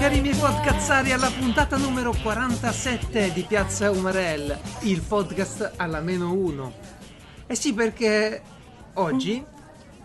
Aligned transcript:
cari 0.00 0.22
miei 0.22 0.34
podcazzari 0.34 1.12
alla 1.12 1.28
puntata 1.28 1.76
numero 1.76 2.14
47 2.22 3.34
di 3.34 3.42
Piazza 3.42 3.90
Umarell, 3.90 4.58
il 4.84 5.02
podcast 5.02 5.72
alla 5.76 6.00
meno 6.00 6.32
uno. 6.32 6.72
Eh 7.46 7.54
sì, 7.54 7.74
perché 7.74 8.40
oggi, 8.94 9.44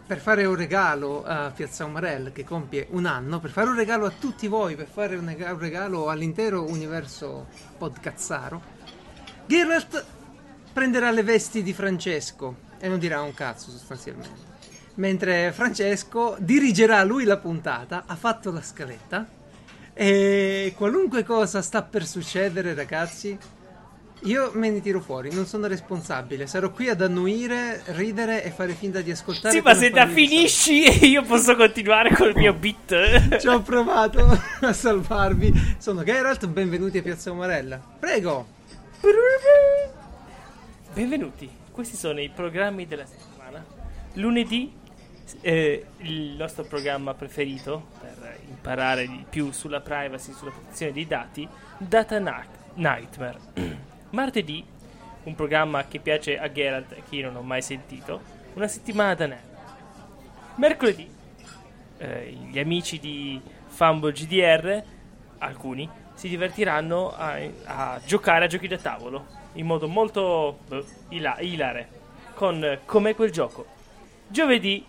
per 0.06 0.20
fare 0.20 0.44
un 0.44 0.56
regalo 0.56 1.24
a 1.24 1.50
Piazza 1.56 1.86
Umarell 1.86 2.34
che 2.34 2.44
compie 2.44 2.88
un 2.90 3.06
anno, 3.06 3.40
per 3.40 3.52
fare 3.52 3.70
un 3.70 3.78
regalo 3.78 4.06
a 4.06 4.12
tutti 4.12 4.48
voi, 4.48 4.76
per 4.76 4.90
fare 4.92 5.16
un 5.16 5.28
rega- 5.28 5.54
un 5.54 5.60
regalo 5.60 6.10
all'intero 6.10 6.70
universo 6.70 7.48
podcazzaro, 7.78 8.62
Geralt 9.46 10.06
prenderà 10.74 11.10
le 11.10 11.24
vesti 11.24 11.64
di 11.64 11.72
Francesco 11.72 12.58
e 12.80 12.90
non 12.90 13.00
dirà 13.00 13.22
un 13.22 13.34
cazzo 13.34 13.72
sostanzialmente. 13.72 14.54
Mentre 14.96 15.54
Francesco 15.54 16.36
dirigerà 16.38 17.02
lui 17.06 17.24
la 17.24 17.38
puntata, 17.38 18.04
ha 18.06 18.16
fatto 18.18 18.52
la 18.52 18.62
scaletta 18.62 19.35
e 19.98 20.74
qualunque 20.76 21.24
cosa 21.24 21.62
sta 21.62 21.82
per 21.82 22.06
succedere, 22.06 22.74
ragazzi, 22.74 23.38
io 24.24 24.52
me 24.56 24.70
ne 24.70 24.82
tiro 24.82 25.00
fuori, 25.00 25.34
non 25.34 25.46
sono 25.46 25.68
responsabile. 25.68 26.48
Sarò 26.48 26.70
qui 26.72 26.90
ad 26.90 27.02
annuire, 27.02 27.82
ridere 27.88 28.44
e 28.44 28.50
fare 28.50 28.74
finta 28.74 29.00
di 29.00 29.12
ascoltare. 29.12 29.56
Sì, 29.56 29.62
ma 29.62 29.74
se 29.74 29.92
da 29.92 30.06
finisci 30.06 30.84
io 31.08 31.24
posso 31.24 31.56
continuare 31.56 32.14
col 32.14 32.34
mio 32.36 32.54
beat. 32.54 33.38
Ci 33.40 33.48
ho 33.48 33.62
provato 33.62 34.38
a 34.62 34.74
salvarvi. 34.74 35.78
Sono 35.78 36.04
Geralt, 36.04 36.46
benvenuti 36.48 36.98
a 36.98 37.02
Piazza 37.02 37.32
Umarella. 37.32 37.80
Prego. 37.98 38.48
Benvenuti, 40.94 41.50
questi 41.72 41.96
sono 41.96 42.20
i 42.20 42.30
programmi 42.30 42.86
della 42.86 43.06
settimana. 43.06 43.64
Lunedì, 44.14 44.74
eh, 45.40 45.86
il 46.00 46.36
nostro 46.38 46.66
programma 46.66 47.14
preferito 47.14 47.95
imparare 48.66 49.06
di 49.06 49.24
più 49.30 49.52
sulla 49.52 49.80
privacy, 49.80 50.34
sulla 50.34 50.50
protezione 50.50 50.92
dei 50.92 51.06
dati, 51.06 51.48
Data 51.78 52.18
Na- 52.18 52.44
Nightmare. 52.74 53.38
Martedì, 54.10 54.66
un 55.24 55.36
programma 55.36 55.86
che 55.86 56.00
piace 56.00 56.40
a 56.40 56.52
Geralt 56.52 56.94
e 56.94 57.04
che 57.08 57.18
io 57.18 57.28
non 57.28 57.36
ho 57.36 57.42
mai 57.44 57.62
sentito, 57.62 58.20
una 58.56 58.68
settimana 58.68 59.14
da 59.14 59.28
nerd. 59.28 59.44
Mercoledì, 60.56 61.08
eh, 61.98 62.38
gli 62.50 62.58
amici 62.58 63.00
di 63.00 63.40
Fumble 63.68 64.12
GDR, 64.12 64.84
alcuni, 65.38 65.88
si 66.16 66.28
divertiranno 66.28 67.14
a, 67.16 67.38
a 67.66 68.02
giocare 68.04 68.46
a 68.46 68.48
giochi 68.48 68.68
da 68.68 68.78
tavolo 68.78 69.44
in 69.54 69.66
modo 69.66 69.88
molto 69.88 70.60
eh, 70.70 70.84
ila- 71.10 71.40
ilare 71.40 71.90
con 72.34 72.80
Com'è 72.86 73.16
quel 73.16 73.32
gioco. 73.32 73.66
Giovedì, 74.28 74.84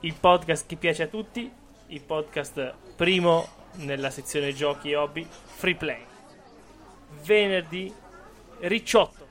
il 0.00 0.14
podcast 0.14 0.66
che 0.66 0.76
piace 0.76 1.04
a 1.04 1.06
tutti, 1.06 1.50
il 1.86 2.00
podcast 2.00 2.74
primo 2.94 3.48
nella 3.76 4.10
sezione 4.10 4.52
giochi 4.52 4.90
e 4.90 4.96
hobby, 4.96 5.26
Free 5.28 5.74
Play. 5.74 6.04
Venerdì, 7.24 7.92
Ricciotto. 8.60 9.26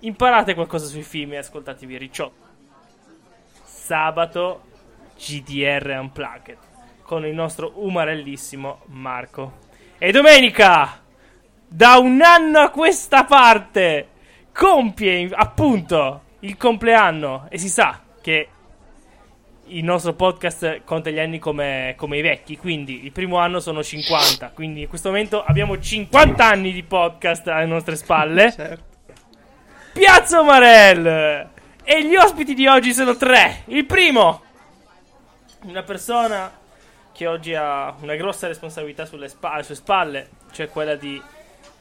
Imparate 0.00 0.54
qualcosa 0.54 0.86
sui 0.86 1.02
film 1.02 1.32
e 1.32 1.38
ascoltatevi 1.38 1.96
Ricciotto. 1.96 2.46
Sabato, 3.64 4.62
GDR 5.16 5.98
Unplugged 6.00 6.58
con 7.12 7.26
il 7.26 7.34
nostro 7.34 7.72
umarellissimo 7.74 8.84
Marco. 8.86 9.58
E 9.98 10.10
domenica, 10.12 11.02
da 11.68 11.98
un 11.98 12.22
anno 12.22 12.60
a 12.60 12.70
questa 12.70 13.24
parte, 13.24 14.08
compie 14.50 15.28
appunto 15.30 16.22
il 16.40 16.56
compleanno 16.56 17.46
e 17.50 17.58
si 17.58 17.68
sa 17.68 18.00
che 18.20 18.48
il 19.76 19.84
nostro 19.84 20.12
podcast 20.12 20.82
conta 20.84 21.10
gli 21.10 21.18
anni 21.18 21.38
come, 21.38 21.94
come 21.96 22.18
i 22.18 22.22
vecchi, 22.22 22.56
quindi 22.56 23.04
il 23.04 23.12
primo 23.12 23.38
anno 23.38 23.60
sono 23.60 23.82
50, 23.82 24.50
quindi 24.50 24.82
in 24.82 24.88
questo 24.88 25.08
momento 25.08 25.42
abbiamo 25.42 25.78
50 25.78 26.44
anni 26.44 26.72
di 26.72 26.82
podcast 26.82 27.48
alle 27.48 27.66
nostre 27.66 27.96
spalle. 27.96 28.52
Certo. 28.62 28.90
Piazza 29.92 30.40
Umarell! 30.40 31.50
E 31.84 32.06
gli 32.06 32.14
ospiti 32.14 32.54
di 32.54 32.66
oggi 32.66 32.92
sono 32.92 33.16
tre. 33.16 33.62
Il 33.66 33.84
primo, 33.84 34.42
una 35.64 35.82
persona 35.82 36.50
che 37.12 37.26
oggi 37.26 37.54
ha 37.54 37.94
una 38.00 38.14
grossa 38.16 38.46
responsabilità 38.46 39.04
sulle, 39.04 39.28
spa- 39.28 39.52
alle 39.52 39.64
sue 39.64 39.74
spalle, 39.74 40.28
cioè 40.52 40.68
quella 40.68 40.94
di 40.94 41.20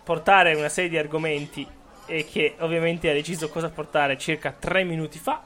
portare 0.04 0.56
una 0.56 0.70
serie 0.70 0.90
di 0.90 0.98
argomenti 0.98 1.66
e 2.06 2.26
che 2.26 2.56
ovviamente 2.60 3.10
ha 3.10 3.14
deciso 3.14 3.50
cosa 3.50 3.70
portare 3.70 4.18
circa 4.18 4.52
tre 4.52 4.84
minuti 4.84 5.20
fa. 5.20 5.42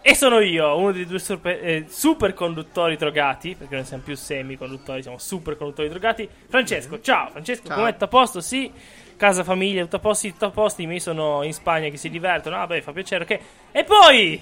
E 0.00 0.14
sono 0.14 0.38
io, 0.38 0.76
uno 0.76 0.92
dei 0.92 1.04
due 1.06 1.18
super, 1.18 1.58
eh, 1.62 1.86
super 1.88 2.32
conduttori 2.32 2.96
drogati, 2.96 3.54
perché 3.56 3.74
non 3.74 3.84
siamo 3.84 4.02
più 4.02 4.14
semi-conduttori, 4.16 5.02
siamo 5.02 5.18
super 5.18 5.56
conduttori 5.56 5.88
drogati. 5.88 6.28
Francesco, 6.48 7.00
ciao 7.00 7.28
Francesco, 7.30 7.66
Ciao. 7.66 7.76
com'è? 7.76 7.92
Tutto 7.92 8.04
a 8.04 8.08
posto? 8.08 8.40
Sì. 8.40 8.72
Casa, 9.16 9.42
famiglia, 9.42 9.82
tutto 9.82 9.96
a 9.96 9.98
posto, 9.98 10.28
tutto 10.28 10.46
a 10.46 10.50
posto. 10.50 10.80
I 10.80 10.86
miei 10.86 11.00
sono 11.00 11.42
in 11.42 11.52
Spagna 11.52 11.88
che 11.88 11.96
si 11.96 12.08
divertono. 12.08 12.56
Ah, 12.60 12.66
beh, 12.66 12.80
fa 12.82 12.92
piacere, 12.92 13.24
ok. 13.24 13.40
E 13.72 13.84
poi, 13.84 14.40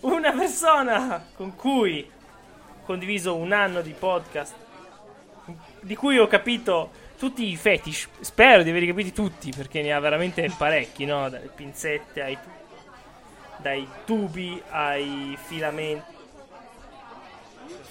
una 0.00 0.32
persona 0.32 1.24
con 1.34 1.54
cui 1.54 2.04
ho 2.04 2.84
condiviso 2.84 3.36
un 3.36 3.52
anno 3.52 3.80
di 3.80 3.94
podcast, 3.96 4.54
di 5.80 5.94
cui 5.94 6.18
ho 6.18 6.26
capito 6.26 6.90
tutti 7.16 7.48
i 7.48 7.56
fetish. 7.56 8.08
Spero 8.20 8.64
di 8.64 8.70
averli 8.70 8.88
capiti 8.88 9.12
tutti, 9.12 9.52
perché 9.56 9.80
ne 9.80 9.92
ha 9.92 10.00
veramente 10.00 10.50
parecchi, 10.58 11.04
no? 11.04 11.28
Dalle 11.30 11.48
pinzette 11.54 12.20
ai 12.20 12.36
dai 13.62 13.86
tubi 14.04 14.60
ai 14.70 15.38
filamenti 15.42 16.10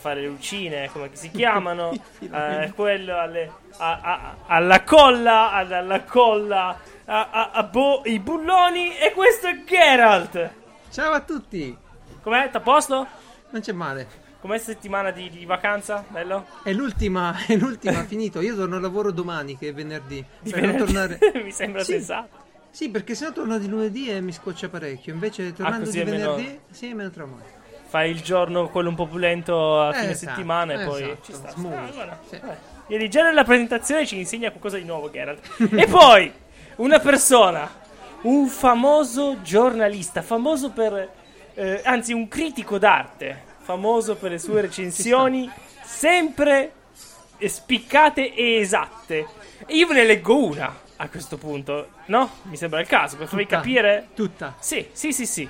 fare 0.02 0.22
le 0.22 0.28
lucine, 0.28 0.90
come 0.92 1.10
si 1.14 1.30
chiamano, 1.32 1.92
eh, 2.20 2.72
quello 2.76 3.18
alle, 3.20 3.52
a- 3.78 4.00
a- 4.02 4.36
alla 4.48 4.84
colla, 4.84 5.52
alla 5.52 6.04
colla, 6.04 6.78
a, 7.06 7.50
a- 7.52 7.64
bo- 7.64 8.02
i 8.06 8.20
bulloni 8.20 8.98
e 8.98 9.12
questo 9.14 9.48
è 9.48 9.64
Geralt. 9.64 10.50
Ciao 10.90 11.12
a 11.14 11.22
tutti. 11.22 11.78
Com'è? 12.22 12.50
T'a 12.50 12.60
posto? 12.60 13.08
Non 13.52 13.62
c'è 13.62 13.72
male. 13.74 14.20
Com'è 14.42 14.58
settimana 14.58 15.12
di, 15.12 15.30
di 15.30 15.46
vacanza? 15.46 16.04
Bello? 16.08 16.48
È 16.64 16.74
l'ultima, 16.74 17.36
è 17.46 17.56
l'ultima, 17.56 18.02
finito. 18.06 18.42
Io 18.42 18.56
torno 18.56 18.78
a 18.78 18.80
lavoro 18.80 19.12
domani, 19.12 19.56
che 19.56 19.70
è 19.70 19.74
venerdì. 19.74 20.24
Di 20.40 20.50
Per 20.50 20.62
non 20.64 20.72
venerdì? 20.72 20.94
tornare... 21.20 21.20
Mi 21.44 21.52
sembra 21.52 21.84
Sì. 21.84 21.92
sensato. 21.94 22.41
Sì, 22.72 22.90
perché 22.90 23.16
sennò 23.16 23.32
torno 23.34 23.58
di 23.60 23.68
lunedì 23.68 24.10
e 24.10 24.22
mi 24.22 24.32
scoccia 24.32 24.70
parecchio. 24.70 25.14
Invece 25.14 25.54
tornando 25.54 25.86
così 25.86 26.04
di 26.04 26.10
venerdì, 26.10 26.60
sì, 26.72 26.94
me 26.94 27.04
ne 27.04 27.10
trovo 27.12 27.36
male. 27.36 27.60
Fai 27.88 28.10
il 28.10 28.22
giorno 28.22 28.70
quello 28.70 28.88
un 28.90 28.96
po' 28.96 29.06
pulento 29.08 29.82
a 29.82 29.90
Eh, 29.90 30.00
fine 30.00 30.12
esatto, 30.12 30.32
settimana 30.32 30.82
e 30.82 30.86
poi 30.86 31.04
esatto, 31.04 31.24
ci 31.26 31.34
sta. 31.34 31.50
smooth, 31.50 31.74
Ah, 31.74 31.90
guarda, 31.94 32.20
sì. 32.30 32.40
Ieri 32.88 33.10
già 33.10 33.24
nella 33.24 33.44
presentazione 33.44 34.06
ci 34.06 34.18
insegna 34.18 34.50
qualcosa 34.50 34.78
di 34.78 34.86
nuovo 34.86 35.10
Geralt. 35.12 35.46
e 35.76 35.86
poi 35.88 36.32
una 36.78 37.00
persona, 37.00 37.70
un 38.22 38.48
famoso 38.48 39.42
giornalista, 39.42 40.22
famoso 40.22 40.72
per 40.72 41.10
eh, 41.54 41.82
anzi 41.84 42.14
un 42.14 42.30
critico 42.30 42.78
d'arte, 42.78 43.44
famoso 43.60 44.16
per 44.16 44.32
le 44.32 44.40
sue 44.40 44.62
recensioni 44.62 45.50
sempre 45.84 46.72
spiccate 47.46 48.34
e 48.34 48.56
esatte. 48.60 49.26
E 49.66 49.76
io 49.76 49.88
ve 49.88 49.94
ne 49.96 50.06
leggo 50.06 50.38
una 50.46 50.74
a 51.02 51.10
questo 51.10 51.38
punto, 51.38 51.88
no? 52.06 52.30
Mi 52.44 52.56
sembra 52.58 52.80
il 52.80 52.86
caso, 52.88 53.18
per 53.18 53.28
farvi 53.28 53.48
capire 53.48 54.10
Tutta. 54.14 54.56
sì, 54.60 54.88
sì, 54.92 55.12
sì, 55.12 55.26
sì. 55.26 55.50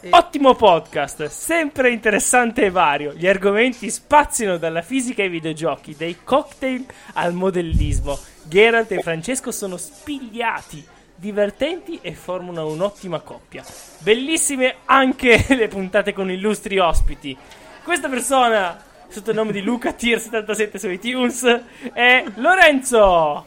E- 0.00 0.08
Ottimo 0.10 0.54
podcast, 0.54 1.24
sempre 1.28 1.90
interessante 1.90 2.66
e 2.66 2.70
vario. 2.70 3.14
Gli 3.14 3.26
argomenti 3.26 3.88
spaziano 3.90 4.58
dalla 4.58 4.82
fisica 4.82 5.22
ai 5.22 5.30
videogiochi, 5.30 5.96
dai 5.96 6.18
cocktail 6.22 6.84
al 7.14 7.32
modellismo. 7.32 8.18
Geralt 8.42 8.92
e 8.92 9.00
Francesco 9.00 9.50
sono 9.50 9.78
spigliati, 9.78 10.86
divertenti 11.14 11.98
e 12.02 12.12
formano 12.12 12.66
un'ottima 12.68 13.20
coppia. 13.20 13.64
Bellissime 14.00 14.74
anche 14.84 15.46
le 15.56 15.68
puntate 15.68 16.12
con 16.12 16.30
illustri 16.30 16.78
ospiti. 16.78 17.34
Questa 17.82 18.10
persona, 18.10 18.78
sotto 19.08 19.30
il 19.30 19.36
nome 19.36 19.52
di 19.52 19.62
Luca 19.62 19.94
Tier 19.94 20.20
77 20.20 20.78
su 20.78 20.90
iTunes, 20.90 21.60
è 21.94 22.22
Lorenzo. 22.34 23.46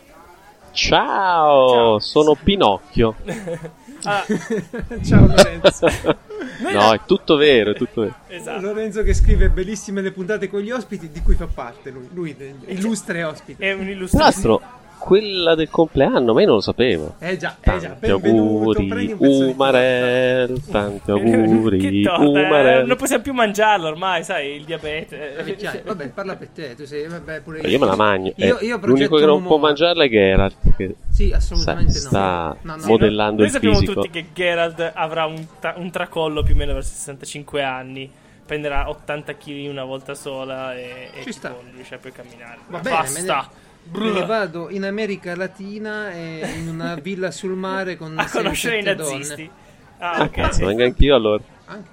Ciao, 0.77 1.69
Ciao. 1.69 1.99
sono 1.99 2.35
Pinocchio. 2.41 3.15
Ah, 4.03 4.23
Ciao 5.03 5.25
Lorenzo. 5.25 5.87
No, 6.71 6.93
è 6.93 6.99
tutto 7.07 7.35
vero, 7.35 7.71
è 7.71 7.73
tutto 7.75 8.01
vero. 8.01 8.15
Esatto. 8.27 8.61
Lorenzo 8.61 9.01
che 9.01 9.13
scrive 9.15 9.49
bellissime 9.49 10.01
le 10.01 10.11
puntate 10.11 10.47
con 10.49 10.59
gli 10.61 10.69
ospiti, 10.69 11.09
di 11.09 11.21
cui 11.23 11.33
fa 11.33 11.47
parte 11.51 11.89
lui. 11.89 12.07
Lui, 12.13 12.35
illustre 12.67 13.23
ospite. 13.23 13.63
È 13.65 13.73
un 13.73 13.81
Tra 13.81 13.89
illustrato. 13.91 14.23
l'altro, 14.23 14.61
quella 14.97 15.55
del 15.55 15.69
compleanno, 15.69 16.33
ma 16.33 16.39
io 16.41 16.45
non 16.47 16.55
lo 16.55 16.61
sapevo. 16.61 17.15
Eh 17.19 17.37
già, 17.37 17.55
eh 17.61 17.77
già, 17.79 17.89
Tanti 17.89 18.07
benvenuto. 18.07 18.79
Auguri, 18.79 19.15
Umarel, 19.51 20.61
tanti 20.71 21.01
che 21.05 21.11
auguri, 21.11 22.03
eh, 22.03 22.09
Umarel. 22.17 22.85
non 22.85 22.97
possiamo 22.97 23.23
più 23.23 23.33
mangiarlo 23.33 23.87
ormai, 23.87 24.23
sai, 24.23 24.55
il 24.55 24.65
diabete. 24.65 25.37
Eh, 25.37 25.81
vabbè, 25.85 26.09
parla 26.09 26.35
per 26.35 26.49
te, 26.49 26.75
tu 26.75 26.85
sei, 26.85 27.07
vabbè, 27.07 27.41
pure 27.41 27.59
Io 27.61 27.79
me 27.79 27.85
la 27.85 27.95
mangio. 27.95 28.33
Io, 28.35 28.57
Eh, 28.59 28.65
io 28.65 28.79
L'unico 28.83 29.17
che 29.17 29.25
non 29.25 29.43
può 29.43 29.57
mangiarla 29.57 30.03
è 30.03 30.09
Geralt, 30.09 30.55
che 30.75 30.95
Sì, 31.11 31.27
sta, 31.27 31.37
assolutamente 31.37 31.93
no. 31.93 31.99
sta 31.99 32.57
No, 32.61 32.75
no, 32.75 32.81
Sì, 32.81 32.87
modellando 32.89 33.35
noi 33.37 33.45
il 33.45 33.51
sappiamo 33.51 33.75
fisico. 33.79 33.93
tutti 34.01 34.09
che 34.09 34.25
Geralt 34.33 34.91
avrà 34.93 35.25
un, 35.25 35.45
tra- 35.59 35.75
un 35.77 35.89
tracollo 35.91 36.43
più 36.43 36.53
o 36.53 36.57
meno 36.57 36.73
verso 36.73 36.93
65 36.93 37.61
anni. 37.63 38.11
prenderà 38.47 38.87
80 38.89 39.33
kg 39.35 39.47
in 39.47 39.69
una 39.71 39.83
volta 39.83 40.13
sola 40.15 40.73
e, 40.73 41.09
e 41.13 41.23
Ci 41.23 41.33
sta. 41.33 41.49
tipo 41.49 41.61
non 41.63 41.71
riesce 41.75 41.97
più 41.97 42.09
a 42.09 42.13
camminare. 42.13 42.57
Va 42.67 42.79
bene, 42.79 42.95
Basta. 42.95 43.49
Me 43.91 44.11
ne 44.11 44.25
vado 44.25 44.69
in 44.69 44.83
America 44.85 45.35
Latina 45.35 46.11
e 46.11 46.41
in 46.57 46.67
una 46.69 46.95
villa 46.95 47.31
sul 47.31 47.51
mare 47.55 47.95
con 47.97 48.17
A 48.17 48.29
conoscere 48.29 48.79
i 48.79 48.83
nazisti. 48.83 49.35
donne. 49.45 49.49
Ah, 49.99 50.21
ok. 50.23 50.29
cazzo, 50.31 50.65
venga 50.65 50.83
anch'io 50.85 51.15
allora. 51.15 51.43
Anche- 51.65 51.89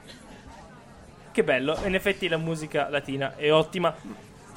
Che 1.32 1.42
bello. 1.44 1.76
In 1.86 1.94
effetti 1.94 2.28
la 2.28 2.36
musica 2.36 2.88
latina 2.90 3.34
è 3.36 3.52
ottima. 3.52 3.94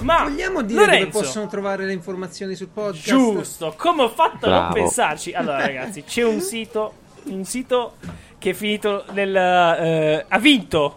Ma 0.03 0.23
Vogliamo 0.23 0.61
dire 0.61 0.79
dove 0.85 0.91
Lorenzo, 0.97 1.19
possono 1.19 1.47
trovare 1.47 1.85
le 1.85 1.93
informazioni 1.93 2.53
sul 2.55 2.67
podcast? 2.67 3.07
Giusto, 3.07 3.73
come 3.77 4.03
ho 4.03 4.09
fatto 4.09 4.45
a 4.45 4.49
non 4.49 4.59
Bravo. 4.59 4.73
pensarci? 4.73 5.33
Allora, 5.33 5.65
ragazzi, 5.65 6.03
c'è 6.03 6.23
un 6.23 6.39
sito, 6.39 6.93
un 7.25 7.43
sito 7.45 7.95
che 8.37 8.51
è 8.51 8.53
finito 8.53 9.05
nel. 9.13 9.35
eh, 9.35 10.25
ha 10.27 10.37
vinto 10.39 10.95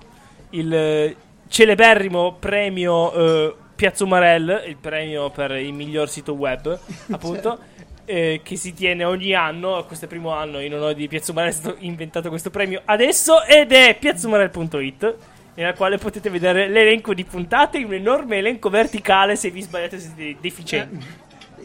il 0.50 1.16
celeberrimo 1.48 2.34
premio 2.38 3.12
eh, 3.12 3.54
Piazza 3.80 4.04
Umarell, 4.04 4.64
il 4.66 4.76
premio 4.76 5.30
per 5.30 5.52
il 5.52 5.72
miglior 5.72 6.10
sito 6.10 6.34
web, 6.34 6.78
appunto. 7.12 7.58
eh, 8.04 8.42
che 8.44 8.56
si 8.56 8.74
tiene 8.74 9.04
ogni 9.04 9.32
anno, 9.32 9.82
questo 9.86 10.04
è 10.04 10.08
il 10.08 10.14
primo 10.14 10.34
anno 10.34 10.60
in 10.60 10.74
onore 10.74 10.94
di 10.94 11.08
Piazza 11.08 11.32
Umarell 11.32 11.50
è 11.50 11.54
stato 11.54 11.76
inventato 11.78 12.28
questo 12.28 12.50
premio 12.50 12.82
adesso 12.84 13.42
ed 13.42 13.72
è 13.72 13.96
piazzumarell.it 13.98 15.16
nella 15.54 15.72
quale 15.72 15.96
potete 15.96 16.28
vedere 16.28 16.68
l'elenco 16.68 17.14
di 17.14 17.24
puntate 17.24 17.78
in 17.78 17.86
un 17.86 17.94
enorme 17.94 18.36
elenco 18.36 18.68
verticale 18.68 19.34
se 19.34 19.50
vi 19.50 19.62
sbagliate 19.62 19.98
siete 19.98 20.36
deficienti. 20.38 21.06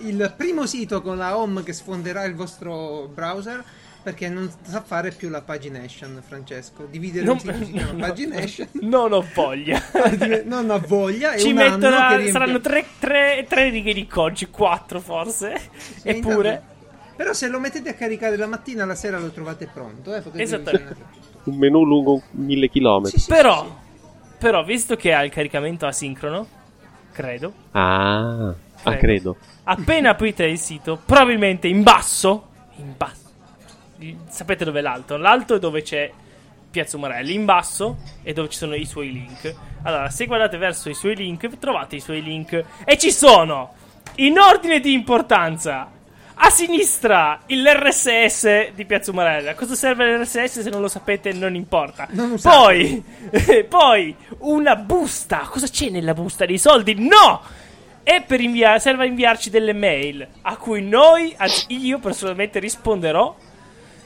Il 0.03 0.33
primo 0.38 0.65
sito 0.65 1.01
con 1.01 1.17
la 1.17 1.38
home 1.38 1.63
che 1.63 1.73
sfonderà 1.73 2.23
il 2.23 2.35
vostro 2.35 3.09
browser 3.13 3.62
perché 4.05 4.29
non 4.29 4.47
sa 4.61 4.81
fare 4.83 5.09
più 5.09 5.29
la 5.29 5.41
pagination, 5.41 6.21
Francesco. 6.23 6.85
Dividere 6.85 7.25
Non, 7.25 7.33
un 7.33 7.39
sito 7.39 7.65
si 7.65 7.71
chiama 7.71 7.91
no, 7.93 7.97
pagination. 8.05 8.67
non 8.81 9.11
ho 9.13 9.25
voglia. 9.33 9.81
non 10.45 10.69
ha 10.69 10.77
voglia. 10.77 11.35
Ci 11.35 11.51
un 11.51 11.57
anno 11.57 11.71
mettono, 11.77 11.97
che 11.97 12.07
riempie- 12.09 12.31
saranno 12.31 12.59
tre, 12.61 12.85
tre- 12.99 13.45
tre 13.49 13.69
righe 13.71 13.93
di 13.95 14.05
codice, 14.05 14.51
quattro 14.51 14.99
forse. 14.99 15.59
Sì, 15.75 16.07
Eppure, 16.07 16.49
intanto- 16.49 16.73
Però 17.15 17.33
se 17.33 17.47
lo 17.47 17.59
mettete 17.59 17.89
a 17.89 17.93
caricare 17.95 18.37
la 18.37 18.45
mattina, 18.45 18.85
la 18.85 18.93
sera 18.93 19.17
lo 19.17 19.31
trovate 19.31 19.67
pronto. 19.73 20.13
Eh? 20.13 20.21
Esattamente. 20.33 20.95
Un 21.45 21.57
menù 21.57 21.83
lungo 21.83 22.21
mille 22.33 22.69
chilometri. 22.69 23.17
Sì, 23.17 23.23
sì, 23.23 23.29
però, 23.31 23.63
sì, 23.65 24.27
però, 24.37 24.63
visto 24.63 24.95
che 24.95 25.13
ha 25.13 25.23
il 25.23 25.31
caricamento 25.31 25.87
asincrono, 25.87 26.45
credo, 27.11 27.51
Ah, 27.71 28.53
ah, 28.83 28.95
credo. 28.97 29.35
appena 29.63 30.11
aprite 30.11 30.45
il 30.45 30.59
sito, 30.59 31.01
probabilmente 31.03 31.67
in 31.67 31.81
basso, 31.81 32.49
in 32.75 32.93
basso, 32.95 33.25
sapete 34.27 34.65
dove 34.65 34.80
è 34.80 34.81
l'alto? 34.81 35.18
L'alto 35.18 35.56
è 35.56 35.59
dove 35.59 35.81
c'è 35.81 36.12
Piazza 36.69 36.97
Umarelli, 36.97 37.33
in 37.33 37.45
basso 37.45 37.97
è 38.21 38.33
dove 38.33 38.50
ci 38.50 38.57
sono 38.57 38.75
i 38.75 38.86
suoi 38.86 39.12
link. 39.12 39.53
Allora, 39.83 40.09
se 40.09 40.25
guardate 40.25 40.57
verso 40.57 40.89
i 40.89 40.94
suoi 40.94 41.15
link, 41.15 41.57
trovate 41.57 41.95
i 41.95 42.01
suoi 42.01 42.21
link 42.21 42.63
e 42.83 42.97
ci 42.97 43.12
sono, 43.12 43.74
in 44.15 44.38
ordine 44.39 44.80
di 44.80 44.94
importanza, 44.94 45.89
a 46.38 46.50
sinistra 46.50 47.39
l'RSS 47.45 48.71
di 48.74 48.86
Piazza 48.86 49.12
Umarella. 49.12 49.51
A 49.51 49.56
Cosa 49.56 49.75
serve 49.75 50.18
l'RSS 50.18 50.62
se 50.62 50.69
non 50.69 50.81
lo 50.81 50.89
sapete 50.89 51.31
non 51.31 51.56
importa. 51.56 52.07
Non. 52.12 52.38
Poi, 52.41 53.01
poi 53.69 54.15
una 54.39 54.75
busta. 54.75 55.48
Cosa 55.50 55.68
c'è 55.68 55.89
nella 55.89 56.13
busta? 56.13 56.45
Dei 56.45 56.57
soldi? 56.57 56.95
No! 56.95 57.41
E 58.03 58.21
per 58.21 58.39
inviare, 58.41 58.80
serve 58.80 59.06
a 59.06 59.07
inviarci 59.07 59.50
delle 59.50 59.74
mail 59.74 60.27
a 60.41 60.57
cui 60.57 60.81
noi, 60.83 61.36
io 61.69 62.00
personalmente 62.00 62.59
risponderò 62.59 63.36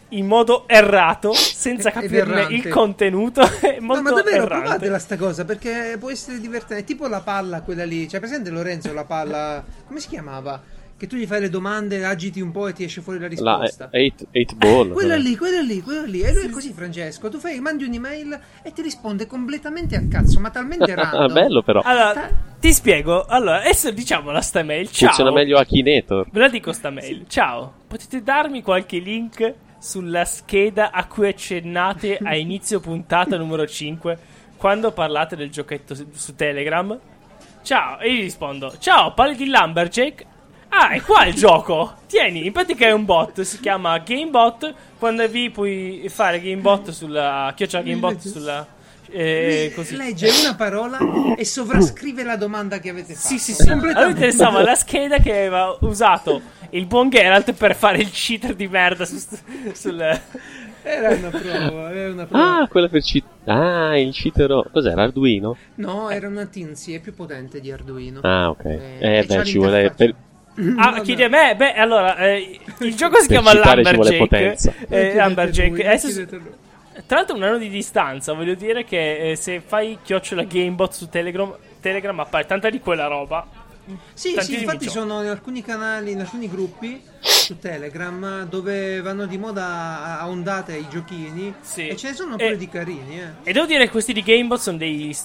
in 0.10 0.26
modo 0.26 0.68
errato, 0.68 1.34
senza 1.34 1.92
capirne 1.92 2.48
il 2.50 2.68
contenuto. 2.68 3.42
È 3.60 3.80
molto 3.80 4.02
No, 4.02 4.10
ma 4.10 4.16
davvero 4.22 4.44
errante. 4.44 4.64
provatela 4.66 5.00
sta 5.00 5.18
cosa 5.18 5.46
perché 5.46 5.96
può 6.00 6.10
essere 6.10 6.40
divertente. 6.40 6.84
È 6.84 6.86
tipo 6.86 7.08
la 7.08 7.22
palla, 7.22 7.62
quella 7.62 7.86
lì. 7.86 8.08
C'è 8.08 8.20
presente 8.20 8.50
Lorenzo 8.50 8.92
la 8.94 9.06
palla? 9.06 9.64
Come 9.88 10.00
si 10.00 10.08
chiamava? 10.08 10.78
Che 11.00 11.08
tu 11.08 11.16
gli 11.16 11.26
fai 11.26 11.40
le 11.40 11.50
domande, 11.50 12.04
agiti 12.04 12.42
un 12.42 12.52
po' 12.52 12.68
e 12.68 12.74
ti 12.74 12.84
esce 12.84 13.00
fuori 13.00 13.20
la 13.20 13.30
La 13.30 13.60
risposta. 13.62 13.90
8 13.90 14.56
ball. 14.58 14.92
Quella 14.92 15.16
lì, 15.16 15.38
quella 15.38 15.62
lì, 15.62 15.82
quella 15.82 16.02
lì. 16.02 16.20
E 16.20 16.34
lui 16.34 16.44
è 16.48 16.50
così, 16.50 16.74
Francesco. 16.74 17.30
Tu 17.30 17.40
fai, 17.40 17.58
mandi 17.62 17.86
un'email 17.86 18.38
e 18.64 18.74
ti 18.74 18.82
risponde 18.82 19.26
completamente 19.26 19.96
a 19.96 20.02
cazzo, 20.10 20.42
ma 20.42 20.50
talmente 20.50 20.94
random. 20.94 21.32
bello 21.32 21.62
però. 21.62 21.80
Allora, 21.86 22.30
ti 22.60 22.74
spiego. 22.74 23.24
Allora, 23.24 23.60
adesso 23.62 23.92
diciamola 23.92 24.42
sta 24.42 24.62
mail. 24.62 24.92
Ciao. 24.92 25.08
Funziona 25.08 25.32
meglio 25.32 25.58
Akinator. 25.58 26.28
Ve 26.32 26.40
la 26.40 26.50
dico 26.50 26.74
sta 26.74 26.90
mail. 26.90 27.24
Ciao, 27.30 27.72
potete 27.88 28.22
darmi 28.22 28.62
qualche 28.62 28.98
link 28.98 29.54
sulla 29.80 30.26
scheda 30.26 30.92
a 30.92 31.06
cui 31.08 31.28
accennate 31.30 32.20
a 32.22 32.36
inizio 32.38 32.80
puntata 32.80 33.38
numero 33.38 33.66
5 33.66 34.20
quando 34.58 34.92
parlate 34.92 35.36
del 35.36 35.50
giochetto 35.50 35.96
su, 35.96 36.36
Telegram? 36.36 37.00
Ciao, 37.64 38.00
e 38.00 38.14
gli 38.14 38.22
rispondo: 38.22 38.76
Ciao, 38.78 39.14
parli 39.14 39.36
di 39.36 39.48
Lumberjack? 39.48 40.26
Ah, 40.70 40.90
è 40.90 41.02
qua 41.02 41.26
il 41.26 41.34
gioco. 41.36 41.96
Tieni, 42.08 42.46
in 42.46 42.52
pratica 42.52 42.86
è 42.86 42.92
un 42.92 43.06
bot, 43.06 43.42
si 43.42 43.60
chiama 43.60 43.98
GameBot. 43.98 44.74
Quando 45.00 45.28
vi 45.28 45.50
puoi 45.50 46.06
fare 46.10 46.42
GameBot 46.42 46.90
sulla 46.92 47.54
chiocciola 47.56 47.84
GameBot 47.84 48.20
sulla 48.20 48.68
eh, 49.12 49.72
così. 49.76 49.96
Legge 49.96 50.30
una 50.42 50.56
parola 50.56 51.00
e 51.36 51.44
sovrascrive 51.46 52.24
la 52.24 52.36
domanda 52.36 52.80
che 52.80 52.90
avete 52.90 53.14
fatto. 53.14 53.28
Sì, 53.28 53.40
sì, 53.40 53.54
sì. 53.54 53.70
A 53.70 53.76
lui 53.76 53.92
interessava 53.92 54.62
la 54.62 54.76
scheda 54.76 55.18
che 55.20 55.32
aveva 55.32 55.76
usato 55.82 56.42
il 56.72 56.86
buon 56.86 57.10
Geralt 57.10 57.54
per 57.54 57.76
fare 57.76 57.98
il 58.00 58.10
cheater 58.12 58.56
di 58.56 58.68
merda 58.68 59.06
su, 59.06 59.18
sul... 59.74 60.20
Era 60.82 61.10
una 61.10 61.30
prova, 61.30 61.92
era 61.94 62.12
una 62.14 62.26
prova. 62.26 62.62
Ah, 62.62 62.68
quella 62.68 62.88
per 62.88 63.02
cheat. 63.02 63.24
Ah, 63.46 63.98
il 64.00 64.14
cheatero. 64.14 64.66
Cos'era? 64.72 65.04
Arduino? 65.04 65.58
No, 65.76 66.10
era 66.10 66.28
una 66.28 66.46
Tinsi, 66.46 66.94
è 66.94 67.00
più 67.00 67.14
potente 67.14 67.60
di 67.60 67.70
Arduino. 67.70 68.22
Ah, 68.24 68.50
ok. 68.50 68.66
Eh, 68.66 68.98
Eh, 69.00 69.26
beh, 69.26 69.44
ci 69.44 69.58
vuole. 69.58 69.92
Per... 69.96 70.16
Ah, 70.78 70.92
Vabbè. 70.92 71.02
chiedi 71.02 71.24
a 71.24 71.30
me? 71.30 71.56
Beh, 71.56 71.74
allora, 71.74 72.18
eh, 72.18 72.60
il 72.80 72.96
gioco 72.96 73.20
si 73.20 73.28
Per 73.28 73.42
chiama 73.42 73.54
Lumberjack. 73.54 74.32
Eh, 74.32 74.56
Chiedete 74.88 75.18
Lumberjack. 75.22 75.80
Adesso- 75.86 76.26
tra 77.06 77.18
l'altro 77.18 77.36
un 77.36 77.44
anno 77.44 77.58
di 77.58 77.70
distanza, 77.70 78.34
voglio 78.34 78.56
dire 78.56 78.84
che 78.84 79.32
eh, 79.32 79.36
se 79.36 79.62
fai 79.66 80.00
chiocciola 80.02 80.44
Gamebot 80.44 80.92
su 80.92 81.08
Telegram, 81.08 81.56
Telegram 81.82 82.20
appare 82.20 82.46
tanta 82.46 82.70
di 82.70 82.80
quella 82.80 83.08
roba. 83.08 83.46
Sì, 84.14 84.36
sì, 84.40 84.60
infatti 84.60 84.86
giochi. 84.86 84.98
sono 84.98 85.22
in 85.22 85.30
alcuni 85.30 85.62
canali, 85.62 86.12
in 86.12 86.20
alcuni 86.20 86.50
gruppi 86.50 87.02
su 87.20 87.58
Telegram 87.60 88.48
dove 88.48 89.02
vanno 89.02 89.26
di 89.26 89.38
moda 89.38 90.20
a- 90.20 90.28
ondate 90.28 90.76
i 90.76 90.88
giochini 90.90 91.54
Sì. 91.62 91.88
e 91.88 91.96
ce 91.96 92.10
ne 92.10 92.14
sono 92.16 92.34
E- 92.38 92.44
pure 92.44 92.58
di 92.58 92.68
carini, 92.70 93.20
eh. 93.20 93.28
E 93.44 93.52
devo 93.54 93.66
dire 93.66 93.86
che 93.86 93.92
questi 93.92 94.14
di 94.14 94.22
Gamebot 94.22 94.60
sono 94.60 94.78
dei... 94.78 95.16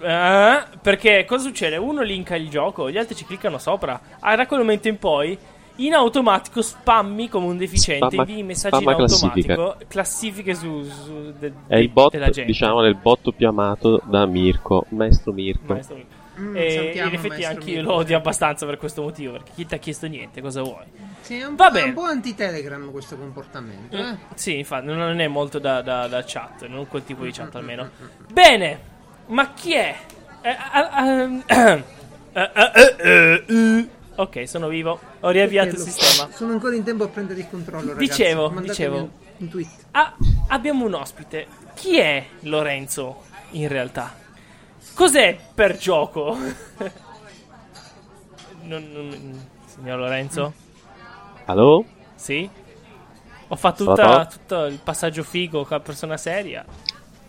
eh, 0.00 0.62
perché 0.82 1.24
cosa 1.26 1.44
succede? 1.44 1.76
Uno 1.76 2.02
linka 2.02 2.36
il 2.36 2.48
gioco, 2.48 2.90
gli 2.90 2.96
altri 2.98 3.14
ci 3.14 3.24
cliccano 3.24 3.58
sopra. 3.58 4.00
Ah, 4.20 4.36
da 4.36 4.46
quel 4.46 4.60
momento 4.60 4.88
in 4.88 4.98
poi, 4.98 5.36
in 5.80 5.94
automatico 5.94 6.60
spammi 6.60 7.28
come 7.28 7.46
un 7.46 7.56
deficiente, 7.56 8.06
Spamma- 8.10 8.28
invii 8.28 8.42
messaggi 8.42 8.82
in 8.82 8.88
automatico, 8.88 9.76
classifiche 9.86 10.54
su, 10.54 10.82
su 10.82 11.32
de- 11.38 11.52
È 11.68 11.76
il 11.76 11.88
bot, 11.88 12.10
della 12.12 12.30
gente. 12.30 12.50
diciamo, 12.50 12.84
il 12.84 12.96
bot 12.96 13.30
più 13.32 13.46
amato 13.46 14.00
da 14.04 14.26
Mirko, 14.26 14.86
maestro 14.88 15.32
Mirko. 15.32 15.72
Maestro. 15.74 15.96
Mm, 16.38 16.56
e 16.56 16.92
in 16.94 17.14
effetti 17.14 17.44
anche 17.44 17.70
io 17.70 17.82
lo 17.82 17.94
odio 17.94 18.16
abbastanza 18.16 18.64
per 18.66 18.78
questo 18.78 19.02
motivo, 19.02 19.32
perché 19.32 19.50
chi 19.54 19.66
ti 19.66 19.74
ha 19.74 19.78
chiesto 19.78 20.06
niente, 20.06 20.40
cosa 20.40 20.62
vuoi? 20.62 20.84
Sì, 21.20 21.38
è 21.38 21.44
un, 21.46 21.56
Va 21.56 21.70
po', 21.70 21.78
un 21.84 21.92
po' 21.92 22.02
anti-Telegram 22.04 22.90
questo 22.90 23.16
comportamento, 23.16 23.96
eh. 23.96 24.16
Sì, 24.34 24.56
infatti, 24.58 24.86
non 24.86 25.20
è 25.20 25.26
molto 25.28 25.58
da, 25.58 25.82
da- 25.82 26.06
da 26.06 26.22
chat, 26.26 26.66
non 26.66 26.86
quel 26.88 27.04
tipo 27.04 27.24
di 27.24 27.32
chat 27.32 27.54
almeno. 27.56 27.90
Bene, 28.32 28.80
ma 29.26 29.52
chi 29.52 29.74
è? 29.74 29.96
Ok, 34.16 34.48
sono 34.48 34.68
vivo, 34.68 34.98
ho 35.20 35.30
riavviato 35.30 35.70
il 35.70 35.78
sistema. 35.78 36.28
Sono 36.32 36.52
ancora 36.52 36.74
in 36.74 36.82
tempo 36.82 37.04
a 37.04 37.08
prendere 37.08 37.40
il 37.40 37.48
controllo, 37.48 37.94
ragazzi. 37.94 38.08
Dicevo, 38.08 38.48
dicevo. 38.60 38.96
un- 38.96 39.08
un 39.38 39.48
tweet. 39.48 39.68
Ah, 39.92 40.16
abbiamo 40.48 40.84
un 40.86 40.94
ospite. 40.94 41.46
Chi 41.74 41.98
è 41.98 42.24
Lorenzo 42.40 43.22
in 43.50 43.68
realtà? 43.68 44.12
Cos'è 44.98 45.38
per 45.54 45.76
gioco? 45.78 46.36
Non- 48.62 48.88
non- 48.92 49.46
signor 49.64 49.96
Lorenzo? 50.00 50.52
Allo? 51.44 51.84
Sì? 52.16 52.50
Ho 53.46 53.54
fatto 53.54 53.84
tutta- 53.84 54.26
tutto 54.26 54.64
il 54.64 54.80
passaggio 54.82 55.22
figo 55.22 55.60
con 55.64 55.76
la 55.76 55.82
persona 55.84 56.16
seria. 56.16 56.64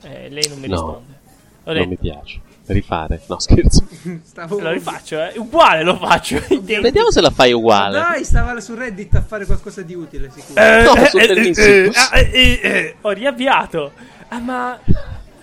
E 0.01 0.29
lei 0.29 0.47
non 0.49 0.57
mi 0.59 0.67
No. 0.67 0.73
risponde. 0.73 1.19
Ho 1.65 1.71
Non 1.71 1.73
detto, 1.75 1.87
mi 1.89 1.97
piace. 1.97 2.39
Rifare. 2.65 3.21
No, 3.27 3.39
scherzo. 3.39 3.85
Stavo... 4.25 4.59
lo 4.59 4.71
rifaccio, 4.71 5.21
eh. 5.21 5.33
Uguale 5.37 5.83
lo 5.83 5.95
faccio. 5.95 6.41
Vediamo 6.49 7.11
se 7.11 7.21
la 7.21 7.29
fai 7.29 7.53
uguale. 7.53 7.99
Dai, 7.99 8.23
stava 8.23 8.59
su 8.61 8.73
Reddit 8.73 9.13
a 9.13 9.21
fare 9.21 9.45
qualcosa 9.45 9.83
di 9.83 9.93
utile, 9.93 10.31
sicuro. 10.31 10.59
Eh, 10.59 10.81
No, 10.83 10.95
eh, 10.95 11.05
su 11.07 11.17
eh, 11.19 11.53
eh, 11.55 11.91
ah, 11.93 12.17
eh, 12.17 12.29
eh, 12.33 12.59
eh, 12.63 12.95
Ho 13.01 13.11
riavviato. 13.11 13.91
Ah, 14.29 14.39
ma 14.39 14.79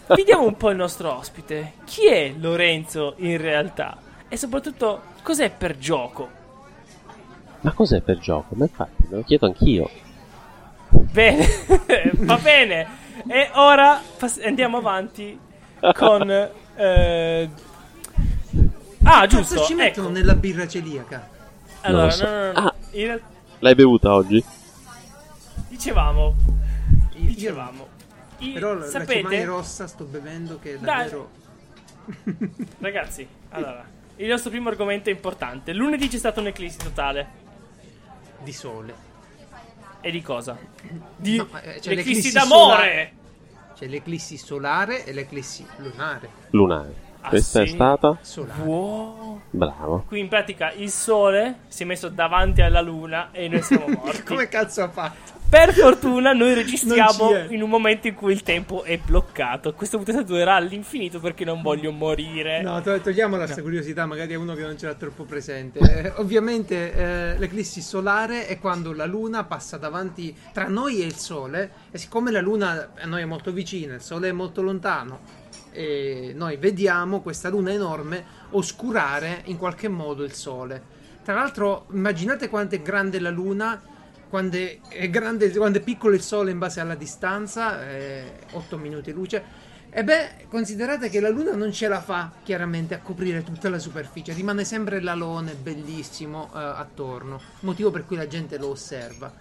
vediamo 0.09 0.45
un 0.45 0.57
po' 0.57 0.71
il 0.71 0.77
nostro 0.77 1.13
ospite. 1.17 1.75
Chi 1.85 2.07
è 2.07 2.33
Lorenzo 2.39 3.15
in 3.19 3.37
realtà? 3.39 3.97
E 4.29 4.37
soprattutto, 4.37 5.03
cos'è 5.23 5.51
per 5.51 5.79
gioco? 5.79 6.29
Ma 7.61 7.73
cos'è 7.73 8.01
per 8.01 8.19
gioco? 8.19 8.55
Ma 8.57 8.65
infatti, 8.65 9.05
me 9.09 9.17
lo 9.17 9.23
chiedo 9.25 9.47
anch'io. 9.47 9.91
Bene, 10.89 11.47
va 12.19 12.37
bene. 12.37 12.87
E 13.29 13.51
ora 13.55 14.01
pass- 14.19 14.41
andiamo 14.45 14.77
avanti 14.79 15.39
con 15.95 16.31
Eh, 16.79 17.51
Ah, 19.05 19.27
giusto. 19.27 19.63
ci 19.65 19.75
mettono 19.75 20.09
ecco. 20.09 20.17
nella 20.19 20.35
birra 20.35 20.67
celiaca? 20.69 21.29
Allora, 21.83 22.11
so. 22.11 22.25
no, 22.25 22.31
no, 22.31 22.53
no. 22.53 22.59
Ah. 22.59 22.75
In 22.93 23.21
L'hai 23.61 23.75
bevuta 23.75 24.13
oggi? 24.13 24.45
dicevamo. 25.69 26.35
Io- 27.15 27.27
Dicevamo. 27.27 27.87
I- 28.39 28.53
Però 28.53 28.75
la, 28.75 28.81
la 28.81 28.87
sapete, 28.87 29.21
Chimay 29.23 29.45
rossa 29.45 29.87
sto 29.87 30.05
bevendo 30.05 30.59
che 30.59 30.75
è 30.75 30.79
Dai. 30.79 30.97
davvero... 31.05 31.31
ragazzi, 32.79 33.27
allora, 33.51 33.85
il 34.17 34.29
nostro 34.29 34.51
primo 34.51 34.69
argomento 34.69 35.09
è 35.11 35.13
importante. 35.13 35.73
Lunedì 35.73 36.09
c'è 36.09 36.19
stata 36.19 36.41
un'eclissi 36.41 36.79
totale. 36.79 37.29
di 38.43 38.53
sole. 38.53 38.95
E 40.01 40.11
di 40.11 40.23
cosa? 40.23 40.57
Di 41.17 41.37
No, 41.37 41.49
c'è 41.51 41.65
l'eclissi 41.65 41.95
l'eclissi 41.95 42.33
d'amore. 42.33 43.13
C'è 43.75 43.87
l'eclissi 43.89 44.37
solare 44.37 45.05
e 45.05 45.13
l'eclissi 45.13 45.67
lunare. 45.79 46.29
Lunare. 46.51 46.95
Questa 47.29 47.63
è 47.63 47.67
stata? 47.67 48.19
Solare. 48.21 48.63
Wow. 48.63 49.41
Bravo. 49.51 50.05
Qui 50.07 50.21
in 50.21 50.29
pratica 50.29 50.73
il 50.73 50.91
sole 50.91 51.61
si 51.69 51.83
è 51.83 51.87
messo 51.87 52.09
davanti 52.09 52.61
alla 52.63 52.81
luna 52.81 53.31
e 53.33 53.49
noi 53.49 53.63
siamo 53.63 53.87
morti. 54.03 54.23
Come 54.23 54.49
cazzo 54.49 54.83
ha 54.83 54.89
fatto? 54.89 55.35
Per 55.49 55.73
fortuna 55.75 56.33
noi 56.33 56.55
registriamo 56.55 57.47
in 57.51 57.63
un 57.63 57.71
momento 57.71 58.09
in 58.09 58.15
cui 58.15 58.33
il 58.33 58.43
tempo 58.43 58.83
è 58.83 58.99
bloccato. 58.99 59.73
Questa 59.75 59.97
puntata 59.97 60.23
durerà 60.23 60.57
all'infinito 60.57 61.21
perché 61.21 61.45
non 61.45 61.63
voglio 61.63 61.93
morire. 61.93 62.63
No, 62.63 62.83
to- 62.83 63.01
togliamola 63.01 63.45
questa 63.45 63.63
curiosità, 63.63 64.07
magari 64.07 64.33
è 64.33 64.37
uno 64.37 64.55
che 64.55 64.63
non 64.63 64.77
ce 64.77 64.87
l'ha 64.87 64.95
troppo 64.95 65.25
presente. 65.25 65.79
Eh, 65.97 66.13
ovviamente 66.17 66.93
eh, 66.93 67.39
l'eclissi 67.39 67.81
solare 67.81 68.47
è 68.47 68.59
quando 68.59 68.93
la 68.93 69.07
luna 69.07 69.45
passa 69.45 69.79
davanti 69.79 70.37
tra 70.53 70.67
noi 70.67 71.01
e 71.01 71.07
il 71.07 71.15
sole 71.15 71.71
e 71.91 71.97
siccome 71.97 72.31
la 72.31 72.41
luna 72.41 72.91
a 72.99 73.07
noi 73.07 73.23
è 73.23 73.25
molto 73.25 73.51
vicina, 73.51 73.95
il 73.95 74.03
sole 74.03 74.29
è 74.29 74.33
molto 74.33 74.61
lontano 74.61 75.21
e 75.77 76.33
noi 76.35 76.57
vediamo 76.57 77.21
questa 77.21 77.51
luna 77.51 77.71
enorme 77.71 78.25
oscurare 78.51 79.43
in 79.45 79.59
qualche 79.59 79.89
modo 79.89 80.25
il 80.25 80.33
sole. 80.33 80.95
Tra 81.23 81.35
l'altro 81.35 81.87
immaginate 81.93 82.49
quanto 82.49 82.77
è 82.77 82.81
grande 82.81 83.21
la 83.21 83.31
luna 83.31 83.81
quando 84.29 84.57
è, 84.57 84.79
è 84.89 85.11
grande, 85.11 85.51
quando 85.51 85.79
è 85.79 85.83
piccolo 85.83 86.15
il 86.15 86.23
sole 86.23 86.51
in 86.51 86.59
base 86.59 86.81
alla 86.81 86.95
distanza, 86.95 87.79
8 88.53 88.79
minuti 88.79 89.13
luce. 89.13 89.65
E 89.89 90.05
beh, 90.05 90.47
considerate 90.49 91.09
che 91.09 91.21
la 91.21 91.31
Luna 91.31 91.55
non 91.55 91.73
ce 91.73 91.89
la 91.89 92.03
fa 92.03 92.31
chiaramente 92.43 92.95
a 92.95 92.99
coprire 92.99 93.43
tutta 93.43 93.71
la 93.71 93.79
superficie, 93.79 94.35
rimane 94.35 94.65
sempre 94.65 95.01
l'alone 95.01 95.55
bellissimo 95.55 96.51
eh, 96.53 96.59
attorno, 96.59 97.41
motivo 97.61 97.91
per 97.91 98.05
cui 98.05 98.17
la 98.17 98.27
gente 98.27 98.59
lo 98.59 98.71
osserva. 98.71 99.33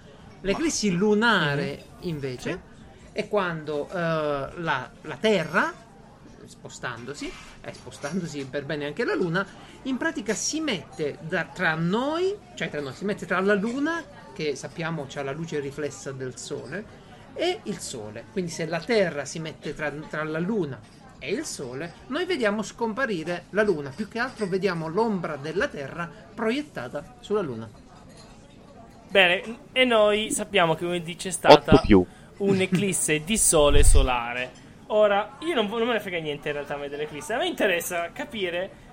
L'eclissi 0.41 0.91
lunare 0.91 1.83
invece 2.01 2.73
è 3.11 3.27
quando 3.27 3.89
eh, 3.89 3.93
la, 3.95 4.89
la 5.01 5.17
Terra, 5.19 5.73
spostandosi, 6.47 7.31
e 7.61 7.73
spostandosi 7.73 8.45
per 8.45 8.65
bene 8.65 8.85
anche 8.85 9.03
la 9.03 9.15
Luna, 9.15 9.45
in 9.83 9.97
pratica 9.97 10.33
si 10.33 10.59
mette 10.59 11.17
da- 11.21 11.45
tra 11.45 11.75
noi, 11.75 12.35
cioè 12.55 12.69
tra 12.69 12.81
noi, 12.81 12.93
si 12.93 13.05
mette 13.05 13.25
tra 13.25 13.39
la 13.39 13.53
Luna, 13.53 14.03
che 14.33 14.55
sappiamo 14.55 15.07
ha 15.13 15.23
la 15.23 15.31
luce 15.31 15.59
riflessa 15.59 16.11
del 16.11 16.37
Sole, 16.37 17.03
e 17.33 17.59
il 17.63 17.79
Sole. 17.79 18.25
Quindi 18.31 18.51
se 18.51 18.65
la 18.65 18.79
Terra 18.79 19.25
si 19.25 19.39
mette 19.39 19.73
tra, 19.73 19.91
tra 19.91 20.23
la 20.23 20.39
Luna 20.39 20.79
e 21.19 21.31
il 21.31 21.45
Sole, 21.45 21.93
noi 22.07 22.25
vediamo 22.25 22.61
scomparire 22.61 23.45
la 23.51 23.63
Luna. 23.63 23.89
Più 23.89 24.07
che 24.07 24.19
altro 24.19 24.47
vediamo 24.47 24.87
l'ombra 24.87 25.35
della 25.35 25.67
Terra 25.67 26.09
proiettata 26.33 27.17
sulla 27.19 27.41
Luna. 27.41 27.69
Bene, 29.09 29.59
e 29.71 29.85
noi 29.85 30.31
sappiamo 30.31 30.75
che 30.75 30.83
lunedì 30.83 31.15
c'è 31.15 31.29
8 31.29 31.33
stata 31.33 31.81
un'eclisse 32.37 33.23
di 33.23 33.37
sole 33.37 33.83
solare. 33.83 34.63
Ora, 34.87 35.37
io 35.39 35.53
non, 35.55 35.67
non 35.67 35.87
me 35.87 35.93
ne 35.93 35.99
frega 35.99 36.19
niente 36.19 36.49
in 36.49 36.53
realtà 36.55 36.75
a 36.75 36.77
me 36.77 36.89
dell'eclisse. 36.89 37.33
A 37.33 37.37
me 37.37 37.47
interessa 37.47 38.11
capire 38.11 38.83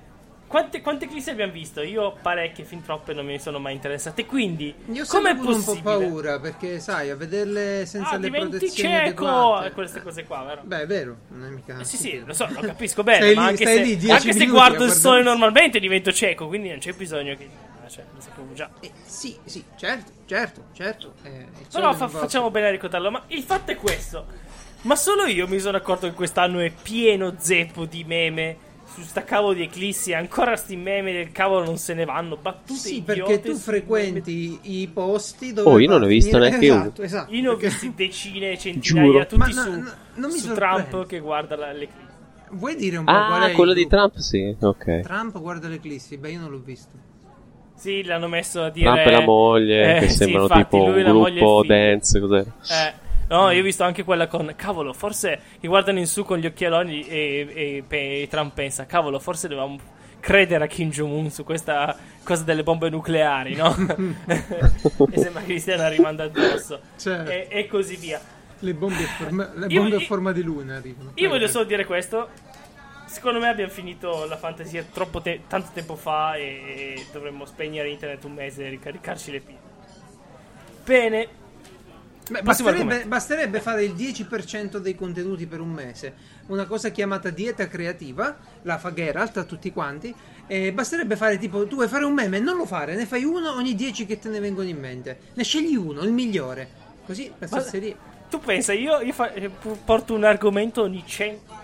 quante, 0.47 0.81
quante 0.81 1.05
eclissi 1.05 1.31
abbiamo 1.31 1.53
visto. 1.53 1.83
Io 1.83 2.17
parecchie, 2.23 2.65
fin 2.65 2.83
troppe, 2.83 3.13
non 3.13 3.27
mi 3.27 3.39
sono 3.39 3.59
mai 3.59 3.75
interessate. 3.75 4.25
Quindi, 4.25 4.75
Io 4.93 5.03
ho 5.03 5.07
com'è 5.07 5.07
sempre 5.07 5.31
avuto 5.31 5.49
un 5.55 5.65
po' 5.65 5.71
possibile? 5.73 5.97
paura 5.97 6.41
perché, 6.41 6.79
sai, 6.81 7.11
a 7.11 7.17
vederle 7.17 7.85
senza 7.85 8.13
Ah, 8.15 8.17
le 8.19 8.31
protezioni 8.31 8.73
cieco! 8.73 9.27
adeguate. 9.27 9.73
Queste 9.73 10.03
cose 10.03 10.25
qua, 10.25 10.43
vero? 10.45 10.63
Beh, 10.65 10.81
è 10.83 10.87
vero, 10.87 11.17
non 11.29 11.45
è 11.45 11.49
mica. 11.51 11.79
Eh 11.79 11.85
sì, 11.85 11.97
sì, 11.99 12.23
lo 12.25 12.33
so, 12.33 12.47
lo 12.51 12.61
capisco 12.61 13.03
bene, 13.03 13.19
Stai 13.19 13.35
ma 13.35 13.43
lì- 13.43 13.49
anche, 13.49 13.67
se, 13.67 13.83
lì 13.83 14.11
anche 14.11 14.33
se 14.33 14.47
guardo 14.47 14.85
il 14.85 14.93
sole 14.93 15.23
normalmente 15.23 15.79
divento 15.79 16.11
cieco, 16.13 16.47
quindi 16.49 16.71
non 16.71 16.79
c'è 16.79 16.93
bisogno 16.95 17.35
che... 17.37 17.49
ah, 17.85 17.89
Cioè, 17.89 18.05
lo 18.15 18.21
sapevo 18.21 18.53
già. 18.55 18.71
Eh, 18.81 18.91
sì, 19.05 19.37
sì, 19.45 19.63
certo, 19.77 20.11
certo, 20.27 20.65
certo. 20.73 21.15
eh, 21.23 21.47
Però 21.71 21.93
fa- 21.93 22.09
facciamo 22.09 22.51
bene 22.51 22.69
a 22.69 22.71
ricordarlo. 22.71 23.11
Ma 23.11 23.23
il 23.29 23.43
fatto 23.43 23.71
è 23.73 23.77
questo. 23.77 24.41
Ma 24.83 24.97
solo 24.97 25.25
io 25.27 25.47
mi 25.47 25.59
sono 25.61 25.77
accorto 25.77 26.07
che 26.09 26.15
quest'anno 26.15 26.59
è 26.61 26.73
pieno 26.83 27.35
zeppo 27.39 27.85
di 27.85 28.03
meme 28.05 28.57
su 28.93 29.01
sta 29.03 29.23
cavolo 29.25 29.53
di 29.55 29.63
eclissi. 29.63 30.13
Ancora 30.13 30.57
sti 30.57 30.77
meme 30.77 31.13
del 31.13 31.31
cavolo 31.33 31.65
non 31.65 31.77
se 31.79 31.95
ne 31.95 32.05
vanno. 32.05 32.37
Battute 32.37 32.79
Sì, 32.79 33.01
perché 33.03 33.41
tu 33.41 33.55
frequenti 33.55 34.59
i 34.63 34.89
posti 34.93 35.53
dove. 35.53 35.71
Oh, 35.71 35.79
io 35.79 35.89
non 35.89 36.03
ho 36.03 36.07
visto 36.07 36.31
finire- 36.33 36.49
neanche 36.51 36.69
uno. 36.71 36.81
esatto, 36.83 37.03
Esatto, 37.03 37.31
meme. 37.31 37.37
Io 37.37 37.43
ne 37.43 37.49
ho 37.49 37.57
perché- 37.57 37.69
visti 37.69 37.93
decine, 37.95 38.59
centinaia, 38.59 39.07
Giuro. 39.11 39.27
tutti 39.27 39.37
Ma 39.39 39.47
no, 39.47 39.53
su, 39.53 39.71
no, 39.71 39.91
non 40.17 40.31
mi 40.31 40.39
su. 40.39 40.53
Trump 40.53 41.07
che 41.07 41.19
guarda 41.21 41.57
la- 41.57 41.73
l'eclissi. 41.73 42.11
Vuoi 42.51 42.77
dire 42.77 42.97
un 42.99 43.05
po' 43.07 43.13
qual 43.13 43.43
è 43.43 43.51
Ah, 43.53 43.55
quello 43.55 43.73
di? 43.73 43.87
Trump, 43.87 44.17
sì. 44.17 44.55
Ok. 44.61 45.01
Trump 45.01 45.41
guarda 45.41 45.69
l'eclissi. 45.69 46.19
Beh, 46.19 46.33
io 46.33 46.41
non 46.41 46.51
l'ho 46.51 46.61
visto. 46.63 46.91
Sì, 47.75 48.03
l'hanno 48.05 48.29
messo 48.29 48.63
a 48.63 48.69
dire. 48.71 48.85
Trump 48.93 49.07
e 49.07 49.11
la 49.11 49.21
moglie, 49.23 49.97
Eh, 49.97 50.01
che 50.01 50.09
sì, 50.11 50.17
sembrano 50.17 50.43
infatti, 50.45 50.63
tipo 50.65 50.85
un 50.85 51.03
gruppo 51.03 51.65
dance, 51.67 52.21
cos'era? 52.21 52.53
Eh, 52.69 52.93
no, 53.37 53.51
io 53.51 53.61
ho 53.61 53.65
visto 53.65 53.83
anche 53.85 54.05
quella 54.05 54.27
con 54.27 54.53
cavolo, 54.57 54.93
forse 54.93 55.41
che 55.61 55.67
guardano 55.69 55.99
in 55.99 56.07
su 56.07 56.25
con 56.25 56.39
gli 56.39 56.47
occhialoni 56.47 57.07
e, 57.07 57.85
e- 57.89 58.23
e 58.23 58.29
Trump 58.31 58.55
pensa, 58.55 58.87
cavolo, 58.87 59.19
forse 59.19 59.49
dovevamo 59.49 59.79
credere 60.21 60.65
a 60.65 60.67
Kim 60.69 60.91
Jong-un 60.91 61.31
su 61.31 61.43
questa 61.43 61.97
cosa 62.23 62.45
delle 62.45 62.63
bombe 62.63 62.89
nucleari, 62.91 63.55
no? 63.57 63.75
e 65.11 65.19
sembra 65.19 65.43
che 65.43 65.55
gli 65.55 65.59
stiano 65.59 65.83
arrivando 65.83 66.23
addosso. 66.23 66.81
Certo. 66.97 67.31
E, 67.31 67.49
e 67.51 67.67
così 67.67 67.97
via. 67.97 68.21
Le 68.61 68.75
bombe 68.75 69.03
a 69.03 69.07
forma, 69.09 69.51
le 69.55 69.67
Io- 69.67 69.81
bombe 69.81 69.97
a 69.97 69.99
io- 69.99 70.07
forma 70.07 70.31
di 70.31 70.43
luna 70.43 70.77
arrivano. 70.77 71.11
Io 71.15 71.29
voglio 71.29 71.49
solo 71.49 71.65
dire 71.65 71.85
questo. 71.85 72.29
Secondo 73.07 73.41
me 73.41 73.49
abbiamo 73.49 73.73
finito 73.73 74.25
la 74.27 74.37
fantasia 74.37 74.85
troppo 74.91 75.21
te- 75.21 75.41
tanto 75.49 75.71
tempo 75.75 75.97
fa 75.97 76.37
e, 76.37 76.43
e 76.97 77.07
dovremmo 77.13 77.45
spegnere 77.45 77.89
internet 77.91 78.23
un 78.25 78.33
mese 78.35 78.65
e 78.67 78.69
ricaricarci 78.71 79.31
le 79.33 79.41
pile. 79.41 79.59
Bene, 80.85 81.29
Beh, 82.31 82.43
basterebbe, 82.43 83.05
basterebbe 83.07 83.61
fare 83.61 83.83
il 83.85 83.95
10% 83.95 84.77
dei 84.77 84.95
contenuti 84.95 85.47
per 85.47 85.61
un 85.61 85.71
mese, 85.71 86.15
una 86.47 86.67
cosa 86.67 86.91
chiamata 86.91 87.31
dieta 87.31 87.67
creativa, 87.67 88.37
la 88.63 88.79
fa 88.79 88.93
Geralt 88.93 89.37
a 89.39 89.45
tutti 89.45 89.73
quanti, 89.73 90.15
e 90.47 90.73
basterebbe 90.73 91.17
fare 91.17 91.37
tipo, 91.37 91.67
tu 91.67 91.75
vuoi 91.77 91.89
fare 91.89 92.05
un 92.05 92.13
meme, 92.15 92.39
non 92.39 92.57
lo 92.57 92.65
fare, 92.65 92.95
ne 92.95 93.07
fai 93.07 93.25
uno 93.25 93.53
ogni 93.55 93.75
10 93.75 94.07
che 94.07 94.19
te 94.21 94.29
ne 94.29 94.39
vengono 94.39 94.69
in 94.69 94.79
mente, 94.79 95.19
ne 95.35 95.43
scegli 95.43 95.75
uno, 95.75 96.03
il 96.03 96.13
migliore, 96.13 96.69
così 97.05 97.31
Ma- 97.39 97.47
stare 97.49 97.79
lì. 97.79 97.97
tu 98.31 98.39
pensa, 98.39 98.73
io, 98.73 99.01
io 99.01 99.13
fa- 99.13 99.33
eh, 99.33 99.51
porto 99.85 100.15
un 100.15 100.23
argomento 100.25 100.83
ogni 100.83 101.03
100 101.05 101.61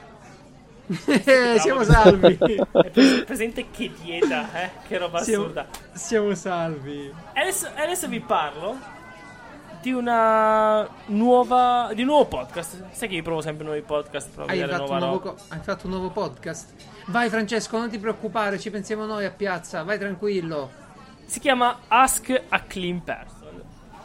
Eh, 1.07 1.57
siamo 1.61 1.85
salvi, 1.85 2.37
È 2.37 2.91
pres- 2.91 3.23
presente 3.25 3.67
che 3.71 3.91
dieta, 4.03 4.49
eh? 4.62 4.71
Che 4.88 4.97
roba 4.99 5.23
siamo, 5.23 5.45
assurda. 5.45 5.67
siamo 5.93 6.35
salvi. 6.35 7.12
Adesso, 7.35 7.69
adesso 7.75 8.09
vi 8.09 8.21
parlo 8.21 8.97
di 9.81 9.93
una 9.93 10.89
nuova. 11.07 11.91
di 11.95 12.03
un 12.03 12.09
nuovo 12.09 12.27
podcast. 12.27 12.91
Sai 12.91 13.09
che 13.09 13.17
io 13.17 13.23
provo 13.23 13.41
sempre 13.41 13.65
nuovi 13.65 13.83
podcast. 13.83 14.39
Hai 14.41 14.59
vedere 14.59 14.79
fatto, 14.79 14.93
un 14.93 14.99
nuova 14.99 15.21
co- 15.21 15.37
hai 15.49 15.61
fatto 15.61 15.87
un 15.87 15.93
nuovo 15.93 16.11
podcast? 16.11 16.75
Vai 17.07 17.29
Francesco, 17.29 17.79
non 17.79 17.89
ti 17.89 17.99
preoccupare, 17.99 18.59
ci 18.59 18.71
pensiamo 18.71 19.07
noi 19.07 19.25
a 19.25 19.31
piazza, 19.31 19.83
vai 19.83 19.99
tranquillo. 19.99 20.71
Si 21.25 21.41
chiama 21.41 21.81
Ask 21.89 22.43
a 22.49 22.61
Clean 22.61 23.03
Person. 23.03 23.37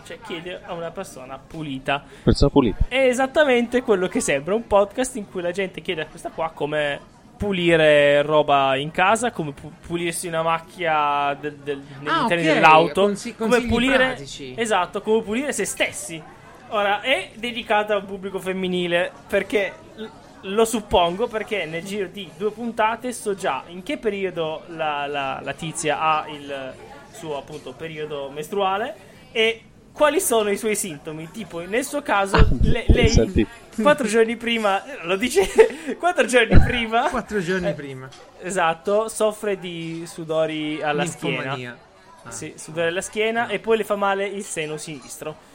Cioè 0.04 0.20
chiede 0.20 0.62
a 0.64 0.74
una 0.74 0.92
persona 0.92 1.40
pulita. 1.40 2.04
Persona 2.24 2.52
pulita. 2.52 2.86
È 2.88 3.08
esattamente 3.08 3.82
quello 3.82 4.08
che 4.08 4.20
sembra 4.20 4.54
un 4.54 4.68
podcast 4.68 5.16
in 5.16 5.30
cui 5.30 5.42
la 5.42 5.52
gente 5.52 5.82
chiede 5.82 6.02
a 6.02 6.08
questa 6.08 6.30
qua 6.30 6.52
come 6.54 7.00
pulire 7.48 8.22
roba 8.22 8.76
in 8.78 8.92
casa, 8.92 9.32
come 9.32 9.52
pu- 9.52 9.72
pulirsi 9.86 10.28
una 10.28 10.42
macchia 10.42 11.36
del- 11.40 11.56
del- 11.58 11.84
negli 12.00 12.08
Ah, 12.08 12.22
interni 12.22 12.48
ok, 12.48 12.54
dell'auto, 12.54 13.02
consi- 13.02 13.36
come 13.36 13.62
pulire 13.66 13.98
pratici. 13.98 14.54
esatto, 14.58 15.02
come 15.02 15.22
pulire 15.22 15.52
se 15.52 15.66
stessi. 15.66 16.22
Ora 16.70 17.02
è 17.02 17.32
dedicata 17.36 17.96
al 17.96 18.06
pubblico 18.06 18.40
femminile 18.40 19.12
perché 19.28 19.74
l- 19.96 20.06
lo 20.54 20.66
suppongo 20.66 21.28
perché 21.28 21.66
nel 21.66 21.84
giro 21.84 22.08
di 22.08 22.30
due 22.38 22.52
puntate 22.52 23.12
so 23.14 23.36
già 23.36 23.64
in 23.68 23.84
che 23.84 23.98
periodo 23.98 24.64
la, 24.68 25.06
la- 25.06 25.40
la 25.44 25.54
tizia 25.54 26.00
ha 26.00 26.26
il 26.30 26.74
suo 27.12 27.38
appunto 27.38 27.74
periodo 27.74 28.30
mestruale 28.34 28.96
e 29.32 29.62
quali 29.94 30.20
sono 30.20 30.50
i 30.50 30.58
suoi 30.58 30.76
sintomi. 30.76 31.30
Tipo, 31.32 31.60
nel 31.60 31.86
suo 31.86 32.02
caso, 32.02 32.36
le- 32.62 32.86
Senti. 33.10 33.36
lei 33.36 33.48
quattro 33.82 34.08
giorni 34.08 34.36
prima, 34.36 34.84
eh, 34.84 35.06
lo 35.06 35.16
dice, 35.16 35.48
quattro 35.98 36.26
giorni 36.26 36.60
prima, 36.60 37.10
Quattro 37.10 37.40
giorni 37.42 37.70
Eh, 37.70 37.74
prima. 37.74 38.10
esatto, 38.42 39.08
soffre 39.08 39.58
di 39.60 40.04
sudori 40.06 40.82
alla 40.82 41.06
schiena. 41.06 41.78
Ah. 42.26 42.32
Sì, 42.32 42.54
sudore 42.58 42.88
alla 42.88 43.02
schiena 43.02 43.48
e 43.48 43.60
poi 43.60 43.78
le 43.78 43.84
fa 43.84 43.96
male 43.96 44.26
il 44.26 44.44
seno 44.44 44.78
sinistro. 44.78 45.52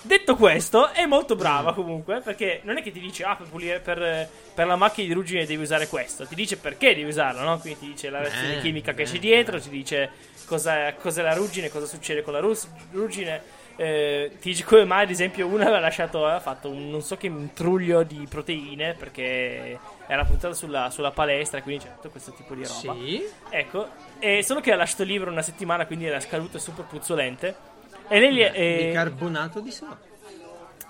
Detto 0.00 0.36
questo, 0.36 0.90
è 0.90 1.06
molto 1.06 1.34
brava 1.34 1.72
comunque, 1.72 2.20
perché 2.20 2.60
non 2.64 2.76
è 2.76 2.82
che 2.82 2.92
ti 2.92 3.00
dice, 3.00 3.24
ah, 3.24 3.36
per, 3.36 3.46
pulire, 3.48 3.80
per, 3.80 4.28
per 4.54 4.66
la 4.66 4.76
macchina 4.76 5.08
di 5.08 5.14
ruggine 5.14 5.46
devi 5.46 5.62
usare 5.62 5.88
questo, 5.88 6.26
ti 6.26 6.34
dice 6.34 6.58
perché 6.58 6.94
devi 6.94 7.08
usarlo, 7.08 7.40
no? 7.42 7.58
Quindi 7.58 7.80
ti 7.80 7.86
dice 7.86 8.10
la 8.10 8.20
reazione 8.20 8.58
Eh, 8.58 8.60
chimica 8.60 8.92
che 8.92 9.02
eh, 9.02 9.06
c'è 9.06 9.18
dietro, 9.18 9.58
ti 9.58 9.70
dice 9.70 10.10
cosa, 10.44 10.92
cos'è 10.92 11.22
la 11.22 11.32
ruggine, 11.34 11.70
cosa 11.70 11.86
succede 11.86 12.20
con 12.22 12.34
la 12.34 12.40
ruggine, 12.40 13.42
eh, 13.76 14.30
ti 14.40 14.50
dice 14.50 14.64
come 14.64 14.84
mai, 14.84 15.04
ad 15.04 15.10
esempio, 15.10 15.46
una 15.46 15.62
aveva 15.64 15.80
lasciato, 15.80 16.24
aveva 16.24 16.40
fatto 16.40 16.68
un 16.68 16.90
non 16.90 17.02
so 17.02 17.16
che 17.16 17.26
intruglio 17.26 18.02
di 18.02 18.26
proteine, 18.28 18.94
perché 18.94 19.78
era 20.06 20.24
puntata 20.24 20.54
sulla, 20.54 20.90
sulla 20.90 21.10
palestra, 21.10 21.62
quindi 21.62 21.84
c'è 21.84 21.94
tutto 21.94 22.10
questo 22.10 22.32
tipo 22.32 22.54
di 22.54 22.62
roba. 22.64 22.94
Sì. 22.98 23.24
Ecco, 23.50 23.88
e 24.18 24.42
solo 24.42 24.60
che 24.60 24.72
ha 24.72 24.76
lasciato 24.76 25.02
il 25.02 25.08
libro 25.08 25.30
una 25.30 25.42
settimana, 25.42 25.86
quindi 25.86 26.06
era 26.06 26.20
scaduto 26.20 26.56
e 26.58 26.60
super 26.60 26.84
puzzolente. 26.84 27.72
E 28.08 28.20
lei 28.20 28.34
gli 28.34 28.40
è- 28.40 28.52
e- 28.54 28.86
Bicarbonato 28.88 29.60
di 29.60 29.70
sodio. 29.70 29.98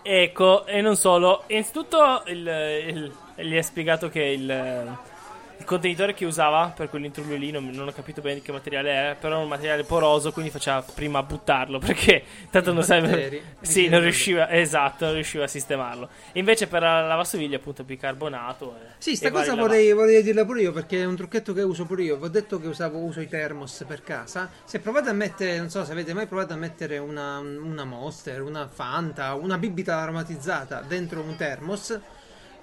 Ecco, 0.02 0.66
e 0.66 0.80
non 0.82 0.96
solo. 0.96 1.44
Innanzitutto 1.46 2.22
il, 2.26 2.46
il- 2.46 3.12
gli 3.46 3.56
ha 3.56 3.62
spiegato 3.62 4.08
che 4.10 4.22
il, 4.22 4.96
il 5.56 5.64
contenitore 5.64 6.14
che 6.14 6.24
usava 6.24 6.72
per 6.74 6.88
quell'intruglio 6.90 7.36
lì, 7.36 7.50
non, 7.50 7.68
non 7.70 7.88
ho 7.88 7.92
capito 7.92 8.20
bene 8.20 8.36
di 8.36 8.42
che 8.42 8.52
materiale 8.52 8.90
era, 8.90 9.14
però 9.14 9.34
era 9.34 9.42
un 9.42 9.48
materiale 9.48 9.84
poroso, 9.84 10.32
quindi 10.32 10.50
faceva 10.50 10.82
prima 10.82 11.22
buttarlo, 11.22 11.78
perché 11.84 12.22
tanto 12.50 12.72
non 12.72 12.80
batteri, 12.80 13.06
sarebbe... 13.08 13.42
Sì, 13.60 13.88
non 13.88 14.00
riusciva, 14.00 14.50
esatto, 14.50 15.04
non 15.06 15.14
riusciva 15.14 15.44
a 15.44 15.48
sistemarlo. 15.48 16.08
Invece 16.32 16.66
per 16.66 16.82
la 16.82 17.06
lavastoviglie 17.06 17.56
appunto 17.56 17.84
bicarbonato. 17.84 18.76
e- 18.76 18.86
Sì, 18.98 19.16
sta 19.16 19.30
cosa 19.30 19.54
lava- 19.54 19.62
vorrei, 19.68 19.92
vorrei 19.92 20.22
dirla 20.22 20.44
pure 20.44 20.62
io 20.62 20.72
perché 20.72 21.00
è 21.00 21.04
un 21.04 21.16
trucchetto 21.16 21.52
che 21.52 21.62
uso 21.62 21.84
pure 21.84 22.02
io. 22.02 22.16
Vi 22.16 22.24
ho 22.24 22.28
detto 22.28 22.60
che 22.60 22.66
usavo, 22.66 22.98
uso 22.98 23.20
i 23.20 23.28
thermos 23.28 23.84
per 23.86 24.02
casa. 24.02 24.50
Se 24.64 24.80
provate 24.80 25.08
a 25.08 25.14
mettere, 25.14 25.56
non 25.58 25.70
so 25.70 25.84
se 25.84 25.92
avete 25.92 26.12
mai 26.14 26.26
provato 26.26 26.52
a 26.52 26.56
mettere 26.56 26.98
una, 26.98 27.38
una 27.38 27.84
Monster, 27.84 28.42
una 28.42 28.68
Fanta, 28.68 29.34
una 29.34 29.56
bibita 29.56 29.96
aromatizzata 29.98 30.80
dentro 30.86 31.20
un 31.20 31.36
thermos, 31.36 31.98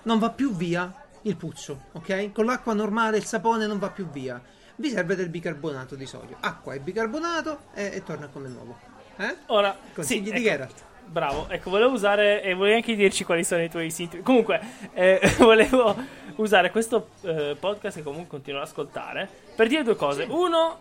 non 0.03 0.19
va 0.19 0.29
più 0.29 0.53
via 0.55 0.93
il 1.23 1.35
puzzo, 1.35 1.85
ok? 1.93 2.31
Con 2.31 2.45
l'acqua 2.45 2.73
normale 2.73 3.17
il 3.17 3.25
sapone 3.25 3.67
non 3.67 3.79
va 3.79 3.89
più 3.89 4.09
via. 4.09 4.41
Vi 4.75 4.89
serve 4.89 5.15
del 5.15 5.29
bicarbonato 5.29 5.95
di 5.95 6.05
sodio. 6.05 6.37
Acqua 6.39 6.73
e 6.73 6.79
bicarbonato 6.79 7.59
e, 7.73 7.91
e 7.93 8.03
torna 8.03 8.27
come 8.27 8.47
nuovo. 8.49 8.77
Eh? 9.17 9.35
Ora, 9.47 9.77
Consigli 9.93 10.25
sì, 10.25 10.31
di 10.31 10.37
ecco. 10.37 10.49
Geralt. 10.49 10.83
Bravo, 11.05 11.49
ecco, 11.49 11.69
volevo 11.69 11.91
usare 11.91 12.41
e 12.41 12.53
volevi 12.53 12.75
anche 12.77 12.95
dirci 12.95 13.25
quali 13.25 13.43
sono 13.43 13.61
i 13.61 13.69
tuoi 13.69 13.91
sintomi. 13.91 14.23
Comunque, 14.23 14.61
eh, 14.93 15.19
volevo 15.39 15.93
usare 16.37 16.71
questo 16.71 17.09
eh, 17.21 17.55
podcast 17.59 17.97
che 17.97 18.03
comunque 18.03 18.29
continuo 18.29 18.61
ad 18.61 18.67
ascoltare 18.67 19.27
per 19.55 19.67
dire 19.67 19.83
due 19.83 19.95
cose. 19.95 20.25
Uno, 20.29 20.79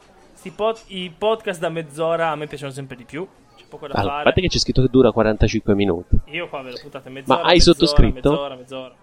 pod- 0.54 0.82
i 0.86 1.10
podcast 1.10 1.60
da 1.60 1.68
mezz'ora 1.68 2.30
a 2.30 2.36
me 2.36 2.46
piacciono 2.46 2.70
sempre 2.70 2.96
di 2.96 3.04
più. 3.04 3.26
C'è 3.56 3.64
poco 3.68 3.88
da 3.88 3.94
Allora, 3.94 4.08
a 4.08 4.12
fare. 4.12 4.24
parte 4.24 4.40
che 4.40 4.48
c'è 4.48 4.58
scritto 4.58 4.82
che 4.82 4.88
dura 4.88 5.10
45 5.10 5.74
minuti. 5.74 6.16
Io 6.26 6.48
qua 6.48 6.62
ve 6.62 6.70
l'ho 6.70 6.78
puntata 6.80 7.10
mezz'ora. 7.10 7.40
Ma 7.42 7.48
hai 7.48 7.56
mezz'ora, 7.56 7.76
sottoscritto? 7.78 8.30
Mezz'ora, 8.30 8.54
mezz'ora. 8.54 8.94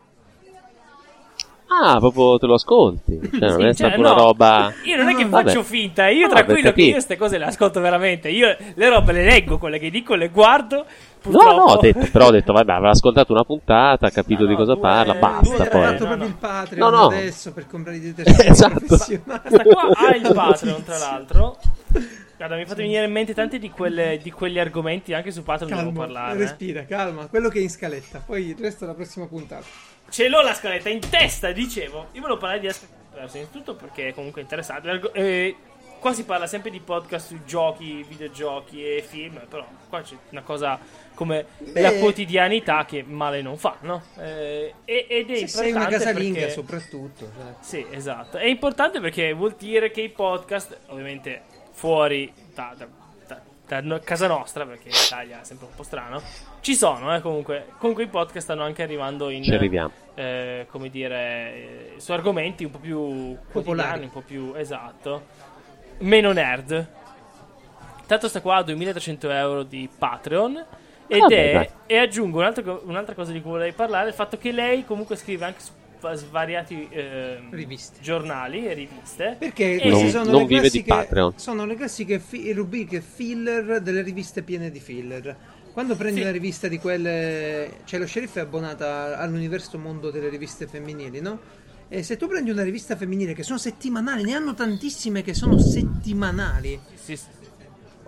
Ah, 1.70 1.98
proprio 2.00 2.38
te 2.38 2.46
lo 2.46 2.54
ascolti. 2.54 3.20
Cioè, 3.30 3.50
non 3.50 3.60
Sì, 3.60 3.66
è 3.68 3.74
stata 3.74 3.90
cioè, 3.92 4.00
una 4.00 4.10
no, 4.14 4.18
roba. 4.18 4.74
Io 4.84 4.96
non 4.96 5.10
è 5.10 5.16
che 5.16 5.24
No, 5.24 5.30
vabbè. 5.30 5.46
faccio 5.50 5.64
finta, 5.64 6.08
io 6.10 6.28
No, 6.28 6.34
tranquillo 6.34 6.72
che 6.72 6.82
io 6.82 6.92
queste 6.94 7.18
cose 7.18 7.38
le 7.38 7.46
ascolto 7.46 7.80
veramente. 7.82 8.30
Io 8.30 8.56
le 8.74 8.90
robe 8.90 9.12
le 9.12 9.24
leggo, 9.26 9.58
quelle 9.58 9.78
che 9.80 9.90
dico 9.90 10.16
le 10.16 10.30
guardo. 10.30 10.78
No, 10.78 10.86
Purtroppo. 11.34 11.56
no, 11.56 11.64
ho 11.64 11.78
detto, 11.82 12.08
però 12.12 12.28
ho 12.28 12.32
detto, 12.32 12.54
vabbè, 12.54 12.72
avrà 12.72 12.92
ascoltato 12.92 13.34
una 13.34 13.44
puntata, 13.44 14.08
ha 14.08 14.12
capito 14.12 14.44
No, 14.44 14.48
di 14.48 14.54
no, 14.54 14.60
cosa 14.60 14.78
parla, 14.78 15.12
due- 15.12 15.20
basta 15.20 15.42
Tu 15.56 15.62
hai 15.62 15.68
poi. 15.70 15.82
fatto 15.82 15.92
No, 15.92 15.98
proprio 15.98 16.18
no. 16.18 16.26
il 16.26 16.34
Patreon 16.40 16.90
No, 16.92 16.98
no. 16.98 17.06
adesso 17.08 17.52
per 17.54 17.68
comprare 17.68 17.98
i 17.98 18.00
detersivi 18.00 18.48
Esatto. 18.48 18.80
Questa 18.86 19.64
qua 19.64 19.90
ha 19.94 20.16
il 20.16 20.32
Patreon, 20.34 20.84
tra 20.84 20.98
l'altro. 21.00 21.58
Guarda, 22.38 22.56
mi 22.56 22.66
fate 22.66 22.84
venire 22.84 23.04
in 23.04 23.12
mente 23.12 23.34
tanti 23.34 23.60
di, 23.60 23.70
quelle- 23.72 24.20
di 24.24 24.32
quegli 24.32 24.60
argomenti 24.60 25.14
anche 25.14 25.32
su 25.32 25.44
Patreon 25.44 25.70
devo 25.72 25.84
Calma, 25.92 26.00
parlare. 26.00 26.36
eh. 26.36 26.38
respira, 26.38 26.86
calma, 26.86 27.26
quello 27.26 27.50
che 27.50 27.60
è 27.60 27.62
in 27.62 27.70
scaletta, 27.70 28.22
poi 28.26 28.50
il 28.50 28.58
resto 28.58 28.84
è 28.86 28.88
la 28.88 28.94
prossima 28.94 29.26
puntata. 29.26 29.66
Ce 30.10 30.28
l'ho 30.30 30.42
la 30.42 30.54
scaletta 30.54 30.90
in 30.90 31.00
testa, 31.10 31.52
dicevo. 31.52 32.08
Io 32.14 32.22
volevo 32.22 32.38
parlare 32.40 32.60
di 32.60 32.68
diversi, 32.68 32.88
innanzitutto 33.38 33.76
perché 33.76 34.10
è 34.10 34.14
comunque 34.14 34.42
interessante. 34.42 35.02
Eh, 35.14 35.56
qua 36.00 36.14
si 36.14 36.24
parla 36.24 36.48
sempre 36.48 36.70
di 36.70 36.80
podcast 36.80 37.28
su 37.28 37.44
giochi, 37.46 38.04
videogiochi 38.08 38.84
e 38.84 39.02
film, 39.06 39.42
però 39.50 39.68
qua 39.90 40.02
c'è 40.02 40.16
una 40.30 40.42
cosa 40.44 40.80
come 41.14 41.46
Beh. 41.58 41.82
la 41.82 41.94
quotidianità 41.94 42.86
che 42.86 43.04
male 43.04 43.42
non 43.42 43.58
fa, 43.58 43.78
no? 43.82 44.04
Eh, 44.20 44.74
e- 44.86 45.06
ed 45.10 45.30
è 45.32 45.36
Se 45.36 45.40
importante 45.40 45.48
sei 45.48 45.72
una 45.72 45.86
casalinga 45.88 46.40
perché... 46.40 46.54
soprattutto. 46.54 47.32
cioè. 47.36 47.54
Sì, 47.60 47.86
esatto. 47.90 48.38
È 48.38 48.46
importante 48.46 49.00
perché 49.00 49.34
vuol 49.34 49.56
dire 49.58 49.92
che 49.92 50.02
i 50.02 50.10
podcast, 50.10 50.78
ovviamente 50.88 51.42
fuori 51.72 52.32
da, 52.54 52.74
da- 52.78 52.88
da- 53.68 53.82
no- 53.82 54.00
casa 54.04 54.28
nostra, 54.28 54.66
perché 54.66 54.88
in 54.90 54.96
Italia 54.96 55.42
è 55.42 55.44
sempre 55.44 55.68
un 55.68 55.74
po' 55.76 55.84
strano, 55.84 56.22
ci 56.62 56.76
sono, 56.76 57.14
eh, 57.16 57.22
comunque. 57.22 57.68
Comunque 57.78 58.04
i 58.04 58.08
podcast 58.08 58.44
stanno 58.46 58.64
anche 58.64 58.82
arrivando 58.84 59.30
in... 59.30 59.44
Ci 59.44 59.54
arriviamo. 59.54 59.92
eh, 60.16 60.66
come 60.70 60.90
dire, 60.90 61.16
eh, 61.16 61.94
su 61.98 62.12
argomenti 62.12 62.64
un 62.64 62.72
po' 62.72 62.80
più 62.80 63.38
Popolari. 63.52 64.04
un 64.04 64.12
po' 64.12 64.22
più 64.22 64.54
esatto, 64.56 65.26
meno 66.00 66.32
nerd. 66.32 66.88
Tanto 68.06 68.28
sta 68.30 68.40
qua 68.42 68.58
a 68.58 68.64
2300 68.64 69.30
euro 69.32 69.64
di 69.64 69.90
Patreon. 69.96 70.66
Ed 71.10 71.20
Vabbè, 71.20 71.50
è, 71.50 71.54
dai. 71.54 71.70
e 71.88 71.98
aggiungo 71.98 72.40
un'altra, 72.40 72.80
un'altra 72.84 73.16
cosa 73.16 73.32
di 73.32 73.42
cui 73.42 73.52
vorrei 73.52 73.72
parlare: 73.74 74.08
il 74.10 74.14
fatto 74.14 74.38
che 74.38 74.52
lei 74.52 74.86
comunque 74.86 75.16
scrive 75.16 75.46
anche 75.46 75.60
su 75.60 75.72
svariati 76.14 76.88
Riviste. 77.52 78.00
giornali 78.02 78.68
e 78.68 78.74
riviste. 78.74 79.36
Perché 79.40 79.76
E- 79.76 79.80
queste 79.82 79.90
Non- 80.02 80.10
sono 80.12 80.32
non 80.32 80.42
le 80.42 80.48
vive 80.48 80.70
di 80.70 80.84
classiche, 80.84 80.86
Patreon. 81.08 81.34
sono 81.38 81.66
le 81.66 81.76
classiche 81.76 82.20
fi- 82.20 82.52
rubriche 82.54 83.02
filler 83.02 83.82
delle 83.82 84.02
riviste 84.02 84.42
piene 84.44 84.70
di 84.72 84.80
filler. 84.80 85.36
Quando 85.74 85.96
prendi 85.96 86.18
Sì. 86.18 86.22
una 86.24 86.32
rivista 86.32 86.68
di 86.68 86.80
quelle. 86.80 87.82
Cioè, 87.86 88.00
lo 88.00 88.08
sceriffo 88.08 88.40
è 88.40 88.42
abbonata 88.42 89.18
all'universo 89.20 89.78
mondo 89.78 90.10
delle 90.10 90.30
riviste 90.30 90.66
femminili, 90.68 91.20
no? 91.22 91.40
E 91.88 92.02
se 92.04 92.18
tu 92.18 92.28
prendi 92.28 92.50
una 92.50 92.64
rivista 92.64 92.96
femminile 92.96 93.34
che 93.34 93.44
sono 93.44 93.60
settimanali, 93.60 94.24
ne 94.24 94.34
hanno 94.34 94.54
tantissime 94.56 95.22
che 95.22 95.34
sono 95.36 95.58
settimanali. 95.60 96.80
Sì, 96.96 97.16
sì. 97.16 97.26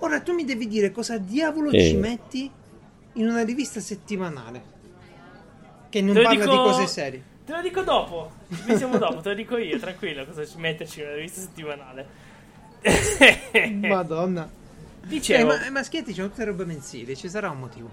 Ora 0.01 0.19
tu 0.21 0.33
mi 0.33 0.45
devi 0.45 0.67
dire 0.67 0.91
cosa 0.91 1.17
diavolo 1.17 1.69
Eh. 1.71 1.79
ci 1.89 1.95
metti 1.95 2.49
in 3.13 3.27
una 3.27 3.43
rivista 3.43 3.79
settimanale 3.79 4.61
che 5.89 6.01
non 6.01 6.15
Te 6.15 6.21
parla 6.23 6.45
dico- 6.45 6.51
di 6.51 6.57
cose 6.71 6.87
serie. 6.87 7.23
Te 7.49 7.55
lo 7.55 7.61
dico 7.63 7.81
dopo. 7.81 8.29
Ci 8.53 8.61
pensiamo 8.61 8.99
dopo, 8.99 9.21
te 9.21 9.29
lo 9.29 9.33
dico 9.35 9.57
io, 9.57 9.79
tranquillo, 9.79 10.23
cosa 10.23 10.45
ci 10.45 10.59
metterci 10.59 11.01
una 11.01 11.15
rivista 11.15 11.41
settimanale. 11.41 12.05
Madonna. 13.89 14.47
Eh, 14.47 15.07
Dicevo, 15.07 15.47
ma 15.47 15.65
i 15.65 15.71
maschietti 15.71 16.13
c'hanno 16.13 16.29
tutte 16.29 16.43
robe 16.43 16.65
mensili, 16.65 17.15
ci 17.17 17.27
sarà 17.27 17.49
un 17.49 17.57
motivo. 17.57 17.89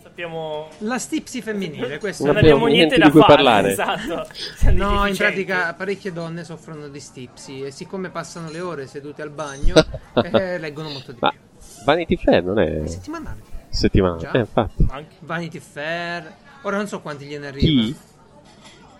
sappiamo 0.00 0.70
La 0.78 0.98
stipsi 0.98 1.42
femminile, 1.42 1.98
questo 1.98 2.24
non 2.24 2.32
Non 2.36 2.42
abbiamo 2.44 2.64
niente 2.64 2.96
niente 2.96 2.98
da 2.98 3.04
di 3.04 3.10
cui 3.10 3.20
fare. 3.20 3.34
parlare. 3.34 3.72
Esatto. 3.72 4.26
Siamo 4.56 4.84
No, 4.94 5.06
in 5.06 5.14
pratica 5.14 5.74
parecchie 5.74 6.14
donne 6.14 6.44
soffrono 6.44 6.88
di 6.88 6.98
stipsi 6.98 7.60
e 7.60 7.70
siccome 7.70 8.08
passano 8.08 8.48
le 8.48 8.60
ore 8.60 8.86
sedute 8.86 9.20
al 9.20 9.28
bagno 9.28 9.74
eh, 10.16 10.56
leggono 10.58 10.88
molto 10.88 11.12
di 11.12 11.18
Ma 11.20 11.28
più. 11.28 11.38
Vanity 11.84 12.16
Fair 12.16 12.42
non 12.42 12.58
è 12.58 12.80
È 12.84 12.86
settimanale. 12.86 13.42
settimanale. 13.68 14.30
Eh, 14.32 14.38
infatti. 14.38 14.86
Anche. 14.88 15.14
Vanity 15.18 15.58
Fair. 15.58 16.32
Ora 16.62 16.76
non 16.76 16.86
so 16.86 17.00
quanti 17.00 17.24
gliene 17.26 17.48
arriva. 17.48 17.82
Chi? 17.82 17.96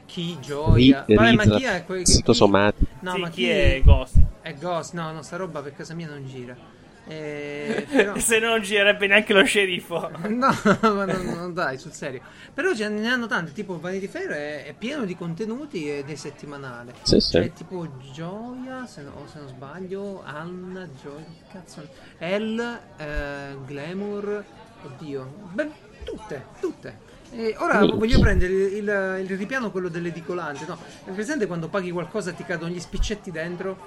Chi? 0.07 0.39
Gioia. 0.41 1.05
Ri- 1.07 1.15
Vabbè, 1.15 1.33
ma 1.33 1.45
chi 1.45 1.65
è 1.65 1.85
quel 1.85 2.07
Sitosomatico. 2.07 2.91
No, 3.01 3.15
sì, 3.15 3.21
ma 3.21 3.31
chi 3.31 3.49
è 3.49 3.81
Ghost? 3.85 4.21
È 4.43 4.55
Ghost. 4.55 4.93
No, 4.95 5.13
no, 5.13 5.23
sta 5.23 5.37
roba 5.37 5.63
per 5.63 5.75
casa 5.75 5.95
mia 5.95 6.09
non 6.09 6.27
gira. 6.27 6.57
Eh, 7.05 7.87
però... 7.91 8.17
Se 8.19 8.39
no 8.39 8.51
non 8.51 8.63
girerebbe 8.63 9.07
neanche 9.07 9.33
lo 9.33 9.45
sceriffo. 9.45 10.11
No, 10.29 10.51
ma 10.83 11.05
non, 11.05 11.25
non 11.25 11.55
dai, 11.55 11.79
sul 11.79 11.93
serio. 11.93 12.21
Però 12.53 12.75
ce 12.75 12.89
ne 12.89 13.09
hanno 13.09 13.27
tanti, 13.27 13.53
tipo 13.53 13.79
Vanity 13.81 14.07
Fair 14.07 14.31
è, 14.31 14.65
è 14.67 14.75
pieno 14.75 15.05
di 15.05 15.17
contenuti 15.17 15.89
ed 15.89 16.09
è 16.09 16.15
settimanale. 16.15 16.95
Sì, 17.03 17.19
sì. 17.21 17.33
Cioè, 17.33 17.53
tipo 17.53 17.89
Gioia, 18.13 18.87
se, 18.87 19.03
no- 19.03 19.27
se 19.31 19.39
non 19.39 19.49
sbaglio, 19.49 20.23
Anna, 20.25 20.89
Gioia, 21.01 21.25
che 21.25 21.53
cazzo, 21.53 21.89
Elle, 22.19 22.81
eh, 22.99 23.57
Glamour, 23.67 24.45
oddio, 24.85 25.33
beh, 25.53 25.71
tutte, 26.05 26.45
tutte. 26.61 27.11
E 27.35 27.55
ora 27.59 27.79
Minchia. 27.81 27.99
voglio 27.99 28.19
prendere 28.19 28.53
il, 28.53 28.61
il- 28.77 29.27
il 29.29 29.37
ripiano, 29.39 29.71
quello 29.71 29.89
dell'edicolante, 29.89 30.67
no? 30.67 30.79
È 31.05 31.11
presente 31.13 31.47
quando 31.47 31.69
paghi 31.69 31.91
qualcosa 31.91 32.31
e 32.31 32.35
ti 32.35 32.45
cadono 32.45 32.73
gli 32.73 32.81
spiccetti 32.81 33.31
dentro? 33.31 33.79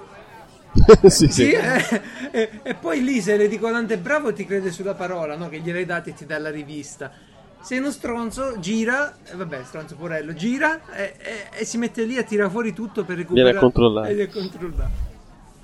sì, 1.06 1.28
sì. 1.28 1.50
eh, 1.52 2.02
e, 2.32 2.50
e 2.62 2.74
poi 2.74 3.02
lì 3.02 3.20
se 3.20 3.36
l'edicolante 3.36 3.94
è 3.94 3.98
bravo 3.98 4.32
ti 4.32 4.44
crede 4.44 4.70
sulla 4.72 4.94
parola, 4.94 5.36
no? 5.36 5.48
Che 5.48 5.60
gliel'hai 5.60 5.84
dati 5.86 6.10
e 6.10 6.14
ti 6.14 6.26
dà 6.26 6.38
la 6.38 6.50
rivista. 6.50 7.12
Se 7.60 7.78
uno 7.78 7.90
stronzo 7.90 8.58
gira, 8.58 9.16
e 9.24 9.34
vabbè, 9.36 9.62
stronzo 9.64 9.96
porello, 9.96 10.34
gira 10.34 10.82
e, 10.92 11.14
e- 11.18 11.48
e 11.60 11.64
si 11.64 11.78
mette 11.78 12.04
lì 12.04 12.18
a 12.18 12.22
tirare 12.24 12.50
fuori 12.50 12.72
tutto 12.72 13.04
per 13.04 13.16
recuperare. 13.16 13.68
Viene 14.02 14.22
a 14.24 14.28
controllare. 14.28 14.92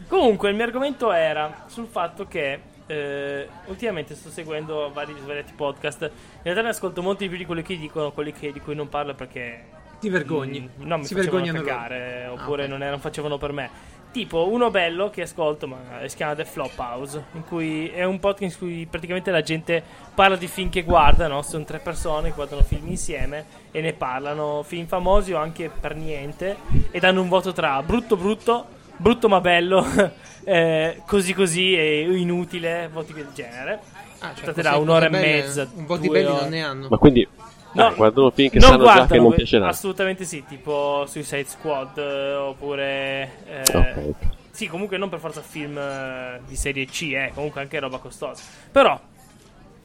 Comunque, 0.08 0.50
il 0.50 0.56
mio 0.56 0.64
argomento 0.64 1.12
era 1.12 1.64
sul 1.68 1.86
fatto 1.86 2.26
che 2.28 2.60
eh, 2.86 3.48
ultimamente 3.66 4.14
sto 4.14 4.28
seguendo 4.30 4.90
vari 4.92 5.14
svariati 5.20 5.52
podcast. 5.54 6.02
In 6.02 6.10
realtà 6.42 6.62
ne 6.62 6.68
ascolto 6.70 7.02
molti 7.02 7.24
di 7.24 7.28
più 7.28 7.38
di 7.38 7.46
quelli 7.46 7.62
che 7.62 7.76
dicono, 7.78 8.12
quelli 8.12 8.32
che- 8.32 8.52
di 8.52 8.60
cui 8.60 8.74
non 8.74 8.88
parlo 8.88 9.14
perché 9.14 9.64
Ti 10.00 10.08
vergogni. 10.08 10.60
Mm, 10.60 10.86
no, 10.86 10.98
mi 10.98 11.04
si 11.04 11.14
facevano 11.14 11.42
vergognano 11.42 11.58
loro. 11.64 11.76
cagare, 11.76 12.24
Ah, 12.24 12.32
oppure 12.32 12.64
ok. 12.64 12.68
non, 12.68 12.80
era- 12.82 12.90
non 12.90 13.00
facevano 13.00 13.38
per 13.38 13.52
me. 13.52 13.70
tipo 14.12 14.46
uno 14.50 14.68
bello 14.70 15.08
che 15.08 15.22
ascolto, 15.22 15.66
ma 15.66 15.78
si 16.04 16.16
chiama 16.16 16.34
The 16.34 16.44
Flop 16.44 16.78
House, 16.78 17.24
in 17.32 17.44
cui 17.46 17.88
è 17.88 18.04
un 18.04 18.20
podcast 18.20 18.60
in 18.60 18.68
cui 18.68 18.84
praticamente 18.86 19.30
la 19.30 19.40
gente 19.40 19.82
parla 20.14 20.36
di 20.36 20.48
film 20.48 20.68
che 20.68 20.82
guarda, 20.82 21.28
no? 21.28 21.40
Sono 21.40 21.64
tre 21.64 21.78
persone 21.78 22.28
che 22.28 22.34
guardano 22.34 22.60
film 22.60 22.88
insieme 22.88 23.46
e 23.70 23.80
ne 23.80 23.94
parlano, 23.94 24.62
film 24.64 24.84
famosi 24.86 25.32
o 25.32 25.38
anche 25.38 25.70
per 25.70 25.96
niente, 25.96 26.56
e 26.90 27.00
danno 27.00 27.22
un 27.22 27.30
voto 27.30 27.52
tra 27.54 27.82
brutto 27.82 28.18
brutto, 28.18 28.66
brutto 28.98 29.30
ma 29.30 29.40
bello, 29.40 29.82
eh, 30.44 31.02
così 31.06 31.34
così 31.34 31.74
e 31.76 32.00
inutile, 32.16 32.88
voti 32.92 33.12
del 33.12 33.28
genere. 33.34 33.80
Ah, 34.20 34.32
cioè, 34.34 34.44
State 34.44 34.62
da 34.62 34.76
un'ora 34.76 35.06
e 35.06 35.08
mezza, 35.08 35.68
Un 35.74 35.84
due 35.86 35.98
belli 36.08 36.26
ore. 36.26 36.40
non 36.42 36.48
ne 36.50 36.62
hanno. 36.62 36.86
Ma 36.88 36.96
quindi 36.96 37.26
No, 37.74 37.84
dai, 37.88 37.94
guardano 37.94 38.30
film 38.30 38.50
che 38.50 38.58
non 38.58 38.68
sanno 38.68 38.84
già 38.84 38.90
che 38.90 38.96
guardano, 38.98 39.22
non 39.22 39.34
piacerà. 39.34 39.68
Assolutamente 39.68 40.24
sì, 40.24 40.44
tipo 40.46 41.04
Suicide 41.08 41.46
Squad 41.46 41.96
eh, 41.98 42.34
oppure... 42.34 43.30
eh, 43.46 43.62
Ok. 43.78 44.14
Sì, 44.50 44.66
comunque 44.68 44.98
non 44.98 45.08
per 45.08 45.18
forza 45.18 45.40
film 45.40 45.78
eh, 45.78 46.40
di 46.46 46.54
serie 46.54 46.84
C, 46.84 47.12
eh, 47.14 47.30
comunque 47.34 47.62
anche 47.62 47.80
roba 47.80 47.96
costosa. 47.96 48.42
Però, 48.70 49.00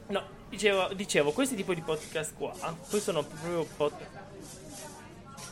no, 0.08 0.22
dicevo, 0.50 0.90
dicevo 0.94 1.30
questi 1.32 1.56
tipi 1.56 1.74
di 1.74 1.80
podcast 1.80 2.34
qua, 2.36 2.52
poi 2.90 3.00
sono 3.00 3.22
proprio 3.24 3.66
podcast... 3.76 4.26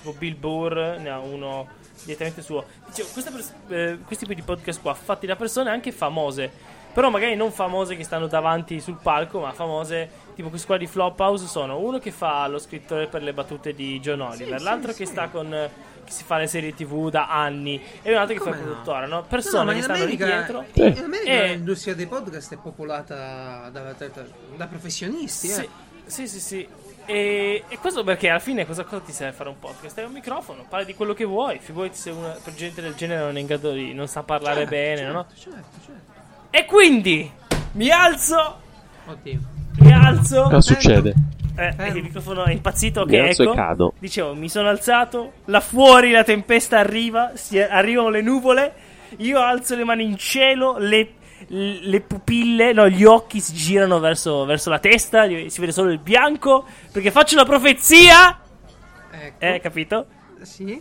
Tipo 0.07 0.19
Bill 0.19 0.38
Burr, 0.38 0.99
ne 1.01 1.11
ha 1.11 1.19
uno 1.19 1.66
direttamente 2.05 2.40
suo. 2.40 2.64
Dicevo, 2.87 3.09
pers- 3.12 3.53
eh, 3.69 3.99
questi 4.05 4.25
tipi 4.25 4.37
di 4.37 4.42
podcast 4.42 4.81
qua 4.81 4.95
fatti 4.95 5.27
da 5.27 5.35
persone 5.35 5.71
anche 5.71 5.90
famose, 5.90 6.49
però 6.92 7.11
magari 7.11 7.35
non 7.35 7.51
famose 7.51 7.97
che 7.97 8.05
stanno 8.05 8.29
davanti 8.29 8.79
sul 8.81 8.99
palco, 9.03 9.40
ma 9.40 9.53
famose 9.53 10.09
tipo 10.37 10.49
questi 10.49 10.66
qua 10.69 10.77
di 10.77 10.87
Flophouse 10.87 11.47
sono 11.47 11.79
uno 11.79 11.99
che 11.99 12.12
fa 12.12 12.47
lo 12.47 12.59
scrittore 12.59 13.09
per 13.09 13.23
le 13.25 13.33
battute 13.33 13.75
di 13.75 13.99
John 13.99 14.21
Oliver, 14.21 14.59
sì, 14.59 14.64
l'altro 14.64 14.92
sì. 14.92 14.99
che 14.99 15.07
sta 15.07 15.29
con 15.29 15.69
che 16.05 16.12
si 16.12 16.23
fa 16.23 16.37
le 16.38 16.47
serie 16.47 16.73
TV 16.73 17.11
da 17.11 17.29
anni 17.29 17.83
e 18.03 18.12
un 18.12 18.19
altro 18.19 18.37
che 18.37 18.40
fa 18.40 18.51
il 18.51 18.55
Come 18.55 18.66
no? 18.69 18.73
produttore, 18.75 19.07
no? 19.09 19.16
No, 19.16 19.23
Persone 19.25 19.64
ma 19.64 19.71
che 19.73 19.77
in 19.79 19.83
stanno 19.83 20.05
lì 20.05 20.14
America, 20.14 20.25
dietro. 20.25 20.64
in 20.75 21.03
America 21.05 21.31
Eh. 21.33 21.49
l'industria 21.49 21.95
dei 21.97 22.07
podcast 22.07 22.53
è 22.53 22.57
popolata 22.59 23.69
da, 23.73 23.92
da- 23.92 24.09
da- 24.55 24.66
professionisti. 24.69 25.49
Sì, 25.49 25.62
eh. 25.62 25.69
sì, 26.05 26.29
sì, 26.29 26.38
sì. 26.38 26.69
E, 27.07 27.62
e 27.69 27.79
questo 27.79 28.03
perché 28.03 28.29
alla 28.29 28.40
fine 28.40 28.66
cosa, 28.66 28.83
cosa 28.85 29.01
ti 29.01 29.12
serve 29.12 29.33
fare 29.33 29.49
un 29.49 29.59
podcast? 29.59 29.97
Hai 29.99 30.05
un 30.05 30.12
microfono, 30.12 30.64
parli 30.69 30.87
di 30.87 30.95
quello 30.95 31.14
che 31.14 31.25
vuoi. 31.25 31.59
Figurati 31.61 31.97
se 31.97 32.11
una 32.11 32.37
per 32.42 32.55
gente 32.55 32.83
del 32.83 32.95
genere 32.95 33.21
non 33.25 33.37
è 33.37 33.40
in 33.40 33.47
grado 33.47 33.73
di 33.73 33.95
non 33.95 34.09
sa 34.09 34.23
parlare 34.23 34.66
Certo, 34.66 34.71
bene, 34.71 34.97
certo, 34.97 35.12
no? 35.12 35.27
Certo, 35.35 35.79
certo. 35.85 36.12
E 36.51 36.64
quindi 36.64 37.31
mi 37.73 37.90
alzo, 37.90 38.61
Oddio. 39.07 39.38
mi 39.79 39.92
alzo. 39.92 40.42
Cosa 40.45 40.61
succede? 40.61 41.14
Eh, 41.59 41.75
il 41.95 42.03
microfono 42.03 42.45
è 42.45 42.53
impazzito. 42.53 43.05
Mi 43.05 43.12
Che 43.12 43.19
alzo 43.21 43.42
ecco. 43.45 43.53
e 43.53 43.57
cado. 43.57 43.92
Dicevo, 43.99 44.35
mi 44.35 44.49
sono 44.49 44.69
alzato. 44.69 45.33
Là 45.47 45.61
fuori 45.61 46.11
la 46.11 46.25
tempesta 46.25 46.79
arriva. 46.79 47.33
Si 47.35 47.59
arrivano 47.59 48.11
le 48.11 48.21
nuvole. 48.21 48.75
Io 49.19 49.40
alzo 49.40 49.75
le 49.77 49.85
mani 49.85 50.05
in 50.05 50.16
cielo. 50.19 50.77
Le, 50.79 51.14
le 51.49 52.01
pupille, 52.01 52.73
no, 52.73 52.89
gli 52.89 53.05
occhi 53.05 53.41
si 53.41 53.53
girano 53.55 53.99
verso, 54.01 54.45
verso 54.45 54.71
la 54.71 54.79
testa. 54.79 55.27
Si 55.27 55.61
vede 55.61 55.73
solo 55.73 55.91
il 55.91 55.99
bianco. 55.99 56.65
Perché 56.93 57.11
faccio 57.11 57.35
una 57.35 57.45
profezia. 57.45 58.39
Ecco. 59.11 59.45
Eh, 59.45 59.61
capito? 59.61 60.07
Sì. 60.43 60.81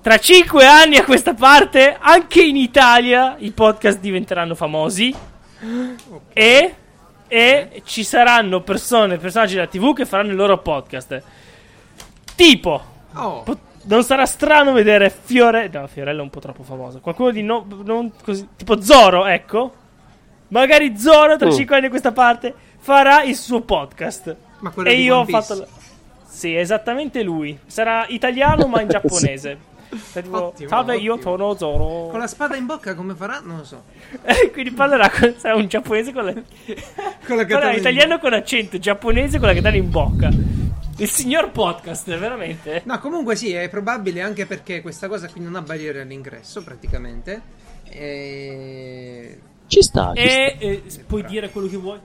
Tra 0.00 0.18
cinque 0.18 0.66
anni 0.66 0.96
a 0.96 1.04
questa 1.04 1.32
parte, 1.34 1.96
anche 1.98 2.42
in 2.42 2.56
Italia, 2.56 3.36
i 3.38 3.50
podcast 3.52 3.98
diventeranno 4.00 4.54
famosi. 4.54 5.14
Ok. 6.10 6.22
E, 6.34 6.74
e 7.26 7.82
ci 7.84 8.04
saranno 8.04 8.60
persone, 8.60 9.16
personaggi 9.16 9.54
della 9.54 9.66
TV 9.66 9.94
che 9.94 10.04
faranno 10.04 10.30
il 10.30 10.36
loro 10.36 10.58
podcast. 10.58 11.22
Tipo, 12.36 12.92
Oh. 13.14 13.42
po- 13.42 13.58
non 13.84 14.02
sarà 14.02 14.26
strano 14.26 14.72
vedere 14.72 15.08
Fiore. 15.10 15.68
No, 15.72 15.86
Fiorella 15.86 16.20
è 16.20 16.22
un 16.22 16.30
po' 16.30 16.40
troppo 16.40 16.62
famoso. 16.62 17.00
Qualcuno 17.00 17.30
di 17.30 17.42
no, 17.42 17.66
non 17.84 18.12
così. 18.22 18.46
Tipo 18.56 18.80
Zoro, 18.80 19.24
ecco. 19.26 19.72
Magari 20.48 20.96
Zoro 20.98 21.36
tra 21.36 21.48
Mm. 21.48 21.52
5 21.52 21.76
anni 21.76 21.86
a 21.86 21.88
questa 21.90 22.12
parte 22.12 22.54
farà 22.78 23.22
il 23.22 23.34
suo 23.36 23.60
podcast. 23.62 24.36
Ma 24.60 24.70
quello 24.70 24.88
E 24.88 24.96
di 24.96 25.02
io 25.02 25.14
One 25.18 25.22
ho 25.22 25.24
Piece. 25.26 25.42
fatto. 25.54 25.68
Sì, 26.28 26.54
esattamente 26.56 27.22
lui. 27.22 27.58
Sarà 27.66 28.06
italiano 28.08 28.66
ma 28.66 28.80
in 28.80 28.88
giapponese. 28.90 29.72
Cioè, 30.12 30.22
tipo, 30.24 30.46
Ottimo, 30.46 30.68
Salve, 30.68 30.96
io 30.96 31.14
ottimo. 31.14 31.36
sono 31.36 31.54
Zoro. 31.56 32.08
Con 32.10 32.18
la 32.18 32.26
spada 32.26 32.56
in 32.56 32.66
bocca 32.66 32.94
come 32.94 33.14
farà? 33.14 33.40
Non 33.44 33.58
lo 33.58 33.64
so. 33.64 33.84
Quindi 34.52 34.72
parlerà 34.72 35.08
con, 35.08 35.34
sarà 35.36 35.54
un 35.54 35.68
giapponese 35.68 36.12
con 36.12 36.24
la. 36.24 36.32
Con 36.32 37.36
la 37.36 37.44
Parlerà 37.46 37.72
italiano 37.72 38.18
con 38.18 38.32
accento 38.32 38.78
giapponese 38.78 39.38
con 39.38 39.46
la 39.48 39.54
katana 39.54 39.76
in 39.76 39.90
bocca. 39.90 40.28
Il 40.96 41.08
signor 41.08 41.50
podcast, 41.50 42.06
veramente. 42.18 42.82
No, 42.86 42.98
comunque 42.98 43.36
sì, 43.36 43.52
è 43.52 43.68
probabile 43.68 44.20
anche 44.20 44.46
perché 44.46 44.80
questa 44.82 45.06
cosa 45.08 45.28
qui 45.28 45.40
non 45.40 45.54
ha 45.56 45.62
barriere 45.62 46.00
all'ingresso 46.00 46.62
praticamente. 46.64 47.40
E... 47.88 49.38
Ci 49.74 49.82
sta, 49.82 50.12
ci 50.14 50.22
sta. 50.22 50.32
E 50.32 50.56
eh, 50.58 50.82
puoi 51.06 51.24
dire 51.24 51.50
quello 51.50 51.66
che 51.66 51.76
vuoi. 51.76 51.98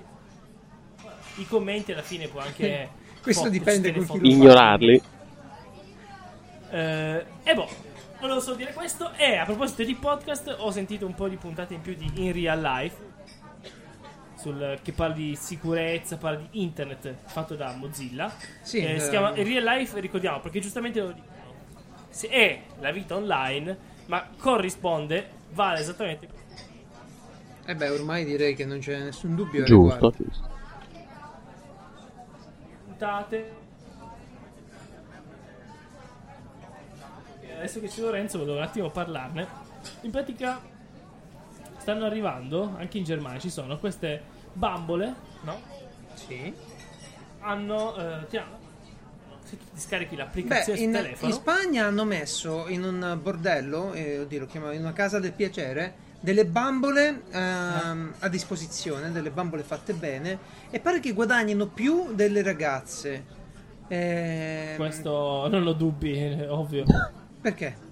I 1.36 1.46
commenti 1.48 1.92
alla 1.92 2.02
fine 2.02 2.28
puoi 2.28 2.44
anche. 2.44 2.90
Questo 3.22 3.44
fo- 3.44 3.50
dipende 3.50 3.94
con 3.94 4.08
chi. 4.08 4.30
Ignorarli. 4.32 5.02
Eh, 6.72 7.26
e 7.44 7.54
boh, 7.54 7.70
volevo 8.20 8.40
solo 8.40 8.56
dire 8.56 8.74
questo. 8.74 9.12
E 9.14 9.36
a 9.36 9.46
proposito 9.46 9.84
di 9.84 9.94
podcast, 9.94 10.56
ho 10.58 10.72
sentito 10.72 11.06
un 11.06 11.14
po' 11.14 11.28
di 11.28 11.36
puntate 11.36 11.76
in 11.76 11.82
più 11.82 11.94
di 11.94 12.12
In 12.16 12.34
Real 12.34 12.60
Life. 12.60 13.08
Sul, 14.36 14.80
che 14.82 14.94
parla 14.94 15.16
di 15.16 15.36
sicurezza, 15.36 16.18
parla 16.18 16.40
di 16.40 16.62
internet 16.64 17.14
fatto 17.26 17.56
da 17.56 17.74
Mozilla. 17.74 18.34
Sì, 18.62 18.80
Eh, 18.80 19.00
si 19.00 19.08
eh, 19.08 19.10
chiama 19.10 19.36
In 19.36 19.44
Real 19.44 19.64
Life, 19.64 20.00
ricordiamo, 20.00 20.40
perché 20.40 20.60
giustamente 20.60 21.02
lo 21.02 21.12
dicono. 21.12 21.38
Se 22.10 22.30
è 22.30 22.62
la 22.80 22.92
vita 22.92 23.16
online, 23.16 23.78
ma 24.08 24.28
corrisponde, 24.38 25.30
vale 25.52 25.82
esattamente 25.82 26.28
Eh 27.70 27.76
beh, 27.76 27.90
ormai 27.90 28.26
direi 28.26 28.56
che 28.56 28.66
non 28.66 28.80
c'è 28.80 28.98
nessun 28.98 29.36
dubbio. 29.36 29.64
Giusto, 29.64 29.94
riguardo. 29.94 30.14
giusto. 30.18 30.50
puntate. 32.86 33.54
Adesso 37.58 37.80
che 37.80 37.88
c'è 37.88 38.02
Lorenzo, 38.02 38.40
volevo 38.40 38.58
un 38.58 38.64
attimo 38.64 38.90
parlarne. 38.90 39.48
In 40.02 40.10
pratica, 40.10 40.60
stanno 41.78 42.06
arrivando 42.06 42.74
anche 42.76 42.98
in 42.98 43.04
Germania. 43.04 43.40
Ci 43.40 43.52
sono 43.52 43.78
queste 43.78 44.20
bambole, 44.54 45.14
no? 45.42 45.62
Sì. 46.16 46.52
Hanno. 47.42 47.96
Eh, 47.98 48.28
ti 48.30 48.38
hanno- 48.38 48.58
se 49.44 49.58
tu 49.58 49.66
ti 49.76 49.80
scarichi 49.80 50.16
Beh, 50.16 50.24
l'applicazione 50.24 50.80
in, 50.80 50.92
sul 50.92 51.04
telefono. 51.04 51.32
in 51.32 51.38
Spagna 51.40 51.86
hanno 51.86 52.04
messo 52.04 52.68
in 52.68 52.84
un 52.84 53.20
bordello, 53.22 53.94
eh, 53.94 54.22
oddio, 54.22 54.40
lo 54.40 54.46
chiamano 54.48 54.72
in 54.74 54.82
una 54.82 54.94
casa 54.94 55.20
del 55.20 55.34
piacere, 55.34 56.08
delle 56.20 56.46
bambole 56.46 57.22
ehm, 57.32 58.14
a 58.20 58.28
disposizione, 58.28 59.12
delle 59.12 59.30
bambole 59.32 59.64
fatte 59.64 59.94
bene, 59.94 60.38
e 60.70 60.80
pare 60.80 61.00
che 61.00 61.12
guadagnino 61.14 61.68
più 61.68 62.14
delle 62.14 62.42
ragazze. 62.44 63.38
Ehm, 63.88 64.76
Questo 64.76 65.48
non 65.50 65.64
lo 65.64 65.74
dubbi, 65.74 66.16
è 66.18 66.50
ovvio. 66.50 66.84
Perché? 67.42 67.88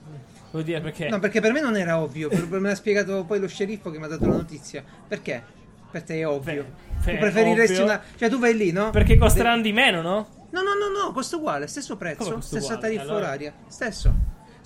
Vuol 0.51 0.63
dire 0.63 0.79
perché. 0.81 1.09
No, 1.09 1.19
perché 1.19 1.41
per 1.41 1.51
me 1.51 1.59
non 1.61 1.75
era 1.75 1.99
ovvio, 1.99 2.29
per- 2.29 2.47
me 2.47 2.69
l'ha 2.69 2.75
spiegato 2.75 3.23
poi 3.25 3.39
lo 3.39 3.47
sceriffo 3.47 3.91
che 3.91 3.97
mi 3.97 4.05
ha 4.05 4.07
dato 4.07 4.25
la 4.27 4.35
notizia. 4.35 4.83
Perché? 5.07 5.43
Per 5.89 6.03
te 6.03 6.19
è 6.19 6.27
ovvio. 6.27 6.65
Beh, 7.03 7.13
tu 7.13 7.17
preferiresti 7.19 7.73
ovvio. 7.73 7.83
una... 7.85 8.01
Cioè 8.15 8.29
tu 8.29 8.39
vai 8.39 8.55
lì, 8.55 8.71
no? 8.71 8.89
Perché 8.89 9.17
costeranno 9.17 9.61
di 9.61 9.71
meno, 9.73 10.01
no? 10.01 10.27
No, 10.49 10.61
no, 10.61 10.73
no, 10.73 11.05
no, 11.05 11.11
costa 11.11 11.35
uguale, 11.35 11.67
stesso 11.67 11.97
prezzo, 11.97 12.39
stessa 12.41 12.65
uguale? 12.73 12.81
tariffa 12.81 13.01
Allora- 13.03 13.17
oraria, 13.27 13.53
stesso. 13.67 14.13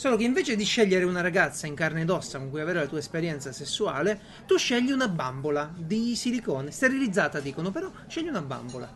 Solo 0.02 0.16
che 0.16 0.24
invece 0.24 0.56
di 0.56 0.64
scegliere 0.64 1.06
una 1.06 1.22
ragazza 1.22 1.68
in 1.68 1.76
carne 1.76 2.02
ed 2.02 2.10
ossa 2.10 2.40
con 2.40 2.50
cui 2.50 2.60
avere 2.60 2.80
la 2.80 2.88
tua 2.88 2.98
esperienza 2.98 3.52
sessuale, 3.52 4.20
tu 4.48 4.58
scegli 4.58 4.90
una 4.92 5.08
bambola 5.08 5.72
di 5.78 6.16
silicone, 6.16 6.72
sterilizzata 6.72 7.40
dicono, 7.40 7.70
però 7.70 7.88
scegli 8.08 8.28
una 8.28 8.42
bambola. 8.42 8.92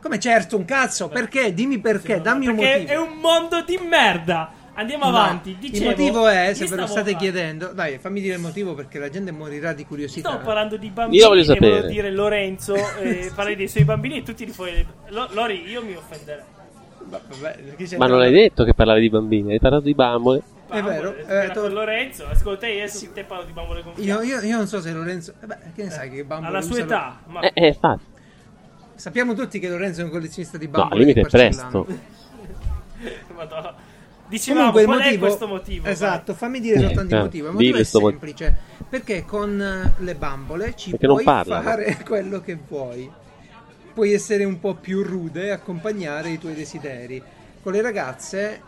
Come 0.00 0.18
certo, 0.18 0.56
un 0.56 0.64
cazzo, 0.64 1.08
perché? 1.10 1.52
Dimmi 1.52 1.80
perché, 1.80 2.18
dammi 2.22 2.46
un 2.46 2.56
Perché 2.56 2.78
motivo. 2.80 2.92
è 2.92 2.96
un 2.96 3.18
mondo 3.18 3.60
di 3.62 3.76
merda. 3.76 4.50
Andiamo 4.72 5.10
No, 5.10 5.18
avanti. 5.18 5.58
Dicevo, 5.60 5.90
il 5.90 5.96
motivo 5.98 6.26
è, 6.28 6.54
se 6.54 6.64
ve 6.66 6.76
lo 6.76 6.86
state 6.86 7.12
parlando- 7.12 7.18
chiedendo, 7.18 7.72
dai, 7.74 7.98
fammi 7.98 8.22
dire 8.22 8.36
il 8.36 8.40
motivo 8.40 8.72
perché 8.74 8.98
la 8.98 9.10
gente 9.10 9.30
morirà 9.32 9.74
di 9.74 9.84
curiosità. 9.84 10.30
Stavo 10.30 10.42
parlando 10.46 10.78
di 10.78 10.88
bambini 10.88 11.20
Io 11.20 11.28
voglio 11.28 11.44
sapere. 11.44 11.86
dire 11.88 12.10
Lorenzo 12.10 12.74
e 12.74 13.30
parlare 13.36 13.54
dei 13.56 13.68
suoi 13.68 13.84
bambini 13.84 14.16
e 14.16 14.22
tutti 14.22 14.46
li 14.46 14.52
fuori. 14.52 14.82
Lo- 15.08 15.28
Lori, 15.32 15.68
io 15.68 15.84
mi 15.84 15.94
offenderei. 15.94 16.44
Va- 17.10 17.20
vabbè, 17.28 17.96
Ma 17.96 18.06
non 18.06 18.20
hai 18.20 18.30
detto 18.32 18.62
che 18.64 18.72
parlavi 18.72 19.00
di 19.00 19.10
bambini, 19.10 19.52
hai 19.52 19.58
parlato 19.58 19.84
di 19.84 19.94
bambole. 19.94 20.42
È 20.68 20.80
vero, 20.80 21.10
Bambole, 21.10 21.26
eh, 21.26 21.34
era 21.44 21.52
to- 21.52 21.60
con 21.62 21.72
Lorenzo, 21.72 22.26
ascolta 22.28 22.68
io 22.68 22.76
adesso 22.84 23.08
te 23.12 23.24
parlo 23.24 23.44
di 23.44 23.50
bambole 23.52 23.82
con 23.82 23.92
Io, 23.96 24.22
io- 24.22 24.40
io 24.40 24.56
non 24.56 24.68
so 24.68 24.80
se 24.80 24.92
Lorenzo... 24.92 25.34
eh 25.42 25.46
beh, 25.46 25.56
che 25.74 25.82
ne 25.82 25.90
sai 25.90 26.08
che 26.10 26.22
bambole 26.24 26.56
Alla 26.56 26.62
sua 26.64 26.78
età, 26.78 27.18
ma 27.26 27.40
Eh, 27.40 27.52
eh, 27.54 27.66
infatti. 27.68 28.04
Sappiamo 28.94 29.34
tutti 29.34 29.58
che 29.58 29.68
Lorenzo 29.68 30.02
è 30.02 30.04
un 30.04 30.10
collezionista 30.10 30.56
di 30.58 30.66
No, 30.66 30.70
bambole. 30.70 30.94
al 30.94 31.00
limite 31.00 31.20
di 31.20 31.26
è 31.26 31.30
presto. 31.30 31.86
Madonna. 33.34 33.74
Dicevamo, 34.28 34.70
Comunque 34.70 34.80
il 34.82 34.86
qual 34.86 34.98
motivo, 35.00 35.24
è 35.24 35.28
questo 35.28 35.48
motivo? 35.48 35.88
Esatto, 35.88 36.34
fammi 36.34 36.60
dire 36.60 36.76
Eh, 36.76 36.80
soltanto 36.82 37.14
il 37.14 37.20
eh, 37.20 37.22
motivo. 37.24 37.46
Il 37.48 37.52
motivo 37.54 37.78
è 37.78 37.82
semplice. 37.82 38.56
Perché 38.88 39.24
con 39.24 39.60
eh, 39.60 39.94
le 40.04 40.14
bambole 40.14 40.76
ci 40.76 40.90
Perché 40.90 41.06
puoi 41.06 41.24
fare 41.24 41.98
quello 42.06 42.40
che 42.40 42.56
vuoi. 42.68 43.10
Puoi 43.92 44.12
essere 44.12 44.44
un 44.44 44.60
po' 44.60 44.74
più 44.74 45.02
rude 45.02 45.46
e 45.46 45.50
accompagnare 45.50 46.30
i 46.30 46.38
tuoi 46.38 46.54
desideri. 46.54 47.22
Con 47.62 47.72
le 47.72 47.82
ragazze 47.82 48.62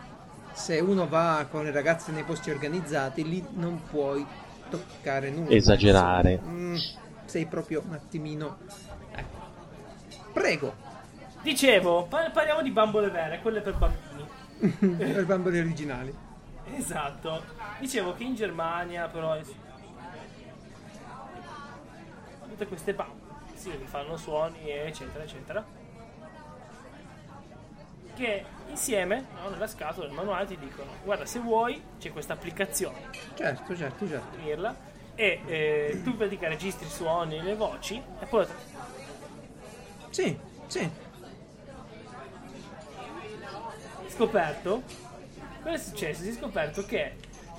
se 0.52 0.78
uno 0.80 1.08
va 1.08 1.46
con 1.50 1.64
le 1.64 1.70
ragazze 1.70 2.12
nei 2.12 2.24
posti 2.24 2.50
organizzati, 2.50 3.26
lì 3.26 3.44
non 3.54 3.82
puoi 3.88 4.24
toccare 4.68 5.30
nulla. 5.30 5.50
Esagerare. 5.50 6.40
Mm, 6.42 6.76
sei 7.24 7.46
proprio 7.46 7.82
un 7.86 7.94
attimino. 7.94 8.58
Ecco. 9.14 9.38
Prego. 10.32 10.74
Dicevo, 11.42 12.04
par- 12.04 12.30
parliamo 12.30 12.62
di 12.62 12.70
bambole 12.70 13.10
vere, 13.10 13.40
quelle 13.40 13.60
per 13.60 13.76
bambini. 13.76 14.26
per 14.96 15.26
bambole 15.26 15.60
originali. 15.60 16.14
Esatto. 16.76 17.42
Dicevo 17.80 18.14
che 18.14 18.24
in 18.24 18.34
Germania 18.34 19.08
però 19.08 19.38
tutte 22.48 22.66
queste 22.66 22.94
bambole 22.94 23.21
sì, 23.70 23.70
fanno 23.84 24.16
suoni 24.16 24.68
eccetera 24.70 25.22
eccetera 25.24 25.64
che 28.14 28.44
insieme 28.68 29.26
no, 29.40 29.48
nella 29.50 29.66
scatola 29.66 30.06
del 30.06 30.14
manuale 30.14 30.46
ti 30.46 30.58
dicono 30.58 30.90
guarda 31.04 31.24
se 31.26 31.38
vuoi 31.38 31.80
c'è 31.98 32.10
questa 32.12 32.32
applicazione 32.32 33.10
Certo, 33.34 33.76
certo, 33.76 34.08
certo. 34.08 34.36
finirla 34.36 34.74
e 35.14 35.40
eh, 35.46 36.00
tu 36.02 36.16
pratica 36.16 36.48
registri 36.48 36.86
i 36.86 36.90
suoni 36.90 37.38
e 37.38 37.42
le 37.42 37.54
voci 37.54 38.02
e 38.20 38.26
poi 38.26 38.46
Sì, 40.10 40.38
sì. 40.66 40.90
scoperto 44.08 44.82
cosa 45.62 45.74
è 45.74 45.78
successo? 45.78 46.22
Si 46.22 46.30
è 46.30 46.32
scoperto 46.32 46.84
che 46.84 47.14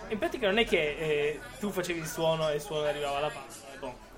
in 0.10 0.18
pratica 0.20 0.48
non 0.48 0.58
è 0.58 0.66
che 0.66 0.78
eh, 0.98 1.39
tu 1.60 1.70
facevi 1.72 2.00
il 2.00 2.08
suono 2.08 2.50
e 2.50 2.56
il 2.56 2.62
suono 2.62 2.86
arrivava 2.86 3.18
alla 3.18 3.30
pasta 3.30 3.62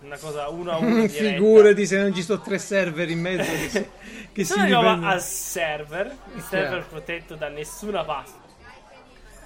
una 0.02 0.18
cosa 0.18 0.48
uno 0.50 0.72
a 0.72 0.78
uno. 0.78 1.08
Figurati 1.10 1.86
se 1.86 1.98
non 1.98 2.14
ci 2.14 2.22
sono 2.24 2.42
tre 2.42 2.60
server 2.60 3.10
in 3.10 3.20
mezzo 3.20 3.52
che 3.52 3.70
si, 3.70 3.90
che 4.32 4.44
si 4.44 4.54
rivendono. 4.54 5.08
al 5.10 5.22
server, 5.22 6.16
il 6.36 6.42
server 6.42 6.72
Certo. 6.80 6.88
protetto 6.90 7.36
da 7.36 7.50
nessuna 7.50 8.04
pasta. 8.04 8.44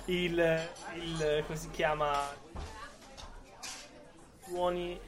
Il, 0.05 0.69
il 0.95 1.43
come 1.45 1.57
si 1.57 1.69
chiama? 1.69 2.17
Suoni 4.45 4.99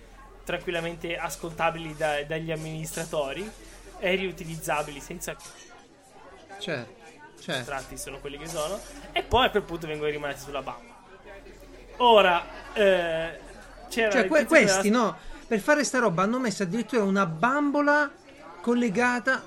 tranquillamente 0.44 1.18
ascoltabili 1.18 1.96
da- 1.96 2.24
dagli 2.24 2.52
amministratori 2.52 3.50
e 4.00 4.16
riutilizzabili 4.16 5.00
senza 5.00 5.36
Certo, 6.60 6.94
certo. 7.40 7.64
tratti 7.66 7.98
sono 7.98 8.20
quelli 8.20 8.38
che 8.38 8.48
sono 8.48 8.80
e 9.12 9.24
poi 9.24 9.46
a 9.46 9.50
quel 9.50 9.64
punto 9.64 9.88
vengono 9.88 10.10
rimasti 10.12 10.42
sulla 10.42 10.62
bamba 10.62 10.94
ora 11.98 12.44
eh, 12.74 13.40
c'era 13.90 14.12
Cioè, 14.12 14.28
que- 14.28 14.46
questi 14.46 14.88
aveva- 14.90 14.98
no, 15.04 15.18
per 15.52 15.60
fare 15.60 15.84
sta 15.84 16.00
roba 16.00 16.24
hanno 16.24 16.40
messo 16.40 16.64
addirittura 16.64 17.04
una 17.04 17.26
bambola 17.26 18.10
collegata. 18.62 19.44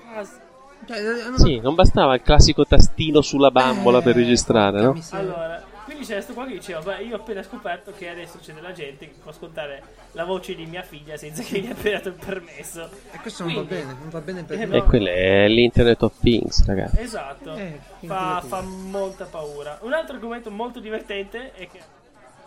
Cioè, 0.87 0.99
hanno 1.25 1.38
Sì, 1.38 1.59
non 1.61 1.75
bastava 1.75 2.14
il 2.14 2.21
classico 2.21 2.67
tastino 2.67 3.23
sulla 3.23 3.51
bambola 3.51 4.03
per 4.03 4.14
Eh, 4.14 4.19
registrare, 4.21 4.83
porca 4.85 5.01
no? 5.12 5.19
allora 5.19 5.64
quindi 5.87 6.05
c'era 6.05 6.17
questo 6.17 6.35
qua 6.35 6.45
che 6.47 6.53
diceva 6.53 6.81
beh 6.81 7.03
io 7.05 7.17
ho 7.17 7.21
appena 7.21 7.43
scoperto 7.43 7.93
che 7.97 8.09
adesso 8.11 8.38
c'è 8.43 8.53
della 8.53 8.73
gente 8.73 9.07
che 9.07 9.14
può 9.23 9.31
ascoltare 9.31 9.83
la 10.12 10.25
voce 10.25 10.55
di 10.55 10.67
mia 10.67 10.83
figlia 10.83 11.17
senza 11.17 11.43
che 11.43 11.59
gli 11.61 11.71
abbia 11.71 11.93
dato 11.93 12.09
il 12.09 12.14
permesso 12.23 12.88
E 13.12 13.19
questo 13.21 13.45
non 13.45 13.55
va 13.55 13.61
Quindi- 13.62 13.83
bene, 13.87 13.99
non 13.99 14.09
va 14.11 14.21
bene 14.21 14.43
per 14.45 14.61
Eh, 14.61 14.67
noi. 14.67 14.77
E 14.79 14.83
quello 14.83 15.09
è 15.09 15.49
l'Internet 15.49 16.03
of 16.03 16.12
Things, 16.21 16.67
ragazzi. 16.67 17.01
esatto 17.01 17.55
Eh, 17.55 17.81
fa, 18.05 18.43
fa 18.47 18.61
molta 18.61 19.25
paura 19.25 19.79
un 19.83 19.95
altro 19.95 20.17
argomento 20.17 20.51
molto 20.51 20.81
divertente 20.81 21.53
è 21.55 21.67
che 21.67 21.79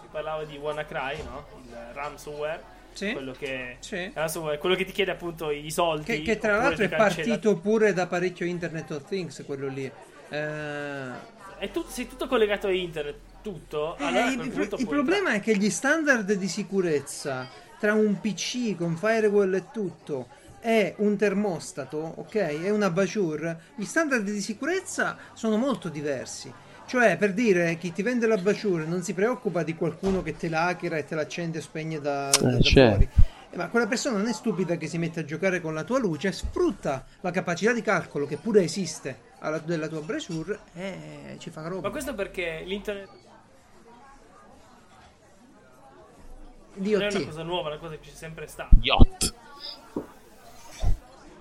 si 0.02 0.08
parlava 0.12 0.44
di 0.44 0.58
WannaCry 0.58 1.24
no? 1.24 1.46
il 1.66 1.76
ransomware 1.94 2.76
Sì. 2.98 3.12
quello 3.12 3.32
che 3.32 3.78
Sì. 3.80 4.10
ransomware, 4.12 4.58
quello 4.58 4.76
che 4.76 4.86
ti 4.86 4.92
chiede 4.92 5.12
appunto 5.12 5.52
i 5.52 5.70
soldi 5.70 6.04
Che, 6.06 6.22
che 6.24 6.40
tra 6.40 6.58
l'altro 6.58 6.86
è 6.86 6.90
partito 6.90 7.58
pure 7.58 7.94
da 7.94 8.08
parecchio 8.08 8.46
Internet 8.46 8.90
of 8.92 9.06
Things, 9.06 9.44
quello 9.46 9.68
lì. 9.68 9.86
Eh, 10.30 11.36
è 11.60 11.72
tutto, 11.72 11.90
sei 11.90 12.08
tutto 12.08 12.28
collegato 12.28 12.68
a 12.68 12.72
internet 12.72 13.16
tutto 13.42 13.98
eh, 13.98 14.04
allora 14.04 14.26
il, 14.30 14.42
il 14.42 14.68
puoi 14.68 14.86
problema 14.86 15.32
è 15.32 15.40
che 15.40 15.56
gli 15.56 15.70
standard 15.70 16.32
di 16.34 16.48
sicurezza 16.48 17.48
tra 17.80 17.94
un 17.94 18.20
PC 18.20 18.76
con 18.76 18.98
firewall 18.98 19.54
e 19.54 19.72
tutto 19.72 20.28
e 20.60 20.96
un 20.98 21.16
termostato, 21.16 22.14
ok, 22.18 22.36
e 22.36 22.70
una 22.72 22.90
Bajure, 22.90 23.62
gli 23.76 23.86
standard 23.86 24.24
di 24.24 24.42
sicurezza 24.42 25.18
sono 25.34 25.56
molto 25.56 25.88
diversi. 25.88 26.52
Cioè, 26.88 27.18
per 27.18 27.34
dire, 27.34 27.78
chi 27.78 27.92
ti 27.92 28.02
vende 28.02 28.28
la 28.28 28.38
Bajure 28.38 28.86
non 28.86 29.04
si 29.04 29.14
preoccupa 29.14 29.62
di 29.64 29.76
qualcuno 29.76 30.24
che 30.24 30.38
te 30.38 30.48
la 30.48 30.68
hackera 30.68 30.96
e 30.98 31.04
te 31.06 31.16
la 31.16 31.22
accende 31.22 31.58
e 31.58 31.62
spegne 31.62 32.00
da, 32.00 32.30
da- 32.30 32.52
da 32.52 32.60
certo. 32.62 32.90
fuori. 32.96 33.10
Eh, 33.52 33.58
Ma 33.58 33.68
quella 33.68 33.88
persona 33.88 34.18
non 34.18 34.28
è 34.28 34.34
stupida 34.34 34.78
che 34.78 34.88
si 34.88 34.98
mette 34.98 35.20
a 35.20 35.26
giocare 35.26 35.60
con 35.60 35.74
la 35.74 35.84
tua 35.84 36.00
luce, 36.00 36.32
sfrutta 36.32 37.06
la 37.22 37.32
capacità 37.32 37.74
di 37.74 37.82
calcolo 37.82 38.26
che 38.26 38.38
pure 38.38 38.64
esiste 38.64 39.20
alla- 39.40 39.60
della 39.60 39.88
tua 39.90 40.00
Bajure 40.00 40.60
e 40.76 41.36
ci 41.40 41.50
fa 41.50 41.68
roba. 41.68 41.82
Ma 41.82 41.90
questo 41.90 42.14
perché 42.16 42.62
l'internet 42.66 43.10
non 46.76 46.86
è 46.94 46.96
una 46.96 47.08
DOT. 47.10 47.26
cosa 47.26 47.44
nuova, 47.44 47.68
è 47.70 47.72
una 47.74 47.80
cosa 47.82 47.96
che 47.96 48.02
c'è 48.10 48.16
sempre 48.16 48.48
stata. 48.48 48.70
Yacht. 48.80 49.34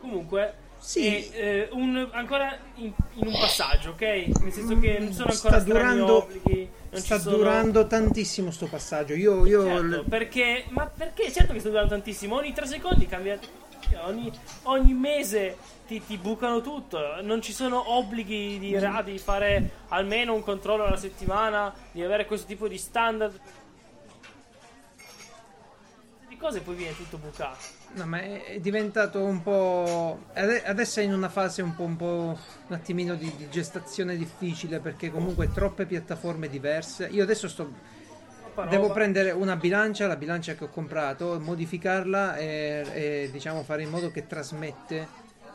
Comunque, 0.01 0.55
Sì. 0.87 1.29
è, 1.33 1.37
eh, 1.37 1.69
un- 1.73 2.09
ancora 2.13 2.57
in, 2.77 2.93
in 3.15 3.27
un 3.27 3.33
passaggio, 3.33 3.91
ok? 3.91 4.01
Nel 4.01 4.53
senso 4.53 4.79
che 4.79 4.99
non 5.01 5.13
sono 5.13 5.33
Sta 5.33 5.49
ancora 5.49 5.61
strani 5.61 5.65
durando- 5.97 6.17
obblighi, 6.23 6.71
non 6.91 7.01
Sta 7.01 7.19
sono... 7.19 7.37
durando 7.39 7.87
tantissimo 7.89 8.51
sto 8.53 8.67
passaggio. 8.69 9.15
Io, 9.15 9.45
io 9.47 9.65
Certo, 9.65 10.05
perché, 10.09 10.65
ma 10.69 10.87
perché? 10.87 11.33
Certo 11.33 11.53
che 11.53 11.59
sta 11.59 11.71
durando 11.71 11.91
tantissimo. 11.91 12.37
Ogni 12.37 12.53
tre 12.53 12.67
secondi 12.67 13.07
cambia. 13.07 13.37
Ogni, 14.05 14.31
ogni 14.65 14.95
mese 14.95 15.57
ti, 15.89 16.01
ti 16.07 16.17
bucano 16.19 16.61
tutto. 16.61 17.21
Non 17.21 17.43
ci 17.43 17.53
sono 17.53 17.93
obblighi 17.97 18.61
di, 18.61 18.79
ra- 18.79 19.03
di 19.03 19.19
fare 19.19 19.71
almeno 19.89 20.35
un 20.35 20.43
controllo 20.45 20.85
alla 20.85 20.97
settimana, 20.97 21.75
di 21.91 22.01
avere 22.01 22.27
questo 22.27 22.47
tipo 22.47 22.69
di 22.69 22.79
standard. 22.79 23.37
Di 26.29 26.37
cose 26.37 26.61
poi 26.61 26.75
viene 26.77 26.95
tutto 26.97 27.17
bucato. 27.17 27.59
No, 27.97 28.05
ma 28.05 28.21
è, 28.21 28.59
diventato 28.61 29.23
un 29.23 29.43
po'. 29.43 30.27
ade- 30.35 30.63
Adesso 30.65 31.01
è 31.01 31.03
in 31.03 31.15
una 31.15 31.31
fase 31.31 31.63
un 31.63 31.75
po', 31.75 31.85
un, 31.85 31.97
po'- 31.97 32.39
un 32.67 32.75
attimino 32.75 33.15
di, 33.15 33.33
di 33.37 33.49
gestazione 33.49 34.17
difficile 34.17 34.81
perché 34.81 35.11
comunque 35.11 35.51
troppe 35.51 35.87
piattaforme 35.87 36.49
diverse. 36.49 37.07
Io 37.11 37.23
adesso 37.23 37.49
sto. 37.49 37.95
Devo 38.69 38.91
prendere 38.91 39.33
una 39.33 39.57
bilancia, 39.57 40.07
la 40.07 40.17
bilancia 40.17 40.55
che 40.55 40.65
ho 40.65 40.69
comprato, 40.69 41.39
modificarla 41.39 42.37
e, 42.37 42.87
e, 42.93 43.29
diciamo 43.31 43.63
fare 43.63 43.83
in 43.83 43.91
modo 43.91 44.11
che 44.11 44.27
trasmette 44.27 45.07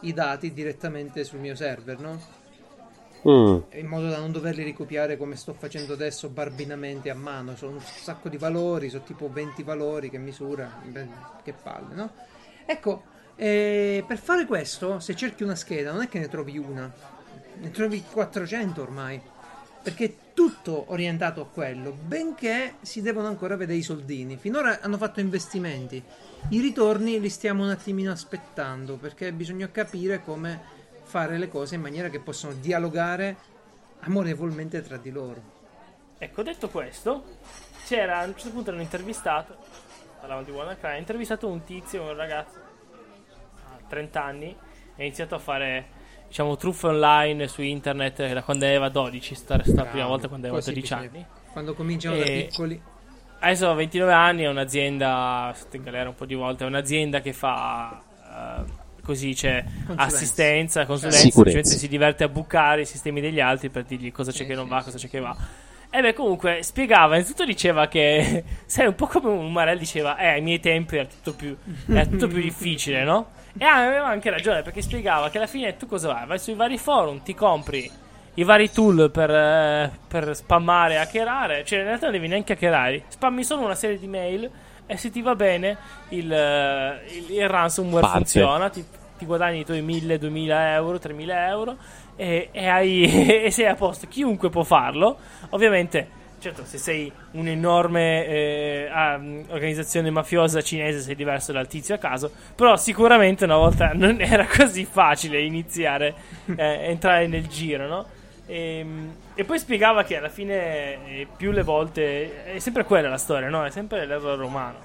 i 0.01 0.13
dati 0.13 0.53
direttamente 0.53 1.23
sul 1.23 1.39
mio 1.39 1.55
server, 1.55 1.99
no? 1.99 2.40
Mm. 3.27 3.59
in 3.73 3.85
modo 3.85 4.09
da 4.09 4.17
non 4.17 4.31
doverli 4.31 4.63
ricopiare 4.63 5.15
come 5.15 5.35
sto 5.35 5.53
facendo 5.53 5.93
adesso 5.93 6.29
barbinamente 6.29 7.09
a 7.09 7.15
mano. 7.15 7.55
Sono 7.55 7.73
un 7.73 7.81
sacco 7.81 8.29
di 8.29 8.37
valori, 8.37 8.89
sono 8.89 9.03
tipo 9.03 9.29
20 9.31 9.61
valori 9.63 10.09
che 10.09 10.17
misura. 10.17 10.81
Che 11.43 11.53
palle, 11.53 11.93
no? 11.93 12.11
Ecco, 12.65 13.03
eh, 13.35 14.03
per 14.07 14.17
fare 14.17 14.45
questo, 14.45 14.99
se 14.99 15.15
cerchi 15.15 15.43
una 15.43 15.55
scheda, 15.55 15.91
non 15.91 16.01
è 16.01 16.09
che 16.09 16.19
ne 16.19 16.29
trovi 16.29 16.57
una, 16.57 16.91
ne 17.59 17.71
trovi 17.71 18.03
400 18.03 18.81
ormai. 18.81 19.21
Perché 19.83 20.05
è 20.05 20.13
tutto 20.33 20.85
orientato 20.89 21.41
a 21.41 21.47
quello, 21.47 21.91
benché 21.91 22.75
si 22.81 23.01
devono 23.01 23.27
ancora 23.27 23.55
vedere 23.55 23.79
i 23.79 23.83
soldini. 23.83 24.37
Finora 24.37 24.79
hanno 24.79 24.97
fatto 24.97 25.19
investimenti. 25.19 26.01
I 26.49 26.59
ritorni 26.59 27.19
li 27.19 27.29
stiamo 27.29 27.63
un 27.63 27.71
attimino 27.71 28.11
aspettando 28.11 28.97
perché 28.97 29.31
bisogna 29.33 29.69
capire 29.71 30.23
come 30.23 30.80
fare 31.11 31.37
le 31.37 31.49
cose 31.49 31.75
in 31.75 31.81
maniera 31.81 32.07
che 32.07 32.21
possano 32.21 32.53
dialogare 32.53 33.35
amorevolmente 33.99 34.81
tra 34.81 34.95
di 34.95 35.11
loro. 35.11 35.41
Ecco, 36.17 36.41
detto 36.41 36.69
questo, 36.69 37.23
c'era 37.85 38.19
a 38.19 38.25
un 38.25 38.33
certo 38.35 38.51
punto 38.51 38.71
hanno 38.71 38.81
intervistato, 38.81 39.57
parlavano 40.19 40.45
di 40.45 40.51
WannaCry, 40.51 40.93
ha 40.93 40.97
intervistato 40.97 41.47
un 41.49 41.63
tizio, 41.65 42.03
un 42.03 42.15
ragazzo 42.15 42.57
a 42.57 43.79
30 43.89 44.23
anni, 44.23 44.55
ha 44.97 45.01
iniziato 45.01 45.35
a 45.35 45.39
fare, 45.39 45.85
diciamo, 46.27 46.55
truffe 46.55 46.87
online 46.87 47.47
su 47.49 47.61
internet 47.61 48.19
eh, 48.21 48.33
da 48.33 48.43
quando 48.43 48.63
aveva 48.65 48.87
12, 48.87 49.35
sta, 49.35 49.61
sta 49.61 49.83
la 49.83 49.89
prima 49.89 50.05
volta 50.07 50.29
quando 50.29 50.47
aveva 50.47 50.61
Così 50.63 50.73
12 50.73 50.93
bisogna- 50.95 51.11
anni. 51.11 51.25
Quando 51.51 51.73
cominciano 51.73 52.15
da 52.15 52.23
piccoli. 52.23 52.81
Adesso 53.39 53.69
ha 53.69 53.73
29 53.73 54.13
anni, 54.13 54.43
è 54.43 54.47
un'azienda, 54.47 55.51
sto 55.55 55.75
in 55.75 55.83
galera 55.83 56.07
un 56.07 56.15
po' 56.15 56.25
di 56.25 56.35
volte, 56.35 56.63
è 56.63 56.67
un'azienda 56.67 57.19
che 57.19 57.33
fa... 57.33 58.01
eh, 58.65 58.80
Così 59.03 59.33
c'è 59.33 59.63
Consulenza. 59.63 60.03
assistenza, 60.03 60.85
consulenza, 60.85 61.19
semplicemente 61.19 61.69
si 61.69 61.87
diverte 61.87 62.23
a 62.23 62.29
bucare 62.29 62.81
i 62.81 62.85
sistemi 62.85 63.19
degli 63.19 63.39
altri 63.39 63.69
per 63.69 63.83
dirgli 63.83 64.11
cosa 64.11 64.31
c'è 64.31 64.39
Sì, 64.39 64.45
che 64.45 64.53
non 64.55 64.65
sì, 64.65 64.69
va, 64.69 64.83
cosa 64.83 64.91
c'è 64.91 64.99
sì. 64.99 65.09
che 65.09 65.19
va. 65.19 65.35
E 65.93 66.01
beh, 66.01 66.13
comunque 66.13 66.63
spiegava, 66.63 67.15
innanzitutto 67.15 67.43
diceva 67.45 67.87
che, 67.87 68.43
sai, 68.65 68.87
un 68.87 68.95
po' 68.95 69.07
come 69.07 69.29
un 69.29 69.51
Marel 69.51 69.77
diceva, 69.77 70.17
eh, 70.17 70.27
ai 70.27 70.41
miei 70.41 70.59
tempi 70.59 70.95
era 70.95 71.05
tutto 71.07 71.33
più, 71.33 71.55
era 71.89 72.05
tutto 72.05 72.27
più 72.27 72.39
difficile, 72.41 73.03
no? 73.03 73.31
E 73.57 73.65
aveva 73.65 74.07
anche 74.07 74.29
ragione, 74.29 74.61
perché 74.61 74.81
spiegava 74.81 75.29
che 75.29 75.37
alla 75.37 75.47
fine 75.47 75.75
tu 75.75 75.87
cosa 75.87 76.13
vai? 76.13 76.25
Vai 76.27 76.39
sui 76.39 76.53
vari 76.53 76.77
forum, 76.77 77.21
ti 77.23 77.33
compri 77.33 77.91
i 78.35 78.43
vari 78.45 78.71
tool 78.71 79.11
per, 79.11 79.29
eh, 79.29 79.91
per 80.07 80.33
spammare 80.33 80.93
e 80.93 80.97
hackerare, 80.97 81.65
cioè 81.65 81.79
in 81.79 81.85
realtà 81.85 82.05
non 82.05 82.13
devi 82.13 82.27
neanche 82.29 82.53
hackerare, 82.53 83.03
spammi 83.09 83.43
solo 83.43 83.65
una 83.65 83.75
serie 83.75 83.99
di 83.99 84.07
mail 84.07 84.49
e 84.91 84.97
se 84.97 85.09
ti 85.09 85.21
va 85.21 85.35
bene 85.35 85.77
il, 86.09 86.29
eh, 86.29 86.99
il, 87.15 87.31
il 87.37 87.47
ransomware 87.47 88.01
Parte. 88.01 88.17
funziona, 88.17 88.69
ti, 88.69 88.83
ti 89.17 89.25
guadagni 89.25 89.59
i 89.61 89.65
tuoi 89.65 89.81
1000, 89.81 90.17
2000 90.17 90.73
euro, 90.73 90.99
3000 90.99 91.47
euro 91.47 91.77
e, 92.17 92.49
e 92.51 92.67
hai- 92.67 93.43
e 93.45 93.51
sei 93.51 93.67
a 93.67 93.75
posto. 93.75 94.07
Chiunque 94.09 94.49
può 94.49 94.63
farlo. 94.63 95.17
Ovviamente, 95.51 96.09
certo, 96.39 96.65
se 96.65 96.77
sei 96.77 97.09
un'enorme 97.31 98.25
eh, 98.25 98.89
organizzazione 99.47 100.09
mafiosa 100.09 100.61
cinese 100.61 100.99
sei 100.99 101.15
diverso 101.15 101.53
dal 101.53 101.67
tizio 101.69 101.95
a 101.95 101.97
caso, 101.97 102.29
però 102.53 102.75
sicuramente 102.75 103.45
una 103.45 103.55
volta 103.55 103.91
non 103.95 104.19
era 104.19 104.45
così 104.45 104.83
facile 104.83 105.39
iniziare, 105.41 106.13
eh, 106.53 106.89
entrare 106.89 107.27
nel 107.27 107.47
giro, 107.47 107.87
no? 107.87 108.05
E, 108.51 108.85
e 109.33 109.45
poi 109.45 109.59
spiegava 109.59 110.03
che 110.03 110.17
alla 110.17 110.27
fine 110.27 111.05
eh, 111.05 111.27
più 111.37 111.51
le 111.51 111.63
volte 111.63 112.43
è 112.53 112.59
sempre 112.59 112.83
quella 112.83 113.07
la 113.07 113.17
storia, 113.17 113.47
no? 113.47 113.63
È 113.63 113.69
sempre 113.69 114.05
l'errore 114.05 114.43
umano. 114.43 114.75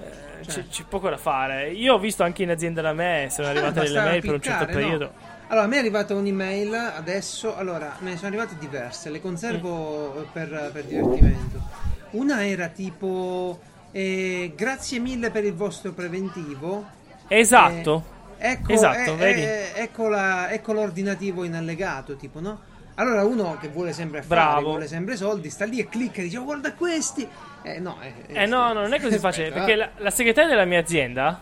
Eh, 0.00 0.46
c'è, 0.46 0.66
c'è 0.66 0.84
poco 0.88 1.10
da 1.10 1.18
fare. 1.18 1.70
Io 1.72 1.92
ho 1.92 1.98
visto 1.98 2.22
anche 2.22 2.42
in 2.42 2.48
azienda 2.50 2.80
da 2.80 2.94
me, 2.94 3.28
sono 3.30 3.48
arrivate 3.48 3.80
delle 3.82 4.00
mail 4.00 4.20
per 4.22 4.32
un 4.32 4.40
certo 4.40 4.64
no? 4.64 4.72
periodo. 4.72 5.12
Allora, 5.48 5.66
a 5.66 5.68
me 5.68 5.76
è 5.76 5.78
arrivata 5.80 6.14
un'email 6.14 6.74
adesso. 6.74 7.54
Allora, 7.54 7.96
me 7.98 8.12
ne 8.12 8.16
sono 8.16 8.28
arrivate 8.28 8.56
diverse, 8.58 9.10
le 9.10 9.18
Mm. 9.18 9.22
conservo 9.22 10.26
per, 10.32 10.70
per 10.72 10.84
divertimento. 10.84 11.60
Una 12.12 12.46
era 12.46 12.68
tipo: 12.68 13.60
eh, 13.90 14.54
Grazie 14.56 14.98
mille 15.00 15.30
per 15.30 15.44
il 15.44 15.52
vostro 15.54 15.92
preventivo. 15.92 16.86
Esatto. 17.28 18.04
Eh, 18.38 18.52
ecco, 18.52 18.72
Esatto, 18.72 19.12
eh, 19.12 19.16
vedi? 19.16 19.42
eh, 19.42 19.72
ecco, 19.74 20.08
la- 20.08 20.50
ecco 20.50 20.72
l'ordinativo 20.72 21.44
in 21.44 21.54
allegato, 21.54 22.16
tipo, 22.16 22.40
no? 22.40 22.70
Allora 22.96 23.24
uno 23.24 23.56
che 23.60 23.68
vuole 23.68 23.92
sempre 23.92 24.18
affari, 24.20 24.40
Bravo. 24.40 24.68
vuole 24.70 24.86
sempre 24.86 25.16
soldi, 25.16 25.48
sta 25.50 25.64
lì 25.64 25.78
e 25.78 25.88
clicca 25.88 26.20
e 26.20 26.24
dice 26.24 26.38
"Oh, 26.38 26.44
guarda 26.44 26.72
questi". 26.74 27.26
Eh 27.62 27.78
no, 27.78 27.98
eh, 28.02 28.12
Eh 28.28 28.46
no, 28.46 28.72
no, 28.72 28.80
non 28.80 28.92
è 28.92 29.00
così 29.00 29.18
facile. 29.18 29.50
Perché 29.50 29.74
la, 29.76 29.88
la 29.96 30.10
segretaria 30.10 30.50
della 30.50 30.64
mia 30.64 30.80
azienda 30.80 31.40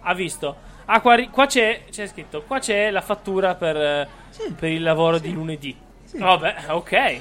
ha 0.00 0.14
visto. 0.14 0.56
Ah, 0.86 1.00
qua, 1.00 1.16
qua 1.28 1.46
c'è, 1.46 1.84
c'è 1.90 2.06
scritto. 2.06 2.42
Qua 2.42 2.58
c'è 2.58 2.90
la 2.90 3.02
fattura 3.02 3.54
per, 3.54 3.76
eh, 3.76 4.08
Sì. 4.30 4.52
per 4.58 4.70
il 4.70 4.82
lavoro 4.82 5.18
di 5.18 5.32
lunedì. 5.32 5.76
Sì. 6.04 6.18
Vabbè, 6.18 6.54
ok. 6.68 7.20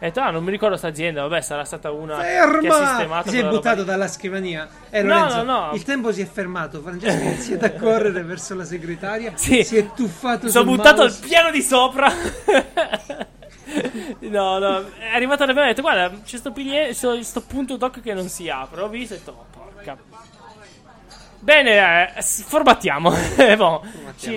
Ho 0.00 0.04
detto, 0.04 0.20
ah, 0.20 0.30
non 0.30 0.44
mi 0.44 0.52
ricordo 0.52 0.76
sta 0.76 0.86
azienda. 0.86 1.22
Vabbè, 1.22 1.40
sarà 1.40 1.64
stata 1.64 1.90
una 1.90 2.18
che 2.20 2.36
ha 2.36 2.48
Ferma! 2.48 2.86
sistemato 2.86 3.28
quella 3.30 3.42
roba 3.42 3.54
buttato 3.56 3.82
dalla 3.82 4.06
scrivania. 4.06 4.68
Eh, 4.90 5.02
No, 5.02 5.14
Lorenzo, 5.14 5.42
no, 5.42 5.66
no. 5.66 5.74
il 5.74 5.82
tempo 5.82 6.12
si 6.12 6.20
è 6.22 6.26
fermato. 6.26 6.80
Francesco 6.80 7.18
è 7.18 7.24
iniziato 7.24 7.64
a 7.64 7.70
correre 7.70 8.22
verso 8.22 8.54
la 8.54 8.64
segretaria. 8.64 9.32
Sì. 9.34 9.64
Si 9.64 9.76
è 9.76 9.92
tuffato 9.92 10.48
sono 10.48 10.64
buttato 10.76 11.02
mouse. 11.02 11.20
piano 11.26 11.50
di 11.50 11.62
sopra. 11.62 12.08
no, 14.20 14.58
no, 14.58 14.84
è 14.98 15.14
arrivata 15.14 15.44
da 15.44 15.52
me 15.52 15.60
e 15.60 15.64
ha 15.64 15.66
detto, 15.68 15.82
guarda, 15.82 16.10
c'è 16.24 16.36
sto, 16.36 16.52
piglie- 16.52 16.94
sto, 16.94 17.20
sto 17.22 17.40
punto 17.42 17.76
doc 17.76 18.00
che 18.00 18.14
non 18.14 18.28
si 18.28 18.48
apre. 18.48 18.80
Ho 18.82 18.88
visto 18.88 19.14
e 19.14 19.16
ho 19.16 19.20
detto, 19.20 19.30
oh, 19.32 19.46
porca. 19.50 19.96
Bene, 21.40 22.16
eh, 22.16 22.22
formattiamo. 22.22 23.10
Boh, 23.56 23.84
ci- 24.16 24.34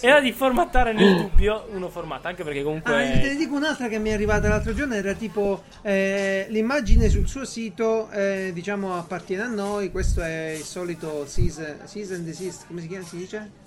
era 0.00 0.20
di 0.20 0.32
formattare 0.32 0.92
nel 0.92 1.16
dubbio. 1.16 1.68
Uno 1.70 1.88
formatta, 1.88 2.28
anche 2.28 2.44
perché 2.44 2.62
comunque... 2.62 2.92
Ah, 2.94 3.18
te 3.18 3.28
ne 3.28 3.36
dico 3.36 3.54
un'altra 3.54 3.88
che 3.88 3.98
mi 3.98 4.10
è 4.10 4.12
arrivata 4.12 4.48
l'altro 4.48 4.74
giorno. 4.74 4.94
Era 4.94 5.14
tipo 5.14 5.64
eh, 5.82 6.46
l'immagine 6.50 7.08
sul 7.08 7.26
suo 7.26 7.44
sito, 7.44 8.10
eh, 8.10 8.50
diciamo, 8.52 8.96
appartiene 8.96 9.42
a 9.42 9.48
noi. 9.48 9.90
Questo 9.90 10.22
è 10.22 10.54
il 10.58 10.64
solito 10.64 11.26
season, 11.26 11.80
season 11.84 12.24
desist. 12.24 12.66
Come 12.66 12.80
si 12.80 12.88
chiama? 12.88 13.04
Si 13.04 13.16
dice? 13.16 13.62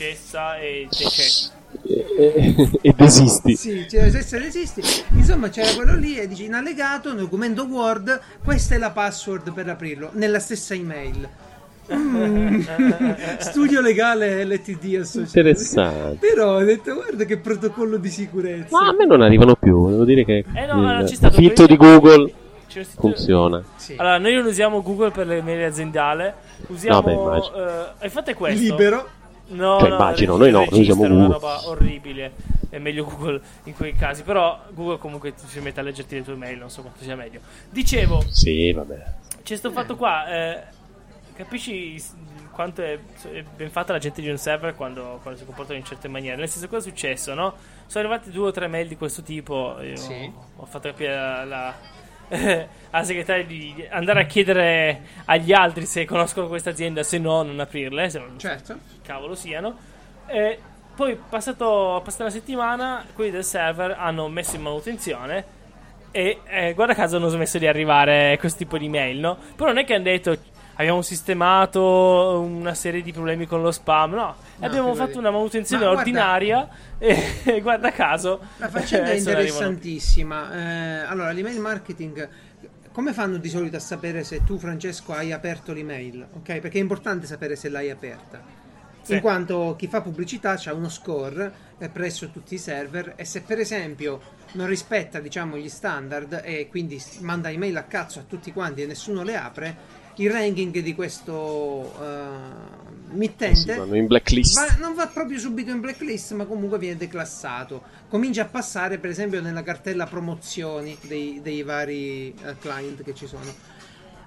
cessa 0.00 0.56
e 0.56 0.88
decessa. 0.88 1.59
E, 1.82 2.94
desisti. 2.94 3.56
Sì, 3.56 3.86
c'era 3.88 4.10
se 4.10 4.36
esisti. 4.36 4.82
Insomma, 5.12 5.48
c'era 5.48 5.72
quello 5.74 5.96
lì 5.96 6.18
e 6.18 6.28
dice 6.28 6.44
in 6.44 6.54
allegato, 6.54 7.10
un 7.10 7.16
documento 7.16 7.64
Word, 7.64 8.20
questa 8.44 8.74
è 8.74 8.78
la 8.78 8.90
password 8.90 9.52
per 9.52 9.68
aprirlo, 9.68 10.10
nella 10.12 10.38
stessa 10.38 10.74
email. 10.74 11.28
Mm. 11.92 12.60
Studio 13.38 13.80
legale 13.80 14.44
LTD 14.44 14.98
associato. 15.00 15.38
Interessante. 15.38 16.26
Però 16.26 16.56
ho 16.56 16.64
detto, 16.64 16.94
guarda 16.94 17.24
che 17.24 17.38
protocollo 17.38 17.96
di 17.96 18.08
sicurezza. 18.08 18.68
Ma 18.70 18.88
a 18.88 18.92
me 18.92 19.06
non 19.06 19.22
arrivano 19.22 19.56
più, 19.56 19.88
devo 19.88 20.04
dire 20.04 20.24
che 20.24 20.44
Eh 20.54 20.66
no, 20.66 21.00
il 21.00 21.08
stato 21.08 21.36
filtro 21.36 21.66
di 21.66 21.76
Google 21.76 22.32
funziona. 22.96 23.62
Sì. 23.74 23.94
Allora, 23.96 24.18
noi 24.18 24.34
non 24.34 24.46
usiamo 24.46 24.82
Google 24.82 25.10
per 25.10 25.26
le 25.26 25.42
mail 25.42 25.64
aziendali. 25.64 26.32
Usiamo... 26.68 27.00
Vabbè, 27.00 27.12
immagino. 27.12 27.56
eh, 27.56 28.06
e 28.06 28.08
fate 28.10 28.34
questo. 28.34 28.60
Libero. 28.60 29.08
No, 29.50 29.78
Cioè, 29.80 29.88
no, 29.88 29.94
immagino, 29.96 30.36
noi 30.36 30.50
no, 30.50 30.58
noi 30.58 30.68
registrano 30.68 31.00
usiamo 31.02 31.14
una 31.14 31.26
Google. 31.26 31.32
roba 31.56 31.68
orribile. 31.68 32.32
È 32.68 32.78
meglio 32.78 33.04
Google 33.04 33.40
in 33.64 33.74
quei 33.74 33.94
casi. 33.94 34.22
Però 34.22 34.60
Google 34.70 34.98
comunque 34.98 35.34
ti 35.34 35.46
si 35.46 35.58
mette 35.60 35.80
a 35.80 35.82
leggerti 35.82 36.14
le 36.16 36.22
tue 36.24 36.34
mail, 36.36 36.58
non 36.58 36.70
so 36.70 36.82
quanto 36.82 37.02
sia 37.02 37.16
meglio. 37.16 37.40
Dicevo, 37.68 38.22
Sì, 38.28 38.72
vabbè. 38.72 39.04
c'è 39.42 39.56
sto 39.56 39.70
fatto 39.72 39.96
qua. 39.96 40.28
eh, 40.32 40.62
capisci 41.34 42.00
quanto 42.52 42.82
è, 42.82 42.98
è 43.32 43.42
ben 43.56 43.70
fatta 43.70 43.92
la 43.92 43.98
gente 43.98 44.20
di 44.20 44.28
un 44.28 44.36
server 44.36 44.74
quando, 44.74 45.18
quando 45.22 45.38
si 45.40 45.46
comportano 45.46 45.78
in 45.78 45.84
certe 45.84 46.08
maniere? 46.08 46.36
Nel 46.36 46.48
senso, 46.48 46.68
cosa 46.68 46.86
è 46.86 46.90
successo, 46.90 47.34
no? 47.34 47.54
Sono 47.86 48.06
arrivate 48.06 48.30
due 48.30 48.48
o 48.48 48.50
tre 48.52 48.68
mail 48.68 48.86
di 48.86 48.96
questo 48.96 49.22
tipo. 49.22 49.76
Io 49.82 49.96
Sì. 49.96 50.30
ho 50.56 50.64
fatto 50.66 50.88
capire 50.88 51.16
alla, 51.16 51.74
alla 52.90 53.04
segretaria 53.04 53.44
di 53.44 53.86
andare 53.90 54.20
a 54.20 54.24
chiedere 54.24 55.02
agli 55.26 55.52
altri 55.52 55.84
se 55.84 56.04
conoscono 56.04 56.48
questa 56.48 56.70
azienda, 56.70 57.02
se 57.02 57.18
no, 57.18 57.42
non 57.42 57.58
aprirle. 57.60 58.08
Se 58.08 58.18
non 58.18 58.38
Certo. 58.38 58.78
cavolo 59.02 59.34
siano. 59.34 59.76
E 60.26 60.58
poi, 60.94 61.16
passato, 61.28 62.00
passata 62.04 62.24
una 62.24 62.32
settimana, 62.32 63.04
quelli 63.14 63.30
del 63.30 63.44
server 63.44 63.96
hanno 63.98 64.28
messo 64.28 64.56
in 64.56 64.62
manutenzione. 64.62 65.58
E 66.12 66.40
eh, 66.46 66.72
guarda 66.74 66.94
caso 66.94 67.16
hanno 67.16 67.28
smesso 67.28 67.58
di 67.58 67.66
arrivare 67.66 68.36
questo 68.38 68.58
tipo 68.58 68.76
di 68.78 68.88
mail, 68.88 69.18
no? 69.18 69.36
Però 69.54 69.68
non 69.68 69.78
è 69.78 69.84
che 69.84 69.94
hanno 69.94 70.04
detto 70.04 70.36
abbiamo 70.80 71.02
sistemato 71.02 72.40
una 72.40 72.74
serie 72.74 73.02
di 73.02 73.12
problemi 73.12 73.46
con 73.46 73.62
lo 73.62 73.70
spam, 73.70 74.12
no. 74.12 74.34
abbiamo 74.60 74.88
figurati. 74.88 74.98
fatto 74.98 75.18
una 75.18 75.30
manutenzione 75.30 75.84
Ma 75.84 75.92
guarda- 75.92 76.08
ordinaria 76.10 76.68
e, 76.98 77.42
e 77.44 77.60
guarda 77.60 77.92
caso. 77.92 78.40
La 78.56 78.68
faccenda 78.68 79.06
è 79.06 79.08
eh, 79.08 79.12
arrivano- 79.12 79.38
interessantissima. 79.40 80.52
Eh, 80.54 81.04
allora, 81.06 81.30
l'email 81.32 81.60
marketing. 81.60 82.28
Come 82.92 83.12
fanno 83.12 83.36
di 83.36 83.48
solito 83.48 83.76
a 83.76 83.80
sapere 83.80 84.24
se 84.24 84.42
tu, 84.42 84.58
Francesco, 84.58 85.12
hai 85.12 85.32
aperto 85.32 85.72
l'email? 85.72 86.26
Ok? 86.32 86.58
Perché 86.58 86.78
è 86.78 86.80
importante 86.80 87.26
sapere 87.26 87.54
se 87.54 87.68
l'hai 87.68 87.88
aperta. 87.90 88.42
Sì. 89.02 89.14
In 89.14 89.20
quanto 89.20 89.76
chi 89.78 89.86
fa 89.86 90.02
pubblicità 90.02 90.60
ha 90.62 90.74
uno 90.74 90.88
score 90.88 91.52
eh, 91.78 91.88
presso 91.88 92.30
tutti 92.30 92.54
i 92.54 92.58
server 92.58 93.14
e 93.16 93.24
se 93.24 93.40
per 93.40 93.58
esempio 93.58 94.20
non 94.52 94.66
rispetta 94.66 95.20
diciamo 95.20 95.56
gli 95.56 95.70
standard 95.70 96.42
e 96.44 96.68
quindi 96.68 97.02
manda 97.20 97.50
email 97.50 97.76
a 97.78 97.84
cazzo 97.84 98.18
a 98.18 98.24
tutti 98.26 98.52
quanti 98.52 98.82
e 98.82 98.86
nessuno 98.86 99.22
le 99.22 99.36
apre, 99.36 99.76
il 100.20 100.30
ranking 100.30 100.78
di 100.80 100.94
questo 100.94 101.92
Sì, 103.10 103.16
mittente 103.16 103.74
vanno 103.74 103.96
in 103.96 104.06
blacklist. 104.06 104.54
Va- 104.54 104.76
non 104.78 104.94
va 104.94 105.06
proprio 105.06 105.38
subito 105.38 105.70
in 105.70 105.80
blacklist, 105.80 106.32
ma 106.32 106.44
comunque 106.44 106.78
viene 106.78 106.96
declassato. 106.96 107.82
Comincia 108.08 108.42
a 108.42 108.46
passare, 108.46 108.98
per 108.98 109.10
esempio, 109.10 109.40
nella 109.40 109.62
cartella 109.62 110.06
promozioni 110.06 110.96
dei, 111.06 111.40
dei 111.42 111.62
vari 111.62 112.34
eh, 112.34 112.56
client 112.58 113.02
che 113.02 113.14
ci 113.14 113.26
sono. 113.26 113.78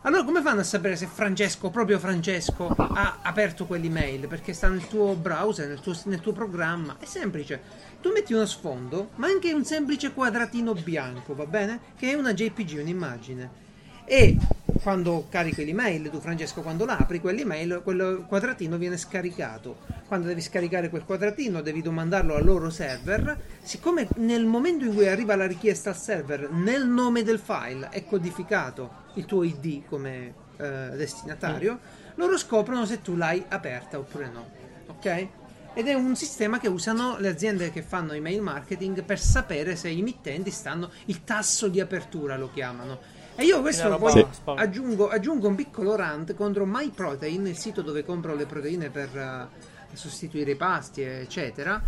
Allora, 0.06 0.26
come 0.26 0.42
fanno 0.42 0.60
a 0.60 0.66
sapere 0.66 0.98
se 0.98 1.06
Francesco, 1.06 1.70
proprio 1.70 1.98
Francesco, 1.98 2.68
ha 2.68 3.20
aperto 3.22 3.66
quell'email? 3.66 4.28
Perché 4.28 4.52
sta 4.52 4.68
nel 4.68 4.86
tuo 4.88 5.14
browser, 5.16 5.68
nel 5.70 5.80
tuo, 5.80 5.98
nel 6.06 6.20
tuo 6.20 6.34
programma. 6.34 6.98
È 7.00 7.06
semplice. 7.06 7.62
Tu 8.02 8.12
metti 8.12 8.34
uno 8.34 8.46
sfondo, 8.46 9.12
ma 9.16 9.28
anche 9.28 9.54
un 9.54 9.64
semplice 9.64 10.12
quadratino 10.12 10.74
bianco, 10.74 11.34
va 11.36 11.46
bene? 11.46 11.80
Che 11.98 12.12
è 12.12 12.16
una 12.16 12.34
JPG, 12.34 12.80
un'immagine. 12.82 13.62
E 14.04 14.36
quando 14.84 15.28
carichi 15.30 15.64
l'email, 15.64 16.10
tu 16.10 16.20
Francesco, 16.20 16.62
quando 16.62 16.84
l'apri 16.84 17.22
quell'email, 17.22 17.80
quel 17.84 18.26
quadratino 18.28 18.78
viene 18.78 18.98
scaricato. 18.98 19.78
Quando 20.08 20.28
devi 20.28 20.42
scaricare 20.42 20.90
quel 20.90 21.06
quadratino, 21.06 21.62
devi 21.62 21.82
domandarlo 21.82 22.36
al 22.36 22.44
loro 22.44 22.70
server. 22.70 23.40
Siccome 23.62 24.10
nel 24.18 24.46
momento 24.46 24.84
in 24.84 24.94
cui 24.94 25.08
arriva 25.08 25.38
la 25.38 25.48
richiesta 25.48 25.92
al 25.92 25.98
server, 25.98 26.52
nel 26.52 26.86
nome 26.86 27.24
del 27.24 27.40
file 27.40 27.88
è 27.90 28.06
codificato 28.06 28.92
il 29.14 29.24
tuo 29.24 29.44
ID 29.44 29.86
come 29.86 30.34
eh, 30.58 30.90
destinatario, 30.98 31.80
loro 32.16 32.38
scoprono 32.38 32.86
se 32.86 33.02
tu 33.02 33.16
l'hai 33.16 33.42
aperta 33.48 33.98
oppure 33.98 34.30
no. 34.30 34.50
Ok? 34.88 35.28
Ed 35.76 35.88
è 35.88 35.94
un 35.94 36.16
sistema 36.16 36.60
che 36.60 36.68
usano 36.68 37.18
le 37.18 37.30
aziende 37.30 37.72
che 37.72 37.82
fanno 37.82 38.12
email 38.12 38.42
marketing 38.42 39.02
per 39.04 39.20
sapere 39.20 39.78
se 39.78 39.88
i 39.88 40.02
mittenti 40.02 40.52
stanno. 40.52 40.92
Il 41.06 41.24
tasso 41.24 41.70
di 41.70 41.80
apertura 41.80 42.38
lo 42.38 42.52
chiamano. 42.54 43.00
E 43.36 43.46
io 43.46 43.62
questo 43.62 43.98
poi 43.98 44.12
Sì. 44.12 44.26
aggiungo, 44.56 45.10
aggiungo 45.10 45.48
un 45.48 45.56
piccolo 45.56 45.96
rant 45.96 46.36
contro 46.36 46.66
MyProtein, 46.66 47.48
il 47.48 47.58
sito 47.58 47.82
dove 47.82 48.06
compro 48.06 48.36
le 48.36 48.46
proteine 48.46 48.90
per 48.90 49.10
eh, 49.18 49.96
sostituire 49.96 50.52
i 50.52 50.56
pasti, 50.56 51.02
eccetera. 51.02 51.82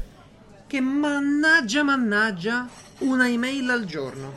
Che 0.67 0.81
mannaggia, 0.81 1.83
mannaggia, 1.83 2.67
una 2.99 3.29
email 3.29 3.69
al 3.69 3.85
giorno. 3.85 4.33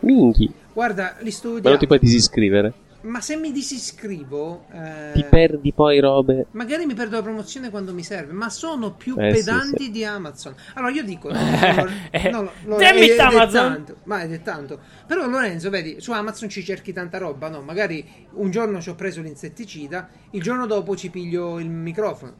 Minchi, 0.00 0.52
Guarda, 0.72 1.16
li 1.18 1.24
ma 1.24 1.30
studio. 1.30 1.68
non 1.68 1.78
ti 1.78 1.86
puoi 1.86 1.98
disiscrivere? 1.98 2.72
Ma 3.02 3.20
se 3.20 3.36
mi 3.36 3.50
disiscrivo, 3.52 4.68
eh, 4.70 4.78
Ti 5.12 5.24
perdi 5.24 5.72
poi 5.72 6.00
robe. 6.00 6.46
magari 6.50 6.84
mi 6.86 6.94
perdo 6.94 7.16
la 7.16 7.22
promozione 7.22 7.70
quando 7.70 7.92
mi 7.94 8.02
serve, 8.04 8.32
ma 8.32 8.50
sono 8.50 8.94
più 8.96 9.26
Eh, 9.28 9.36
sì, 9.36 9.60
pedanti 9.62 9.90
sì. 9.90 9.90
di 9.90 10.04
Amazon. 10.04 10.54
Allora 10.74 10.92
io 10.92 11.02
dico, 11.02 11.32
no, 11.66 11.82
no, 11.82 12.02
Eh, 12.12 12.36
no, 12.62 12.82
è- 12.82 13.20
Amazon! 13.20 13.48
tanto, 13.50 14.00
ma 14.04 14.20
è 14.22 14.42
tanto. 14.42 14.80
Però 15.06 15.26
Lorenzo, 15.26 15.70
vedi, 15.70 16.00
su 16.00 16.12
Amazon 16.12 16.48
ci 16.48 16.62
cerchi 16.64 16.92
tanta 16.92 17.18
roba, 17.18 17.48
no? 17.48 17.62
Magari 17.62 18.08
un 18.32 18.50
giorno 18.50 18.80
ci 18.80 18.90
ho 18.90 18.94
preso 18.94 19.20
l'insetticida, 19.22 20.10
il 20.30 20.42
giorno 20.42 20.66
dopo 20.66 20.94
ci 20.96 21.10
piglio 21.10 21.58
il 21.58 21.70
microfono. 21.70 22.36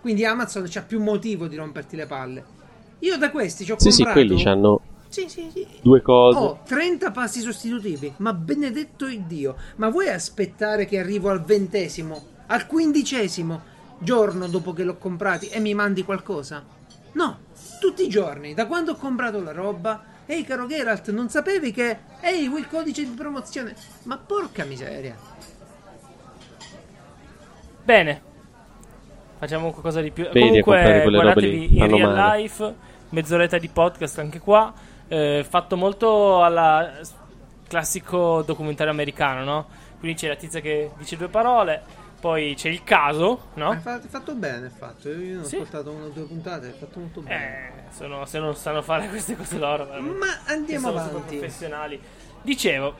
Quindi 0.00 0.24
Amazon 0.24 0.64
c'ha 0.68 0.82
più 0.84 1.00
motivo 1.02 1.46
di 1.48 1.56
romperti 1.56 1.96
le 1.96 2.06
palle. 2.06 2.46
Io 3.00 3.16
da 3.18 3.30
questi 3.30 3.64
ci 3.64 3.72
ho 3.72 3.78
Sì, 3.78 3.90
sì, 3.90 4.06
comprato... 4.06 4.08
quelli 4.08 4.44
hanno 4.44 4.82
Sì, 5.10 5.28
sì, 5.28 5.50
sì. 5.52 5.66
due 5.82 6.00
cose. 6.02 6.38
Ho 6.38 6.60
30 6.64 7.10
passi 7.10 7.40
sostitutivi, 7.40 8.14
ma 8.18 8.32
benedetto 8.32 9.06
il 9.06 9.22
Dio. 9.22 9.56
Ma 9.76 9.88
vuoi 9.88 10.08
aspettare 10.08 10.86
che 10.86 11.00
arrivo 11.00 11.30
al 11.30 11.42
ventesimo, 11.42 12.26
al 12.46 12.66
quindicesimo 12.66 13.60
giorno 13.98 14.46
dopo 14.46 14.72
che 14.72 14.84
l'ho 14.84 14.96
comprati 14.96 15.48
e 15.48 15.58
mi 15.58 15.74
mandi 15.74 16.04
qualcosa? 16.04 16.64
No, 17.12 17.38
tutti 17.80 18.04
i 18.04 18.08
giorni, 18.08 18.54
da 18.54 18.66
quando 18.66 18.92
ho 18.92 18.96
comprato 18.96 19.42
la 19.42 19.52
roba. 19.52 20.04
Ehi, 20.26 20.44
caro 20.44 20.68
Geralt, 20.68 21.10
non 21.10 21.28
sapevi 21.28 21.72
che... 21.72 21.98
Ehi, 22.20 22.46
vuoi 22.46 22.60
il 22.60 22.68
codice 22.68 23.02
di 23.02 23.10
promozione? 23.10 23.74
Ma 24.04 24.16
porca 24.16 24.64
miseria. 24.64 25.16
Bene. 27.82 28.22
Facciamo 29.38 29.70
qualcosa 29.72 30.00
di 30.00 30.12
più. 30.12 30.28
Vedi 30.30 30.60
comprare 30.60 31.02
Comunque, 31.02 31.02
quelle 31.02 31.22
robe 31.22 31.40
lì, 31.40 31.68
guardatevi 31.68 31.78
in 31.78 31.96
real 31.96 32.14
male. 32.14 32.42
life, 32.42 32.74
mezz'oretta 33.08 33.58
di 33.58 33.68
podcast 33.68 34.18
anche 34.18 34.38
qua. 34.38 34.72
Eh, 35.10 35.44
fatto 35.48 35.76
molto 35.76 36.42
alla 36.42 36.90
classico 37.68 38.42
documentario 38.42 38.92
americano, 38.92 39.44
no? 39.44 39.66
Quindi 39.98 40.16
c'è 40.18 40.28
la 40.28 40.36
tizia 40.36 40.60
che 40.60 40.90
dice 40.96 41.16
due 41.16 41.28
parole, 41.28 41.82
poi 42.20 42.54
c'è 42.54 42.68
il 42.68 42.82
caso, 42.84 43.48
no? 43.54 43.70
Hai 43.70 43.78
fatto, 43.80 44.08
fatto 44.08 44.34
bene, 44.34 44.66
hai 44.66 44.72
fatto. 44.76 45.08
Io 45.10 45.40
ho 45.40 45.44
Sì. 45.44 45.56
ascoltato 45.56 45.90
una 45.90 46.06
o 46.06 46.08
due 46.08 46.24
puntate, 46.24 46.66
hai 46.66 46.72
fatto 46.78 46.98
molto 47.00 47.20
bene. 47.20 47.68
Eh, 47.88 47.92
sono- 47.92 48.24
se 48.24 48.38
non 48.38 48.54
sanno 48.56 48.82
fare 48.82 49.08
queste 49.08 49.36
cose 49.36 49.58
loro. 49.58 49.84
Ma 50.00 50.26
andiamo 50.46 50.88
sono 50.88 51.00
avanti. 51.00 51.36
professionali. 51.36 52.00
Dicevo, 52.42 52.94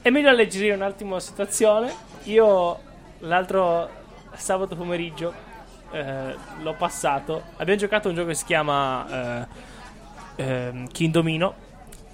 è 0.00 0.10
meglio 0.10 0.28
alleggerire 0.28 0.74
un 0.74 0.82
attimo 0.82 1.14
la 1.14 1.20
situazione. 1.20 1.92
Io 2.24 2.78
l'altro 3.20 3.88
sabato 4.34 4.76
pomeriggio 4.76 5.32
eh, 5.90 6.36
l'ho 6.62 6.74
passato. 6.74 7.42
Abbiamo 7.56 7.80
giocato 7.80 8.06
a 8.06 8.10
un 8.10 8.16
gioco 8.16 8.28
che 8.28 8.34
si 8.34 8.44
chiama 8.44 9.40
eh, 9.42 9.46
ehm, 10.38 10.88
King 10.88 11.12
Domino. 11.12 11.66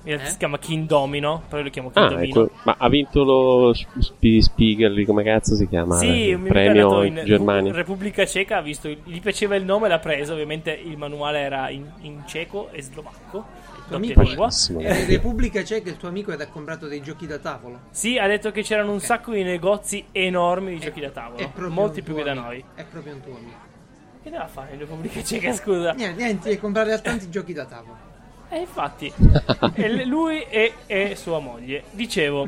In 0.06 0.10
realtà 0.10 0.26
Eh? 0.28 0.32
si 0.32 0.36
chiama 0.36 0.58
King 0.58 0.86
Domino, 0.86 1.42
però 1.46 1.58
io 1.58 1.64
lo 1.64 1.70
chiamo 1.70 1.90
King 1.90 2.04
Ah, 2.04 2.08
Domino. 2.10 2.42
ecco. 2.42 2.50
Ma 2.64 2.74
ha 2.78 2.88
vinto 2.90 3.24
lo 3.24 3.72
Sp- 3.72 4.38
Spiegel, 4.40 5.06
come 5.06 5.22
cazzo 5.24 5.54
si 5.54 5.66
chiama? 5.66 5.96
Sì, 5.96 6.06
il 6.28 6.42
è 6.44 6.46
premio 6.46 7.02
in 7.04 7.16
in 7.16 7.24
Germania. 7.24 7.72
Repubblica 7.72 8.26
Ceca, 8.26 8.58
ha 8.58 8.60
visto, 8.60 8.86
gli 8.90 9.20
piaceva 9.22 9.56
il 9.56 9.64
nome, 9.64 9.88
l'ha 9.88 9.98
preso. 10.00 10.34
Ovviamente 10.34 10.72
il 10.72 10.98
manuale 10.98 11.38
era 11.38 11.70
in, 11.70 11.90
in 12.02 12.22
ceco 12.26 12.68
e 12.70 12.82
slovacco. 12.82 13.46
è-. 13.88 13.94
Eh, 13.94 15.00
in 15.00 15.06
Repubblica 15.06 15.64
Ceca 15.64 15.88
il 15.88 15.96
tuo 15.96 16.08
amico 16.08 16.32
ed 16.32 16.40
ha 16.42 16.48
comprato 16.48 16.86
dei 16.86 17.00
giochi 17.00 17.26
da 17.26 17.38
tavolo. 17.38 17.80
Sì, 17.90 18.18
ha 18.18 18.26
detto 18.26 18.50
che 18.50 18.60
c'erano 18.62 18.92
un 18.92 19.00
sacco 19.00 19.32
di 19.32 19.42
negozi 19.42 20.04
enormi 20.12 20.72
di 20.74 20.80
giochi 20.80 21.00
da 21.00 21.06
È 21.08 21.12
tavolo. 21.12 21.70
Molti 21.70 22.02
più 22.02 22.14
che 22.14 22.22
da 22.24 22.34
noi. 22.34 22.62
È 22.74 22.84
proprio 22.84 23.14
un 23.14 23.22
tuo 23.22 23.36
amico. 23.36 23.56
Che 24.22 24.28
deve 24.28 24.46
fare 24.48 24.72
in 24.74 24.80
Repubblica 24.80 25.22
Ceca, 25.22 25.52
scusa? 25.54 25.92
Niente, 25.92 26.22
niente, 26.22 26.58
comprare 26.58 26.92
altrettanti 26.92 27.30
giochi 27.30 27.54
da 27.54 27.64
tavolo. 27.64 28.03
E 28.54 28.58
infatti, 28.60 29.12
e 29.74 29.88
l- 29.88 30.06
lui 30.06 30.40
e, 30.48 30.74
e 30.86 31.16
sua 31.16 31.40
moglie. 31.40 31.82
Dicevo, 31.90 32.46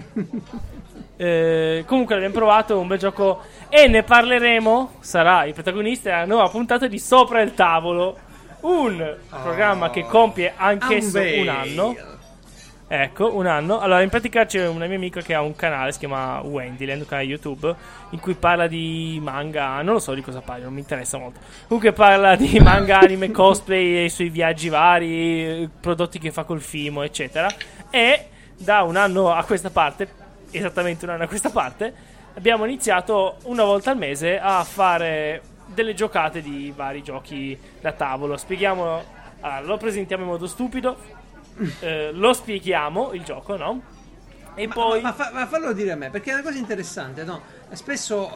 eh, 1.17 1.83
comunque 1.85 2.15
l'abbiamo 2.15 2.35
provato, 2.37 2.79
un 2.79 2.87
bel 2.87 2.99
gioco. 2.99 3.41
E 3.69 3.89
ne 3.89 4.05
parleremo. 4.05 4.93
Sarà 5.01 5.45
il 5.47 5.53
protagonista 5.53 6.11
della 6.11 6.25
nuova 6.25 6.49
puntata 6.49 6.87
di 6.87 7.01
Sopra 7.01 7.41
il 7.41 7.55
tavolo. 7.55 8.17
Un 8.61 9.17
programma 9.43 9.91
che 9.91 10.05
compie 10.07 10.53
anch'esso 10.57 11.19
un 11.41 11.49
anno. 11.49 11.97
Ecco, 12.89 13.35
un 13.35 13.47
anno. 13.47 13.81
Allora, 13.81 14.03
in 14.03 14.11
pratica 14.11 14.47
c'è 14.47 14.69
una 14.69 14.87
mia 14.87 14.95
amica 14.95 15.21
che 15.21 15.35
ha 15.35 15.43
un 15.43 15.57
canale, 15.57 15.91
si 15.91 15.99
chiama 15.99 16.41
Wendyland, 16.43 17.01
un 17.01 17.07
canale 17.09 17.27
YouTube, 17.27 17.75
in 18.11 18.21
cui 18.21 18.35
parla 18.35 18.69
di 18.69 19.19
manga, 19.21 19.83
non 19.83 19.95
lo 19.95 19.99
so 19.99 20.15
di 20.15 20.23
cosa 20.23 20.41
parla, 20.41 20.65
non 20.65 20.75
mi 20.75 20.81
interessa 20.81 21.19
molto. 21.19 21.41
Comunque 21.67 21.93
parla 21.93 22.37
di 22.37 22.59
manga, 22.63 23.01
anime, 23.01 23.33
cosplay, 23.33 23.97
e 23.97 24.05
i 24.05 24.09
suoi 24.09 24.29
viaggi 24.29 24.69
vari, 24.69 25.63
eh, 25.63 25.69
prodotti 25.81 26.21
che 26.21 26.31
fa 26.31 26.45
col 26.45 26.61
Fimo, 26.61 27.03
eccetera. 27.03 27.49
E 27.91 28.29
da 28.57 28.83
un 28.83 28.95
anno 28.95 29.33
a 29.33 29.43
questa 29.43 29.71
parte, 29.71 30.09
esattamente 30.53 31.05
un 31.07 31.11
anno 31.11 31.25
a 31.25 31.29
questa 31.29 31.51
parte, 31.51 31.93
abbiamo 32.35 32.65
iniziato 32.67 33.39
una 33.45 33.65
volta 33.65 33.91
al 33.91 33.97
mese 33.97 34.39
a 34.39 34.63
fare 34.63 35.43
delle 35.67 35.95
giocate 35.95 36.41
di 36.41 36.73
vari 36.75 37.03
giochi 37.03 37.59
da 37.81 37.91
tavolo. 37.91 38.37
Spieghiamo, 38.37 39.03
allora, 39.41 39.61
lo 39.61 39.77
presentiamo 39.77 40.23
in 40.23 40.29
modo 40.29 40.47
stupido, 40.47 40.97
eh, 41.81 42.11
lo 42.13 42.33
spieghiamo 42.33 43.13
il 43.13 43.23
gioco, 43.23 43.57
no? 43.57 43.83
E 44.59 44.67
Ma, 44.67 44.73
poi 44.73 45.03
ma, 45.03 45.13
fa- 45.13 45.31
ma 45.35 45.47
fallo 45.47 45.73
dire 45.75 45.93
a 45.93 45.97
me, 45.97 46.09
perché 46.09 46.31
è 46.31 46.35
una 46.35 46.43
cosa 46.43 46.57
interessante, 46.57 47.25
no? 47.25 47.43
Spesso 47.73 48.31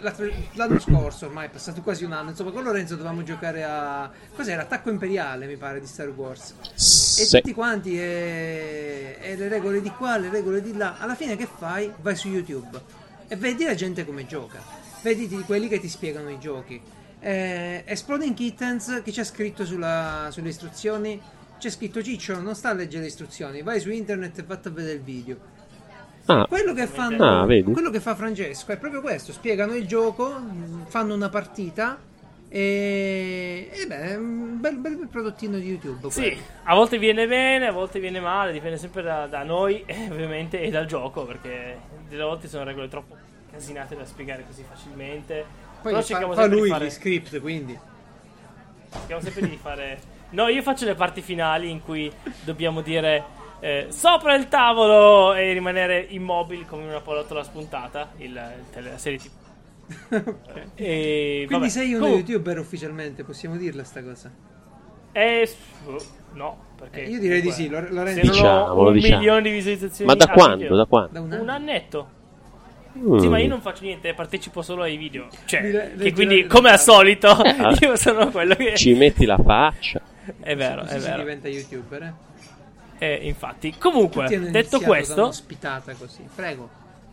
l'altro- 0.00 0.28
l'anno 0.52 0.78
scorso, 0.78 1.24
ormai 1.26 1.46
è 1.46 1.48
passato 1.48 1.80
quasi 1.80 2.04
un 2.04 2.12
anno, 2.12 2.30
insomma, 2.30 2.50
con 2.50 2.62
Lorenzo 2.64 2.96
dovevamo 2.96 3.22
giocare 3.22 3.64
a. 3.64 4.10
Cos'era? 4.36 4.62
Attacco 4.62 4.90
Imperiale, 4.90 5.46
mi 5.46 5.56
pare, 5.56 5.80
di 5.80 5.86
Star 5.86 6.08
Wars. 6.08 6.50
E 6.74 7.24
Sì. 7.24 7.36
tutti 7.38 7.54
quanti, 7.54 7.98
e, 7.98 9.16
e 9.22 9.36
le 9.36 9.48
regole 9.48 9.80
di 9.80 9.90
qua, 9.90 10.18
le 10.18 10.28
regole 10.28 10.60
di 10.60 10.76
là. 10.76 10.96
Alla 10.98 11.14
fine 11.14 11.34
che 11.36 11.46
fai? 11.46 11.90
Vai 12.02 12.14
su 12.14 12.28
YouTube 12.28 12.78
e 13.26 13.36
vedi 13.36 13.64
la 13.64 13.74
gente 13.74 14.04
come 14.04 14.26
gioca. 14.26 14.60
Vedi 15.00 15.28
di 15.28 15.38
quelli 15.44 15.68
che 15.68 15.80
ti 15.80 15.88
spiegano 15.88 16.28
i 16.28 16.38
giochi. 16.38 16.78
Eh, 17.20 17.84
Exploding 17.86 18.34
Kittens, 18.34 19.00
che 19.02 19.10
c'è 19.12 19.24
scritto 19.24 19.64
sulla- 19.64 20.28
sulle 20.30 20.50
istruzioni? 20.50 21.18
C'è 21.58 21.70
scritto 21.70 22.02
Ciccio, 22.02 22.40
non 22.40 22.54
sta 22.54 22.70
a 22.70 22.72
leggere 22.72 23.02
le 23.02 23.08
istruzioni, 23.08 23.62
vai 23.62 23.80
su 23.80 23.90
internet 23.90 24.38
e 24.38 24.42
fatti 24.44 24.68
a 24.68 24.70
vedere 24.70 24.94
il 24.94 25.02
video. 25.02 25.36
Ah, 26.26 26.46
Quello 26.46 26.72
che, 26.74 26.86
fanno, 26.86 27.40
Ah, 27.40 27.46
vedi? 27.46 27.72
quello 27.72 27.90
che 27.90 28.00
fa 28.00 28.14
Francesco 28.14 28.70
è 28.72 28.76
proprio 28.76 29.00
questo: 29.00 29.32
spiegano 29.32 29.74
il 29.74 29.86
gioco, 29.86 30.40
fanno 30.86 31.14
una 31.14 31.28
partita. 31.30 31.98
E, 32.50 33.68
e 33.72 33.86
beh, 33.86 34.00
è 34.00 34.16
un 34.16 34.58
bel, 34.60 34.76
bel, 34.76 34.96
bel 34.96 35.08
prodottino 35.08 35.58
di 35.58 35.66
YouTube. 35.68 36.10
sì, 36.10 36.20
quello. 36.22 36.36
a 36.64 36.74
volte 36.74 36.98
viene 36.98 37.26
bene, 37.26 37.66
a 37.66 37.72
volte 37.72 37.98
viene 37.98 38.20
male, 38.20 38.52
dipende 38.52 38.76
sempre 38.78 39.02
da, 39.02 39.26
da 39.26 39.42
noi, 39.42 39.82
eh, 39.86 40.08
ovviamente, 40.10 40.60
e 40.60 40.70
dal 40.70 40.86
gioco, 40.86 41.24
perché 41.24 41.78
delle 42.08 42.22
volte 42.22 42.46
sono 42.48 42.64
regole 42.64 42.88
troppo 42.88 43.16
casinate 43.50 43.96
da 43.96 44.04
spiegare 44.04 44.44
così 44.46 44.64
facilmente. 44.68 45.44
Poi 45.82 45.92
Però 45.92 46.00
fa, 46.00 46.02
cerchiamo 46.06 46.32
fa 46.34 46.40
sempre 46.42 46.58
lui 46.58 46.66
di 46.68 46.72
fare 46.72 46.86
gli 46.86 46.90
script, 46.90 47.40
quindi. 47.40 47.78
Cerchiamo 48.92 49.20
sempre 49.22 49.48
di 49.48 49.58
fare. 49.60 50.00
No, 50.30 50.48
io 50.48 50.62
faccio 50.62 50.84
le 50.84 50.94
parti 50.94 51.20
finali 51.22 51.70
in 51.70 51.82
cui 51.82 52.10
dobbiamo 52.44 52.80
dire 52.82 53.24
eh, 53.60 53.86
sopra 53.88 54.34
il 54.34 54.48
tavolo 54.48 55.34
e 55.34 55.52
rimanere 55.52 56.04
immobili 56.10 56.64
come 56.66 56.84
una 56.84 57.00
pallottola 57.00 57.42
spuntata. 57.42 58.10
Il, 58.18 58.30
il 58.30 58.64
tele- 58.70 58.90
la 58.90 58.98
serie 58.98 59.18
TV. 59.18 59.30
E, 60.74 61.44
Quindi 61.46 61.52
vabbè. 61.54 61.68
sei 61.68 61.94
uno 61.94 62.04
Comunque, 62.06 62.30
youtuber 62.32 62.58
ufficialmente, 62.58 63.24
possiamo 63.24 63.56
dirla 63.56 63.84
sta 63.84 64.02
cosa? 64.02 64.30
eh, 65.12 65.48
oh, 65.86 65.96
no, 66.34 66.58
perché. 66.76 67.04
Eh, 67.04 67.08
io 67.08 67.18
direi 67.18 67.40
di 67.40 67.48
comunque, 67.48 67.64
sì, 67.64 67.68
Lore- 67.70 67.90
Lorenzo. 67.90 68.20
Se 68.20 68.26
non 68.26 68.30
ho 68.30 68.32
Diciamolo, 68.32 68.88
un 68.88 68.92
diciamo. 68.94 69.16
milione 69.16 69.42
di 69.42 69.50
visualizzazioni 69.50 70.10
Ma 70.10 70.16
da 70.16 70.28
quando? 70.32 70.76
Da 70.76 70.84
quando? 70.84 71.12
Da 71.12 71.20
un 71.20 71.26
Un 71.32 71.32
anno. 71.32 71.52
annetto. 71.52 72.08
Mm. 72.98 73.18
Sì, 73.18 73.28
ma 73.28 73.38
io 73.38 73.48
non 73.48 73.60
faccio 73.60 73.84
niente, 73.84 74.12
partecipo 74.14 74.60
solo 74.62 74.82
ai 74.82 74.96
video. 74.96 75.28
Cioè, 75.46 75.60
Di 75.62 75.70
le- 75.70 75.78
che 75.78 75.88
leggere 75.88 76.12
quindi, 76.12 76.42
le 76.42 76.46
come 76.48 76.70
al 76.70 76.78
solito, 76.80 77.28
io 77.80 77.96
sono 77.96 78.28
quello 78.30 78.54
che. 78.54 78.74
Ci 78.76 78.92
metti 78.94 79.24
la 79.24 79.38
faccia. 79.38 80.00
È 80.40 80.56
vero, 80.56 80.82
Così 80.82 80.94
è 80.96 81.00
si 81.00 81.06
vero. 81.06 81.18
diventa 81.18 81.48
youtuber, 81.48 82.02
eh? 82.02 82.12
Eh, 83.00 83.14
infatti, 83.28 83.76
comunque, 83.78 84.26
detto 84.50 84.80
questo, 84.80 85.32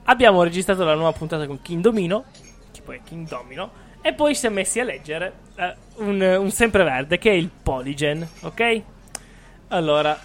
abbiamo 0.05 0.43
registrato 0.43 0.83
la 0.83 0.95
nuova 0.95 1.11
puntata 1.11 1.45
con 1.45 1.61
King 1.61 1.81
Domino, 1.81 2.25
che 2.71 2.81
poi 2.81 2.97
è 2.97 3.01
King 3.03 3.27
Domino, 3.27 3.71
e 4.01 4.13
poi 4.13 4.33
si 4.35 4.47
è 4.47 4.49
messi 4.49 4.79
a 4.79 4.83
leggere 4.83 5.33
eh, 5.55 5.75
un, 5.97 6.19
un 6.21 6.51
sempreverde 6.51 7.17
che 7.17 7.29
è 7.31 7.33
il 7.33 7.49
Polygen, 7.49 8.27
ok? 8.41 8.81
Allora, 9.69 10.19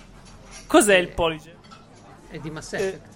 cos'è 0.66 0.96
il 0.96 1.08
Polygen? 1.08 1.54
È 2.28 2.38
di 2.38 2.50
Mass 2.50 2.72
Eh, 2.72 2.76
Effect. 2.78 3.08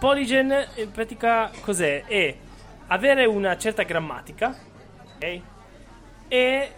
Polygen 0.00 0.66
in 0.76 0.90
pratica 0.92 1.50
cos'è? 1.60 2.04
È 2.04 2.36
avere 2.88 3.24
una 3.24 3.56
certa 3.58 3.82
grammatica, 3.82 4.54
ok? 5.16 5.40
E 6.28 6.72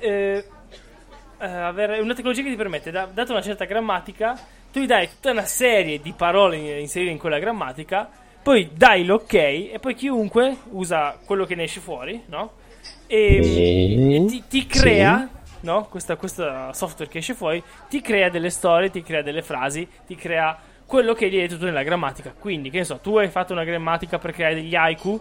eh, 1.40 1.46
avere 1.46 1.98
una 2.00 2.14
tecnologia 2.14 2.42
che 2.42 2.50
ti 2.50 2.56
permette, 2.56 2.90
da, 2.90 3.06
data 3.12 3.32
una 3.32 3.42
certa 3.42 3.64
grammatica, 3.64 4.38
tu 4.72 4.80
gli 4.80 4.86
dai 4.86 5.08
tutta 5.08 5.30
una 5.30 5.44
serie 5.44 6.00
di 6.00 6.12
parole 6.12 6.56
in- 6.56 6.78
inserite 6.80 7.10
in 7.10 7.18
quella 7.18 7.38
grammatica, 7.38 8.08
poi 8.42 8.70
dai 8.72 9.04
l'ok 9.04 9.34
e 9.34 9.78
poi 9.80 9.94
chiunque 9.94 10.56
usa 10.70 11.18
quello 11.24 11.44
che 11.44 11.54
ne 11.54 11.64
esce 11.64 11.80
fuori, 11.80 12.22
no? 12.26 12.52
E, 13.06 13.42
Sì. 13.42 14.14
e 14.14 14.24
ti, 14.26 14.44
ti 14.48 14.66
crea, 14.66 15.28
no? 15.60 15.86
Questa, 15.86 16.16
questo 16.16 16.72
software 16.72 17.10
che 17.10 17.18
esce 17.18 17.34
fuori, 17.34 17.62
ti 17.88 18.00
crea 18.00 18.28
delle 18.30 18.50
storie, 18.50 18.90
ti 18.90 19.02
crea 19.02 19.22
delle 19.22 19.42
frasi, 19.42 19.86
ti 20.06 20.14
crea 20.14 20.56
quello 20.86 21.12
che 21.12 21.28
gli 21.28 21.38
hai 21.38 21.48
tutto 21.48 21.64
nella 21.64 21.82
grammatica. 21.82 22.32
Quindi, 22.38 22.70
che 22.70 22.78
ne 22.78 22.84
so, 22.84 22.98
tu 22.98 23.16
hai 23.18 23.28
fatto 23.28 23.52
una 23.52 23.64
grammatica 23.64 24.18
per 24.18 24.32
creare 24.32 24.54
degli 24.54 24.74
haiku. 24.74 25.20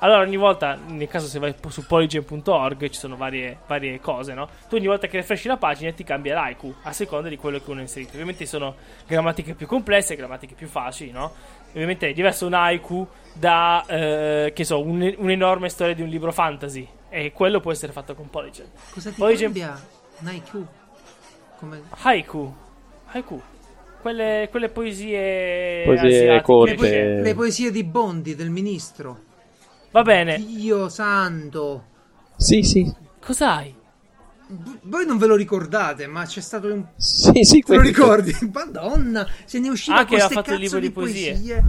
Allora, 0.00 0.20
ogni 0.20 0.36
volta, 0.36 0.76
nel 0.88 1.08
caso 1.08 1.26
se 1.26 1.38
vai 1.38 1.54
su 1.68 1.86
polygen.org, 1.86 2.88
ci 2.90 2.98
sono 2.98 3.16
varie, 3.16 3.58
varie 3.66 3.98
cose, 3.98 4.34
no? 4.34 4.48
Tu 4.68 4.76
ogni 4.76 4.86
volta 4.86 5.06
che 5.06 5.16
refreshi 5.16 5.48
la 5.48 5.56
pagina 5.56 5.90
ti 5.92 6.04
cambia 6.04 6.34
l'haiku 6.34 6.74
a 6.82 6.92
seconda 6.92 7.28
di 7.30 7.36
quello 7.36 7.58
che 7.58 7.70
uno 7.70 7.78
ha 7.78 7.82
inserito. 7.82 8.12
Ovviamente 8.12 8.44
sono 8.44 8.74
grammatiche 9.06 9.54
più 9.54 9.66
complesse, 9.66 10.14
grammatiche 10.14 10.54
più 10.54 10.66
facili, 10.68 11.10
no? 11.12 11.32
Ovviamente 11.70 12.08
è 12.08 12.12
diverso 12.12 12.46
un 12.46 12.52
haiku 12.54 13.06
da, 13.32 13.84
eh, 13.86 14.52
che 14.54 14.64
so, 14.64 14.82
un- 14.82 15.14
un'enorme 15.16 15.68
storia 15.70 15.94
di 15.94 16.02
un 16.02 16.08
libro 16.08 16.30
fantasy. 16.30 16.86
E 17.08 17.32
quello 17.32 17.60
può 17.60 17.72
essere 17.72 17.92
fatto 17.92 18.14
con 18.14 18.28
Polygen. 18.28 18.66
Cosa 18.92 19.10
ti 19.10 19.16
Polygen- 19.16 19.52
cambia 19.52 19.80
un 20.20 20.28
IQ? 20.34 20.64
Come... 21.58 21.82
Haiku. 22.02 22.54
Haiku. 23.06 23.40
Quelle, 24.02 24.48
quelle 24.50 24.68
poesie. 24.68 25.82
Poesie 25.84 26.08
asiatiche. 26.08 26.42
corte. 26.42 26.70
Le, 26.72 26.76
po- 26.76 26.84
Eh. 26.84 27.22
le 27.22 27.34
poesie 27.34 27.70
di 27.70 27.82
Bondi, 27.82 28.34
del 28.34 28.50
ministro. 28.50 29.20
Va 29.96 30.02
bene. 30.02 30.36
Dio 30.44 30.90
santo. 30.90 31.84
Sì, 32.36 32.62
sì. 32.62 32.94
Cos'hai? 33.18 33.74
V- 34.48 34.78
Voi 34.82 35.06
non 35.06 35.16
ve 35.16 35.24
lo 35.26 35.34
ricordate, 35.36 36.06
ma 36.06 36.26
c'è 36.26 36.42
stato 36.42 36.70
un... 36.70 36.84
Sì, 36.96 37.42
sì, 37.44 37.60
Te 37.60 37.72
lo 37.74 37.80
quello- 37.80 37.80
ricordi? 37.80 38.36
Madonna, 38.52 39.26
se 39.46 39.58
ne 39.58 39.70
usciva 39.70 40.00
Ah, 40.00 40.04
che 40.04 40.20
ste 40.20 40.34
fatto 40.34 40.52
il 40.52 40.60
libro 40.60 40.80
di 40.80 40.90
poesie. 40.90 41.30
poesie. 41.32 41.64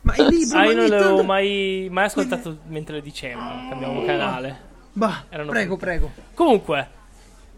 Ma 0.00 0.16
il 0.16 0.26
libro 0.28 0.56
Ah, 0.58 0.62
ma 0.62 0.70
io 0.70 0.76
non 0.76 0.86
l'avevo 0.88 1.08
tanto- 1.08 1.22
mai, 1.24 1.88
mai 1.90 2.04
ascoltato 2.06 2.58
mentre 2.68 2.94
lo 2.96 3.00
dicevano. 3.02 3.68
Cambiamo 3.68 4.02
canale. 4.06 4.60
Bah, 4.94 5.24
Erano 5.28 5.50
prego, 5.50 5.76
brutte. 5.76 5.84
prego. 5.84 6.12
Comunque, 6.32 6.88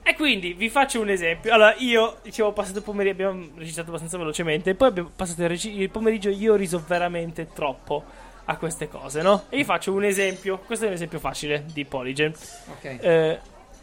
e 0.02 0.16
quindi 0.16 0.54
vi 0.54 0.68
faccio 0.70 1.00
un 1.00 1.08
esempio. 1.10 1.52
Allora, 1.54 1.76
io 1.78 2.16
dicevo, 2.24 2.48
ho 2.48 2.52
passato 2.52 2.78
il 2.78 2.84
pomeriggio, 2.84 3.12
abbiamo 3.14 3.46
registrato 3.54 3.90
abbastanza 3.90 4.18
velocemente. 4.18 4.74
Poi 4.74 4.88
abbiamo 4.88 5.10
passato 5.14 5.42
il, 5.42 5.48
regi- 5.50 5.78
il 5.80 5.88
pomeriggio. 5.88 6.30
Io 6.30 6.54
ho 6.54 6.56
riso 6.56 6.82
veramente 6.84 7.46
troppo 7.54 8.26
a 8.44 8.56
queste 8.56 8.88
cose, 8.88 9.22
no? 9.22 9.44
E 9.48 9.56
vi 9.58 9.64
faccio 9.64 9.92
un 9.92 10.04
esempio. 10.04 10.58
Questo 10.58 10.84
è 10.84 10.88
un 10.88 10.94
esempio 10.94 11.18
facile 11.18 11.64
di 11.72 11.84
Polygen. 11.84 12.32
Ok. 12.70 12.84
Eh, 13.00 13.38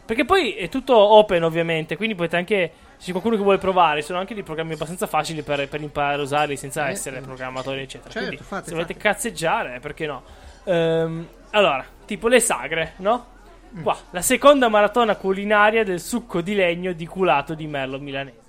perché 0.06 0.24
poi 0.26 0.54
è 0.54 0.70
tutto 0.70 0.96
open, 0.98 1.44
ovviamente. 1.44 1.96
Quindi 1.98 2.16
potete 2.16 2.38
anche. 2.38 2.72
Se 2.98 3.06
c'è 3.06 3.12
qualcuno 3.12 3.36
che 3.36 3.44
vuole 3.44 3.58
provare, 3.60 4.02
sono 4.02 4.18
anche 4.20 4.34
dei 4.34 4.44
programmi 4.44 4.74
abbastanza 4.74 5.06
facili 5.06 5.44
per, 5.44 5.68
per 5.68 5.82
imparare 5.82 6.20
a 6.20 6.24
usarli 6.24 6.58
senza 6.58 6.88
Eh, 6.88 6.92
essere 6.92 7.18
eh. 7.18 7.22
programmatori, 7.22 7.82
eccetera. 7.82 8.10
Certo, 8.10 8.28
Quindi, 8.28 8.44
fate, 8.44 8.66
se 8.70 8.72
volete 8.72 8.94
fate. 8.94 9.04
cazzeggiare, 9.08 9.80
perché 9.80 10.06
no? 10.08 10.24
Ehm, 10.64 11.28
allora, 11.52 11.86
tipo 12.06 12.28
le 12.28 12.40
sagre, 12.40 12.94
no? 12.98 13.36
Mm. 13.78 13.84
Qua, 13.84 13.96
la 14.12 14.22
seconda 14.22 14.68
maratona 14.70 15.16
culinaria 15.16 15.84
del 15.84 16.00
succo 16.00 16.42
di 16.42 16.56
legno 16.56 16.94
di 16.94 17.06
culato 17.06 17.54
di 17.54 17.68
Merlo 17.68 18.00
milanese. 18.00 18.46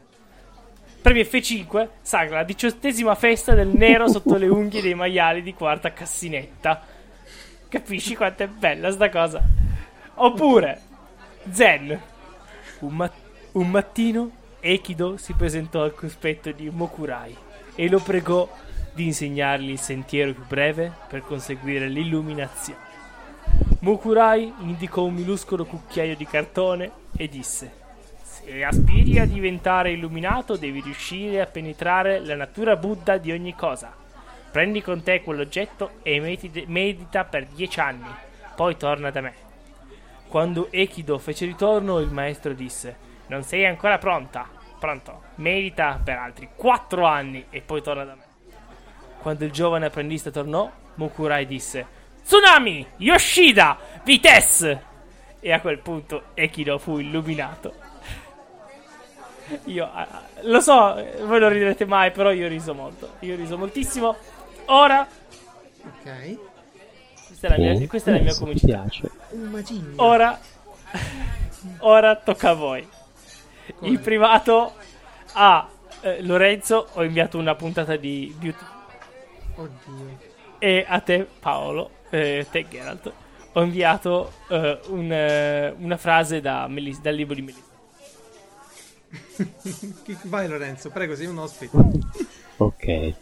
Premio 1.00 1.22
F5, 1.22 1.88
sagra 2.02 2.38
la 2.38 2.42
diciottesima 2.42 3.14
festa 3.14 3.54
del 3.54 3.68
nero 3.68 4.08
sotto 4.08 4.36
le 4.36 4.48
unghie 4.48 4.82
dei 4.82 4.94
maiali 4.94 5.42
di 5.42 5.54
quarta 5.54 5.92
cassinetta. 5.92 6.82
Capisci 7.68 8.16
quanto 8.16 8.42
è 8.42 8.48
bella 8.48 8.90
sta 8.90 9.08
cosa? 9.08 9.42
Oppure, 10.14 10.80
Zen. 11.50 12.00
Un, 12.80 12.94
ma- 12.94 13.12
un 13.52 13.70
mattino 13.70 14.30
Ekido 14.60 15.16
si 15.16 15.34
presentò 15.34 15.82
al 15.82 15.94
cospetto 15.94 16.50
di 16.50 16.68
Mokurai 16.68 17.36
e 17.74 17.88
lo 17.88 18.00
pregò 18.00 18.48
di 18.92 19.04
insegnargli 19.04 19.70
il 19.70 19.78
sentiero 19.78 20.32
più 20.32 20.44
breve 20.46 20.92
per 21.08 21.22
conseguire 21.22 21.88
l'illuminazione. 21.88 22.86
Mokurai 23.80 24.52
indicò 24.60 25.04
un 25.04 25.14
minuscolo 25.14 25.64
cucchiaio 25.64 26.16
di 26.16 26.26
cartone 26.26 26.90
e 27.16 27.28
disse: 27.28 27.77
Se 28.48 28.64
aspiri 28.64 29.18
a 29.18 29.26
diventare 29.26 29.90
illuminato, 29.90 30.56
devi 30.56 30.80
riuscire 30.80 31.42
a 31.42 31.46
penetrare 31.46 32.24
la 32.24 32.34
natura 32.34 32.76
Buddha 32.76 33.18
di 33.18 33.30
ogni 33.30 33.54
cosa. 33.54 33.94
Prendi 34.50 34.80
con 34.80 35.02
te 35.02 35.22
quell'oggetto 35.22 35.98
e 36.02 36.18
medita 36.66 37.24
per 37.24 37.44
dieci 37.48 37.78
anni, 37.78 38.08
poi 38.56 38.78
torna 38.78 39.10
da 39.10 39.20
me. 39.20 39.34
Quando 40.28 40.68
Ekido 40.72 41.18
fece 41.18 41.44
ritorno, 41.44 41.98
il 41.98 42.10
maestro 42.10 42.54
disse: 42.54 42.96
Non 43.26 43.42
sei 43.42 43.66
ancora 43.66 43.98
pronta. 43.98 44.48
Pronto, 44.78 45.24
medita 45.34 46.00
per 46.02 46.16
altri 46.16 46.48
quattro 46.56 47.04
anni 47.04 47.44
e 47.50 47.60
poi 47.60 47.82
torna 47.82 48.04
da 48.04 48.14
me. 48.14 48.24
Quando 49.20 49.44
il 49.44 49.50
giovane 49.50 49.84
apprendista 49.84 50.30
tornò, 50.30 50.72
Mokurai 50.94 51.46
disse: 51.46 51.86
Tsunami! 52.24 52.86
Yoshida! 52.96 53.76
Vitesse! 54.04 54.84
E 55.38 55.52
a 55.52 55.60
quel 55.60 55.80
punto 55.80 56.28
Ekido 56.32 56.78
fu 56.78 56.96
illuminato. 56.96 57.87
Io 59.64 59.84
ah, 59.84 60.06
ah, 60.10 60.22
lo 60.42 60.60
so, 60.60 61.02
voi 61.24 61.40
non 61.40 61.48
riderete 61.48 61.84
mai, 61.86 62.10
però 62.10 62.30
io 62.32 62.46
ho 62.46 62.48
riso 62.48 62.74
molto. 62.74 63.14
Io 63.20 63.34
ho 63.34 63.36
riso 63.36 63.56
moltissimo. 63.56 64.16
Ora, 64.66 65.06
Ok. 65.84 66.38
questa 67.26 67.46
è 67.46 67.50
la 67.50 67.56
mia, 67.58 67.76
Sì, 67.76 67.86
questa 67.86 68.10
è 68.10 68.14
la 68.14 68.22
mia 68.22 68.34
comicità. 68.36 68.84
Ora, 69.96 70.38
ora 71.80 72.16
tocca 72.16 72.50
a 72.50 72.54
voi. 72.54 72.86
Come? 73.76 73.90
In 73.90 74.00
privato 74.00 74.74
a 75.34 75.68
eh, 76.00 76.22
Lorenzo 76.22 76.88
ho 76.92 77.02
inviato 77.02 77.38
una 77.38 77.54
puntata 77.54 77.96
di 77.96 78.34
Beauty 78.38 78.64
Oddio. 79.56 80.18
e 80.58 80.84
a 80.88 81.00
te 81.00 81.26
Paolo, 81.38 81.90
eh, 82.10 82.46
te 82.50 82.66
Geralt, 82.68 83.12
ho 83.52 83.62
inviato 83.62 84.32
eh, 84.48 84.78
un, 84.88 85.12
eh, 85.12 85.74
una 85.78 85.96
frase 85.96 86.40
da 86.40 86.66
Melis- 86.68 87.00
dal 87.00 87.14
libro 87.14 87.34
di 87.34 87.42
Melissa. 87.42 87.66
Vai 90.24 90.48
Lorenzo, 90.48 90.90
prego, 90.90 91.14
sei 91.14 91.26
un 91.26 91.38
ospite. 91.38 91.76
Ok. 92.58 93.14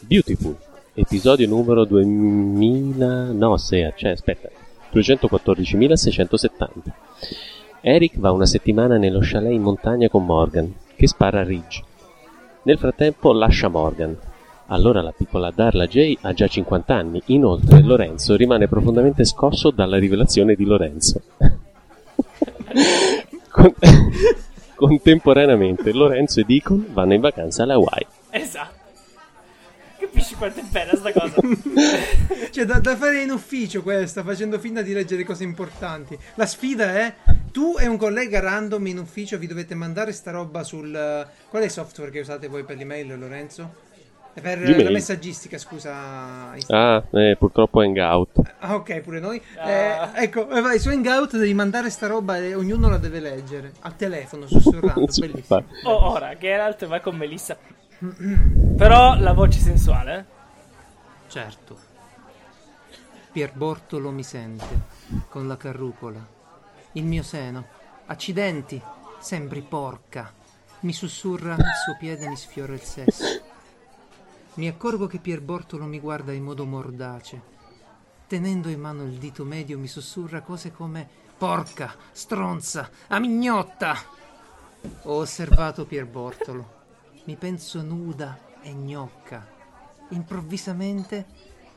Beautiful. 0.00 0.56
Episodio 0.94 1.46
numero 1.46 1.84
2000... 1.84 3.32
No, 3.32 3.56
se, 3.56 3.92
cioè, 3.96 4.12
aspetta. 4.12 4.48
214.670. 4.92 6.68
Eric 7.80 8.18
va 8.18 8.30
una 8.32 8.46
settimana 8.46 8.96
nello 8.96 9.18
chalet 9.20 9.52
in 9.52 9.62
montagna 9.62 10.08
con 10.08 10.24
Morgan, 10.24 10.72
che 10.94 11.06
spara 11.06 11.40
a 11.40 11.44
Ridge. 11.44 11.84
Nel 12.62 12.78
frattempo 12.78 13.32
lascia 13.32 13.68
Morgan. 13.68 14.16
Allora 14.68 15.02
la 15.02 15.12
piccola 15.12 15.52
Darla 15.54 15.86
J 15.86 16.18
ha 16.22 16.32
già 16.32 16.48
50 16.48 16.94
anni. 16.94 17.22
Inoltre 17.26 17.82
Lorenzo 17.82 18.34
rimane 18.34 18.66
profondamente 18.66 19.24
scosso 19.24 19.70
dalla 19.70 19.98
rivelazione 19.98 20.54
di 20.54 20.64
Lorenzo. 20.64 21.20
Con- 23.50 23.74
Contemporaneamente 24.76 25.92
Lorenzo 25.92 26.40
e 26.40 26.44
Deacon 26.44 26.86
vanno 26.90 27.14
in 27.14 27.20
vacanza 27.20 27.62
alle 27.62 27.72
Hawaii. 27.72 28.06
Esatto. 28.30 28.74
Capisci 29.98 30.34
quanto 30.34 30.60
è 30.60 30.62
bella 30.70 30.94
sta 30.94 31.12
cosa? 31.12 31.34
Cioè, 32.52 32.64
da, 32.64 32.78
da 32.78 32.96
fare 32.96 33.22
in 33.22 33.30
ufficio 33.30 33.82
questa, 33.82 34.22
facendo 34.22 34.58
finta 34.58 34.82
di 34.82 34.92
leggere 34.92 35.24
cose 35.24 35.44
importanti. 35.44 36.16
La 36.34 36.46
sfida 36.46 36.94
è: 36.94 37.14
tu 37.50 37.76
e 37.78 37.86
un 37.86 37.96
collega 37.96 38.40
random 38.40 38.86
in 38.86 38.98
ufficio 38.98 39.38
vi 39.38 39.46
dovete 39.46 39.74
mandare 39.74 40.12
sta 40.12 40.30
roba 40.30 40.62
sul. 40.62 40.94
eh, 40.94 41.26
Qual 41.48 41.62
è 41.62 41.64
il 41.64 41.70
software 41.70 42.10
che 42.10 42.20
usate 42.20 42.48
voi 42.48 42.64
per 42.64 42.76
l'email, 42.76 43.18
Lorenzo? 43.18 43.84
Per 44.40 44.58
Gmail. 44.58 44.84
la 44.84 44.90
messaggistica, 44.90 45.56
scusa. 45.56 46.52
Ah, 46.68 47.02
eh, 47.10 47.36
purtroppo 47.38 47.80
Hangout. 47.80 48.54
Ah, 48.58 48.74
ok, 48.74 49.00
pure 49.00 49.18
noi. 49.18 49.40
Ah. 49.56 49.70
Eh, 49.70 50.24
ecco, 50.24 50.50
eh, 50.50 50.60
vai 50.60 50.78
su 50.78 50.90
Hangout, 50.90 51.36
devi 51.38 51.54
mandare 51.54 51.88
sta 51.88 52.06
roba 52.06 52.36
e 52.36 52.54
ognuno 52.54 52.90
la 52.90 52.98
deve 52.98 53.20
leggere. 53.20 53.72
Al 53.80 53.96
telefono, 53.96 54.46
sussurrando. 54.46 55.06
Bellissimo. 55.18 55.64
Oh, 55.84 56.10
ora, 56.10 56.36
Geralt 56.36 56.86
va 56.86 57.00
con 57.00 57.16
Melissa. 57.16 57.56
Però 58.76 59.18
la 59.18 59.32
voce 59.32 59.58
sensuale, 59.58 60.18
eh? 60.18 60.24
Certo. 61.28 61.78
Pier 63.32 63.52
Bortolo 63.54 64.10
mi 64.10 64.22
sente, 64.22 64.66
con 65.30 65.48
la 65.48 65.56
carrucola. 65.56 66.24
Il 66.92 67.04
mio 67.04 67.22
seno. 67.22 67.64
Accidenti, 68.06 68.80
sembri 69.18 69.62
porca. 69.62 70.30
Mi 70.80 70.92
sussurra, 70.92 71.54
il 71.54 71.64
suo 71.84 71.96
piede 71.98 72.28
mi 72.28 72.36
sfiora 72.36 72.74
il 72.74 72.80
sesso. 72.80 73.24
Mi 74.56 74.68
accorgo 74.68 75.06
che 75.06 75.18
Pier 75.18 75.42
Bortolo 75.42 75.84
mi 75.84 76.00
guarda 76.00 76.32
in 76.32 76.42
modo 76.42 76.64
mordace. 76.64 77.54
Tenendo 78.26 78.70
in 78.70 78.80
mano 78.80 79.02
il 79.02 79.18
dito 79.18 79.44
medio 79.44 79.78
mi 79.78 79.86
sussurra 79.86 80.40
cose 80.40 80.72
come 80.72 81.06
porca, 81.36 81.94
stronza, 82.10 82.90
amignotta. 83.08 83.94
Ho 85.02 85.16
osservato 85.16 85.84
Pier 85.84 86.06
Bortolo. 86.06 86.84
Mi 87.24 87.36
penso 87.36 87.82
nuda 87.82 88.38
e 88.62 88.72
gnocca. 88.72 89.46
Improvvisamente 90.10 91.26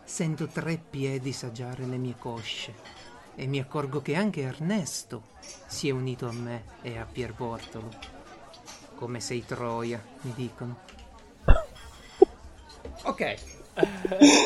sento 0.06 0.48
tre 0.48 0.78
piedi 0.78 1.34
sagiare 1.34 1.86
le 1.86 1.98
mie 1.98 2.16
cosce 2.18 2.74
e 3.36 3.46
mi 3.46 3.60
accorgo 3.60 4.02
che 4.02 4.16
anche 4.16 4.42
Ernesto 4.42 5.24
si 5.68 5.90
è 5.90 5.92
unito 5.92 6.30
a 6.30 6.32
me 6.32 6.64
e 6.82 6.98
a 6.98 7.04
Pier 7.04 7.34
Bortolo. 7.34 7.90
Come 8.96 9.20
sei 9.20 9.46
Troia, 9.46 10.02
mi 10.22 10.32
dicono. 10.34 10.99
Ok. 13.04 13.36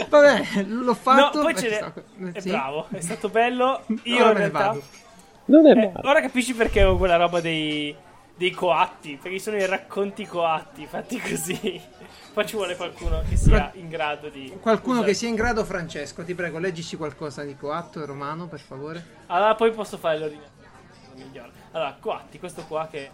Vabbè, 0.09 0.63
l'ho 0.67 0.83
No, 0.83 0.93
fatto. 0.93 1.41
poi 1.41 1.53
eh, 1.53 1.55
ce 1.57 1.79
eh, 1.79 2.31
È 2.33 2.39
sì. 2.39 2.49
bravo, 2.49 2.87
è 2.91 2.99
stato 3.01 3.29
bello. 3.29 3.83
Io 4.03 4.15
Ora 4.17 4.27
in 4.29 4.33
ne 4.33 4.39
realtà. 4.39 4.59
vado. 4.67 4.83
Non 5.45 5.67
è 5.67 5.71
Eh, 5.71 5.75
male. 5.75 6.07
ora 6.07 6.21
capisci 6.21 6.53
perché 6.53 6.83
ho 6.83 6.95
quella 6.97 7.15
roba 7.15 7.41
dei, 7.41 7.95
dei 8.35 8.51
coatti. 8.51 9.17
Perché 9.21 9.39
sono 9.39 9.57
i 9.57 9.65
racconti 9.65 10.25
coatti 10.27 10.85
fatti 10.85 11.19
così. 11.19 11.81
Poi 12.33 12.45
ci 12.47 12.55
vuole 12.55 12.75
qualcuno 12.75 13.21
che 13.27 13.35
sia 13.35 13.71
in 13.75 13.89
grado 13.89 14.29
di. 14.29 14.55
Qualcuno 14.61 14.97
usare- 14.97 15.11
che 15.11 15.17
sia 15.17 15.29
in 15.29 15.35
grado, 15.35 15.63
Francesco, 15.65 16.23
ti 16.23 16.33
prego, 16.35 16.59
leggici 16.59 16.95
qualcosa 16.95 17.43
di 17.43 17.55
coatto 17.55 18.01
e 18.01 18.05
romano, 18.05 18.47
per 18.47 18.59
favore. 18.59 19.05
Allora, 19.27 19.55
poi 19.55 19.71
posso 19.71 19.97
fare 19.97 20.19
l'ordine. 20.19 20.51
migliore. 21.15 21.51
Allora, 21.71 21.95
coatti, 21.99 22.39
questo 22.39 22.63
qua 22.67 22.87
che. 22.89 23.09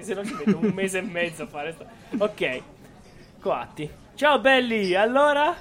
Che 0.00 0.06
se 0.06 0.14
no 0.14 0.24
ci 0.24 0.32
metto 0.32 0.56
un 0.56 0.72
mese 0.74 0.98
e 0.98 1.02
mezzo 1.02 1.42
a 1.42 1.46
fare 1.46 1.72
sto. 1.72 1.84
Ok. 2.16 2.62
Coatti. 3.38 3.90
Ciao 4.14 4.38
belli, 4.38 4.94
allora? 4.94 5.54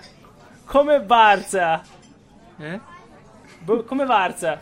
Come 0.64 1.02
Barza? 1.02 1.84
Eh? 2.58 2.80
Boh, 3.60 3.84
come 3.84 4.06
Varza? 4.06 4.62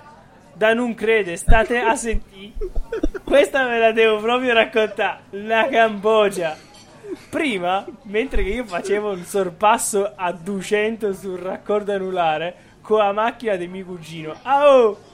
Da 0.52 0.74
non 0.74 0.96
crede, 0.96 1.38
state 1.38 1.78
a 1.78 1.96
sentire. 1.96 2.54
Questa 3.24 3.68
me 3.68 3.78
la 3.78 3.92
devo 3.92 4.20
proprio 4.20 4.54
raccontare. 4.54 5.20
La 5.30 5.68
Cambogia. 5.70 6.58
Prima, 7.30 7.86
mentre 8.06 8.42
che 8.42 8.50
io 8.50 8.66
facevo 8.66 9.12
un 9.12 9.24
sorpasso 9.26 10.12
a 10.16 10.32
200 10.32 11.14
sul 11.14 11.38
raccordo 11.38 11.94
anulare 11.94 12.56
con 12.82 12.98
la 12.98 13.12
macchina 13.12 13.56
di 13.56 13.68
mio 13.68 13.86
cugino. 13.86 14.34
Ah, 14.42 14.76
oh! 14.76 15.07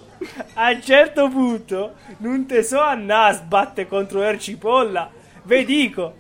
A 0.53 0.69
un 0.69 0.81
certo 0.81 1.27
punto, 1.29 1.95
non 2.17 2.45
te 2.45 2.63
so 2.63 2.79
andare 2.79 3.31
a 3.33 3.37
sbatte 3.37 3.87
contro 3.87 4.27
il 4.29 4.39
cipolla. 4.39 5.09
Ve 5.43 5.65
dico, 5.65 6.15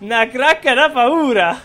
una 0.00 0.26
cracca 0.28 0.74
da 0.74 0.90
paura. 0.90 1.58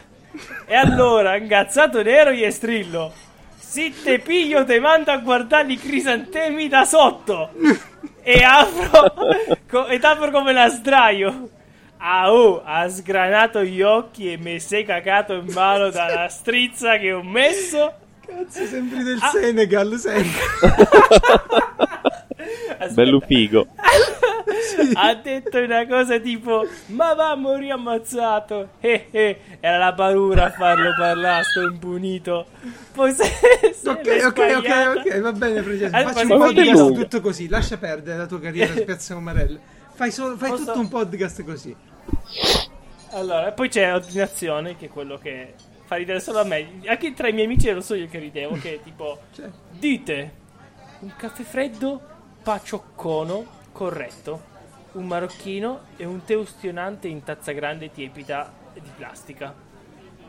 E 0.66 0.76
allora, 0.76 1.36
ingazzato 1.36 2.02
nero 2.02 2.32
gli 2.32 2.50
strillo. 2.50 3.12
Se 3.58 3.92
te 4.04 4.20
piglio 4.20 4.66
te 4.66 4.80
mando 4.80 5.12
a 5.12 5.18
guardare 5.18 5.74
i 5.74 5.78
crisantemi 5.78 6.68
da 6.68 6.86
sotto. 6.86 7.52
E 8.22 8.44
apro, 8.44 9.14
co- 9.68 9.88
ed 9.88 10.04
apro 10.04 10.32
come 10.32 10.54
la 10.54 10.70
sdraio. 10.70 11.50
Ah 11.98 12.34
oh, 12.34 12.62
ha 12.66 12.88
sgranato 12.90 13.64
gli 13.64 13.82
occhi 13.82 14.32
e 14.32 14.38
mi 14.38 14.60
sei 14.60 14.84
cagato 14.86 15.34
in 15.34 15.52
mano 15.54 15.90
dalla 15.90 16.30
strizza 16.30 16.98
che 16.98 17.14
ho 17.14 17.22
messo. 17.22 17.94
Cazzo, 18.38 18.66
sembri 18.66 19.04
del 19.04 19.20
Ah. 19.22 19.30
Senegal. 19.30 19.94
Aspetta. 19.94 20.30
Bello 22.94 23.20
figo. 23.20 23.68
ha 24.96 25.14
detto 25.16 25.60
una 25.60 25.86
cosa 25.88 26.20
tipo 26.20 26.66
ma 26.88 27.14
va 27.14 27.32
a 27.32 27.36
morire 27.36 27.74
ammazzato 27.74 28.70
eh, 28.80 29.08
eh. 29.12 29.40
era 29.60 29.78
la 29.78 29.94
paura 29.94 30.46
a 30.46 30.52
farlo 30.52 30.94
parlare 30.98 31.44
sto 31.44 31.62
impunito 31.62 32.48
poi 32.94 33.14
se, 33.14 33.24
se 33.74 33.90
Ok, 33.90 34.08
ok, 34.26 34.56
ok, 34.58 34.94
ok, 34.98 35.20
va 35.22 35.32
bene, 35.32 35.62
Francesco. 35.62 35.96
Allora, 35.96 36.14
Facci 36.14 36.26
ma 36.28 36.36
un 36.36 36.42
podcast 36.42 36.94
tutto 36.94 37.22
così. 37.22 37.48
Lascia 37.48 37.78
perdere 37.78 38.18
la 38.18 38.26
tua 38.26 38.40
carriera 38.40 38.74
a 38.74 38.82
Piazza 38.84 39.16
Umarella. 39.16 39.60
Fai, 39.94 40.12
solo- 40.12 40.36
fai 40.38 40.50
Posso- 40.50 40.66
tutto 40.66 40.80
un 40.80 40.90
podcast 40.90 41.44
così. 41.44 41.76
allora 43.12 43.52
poi 43.52 43.70
c'è 43.70 43.94
ordinazione 43.94 44.76
che 44.78 44.86
è 44.86 44.90
quello 44.90 45.18
che 45.18 45.54
fa 45.92 45.98
ridere 45.98 46.22
solo 46.22 46.40
a 46.40 46.46
me 46.46 46.80
anche 46.86 47.14
tra 47.14 47.28
i 47.28 47.34
miei 47.34 47.48
amici 47.48 47.68
ero 47.68 47.82
solo 47.82 48.00
io 48.00 48.08
che 48.08 48.18
ridevo 48.18 48.56
che 48.56 48.80
tipo 48.82 49.20
Cioè, 49.36 49.50
dite 49.72 50.34
un 51.00 51.14
caffè 51.18 51.44
freddo 51.44 52.02
pacioccono 52.42 53.46
corretto 53.74 54.50
un 54.94 55.06
marocchino 55.06 55.82
e 55.98 56.06
un 56.06 56.24
tè 56.24 56.34
ustionante 56.34 57.10
in 57.10 57.24
tazza 57.24 57.52
grande 57.52 57.92
tiepida 57.92 58.54
di 58.74 58.90
plastica 58.96 59.54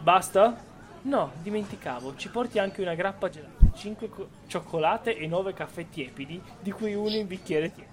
basta? 0.00 0.70
no 1.02 1.32
dimenticavo 1.40 2.16
ci 2.16 2.28
porti 2.28 2.58
anche 2.58 2.82
una 2.82 2.94
grappa 2.94 3.28
gelata 3.28 3.70
5 3.72 4.10
cioccolate 4.48 5.16
e 5.16 5.28
9 5.28 5.54
caffè 5.54 5.88
tiepidi 5.88 6.42
di 6.58 6.72
cui 6.72 6.94
uno 6.94 7.14
in 7.14 7.28
bicchiere 7.28 7.72
tiepido 7.72 7.90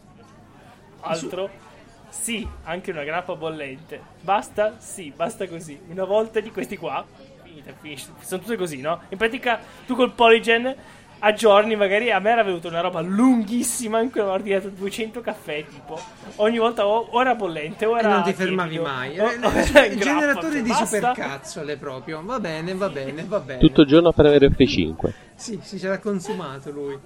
altro 1.01 1.67
sì, 2.09 2.47
anche 2.63 2.89
una 2.89 3.03
grappa 3.03 3.35
bollente. 3.35 4.01
Basta? 4.21 4.79
Sì, 4.79 5.13
basta 5.15 5.47
così. 5.47 5.79
Una 5.89 6.05
volta 6.05 6.39
di 6.39 6.49
questi 6.49 6.75
qua, 6.75 7.05
finita, 7.49 7.71
finisce. 7.79 8.07
Sono 8.21 8.41
tutte 8.41 8.55
così, 8.55 8.79
no? 8.81 9.01
In 9.09 9.17
pratica, 9.17 9.59
tu 9.85 9.95
col 9.95 10.11
Polygen 10.13 10.75
aggiorni, 11.21 11.75
magari 11.75 12.11
a 12.11 12.19
me 12.19 12.29
era 12.29 12.43
venuta 12.43 12.69
una 12.69 12.79
roba 12.79 13.01
lunghissima 13.01 13.99
in 13.99 14.09
cui 14.09 14.21
avevo 14.21 14.35
ordinato 14.35 14.69
200 14.69 15.19
caffè, 15.21 15.65
tipo. 15.65 15.99
Ogni 16.37 16.57
volta 16.57 16.87
o, 16.87 17.07
o 17.11 17.19
era 17.21 17.35
bollente 17.35 17.85
o 17.85 17.95
e 17.95 17.99
era. 17.99 18.09
non 18.09 18.23
ti 18.23 18.33
fermavi 18.33 18.69
tiepido, 18.69 18.89
mai. 18.89 19.19
o- 19.19 19.29
Eh, 19.29 19.35
o 19.45 19.49
era 19.51 19.85
in 19.85 19.97
grappa, 19.97 20.19
generatore 20.19 20.61
di 20.61 20.69
basta. 20.69 20.85
supercazzole 20.85 21.75
proprio. 21.77 22.21
Va 22.23 22.39
bene, 22.39 22.73
va 22.73 22.89
bene, 22.89 23.23
va 23.27 23.39
bene. 23.39 23.59
Tutto 23.59 23.81
il 23.81 23.87
giorno 23.87 24.11
per 24.13 24.25
avere 24.27 24.47
F5. 24.49 25.11
Sì, 25.35 25.59
sì, 25.61 25.77
ce 25.79 25.87
l'ha 25.89 25.99
consumato 25.99 26.71
lui. 26.71 26.97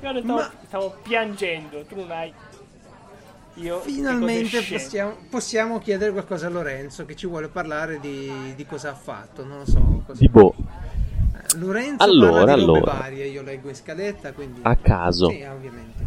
Guarda, 0.00 0.20
stavo, 0.20 0.34
Ma- 0.38 0.50
stavo 0.66 0.96
piangendo, 1.02 1.84
tu 1.84 1.96
non 1.96 2.10
hai. 2.10 2.32
Io. 3.56 3.80
Finalmente 3.80 4.60
possiamo, 4.68 5.14
possiamo 5.30 5.78
chiedere 5.78 6.12
qualcosa 6.12 6.46
a 6.46 6.50
Lorenzo 6.50 7.06
che 7.06 7.14
ci 7.16 7.26
vuole 7.26 7.48
parlare 7.48 7.98
di, 8.00 8.30
di 8.54 8.66
cosa 8.66 8.90
ha 8.90 8.94
fatto. 8.94 9.44
Non 9.44 9.58
lo 9.58 9.66
so. 9.66 10.02
cosa- 10.06 10.18
Di 10.20 10.28
boh, 10.28 10.54
Eh, 10.58 11.58
Lorenzo 11.58 12.02
Allora, 12.04 12.44
parla 12.44 12.54
di 12.54 12.60
robe 12.64 12.78
allora. 12.78 12.92
varie, 12.92 13.26
io 13.26 13.42
leggo 13.42 13.68
in 13.68 13.74
scaletta, 13.74 14.32
quindi... 14.32 14.60
a 14.62 14.76
caso. 14.76 15.30
Sì, 15.30 15.42
ovviamente. 15.42 16.04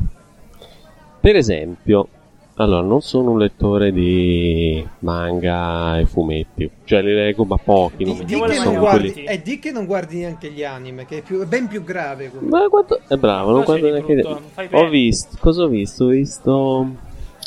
Per 1.20 1.36
esempio, 1.36 2.08
allora, 2.56 2.82
non 2.86 3.02
sono 3.02 3.32
un 3.32 3.40
lettore 3.40 3.92
di 3.92 4.86
manga 5.00 5.98
e 5.98 6.06
fumetti. 6.06 6.70
Cioè, 6.84 7.02
li 7.02 7.14
leggo, 7.16 7.46
ma 7.46 7.58
pochi. 7.58 8.04
non 8.06 8.14
Di, 8.14 8.20
mi 8.20 8.26
di 8.26 8.40
che 8.48 8.54
sono 8.58 8.72
non 8.72 8.80
guardi, 8.80 8.98
quelli- 9.00 9.14
quelli- 9.26 9.28
e 9.28 9.42
di 9.42 9.60
che 9.60 9.72
non 9.72 9.86
guardi 9.86 10.18
neanche 10.20 10.52
gli 10.52 10.64
anime, 10.64 11.06
che 11.06 11.18
è, 11.18 11.22
più- 11.24 11.42
è 11.42 11.46
ben 11.46 11.68
più 11.68 11.84
grave. 11.84 12.30
comunque. 12.30 12.60
Ma 12.60 12.68
guarda, 12.68 13.00
è 13.08 13.16
bravo, 13.16 13.52
non 13.52 13.60
c'è 13.62 13.66
guardo 13.66 13.90
neanche. 13.92 14.14
brutto? 14.16 14.42
Ho 14.78 14.88
visto, 14.88 15.36
cosa 15.40 15.64
ho 15.64 15.68
visto? 15.68 16.04
Ho 16.06 16.10
visto 16.10 16.88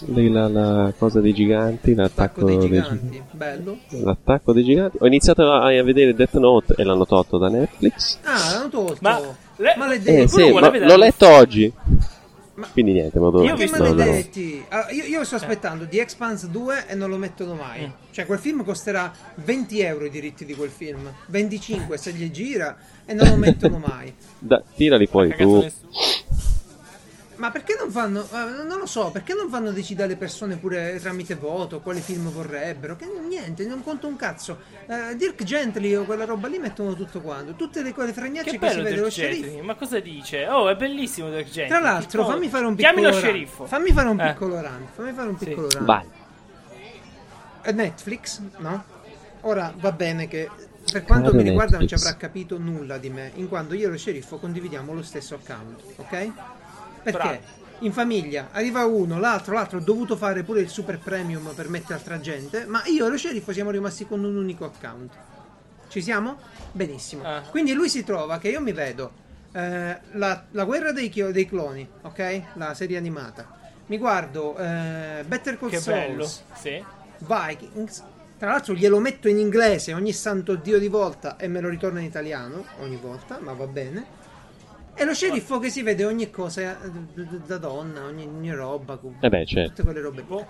lì 0.06 0.30
la, 0.30 0.48
la 0.48 0.92
cosa 0.98 1.20
dei 1.20 1.32
giganti, 1.32 1.94
l'attacco 1.94 2.40
Attacco 2.40 2.44
dei 2.46 2.58
dei 2.58 2.68
giganti, 2.68 3.08
giganti. 3.10 3.36
bello. 3.36 3.78
L'attacco 3.88 4.52
dei 4.52 4.64
giganti. 4.64 4.96
Ho 5.00 5.06
iniziato 5.06 5.50
a, 5.50 5.66
a 5.66 5.82
vedere 5.82 6.14
Death 6.14 6.34
Note 6.36 6.74
e 6.76 6.84
l'hanno 6.84 7.06
tolto 7.06 7.38
da 7.38 7.48
Netflix. 7.48 8.18
Ah, 8.24 8.52
l'hanno 8.54 8.68
tolto. 8.68 8.98
Ma- 9.00 9.20
le-. 9.56 9.72
Eh, 9.72 9.74
Qualcuno 9.76 10.26
sì, 10.28 10.50
vuole 10.50 10.70
ma 10.80 10.86
l'ho 10.86 10.96
letto 10.96 11.28
oggi. 11.28 11.72
Ma- 12.54 12.66
Quindi 12.70 12.92
niente, 12.92 13.18
ma 13.18 13.30
devo 13.30 13.44
Io 13.44 13.54
ho 13.54 13.56
Che 13.56 13.62
visto- 13.62 13.78
no, 13.82 13.88
no. 13.88 13.94
maledetti! 13.94 14.62
Ah, 14.68 14.86
io, 14.90 15.04
io 15.04 15.24
sto 15.24 15.36
aspettando 15.36 15.86
The 15.88 16.00
Expanse 16.02 16.50
2 16.50 16.84
e 16.86 16.94
non 16.94 17.08
lo 17.08 17.16
mettono 17.16 17.54
mai. 17.54 17.86
Mm. 17.86 17.90
Cioè, 18.10 18.26
quel 18.26 18.38
film 18.38 18.62
costerà 18.62 19.10
20 19.36 19.80
euro 19.80 20.04
i 20.04 20.10
diritti 20.10 20.44
di 20.44 20.54
quel 20.54 20.68
film. 20.68 21.10
25 21.28 21.96
se 21.96 22.12
gli 22.12 22.30
gira 22.30 22.76
e 23.06 23.14
non 23.14 23.26
lo 23.28 23.36
mettono 23.36 23.78
mai. 23.78 24.12
Da- 24.38 24.62
tirali 24.76 25.06
fuori 25.06 25.34
tu. 25.34 25.60
nessuno. 25.60 25.90
Ma 27.42 27.50
perché 27.50 27.74
non 27.76 27.90
fanno? 27.90 28.20
eh, 28.22 28.62
non 28.64 28.78
lo 28.78 28.86
so, 28.86 29.10
perché 29.10 29.34
non 29.34 29.48
fanno 29.48 29.72
decidere 29.72 30.06
le 30.10 30.16
persone 30.16 30.58
pure 30.58 30.96
tramite 31.00 31.34
voto 31.34 31.80
quali 31.80 32.00
film 32.00 32.30
vorrebbero? 32.30 32.94
Che 32.94 33.04
niente, 33.26 33.66
non 33.66 33.82
conta 33.82 34.06
un 34.06 34.14
cazzo. 34.14 34.60
Eh, 34.86 35.16
Dirk 35.16 35.42
Gently 35.42 35.92
o 35.96 36.04
quella 36.04 36.24
roba 36.24 36.46
lì 36.46 36.58
mettono 36.58 36.94
tutto 36.94 37.20
quanto. 37.20 37.54
Tutte 37.54 37.82
le 37.82 37.92
quelle 37.92 38.12
fregnacce 38.12 38.52
Che 38.52 38.58
che, 38.60 38.70
si 38.70 38.80
vede 38.80 38.94
lo 39.00 39.10
sceriffo. 39.10 39.60
Ma 39.60 39.74
cosa 39.74 39.98
dice? 39.98 40.46
Oh, 40.46 40.68
è 40.68 40.76
bellissimo 40.76 41.30
Dirk 41.30 41.46
Gently. 41.50 41.68
Tra 41.68 41.80
l'altro, 41.80 42.24
fammi 42.24 42.46
fare 42.46 42.64
un 42.64 42.76
Chiami 42.76 42.94
piccolo 42.98 43.12
lo 43.12 43.20
rant. 43.20 43.26
sceriffo. 43.28 43.66
Fammi 43.66 43.90
fare 43.92 44.08
un 44.08 44.20
Eh. 44.20 44.32
piccolo 44.32 44.60
rant. 44.60 44.88
Fammi 44.94 45.12
fare 45.12 45.28
un 45.28 45.38
Sì. 45.38 45.44
piccolo 45.46 45.68
rant. 45.68 45.84
Vai. 45.84 46.04
Eh, 47.62 47.72
Netflix, 47.72 48.40
no? 48.58 48.84
Ora 49.40 49.74
va 49.80 49.90
bene 49.90 50.28
che 50.28 50.48
per 50.92 51.02
quanto 51.02 51.30
Caro 51.30 51.42
mi 51.42 51.48
riguarda 51.48 51.78
non 51.78 51.88
ci 51.88 51.94
Netflix. 51.94 52.02
avrà 52.14 52.16
capito 52.16 52.56
nulla 52.58 52.98
di 52.98 53.10
me, 53.10 53.32
in 53.34 53.48
quanto 53.48 53.74
io 53.74 53.88
e 53.88 53.90
lo 53.90 53.96
sceriffo 53.98 54.38
condividiamo 54.38 54.92
lo 54.94 55.02
stesso 55.02 55.34
account, 55.34 55.80
ok? 55.96 56.32
Perché 57.02 57.18
Bravo. 57.18 57.40
in 57.80 57.92
famiglia 57.92 58.48
arriva 58.52 58.84
uno, 58.84 59.18
l'altro, 59.18 59.54
l'altro, 59.54 59.78
ho 59.78 59.82
dovuto 59.82 60.16
fare 60.16 60.42
pure 60.42 60.60
il 60.60 60.68
super 60.68 60.98
premium 60.98 61.52
per 61.54 61.68
mettere 61.68 61.94
altra 61.94 62.20
gente, 62.20 62.64
ma 62.66 62.82
io 62.86 63.06
e 63.06 63.08
lo 63.08 63.16
sceriffo 63.16 63.52
siamo 63.52 63.70
rimasti 63.70 64.06
con 64.06 64.22
un 64.22 64.36
unico 64.36 64.64
account. 64.64 65.12
Ci 65.88 66.00
siamo? 66.00 66.38
Benissimo. 66.72 67.22
Ah. 67.24 67.42
Quindi 67.42 67.72
lui 67.72 67.88
si 67.88 68.04
trova 68.04 68.38
che 68.38 68.48
io 68.48 68.60
mi 68.60 68.72
vedo 68.72 69.12
eh, 69.52 69.98
la, 70.12 70.44
la 70.50 70.64
guerra 70.64 70.92
dei, 70.92 71.10
dei 71.10 71.46
cloni, 71.46 71.86
ok? 72.02 72.42
La 72.54 72.72
serie 72.74 72.96
animata. 72.96 73.60
Mi 73.86 73.98
guardo 73.98 74.56
eh, 74.56 75.24
Better 75.26 75.58
Call 75.58 75.68
Che 75.68 75.80
Saul, 75.80 75.98
bello. 75.98 76.30
Sì. 76.54 76.82
Vikings. 77.18 78.04
Tra 78.38 78.50
l'altro 78.50 78.74
glielo 78.74 78.98
metto 78.98 79.28
in 79.28 79.38
inglese 79.38 79.92
ogni 79.92 80.12
santo 80.12 80.54
dio 80.54 80.78
di 80.78 80.88
volta 80.88 81.36
e 81.36 81.46
me 81.46 81.60
lo 81.60 81.68
ritorna 81.68 82.00
in 82.00 82.06
italiano 82.06 82.64
ogni 82.80 82.96
volta, 82.96 83.38
ma 83.40 83.52
va 83.52 83.66
bene. 83.66 84.20
E 84.94 85.04
lo 85.04 85.14
sceriffo 85.14 85.58
che 85.58 85.70
si 85.70 85.82
vede 85.82 86.04
ogni 86.04 86.30
cosa 86.30 86.78
eh, 86.82 86.90
da 87.46 87.56
donna, 87.58 88.04
ogni, 88.04 88.24
ogni 88.26 88.52
roba, 88.52 88.98
Eh 89.20 89.28
beh, 89.28 89.46
certo. 89.46 89.68
tutte 89.70 89.82
quelle 89.84 90.00
robe. 90.00 90.24
lì. 90.28 90.44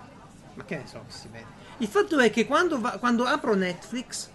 Ma 0.55 0.65
che 0.65 0.75
ne 0.75 0.83
so 0.85 0.99
che 1.07 1.11
si 1.11 1.27
vede. 1.31 1.45
Il 1.77 1.87
fatto 1.87 2.19
è 2.19 2.29
che 2.29 2.45
quando, 2.45 2.79
va- 2.79 2.97
quando 2.99 3.23
apro 3.23 3.55
Netflix, 3.55 4.29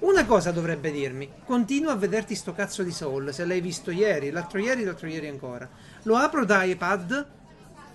una 0.00 0.26
cosa 0.26 0.50
dovrebbe 0.50 0.90
dirmi: 0.90 1.30
continua 1.44 1.92
a 1.92 1.96
vederti 1.96 2.34
sto 2.34 2.52
cazzo 2.52 2.82
di 2.82 2.90
Soul. 2.90 3.32
Se 3.32 3.44
l'hai 3.44 3.60
visto 3.60 3.90
ieri, 3.90 4.30
l'altro 4.30 4.58
ieri, 4.58 4.84
l'altro 4.84 5.06
ieri 5.06 5.28
ancora. 5.28 5.68
Lo 6.02 6.16
apro 6.16 6.44
da 6.44 6.64
iPad 6.64 7.26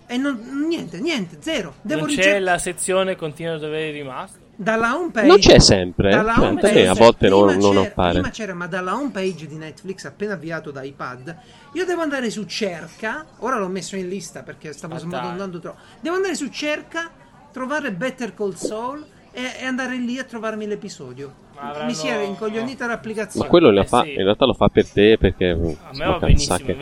e 0.07 0.17
non, 0.17 0.65
niente, 0.67 0.99
niente, 0.99 1.37
zero. 1.41 1.75
Devo 1.81 2.01
non 2.01 2.09
c'è 2.09 2.15
ricer- 2.15 2.41
la 2.41 2.57
sezione 2.57 3.15
continua 3.15 3.57
dove 3.57 3.89
è 3.89 3.91
rimasto. 3.91 4.39
Dalla 4.59 4.95
home 4.95 5.11
page 5.11 5.27
Non 5.27 5.37
c'è 5.37 5.59
sempre, 5.59 6.09
dalla 6.09 6.33
Cioè, 6.33 6.47
home 6.47 6.59
page- 6.59 6.87
a 6.87 6.93
volte 6.95 7.29
non, 7.29 7.45
prima 7.45 7.61
non 7.61 7.71
c'era- 7.75 7.87
appare. 7.87 8.11
prima 8.13 8.29
c'era 8.31 8.53
ma 8.55 8.65
dalla 8.67 8.95
home 8.95 9.11
page 9.11 9.45
di 9.45 9.55
Netflix 9.55 10.05
appena 10.05 10.33
avviato 10.33 10.71
da 10.71 10.81
iPad 10.81 11.35
io 11.73 11.85
devo 11.85 12.01
andare 12.01 12.31
su 12.31 12.43
cerca 12.45 13.23
ora 13.39 13.57
l'ho 13.59 13.67
messo 13.67 13.95
in 13.95 14.07
lista 14.09 14.41
perché 14.41 14.73
stavo 14.73 14.93
Ma 14.95 14.99
smadonnando 14.99 15.59
troppo 15.59 15.77
devo 15.99 16.15
andare 16.15 16.33
su 16.33 16.47
cerca 16.47 17.11
trovare 17.51 17.91
Better 17.91 18.33
Call 18.33 18.53
Saul 18.55 19.05
e, 19.31 19.43
e 19.61 19.65
andare 19.65 19.95
lì 19.97 20.17
a 20.17 20.23
trovarmi 20.23 20.65
l'episodio 20.65 21.31
Ma 21.53 21.69
avranno- 21.69 21.85
mi 21.85 21.93
si 21.93 22.07
era 22.07 22.23
incoglionita 22.23 22.85
Ma 22.87 22.93
l'applicazione 22.93 23.47
quello 23.47 23.69
la 23.69 23.81
Eh 23.81 23.85
fa, 23.85 24.01
sì. 24.01 24.13
in 24.13 24.23
realtà 24.23 24.45
lo 24.45 24.53
fa 24.53 24.69
per 24.69 24.87
te 24.89 25.17
perché 25.19 25.49
A 25.51 25.55
me 25.93 26.05
va 26.05 26.17
benissimo 26.17 26.57
che 26.57 26.75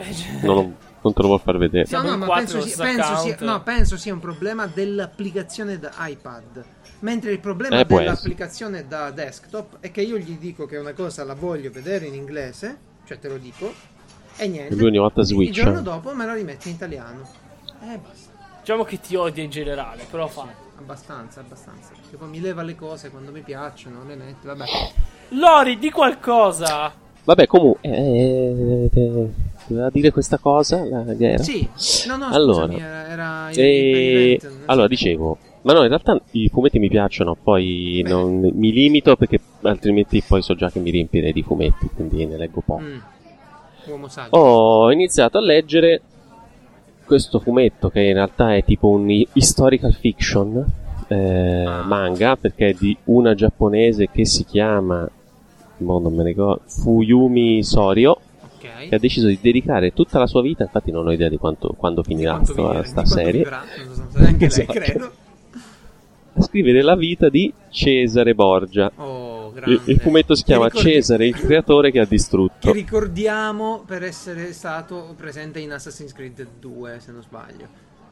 non, 0.44 0.76
non 1.02 1.14
te 1.14 1.22
lo 1.22 1.28
vuol 1.28 1.40
far 1.42 1.58
vedere. 1.58 1.88
No, 1.92 2.02
no, 2.04 2.18
ma 2.18 2.28
penso, 2.36 2.62
sia, 2.62 2.84
penso, 2.84 3.16
sia, 3.18 3.36
no, 3.42 3.62
penso 3.64 3.96
sia 3.98 4.14
un 4.14 4.20
problema 4.22 4.66
dell'applicazione 4.66 5.78
da 5.78 5.92
iPad. 6.08 6.66
Mentre 7.06 7.32
il 7.32 7.40
problema 7.40 7.80
Eh, 7.82 7.86
dell'applicazione 7.86 8.88
da 8.88 9.12
desktop 9.12 9.78
è 9.80 9.92
che 9.92 10.02
io 10.02 10.18
gli 10.18 10.38
dico 10.40 10.66
che 10.66 10.78
una 10.78 10.94
cosa 10.94 11.24
la 11.24 11.36
voglio 11.36 11.70
vedere 11.70 12.08
in 12.08 12.16
inglese, 12.16 12.78
cioè 13.06 13.20
te 13.20 13.28
lo 13.28 13.38
dico, 13.38 13.72
E 14.38 14.48
niente. 14.48 14.74
Lui 14.74 14.88
ogni 14.88 14.98
volta 14.98 15.22
Il 15.22 15.28
switcha. 15.28 15.52
giorno 15.52 15.82
dopo 15.82 16.14
me 16.16 16.26
la 16.26 16.34
rimette 16.34 16.68
in 16.68 16.74
italiano. 16.76 17.22
Eh, 17.84 17.98
basta. 18.00 18.32
Diciamo 18.60 18.84
che 18.84 19.00
ti 19.00 19.16
odia 19.16 19.44
in 19.44 19.52
generale, 19.52 20.04
però 20.10 20.28
fa. 20.28 20.48
Abbastanza, 20.80 21.42
abbastanza. 21.42 21.90
Perché 22.02 22.18
poi 22.18 22.28
mi 22.28 22.42
leva 22.42 22.64
le 22.64 22.76
cose 22.76 23.12
quando 23.12 23.32
mi 23.32 23.42
piacciono, 23.42 24.04
le 24.04 24.16
mette, 24.16 24.48
vabbè. 24.48 24.66
Lori, 25.30 25.78
di 25.78 25.92
qualcosa! 25.92 26.92
Vabbè, 27.24 27.46
comunque, 27.48 27.80
eh, 27.88 28.90
eh, 28.92 29.30
doveva 29.68 29.90
dire 29.92 30.10
questa 30.12 30.38
cosa? 30.40 30.84
La 30.84 31.04
gara? 31.14 31.38
Sì, 31.38 31.68
no, 32.08 32.18
no, 32.18 32.28
Allora. 32.30 32.66
scusami, 32.66 32.82
era, 32.82 33.08
era 33.08 33.50
il- 33.52 33.60
E... 33.60 34.32
il 34.34 34.40
Rent, 34.42 34.56
Allora, 34.66 34.88
dicevo, 34.88 35.38
ma 35.66 35.74
no, 35.74 35.82
in 35.82 35.88
realtà 35.90 36.20
i 36.32 36.48
fumetti 36.50 36.78
mi 36.80 36.90
piacciono, 36.90 37.36
poi 37.42 38.04
non, 38.06 38.40
mi 38.54 38.72
limito 38.72 39.16
perché 39.16 39.40
altrimenti 39.64 40.22
poi 40.26 40.42
so 40.44 40.54
già 40.56 40.70
che 40.70 40.80
mi 40.80 40.92
riempirei 40.92 41.34
di 41.34 41.42
fumetti, 41.44 41.90
quindi 41.94 42.26
ne 42.26 42.38
leggo 42.38 42.62
poco. 42.64 42.82
Mm. 42.82 42.98
Ho 44.32 44.92
iniziato 44.92 45.38
a 45.38 45.42
leggere 45.42 46.02
questo 47.06 47.40
fumetto 47.40 47.90
che 47.90 48.02
in 48.02 48.14
realtà 48.14 48.56
è 48.56 48.64
tipo 48.64 48.90
un 48.90 49.10
hi- 49.10 49.28
historical 49.34 49.94
fiction 49.94 50.64
eh, 51.08 51.64
Ah. 51.66 51.84
manga 51.84 52.36
perché 52.36 52.70
è 52.70 52.74
di 52.74 52.98
una 53.06 53.36
giapponese 53.36 54.10
che 54.10 54.26
si 54.26 54.44
chiama 54.44 55.08
mo 55.78 56.00
non 56.00 56.14
me 56.16 56.24
ne 56.24 56.30
ricordo 56.30 56.62
Fuyumi 56.66 57.64
Sorio 57.64 58.12
Ok. 58.12 58.88
che 58.90 58.96
ha 58.96 58.98
deciso 58.98 59.28
di 59.28 59.38
dedicare 59.40 59.94
tutta 59.94 60.18
la 60.18 60.26
sua 60.26 60.42
vita 60.42 60.64
infatti 60.64 60.90
non 60.90 61.06
ho 61.06 61.12
idea 61.12 61.30
di 61.30 61.38
quanto, 61.38 61.76
quando 61.78 62.02
finirà 62.02 62.32
Quanto 62.40 62.54
sta, 62.54 62.62
vivrà- 62.64 62.84
sta 62.84 63.06
serie 63.06 63.44
non 63.44 63.94
so 63.94 64.06
se 64.10 64.20
neanche 64.20 64.40
lei, 64.40 64.48
Esatto. 64.66 64.72
credo. 64.74 65.12
A 66.38 66.42
scrivere 66.42 66.82
la 66.82 66.96
vita 66.96 67.30
di 67.30 67.52
Cesare 67.70 68.34
Borgia 68.36 68.92
Oh, 68.96 69.54
il, 69.66 69.82
il 69.86 70.00
fumetto 70.00 70.36
si 70.36 70.44
Che 70.44 70.52
chiama 70.52 70.66
ricordi- 70.66 70.92
Cesare 70.92 71.26
il 71.28 71.36
creatore 71.36 71.92
che 71.92 72.00
ha 72.00 72.04
Che 72.04 72.10
distrutto 72.10 72.72
ricordiamo 72.74 73.84
per 73.86 74.04
essere 74.04 74.52
stato 74.54 75.14
presente 75.18 75.60
in 75.60 75.72
Assassin's 75.72 76.12
Creed 76.14 76.46
2, 76.60 76.98
se 77.00 77.12
non 77.12 77.22
sbaglio. 77.22 77.68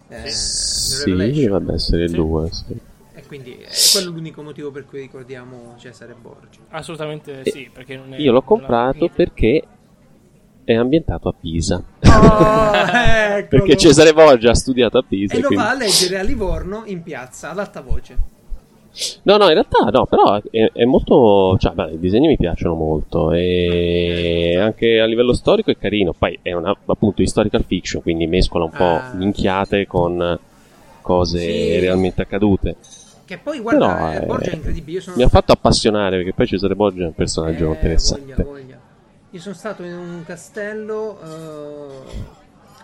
Eh, 0.08 0.30
sì 0.30 1.06
Revelation. 1.12 1.48
dovrebbe 1.52 1.74
essere 1.74 2.04
il 2.04 2.10
Sì. 2.10 2.16
2 2.16 2.50
sì. 2.52 2.78
E 3.16 3.24
quindi 3.28 3.52
è 3.54 3.68
quello 3.94 4.10
l'unico 4.12 4.42
motivo 4.42 4.72
per 4.72 4.86
cui 4.86 5.02
ricordiamo 5.02 5.76
Cesare 5.78 6.16
Borgia. 6.20 6.60
Assolutamente 6.70 7.44
sì, 7.46 7.70
perché 7.72 7.96
non 7.96 8.14
è... 8.14 8.18
Io 8.20 8.32
l'ho 8.32 8.42
comprato 8.42 9.08
perché 9.10 9.64
è 10.64 10.74
ambientato 10.76 11.30
a 11.30 11.34
Pisa. 11.39 11.84
Oh. 12.05 12.72
Perché 13.49 13.76
Cesare 13.78 14.14
Borgia 14.14 14.51
ha 14.51 14.55
studiato 14.55 14.97
a 14.97 15.03
Pisa. 15.07 15.34
E 15.36 15.39
lo 15.41 15.47
quindi- 15.47 15.64
va 15.66 15.72
a 15.72 15.76
leggere 15.76 16.20
a 16.20 16.24
Livorno 16.24 16.84
in 16.86 17.01
piazza 17.03 17.51
ad 17.51 17.59
alta 17.59 17.82
voce. 17.82 18.16
No, 19.24 19.38
no, 19.38 19.45
in 19.47 19.53
realtà 19.53 19.89
no, 19.91 20.05
però 20.05 20.39
è, 20.51 20.70
è 20.72 20.86
molto... 20.86 21.57
Cioè, 21.57 21.74
beh, 21.74 21.93
i 21.93 21.99
disegni 21.99 22.28
mi 22.28 22.38
piacciono 22.38 22.76
molto 22.76 23.32
e 23.32 24.55
anche 24.59 24.99
a 24.99 25.05
livello 25.05 25.34
storico 25.34 25.72
è 25.72 25.78
carino. 25.78 26.14
Poi 26.16 26.38
è 26.43 26.51
una, 26.53 26.76
appunto, 26.86 27.24
historical 27.24 27.64
fiction, 27.66 28.03
quindi 28.03 28.28
mescola 28.28 28.66
un 28.66 28.72
po' 28.72 28.84
Ah. 28.84 29.11
minchiate 29.16 29.88
con 29.88 30.38
cose 31.01 31.39
Sì. 31.39 31.80
realmente 31.80 32.22
accadute. 32.22 32.76
Che 33.26 33.39
poi 33.41 33.59
guarda, 33.61 33.88
Però, 33.95 34.11
eh, 34.11 34.26
Borgia 34.28 34.51
è 34.51 34.55
incredibile. 34.55 35.01
Mi 35.16 35.24
ha 35.24 35.30
fatto 35.30 35.51
appassionare 35.53 36.18
perché 36.18 36.34
poi 36.34 36.45
Cesare 36.45 36.76
Borgia 36.76 37.03
è 37.03 37.07
un 37.07 37.16
personaggio 37.16 37.66
Eh, 37.72 37.74
interessante. 37.74 38.34
voglia, 38.36 38.43
voglia. 38.43 38.73
Io 39.34 39.40
sono 39.40 39.56
stato 39.56 39.82
in 39.82 39.94
un 39.98 40.24
castello 40.24 41.20
eh, 41.20 42.04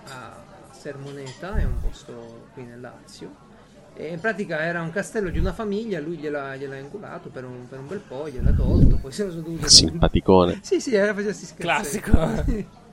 a 0.05 0.35
Sermoneta, 0.71 1.55
è 1.55 1.63
un 1.63 1.77
posto 1.79 2.47
qui 2.53 2.63
nel 2.63 2.79
Lazio. 2.79 3.47
E 3.93 4.07
in 4.13 4.19
pratica 4.19 4.59
era 4.61 4.81
un 4.81 4.89
castello 4.89 5.29
di 5.29 5.37
una 5.37 5.53
famiglia, 5.53 5.99
lui 5.99 6.17
gliel'ha, 6.17 6.55
gliel'ha 6.55 6.77
inculato 6.77 7.29
per 7.29 7.43
un, 7.43 7.67
per 7.69 7.77
un 7.79 7.87
bel 7.87 7.99
po', 7.99 8.27
gliel'ha 8.27 8.51
tolto, 8.53 8.97
poi 8.97 9.11
se 9.11 9.25
lo 9.25 9.31
sono 9.31 9.43
dovuto... 9.43 9.67
Simpaticone. 9.67 10.59
Sì, 10.63 10.79
sì, 10.81 10.95
era 10.95 11.13
facessi 11.13 11.45
scherzi. 11.45 11.99
Classico. 11.99 12.77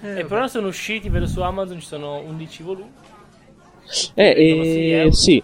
Eh, 0.00 0.10
E 0.10 0.14
vabbè. 0.14 0.26
però 0.28 0.46
sono 0.46 0.68
usciti, 0.68 1.08
vedo 1.08 1.26
su 1.26 1.40
Amazon, 1.40 1.80
ci 1.80 1.86
sono 1.86 2.18
11 2.20 2.62
volumi. 2.62 2.92
Eh, 4.14 4.30
eh, 4.30 4.90
euro. 4.92 5.10
sì. 5.12 5.42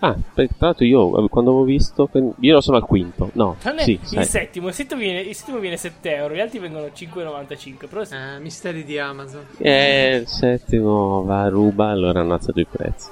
Ah, 0.00 0.16
perché 0.34 0.54
tra 0.56 0.68
l'altro 0.68 0.84
io 0.84 1.24
eh, 1.24 1.28
quando 1.28 1.50
avevo 1.50 1.64
visto. 1.64 2.08
Io 2.40 2.60
sono 2.60 2.76
al 2.76 2.84
quinto. 2.84 3.30
No, 3.34 3.56
sì, 3.78 3.98
il, 4.10 4.24
settimo, 4.24 4.68
il, 4.68 4.74
settimo 4.74 5.00
viene, 5.00 5.20
il 5.20 5.34
settimo 5.34 5.58
viene 5.58 5.76
7 5.76 6.14
euro, 6.14 6.34
gli 6.34 6.40
altri 6.40 6.58
vengono 6.58 6.86
5,95. 6.86 7.88
Però. 7.88 8.02
Eh, 8.02 8.38
misteri 8.40 8.84
di 8.84 8.98
Amazon. 8.98 9.46
Eh, 9.58 10.16
il 10.22 10.28
settimo 10.28 11.22
va 11.24 11.42
a 11.42 11.48
ruba, 11.48 11.88
allora 11.88 12.20
hanno 12.20 12.34
alzato 12.34 12.58
il 12.58 12.66
prezzo. 12.70 13.10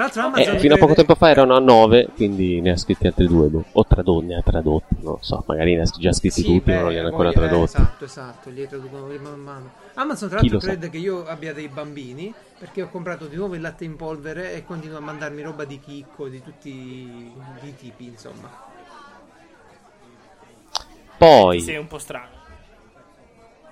Tra 0.00 0.04
l'altro 0.08 0.22
Eh, 0.22 0.24
Amazon... 0.24 0.58
fino 0.60 0.74
a 0.74 0.78
poco 0.78 0.92
crede- 0.94 1.06
tempo 1.06 1.14
fa 1.20 1.28
erano 1.30 1.54
a 1.56 1.58
9, 1.58 2.08
quindi 2.14 2.60
ne 2.62 2.70
ha 2.70 2.76
scritti 2.78 3.06
altri 3.06 3.26
due. 3.26 3.48
boh. 3.48 3.64
O 3.72 3.84
tradotto, 3.84 4.24
ne 4.26 4.34
ha 4.36 4.40
tradotti, 4.42 4.94
non 5.00 5.12
lo 5.12 5.18
so. 5.20 5.44
Magari 5.46 5.74
ne 5.74 5.82
ha 5.82 5.84
già 5.84 6.12
scritti 6.12 6.40
Sì, 6.40 6.46
tutti, 6.46 6.60
beh, 6.60 6.74
ma 6.76 6.80
non 6.80 6.90
li 6.92 6.98
hanno 6.98 7.08
ancora 7.08 7.28
voglio- 7.30 7.44
eh, 7.44 7.48
tradotti. 7.48 7.76
esatto, 7.76 8.04
esatto, 8.06 8.48
li 8.50 8.66
traducono 8.66 9.06
man 9.20 9.40
mano. 9.40 9.70
Amazon 9.94 10.28
tra 10.28 10.38
l'altro 10.38 10.54
lo 10.56 10.60
sa? 10.62 10.66
crede 10.68 10.88
che 10.88 10.96
io 10.96 11.26
abbia 11.26 11.52
dei 11.52 11.68
bambini 11.68 12.32
perché 12.58 12.80
ho 12.82 12.88
comprato 12.88 13.26
di 13.26 13.36
nuovo 13.36 13.54
il 13.54 13.60
latte 13.60 13.84
in 13.84 13.96
polvere 13.96 14.54
e 14.54 14.64
continua 14.64 14.96
a 14.98 15.00
mandarmi 15.02 15.42
roba 15.42 15.64
di 15.64 15.78
chicco 15.80 16.28
di 16.28 16.42
tutti 16.42 16.70
i 16.70 17.74
tipi, 17.76 18.06
insomma. 18.06 18.48
Poi 21.18 21.60
Sei 21.60 21.76
un 21.76 21.86
po' 21.88 21.98
strano. 21.98 22.38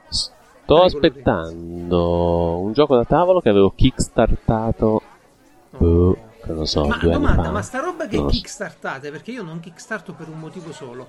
sto 0.09 0.83
aspettando 0.83 2.59
un 2.59 2.72
gioco 2.74 2.95
da 2.97 3.05
tavolo 3.07 3.41
che 3.41 3.49
avevo 3.49 3.72
kickstartato. 3.74 5.03
Boh, 5.79 6.18
che 6.43 6.53
non 6.53 6.66
so, 6.66 6.87
Ma 6.87 6.99
domanda, 6.99 7.51
ma 7.51 7.62
sta 7.62 7.81
roba 7.81 8.07
che 8.07 8.16
Non 8.16 8.29
kickstartate, 8.29 9.11
perché 9.11 9.31
io 9.31 9.43
non 9.43 9.61
kickstarto 9.61 10.12
per 10.12 10.29
un 10.29 10.39
motivo 10.39 10.72
solo. 10.72 11.09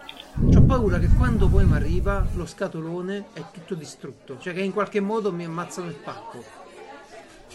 Ho 0.56 0.62
paura 0.62 1.00
che 1.00 1.10
quando 1.18 1.48
poi 1.48 1.66
mi 1.66 1.76
arriva 1.76 2.26
lo 2.34 2.46
scatolone 2.46 3.26
è 3.34 3.44
tutto 3.52 3.76
distrutto, 3.76 4.38
cioè 4.40 4.54
che 4.54 4.62
in 4.62 4.74
qualche 4.74 5.00
modo 5.00 5.32
mi 5.32 5.46
ammazzano 5.46 5.88
il 5.88 5.96
pacco. 5.96 6.68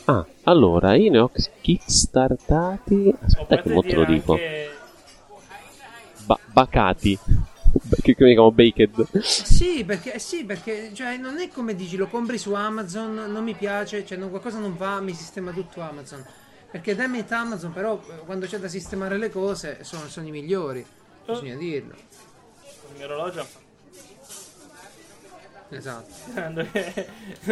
Ah, 0.06 0.26
allora 0.44 0.94
io 0.94 1.10
ne 1.10 1.18
ho 1.18 1.30
kickstartati. 1.60 3.14
Aspetta, 3.24 3.62
che 3.62 3.72
mo 3.72 3.82
te 3.82 3.94
lo 3.94 4.04
dico. 4.04 4.32
anche... 4.32 4.68
Ba- 6.26 6.38
bacati. 6.44 7.18
che 8.02 8.14
che 8.14 8.24
mi 8.24 8.32
chiamo 8.32 8.52
Baked. 8.52 9.18
Sì, 9.20 9.84
perché, 9.84 10.18
sì, 10.18 10.44
perché 10.44 10.92
cioè, 10.92 11.16
non 11.16 11.38
è 11.38 11.48
come 11.48 11.74
dici, 11.74 11.96
lo 11.96 12.06
compri 12.06 12.38
su 12.38 12.52
Amazon, 12.52 13.14
non 13.14 13.42
mi 13.42 13.54
piace, 13.54 14.04
cioè 14.04 14.18
non- 14.18 14.28
qualcosa 14.28 14.58
non 14.58 14.76
va, 14.76 15.00
mi 15.00 15.14
sistema 15.14 15.52
tutto 15.52 15.80
Amazon. 15.80 16.24
Perché 16.74 16.96
da 16.96 17.06
metà 17.06 17.38
Amazon, 17.38 17.72
però, 17.72 18.02
eh, 18.10 18.24
quando 18.24 18.46
c'è 18.46 18.58
da 18.58 18.66
sistemare 18.66 19.16
le 19.16 19.30
cose, 19.30 19.78
sono, 19.82 20.08
sono 20.08 20.26
i 20.26 20.32
migliori. 20.32 20.84
Bisogna 21.24 21.54
dirlo. 21.54 21.94
Il 21.94 22.96
mio 22.96 23.04
orologio 23.04 23.46
Esatto. 25.68 26.12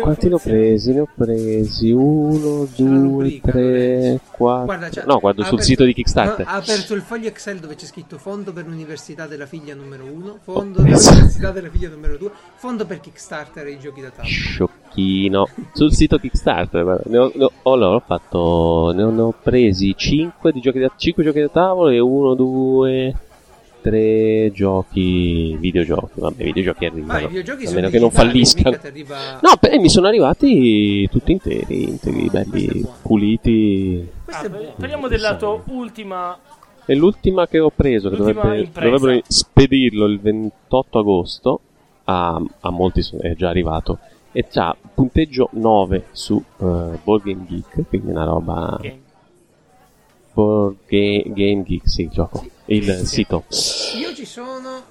Quanti 0.00 0.28
ne 0.28 0.34
ho 0.34 0.38
presi? 0.38 0.92
Ne 0.92 1.00
ho 1.00 1.08
presi 1.14 1.90
uno, 1.92 2.66
due, 2.74 2.88
rubrica, 2.88 3.50
tre, 3.52 4.20
quattro. 4.30 4.64
Guarda, 4.64 4.88
c'è- 4.88 5.04
no, 5.06 5.18
guardo 5.20 5.42
sul 5.42 5.52
aperto- 5.52 5.70
sito 5.70 5.84
di 5.84 5.94
Kickstarter. 5.94 6.46
ha 6.46 6.52
aperto 6.54 6.94
il 6.94 7.02
foglio 7.02 7.28
Excel 7.28 7.58
dove 7.60 7.76
c'è 7.76 7.86
scritto 7.86 8.18
fondo 8.18 8.52
per 8.52 8.66
l'università 8.66 9.26
della 9.28 9.46
figlia 9.46 9.74
numero 9.74 10.04
1, 10.04 10.38
fondo 10.42 10.80
Oh, 10.80 10.82
per 10.84 10.92
l'università 10.92 11.50
della 11.52 11.70
figlia 11.70 11.88
numero 11.88 12.16
2, 12.16 12.30
fondo 12.56 12.86
per 12.86 12.98
Kickstarter 13.00 13.66
e 13.66 13.70
i 13.70 13.78
giochi 13.78 14.00
da 14.00 14.10
tavolo. 14.10 14.34
Sciocchino. 14.93 15.49
Sul 15.72 15.93
sito 15.93 16.18
Kickstarter, 16.18 17.03
ne 17.07 17.18
ho, 17.18 17.32
ne 17.34 17.45
ho- 17.45 17.53
oh, 17.62 17.72
allora, 17.72 17.97
ho 17.97 18.03
fatto. 18.05 18.93
Ne 18.95 19.03
ho, 19.03 19.11
ne 19.11 19.20
ho 19.22 19.34
presi 19.43 19.95
5 19.97 20.53
di 20.53 20.61
giochi 20.61 20.78
da, 20.78 20.90
5 20.95 21.24
giochi 21.24 21.40
da 21.40 21.49
tavolo 21.49 21.88
e 21.88 21.99
1, 21.99 22.34
2, 22.34 23.16
3 23.80 24.51
giochi. 24.53 25.57
videogiochi. 25.57 26.20
Vabbè, 26.20 26.45
videogiochi 26.45 26.84
Ma 26.84 26.86
i 26.86 26.90
arrivano. 26.93 27.26
videogiochi 27.28 27.62
a 27.64 27.66
sono 27.68 27.80
meno 27.80 27.90
che 27.90 27.99
non 27.99 28.11
falliscano. 28.11 28.78
arriva- 28.82 29.38
No, 29.40 29.51
beh, 29.59 29.78
mi 29.78 29.88
sono 29.88 30.07
arrivati 30.07 31.09
tutti 31.09 31.32
interi, 31.32 31.88
interi, 31.88 32.26
è 32.26 32.30
belli, 32.30 32.86
puliti. 33.03 34.09
Ah, 34.26 34.43
è 34.43 34.49
parliamo 34.76 35.09
della 35.09 35.36
tua 35.36 35.61
ultima 35.66 36.38
E 36.86 36.95
l'ultima 36.95 37.47
che 37.47 37.59
ho 37.61 37.70
preso, 37.74 38.09
che 38.11 38.16
dovrebbe, 38.16 38.68
dovrebbero 38.72 39.20
spedirlo 39.26 40.05
il 40.07 40.18
28 40.20 40.99
agosto, 40.99 41.61
a, 42.05 42.43
a 42.61 42.70
molti 42.70 43.03
è 43.20 43.34
già 43.34 43.49
arrivato, 43.49 43.99
e 44.33 44.47
c'ha 44.49 44.74
punteggio 44.95 45.49
9 45.53 46.07
su 46.12 46.35
uh, 46.35 46.99
Board 47.03 47.22
Game 47.24 47.45
Geek, 47.47 47.89
quindi 47.89 48.11
una 48.11 48.24
roba... 48.24 48.78
game. 48.80 49.01
Board 50.33 50.76
Ga- 50.87 51.22
Game 51.35 51.62
Geek, 51.62 51.89
sì, 51.89 52.03
il 52.03 52.09
gioco, 52.11 52.45
il 52.66 52.85
Sì. 52.85 53.07
sito. 53.07 53.45
Io 53.99 54.14
ci 54.14 54.24
sono... 54.24 54.83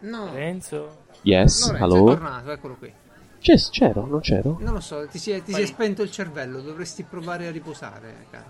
No, 0.00 0.26
Lorenzo. 0.26 1.06
Yes, 1.22 1.66
Lorenzo 1.70 1.72
è 1.72 1.98
hello. 1.98 2.04
tornato, 2.06 2.50
eccolo 2.52 2.74
qui. 2.76 2.92
C'è- 3.40 3.56
c'ero, 3.70 4.04
non 4.06 4.20
c'ero? 4.20 4.56
Non 4.60 4.74
lo 4.74 4.80
so, 4.80 5.06
ti 5.08 5.18
si 5.18 5.30
è, 5.30 5.42
ti 5.42 5.52
si 5.52 5.60
è 5.62 5.66
spento 5.66 6.02
il 6.02 6.10
cervello, 6.10 6.60
dovresti 6.60 7.04
provare 7.04 7.46
a 7.46 7.50
riposare, 7.52 8.26
caro. 8.30 8.44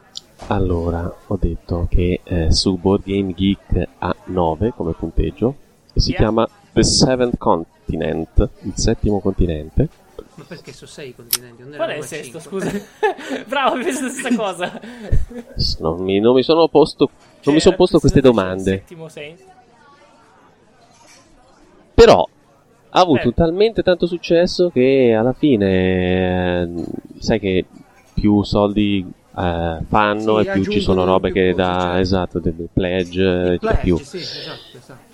Allora, 0.48 1.14
ho 1.26 1.36
detto 1.38 1.86
che 1.90 2.20
eh, 2.24 2.50
su 2.52 2.76
Board 2.78 3.02
Game 3.04 3.34
Geek 3.34 3.86
ha 3.98 4.14
9 4.26 4.72
come 4.74 4.92
punteggio, 4.92 5.54
e 5.92 6.00
si 6.00 6.10
Yeah. 6.10 6.18
chiama 6.20 6.48
The 6.78 6.84
Seventh 6.84 7.38
Continent, 7.38 8.50
il 8.62 8.72
settimo 8.76 9.18
continente. 9.18 9.88
Ma 10.36 10.44
perché 10.46 10.72
sono 10.72 10.88
sei 10.88 11.12
continenti? 11.12 11.62
Non 11.62 11.72
Qual 11.74 11.90
è 11.90 11.96
il 11.96 12.04
sesto, 12.04 12.38
scusa? 12.38 12.70
Bravo, 13.48 13.74
ho 13.74 13.82
pensato 13.82 14.04
la 14.04 14.12
stessa 14.12 14.36
cosa. 14.38 14.80
Non 15.80 16.00
mi, 16.04 16.20
non 16.20 16.36
mi 16.36 16.44
sono 16.44 16.68
posto, 16.68 17.10
non 17.42 17.54
mi 17.56 17.60
sono 17.60 17.74
posto 17.74 17.98
queste 17.98 18.20
domande. 18.20 18.84
Settimo 18.86 19.08
senso. 19.08 19.42
Però 21.94 22.28
ha 22.90 23.00
avuto 23.00 23.30
Beh. 23.30 23.34
talmente 23.34 23.82
tanto 23.82 24.06
successo 24.06 24.70
che 24.70 25.16
alla 25.18 25.32
fine, 25.32 26.62
eh, 26.62 26.84
sai 27.18 27.40
che 27.40 27.64
più 28.14 28.44
soldi 28.44 29.04
eh, 29.38 29.78
fanno 29.88 30.40
Sì, 30.42 30.48
e 30.48 30.52
più 30.52 30.64
ci 30.64 30.80
sono 30.80 31.04
robe 31.04 31.30
che 31.32 31.52
cose, 31.52 31.62
da 31.62 31.78
certo. 31.80 31.98
esatto, 31.98 32.38
del 32.40 32.68
pledge, 32.72 33.52
eh, 33.54 33.58
pledge, 33.58 33.78
più. 33.82 33.96
sì, 33.98 34.16
esatto, 34.16 34.76
esatto. 34.76 35.06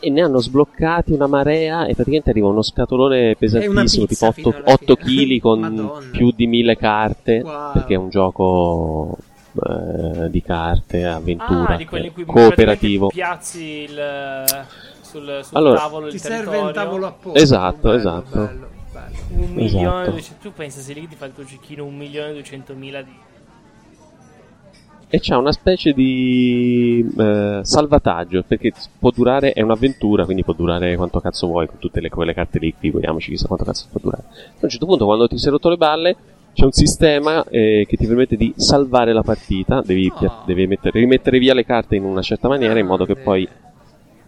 E 0.00 0.10
ne 0.10 0.20
hanno 0.22 0.38
sbloccati 0.40 1.12
una 1.12 1.26
marea 1.26 1.82
e 1.86 1.94
praticamente 1.94 2.30
arriva 2.30 2.48
uno 2.48 2.62
scatolone 2.62 3.34
pesantissimo, 3.36 4.06
tipo 4.06 4.06
pizza 4.06 4.26
8, 4.28 4.32
fino 4.32 4.56
alla 4.64 4.76
fine. 4.96 5.36
kg 5.36 5.40
con 5.40 5.60
Madonna. 5.60 6.10
più 6.10 6.32
di 6.34 6.46
1000 6.46 6.76
carte, 6.76 7.40
Wow. 7.42 7.72
perché 7.72 7.94
è 7.94 7.96
un 7.96 8.08
gioco 8.08 9.16
eh, 9.54 10.30
di 10.30 10.42
carte, 10.42 11.04
avventura, 11.04 11.74
Ah, 11.74 11.76
di 11.76 11.84
quelli 11.84 12.06
in 12.06 12.12
cui 12.12 12.24
cooperativo. 12.24 13.08
praticamente 13.08 13.14
piazzi 13.14 13.62
il, 13.90 14.66
sul, 15.02 15.40
sul 15.42 15.56
Allora, 15.56 15.78
tavolo 15.78 16.06
il 16.06 16.12
Ti 16.12 16.18
serve 16.18 16.56
un 16.58 16.72
tavolo 16.72 17.06
apposta. 17.06 17.38
Esatto, 17.38 17.88
bello, 17.88 17.96
esatto. 17.98 18.36
bello, 18.38 18.68
bello. 18.92 19.16
Un 19.44 19.50
milione 19.52 19.66
Esatto. 19.66 20.08
e 20.08 20.10
duecento- 20.12 20.42
Tu 20.48 20.52
pensa 20.54 20.80
se 20.80 20.92
lì 20.94 21.06
ti 21.08 21.16
fa 21.16 21.26
il 21.26 21.32
tuo 21.34 21.44
cecchino 21.44 21.84
un 21.84 21.96
milione 21.96 22.30
e 22.30 22.32
duecentomila 22.32 23.02
di. 23.02 23.12
E 25.14 25.18
c'ha 25.20 25.36
una 25.36 25.52
specie 25.52 25.92
di 25.92 27.06
eh, 27.18 27.60
salvataggio, 27.62 28.42
perché 28.48 28.72
può 28.98 29.10
durare, 29.10 29.52
è 29.52 29.60
un'avventura, 29.60 30.24
quindi 30.24 30.42
può 30.42 30.54
durare 30.54 30.96
quanto 30.96 31.20
cazzo 31.20 31.48
vuoi, 31.48 31.66
con 31.66 31.78
tutte 31.78 32.00
le, 32.00 32.08
quelle 32.08 32.32
carte 32.32 32.58
lì, 32.58 32.74
figuriamoci 32.78 33.28
chissà 33.28 33.46
quanto 33.46 33.66
cazzo 33.66 33.88
può 33.90 34.00
durare. 34.02 34.22
A 34.30 34.58
un 34.60 34.68
certo 34.70 34.86
punto, 34.86 35.04
quando 35.04 35.28
ti 35.28 35.36
sei 35.36 35.50
rotto 35.50 35.68
le 35.68 35.76
balle, 35.76 36.16
c'è 36.54 36.64
un 36.64 36.72
sistema 36.72 37.44
eh, 37.50 37.84
che 37.86 37.96
ti 37.98 38.06
permette 38.06 38.36
di 38.36 38.54
salvare 38.56 39.12
la 39.12 39.22
partita, 39.22 39.82
devi, 39.84 40.10
Oh. 40.16 40.42
devi 40.46 40.66
mettere- 40.66 40.98
rimettere 40.98 41.38
via 41.38 41.52
le 41.52 41.66
carte 41.66 41.96
in 41.96 42.04
una 42.04 42.22
certa 42.22 42.48
maniera, 42.48 42.78
in 42.78 42.86
modo 42.86 43.04
che 43.04 43.16
poi 43.16 43.46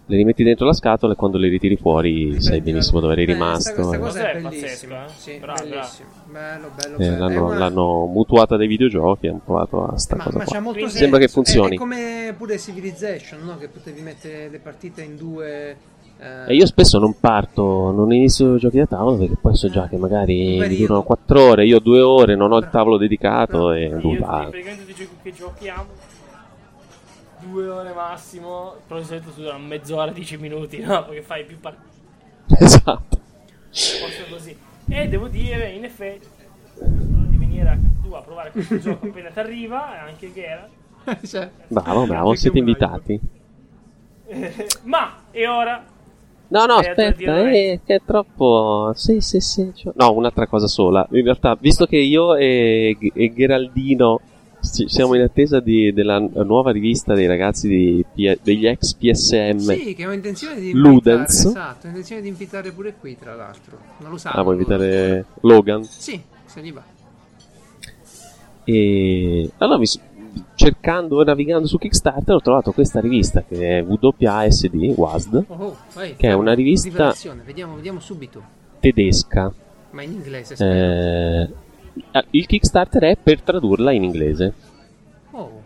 le 0.07 0.17
rimetti 0.17 0.45
dentro 0.45 0.67
la 0.67 0.73
scatola 0.75 1.15
e 1.15 1.17
quando 1.17 1.39
le 1.39 1.49
ritiri 1.49 1.77
fuori 1.77 2.33
sai 2.41 2.51
Prendi 2.53 2.71
benissimo 2.73 3.01
dove 3.01 3.13
eri 3.15 3.25
Beh, 3.25 3.33
rimasto. 3.33 3.73
Questa, 3.73 3.99
questa 3.99 4.19
eh. 4.31 4.33
cosa 4.33 4.39
è 4.39 4.41
bellissima. 4.59 5.05
eh? 5.05 5.09
Sì, 5.17 5.39
Bravo, 5.41 5.63
bellissimo. 5.69 6.09
Bello, 6.31 6.71
bello, 6.75 6.95
Eh, 6.97 6.99
bello. 6.99 7.15
È 7.15 7.19
l'hanno, 7.19 7.45
una- 7.47 7.59
l'hanno 7.59 8.07
mutuata 8.07 8.57
dai 8.57 8.67
videogiochi, 8.67 9.27
hanno 9.29 9.41
provato 9.45 9.85
a 9.87 9.99
sta 9.99 10.17
Ma, 10.17 10.25
cosa 10.25 10.39
ma 10.39 10.45
c'ha 10.45 10.61
qua. 10.63 10.73
senso. 10.75 10.89
Sembra 10.97 11.19
che 11.19 11.25
È- 11.25 11.29
funzioni. 11.29 11.75
È, 11.77 11.79
come 11.79 12.35
pure 12.37 12.59
Civilization, 12.59 13.41
no? 13.45 13.57
Che 13.57 13.69
potevi 13.69 14.01
mettere 14.03 14.49
le 14.51 14.59
partite 14.59 15.03
in 15.03 15.17
due. 15.17 15.77
eh, 16.21 16.53
E 16.53 16.55
io 16.55 16.67
spesso 16.67 16.99
non 16.99 17.17
parto, 17.19 17.91
non 17.91 18.13
inizio 18.13 18.55
i 18.55 18.59
giochi 18.59 18.79
da 18.79 18.87
tavolo 18.87 19.17
perché 19.17 19.37
poi 19.41 19.55
so 19.57 19.69
già 19.69 19.89
che 19.89 19.97
magari 19.97 20.59
mi 20.59 20.77
durano 20.77 21.03
4 21.03 21.41
ore, 21.43 21.65
io 21.67 21.79
ho 21.79 21.81
2 21.81 22.01
ore, 22.03 22.37
non 22.37 22.53
ho 22.53 22.59
il 22.59 22.69
tavolo 22.71 22.97
dedicato 22.99 23.73
e 23.73 23.89
Bravo. 23.89 24.01
tu 24.01 24.09
Io 24.13 24.25
praticamente 24.25 24.85
tutti 24.87 24.91
i 24.93 24.95
giochi 25.05 25.15
che 25.23 25.33
giochiamo 25.33 25.87
due 27.49 27.69
ore 27.69 27.93
massimo, 27.93 28.75
però 28.87 29.01
di 29.01 29.07
solito 29.07 29.31
durano 29.35 29.65
mezz'ora, 29.65 30.11
dieci 30.11 30.37
minuti, 30.37 30.79
no? 30.81 31.05
Perché 31.05 31.23
fai 31.23 31.45
più 31.45 31.59
partite 31.61 31.93
Esatto. 32.59 33.21
così. 34.31 34.57
E 34.89 35.09
devo 35.09 35.29
dire, 35.29 35.71
in 35.71 35.85
effetti, 35.85 36.27
di 36.81 37.37
venire 37.37 37.69
a 37.69 37.79
tua 38.03 38.19
a 38.19 38.23
provare 38.23 38.51
questo 38.51 38.79
gioco 38.79 39.07
appena 39.07 39.31
ti 39.31 39.39
arriva, 39.39 40.01
anche 40.03 40.33
Geralt. 40.33 40.71
cioè, 41.27 41.51
Bravo, 41.69 42.07
bravo, 42.07 42.29
Anche 42.29 42.41
siete 42.41 42.59
invitati. 42.59 43.21
Ma, 44.85 45.15
e 45.31 45.47
ora? 45.47 45.85
No, 46.49 46.67
no, 46.67 46.81
Eh, 46.81 46.89
aspetta, 46.89 47.51
eh, 47.51 47.81
che 47.85 47.95
è 47.97 48.01
troppo... 48.05 48.93
Sì, 48.95 49.21
sì, 49.21 49.41
sì. 49.41 49.73
cioè- 49.75 49.93
No, 49.97 50.13
un'altra 50.13 50.47
cosa 50.47 50.67
sola. 50.67 51.07
In 51.11 51.25
realtà, 51.25 51.57
visto 51.59 51.87
che 51.87 51.97
io 51.97 52.35
e, 52.37 52.97
e 53.13 53.33
Geraldino 53.35 54.21
ci- 54.73 54.89
siamo 54.89 55.15
in 55.15 55.23
attesa 55.23 55.61
di- 55.61 55.93
della 55.93 56.19
nuova 56.19 56.71
rivista 56.73 57.15
dei 57.15 57.27
ragazzi 57.27 57.69
di 57.69 58.05
P- 58.15 58.39
degli 58.43 58.67
ex 58.67 58.95
PSM, 58.95 59.59
sì, 59.59 59.95
che 59.95 60.07
ho 60.07 60.13
intenzione 60.13 60.55
di 60.61 60.71
invitare. 60.71 60.93
Ludens. 60.93 61.45
Esatto, 61.45 61.87
ho 61.87 61.89
intenzione 61.89 62.23
di 62.23 62.29
invitare 62.29 62.71
pure 62.73 62.95
qui, 62.99 63.17
tra 63.19 63.35
l'altro. 63.35 63.79
Non 63.99 64.11
lo 64.11 64.17
sa. 64.17 64.31
ah, 64.31 64.43
vuoi 64.43 64.55
invitare 64.57 65.25
Logan? 65.41 65.85
Sì, 65.85 66.21
se 66.47 66.61
gli 66.63 66.73
va. 66.73 66.83
E 68.65 69.51
allora 69.59 69.79
mi 69.79 69.87
cercando 70.55 71.21
e 71.21 71.25
navigando 71.25 71.67
su 71.67 71.77
Kickstarter 71.79 72.35
ho 72.35 72.41
trovato 72.41 72.73
questa 72.73 73.01
rivista 73.01 73.45
che 73.47 73.79
è 73.79 73.83
WASD, 73.85 74.95
WASD, 74.97 75.45
Oh, 75.49 75.55
oh, 75.55 75.77
vai, 75.95 76.17
Che 76.17 76.29
è 76.29 76.33
una 76.33 76.55
rivista-. 76.55 77.15
Vediamo, 77.45 77.75
vediamo 77.77 78.01
subito. 78.01 78.43
tedesca. 78.81 79.53
Ma 79.91 80.03
in 80.03 80.13
inglese. 80.13 80.55
Eh, 80.59 81.49
il 82.31 82.47
Kickstarter 82.47 83.03
è 83.05 83.17
per 83.17 83.41
tradurla 83.43 83.93
in 83.93 84.05
inglese. 84.05 84.53
Oh, 85.33 85.63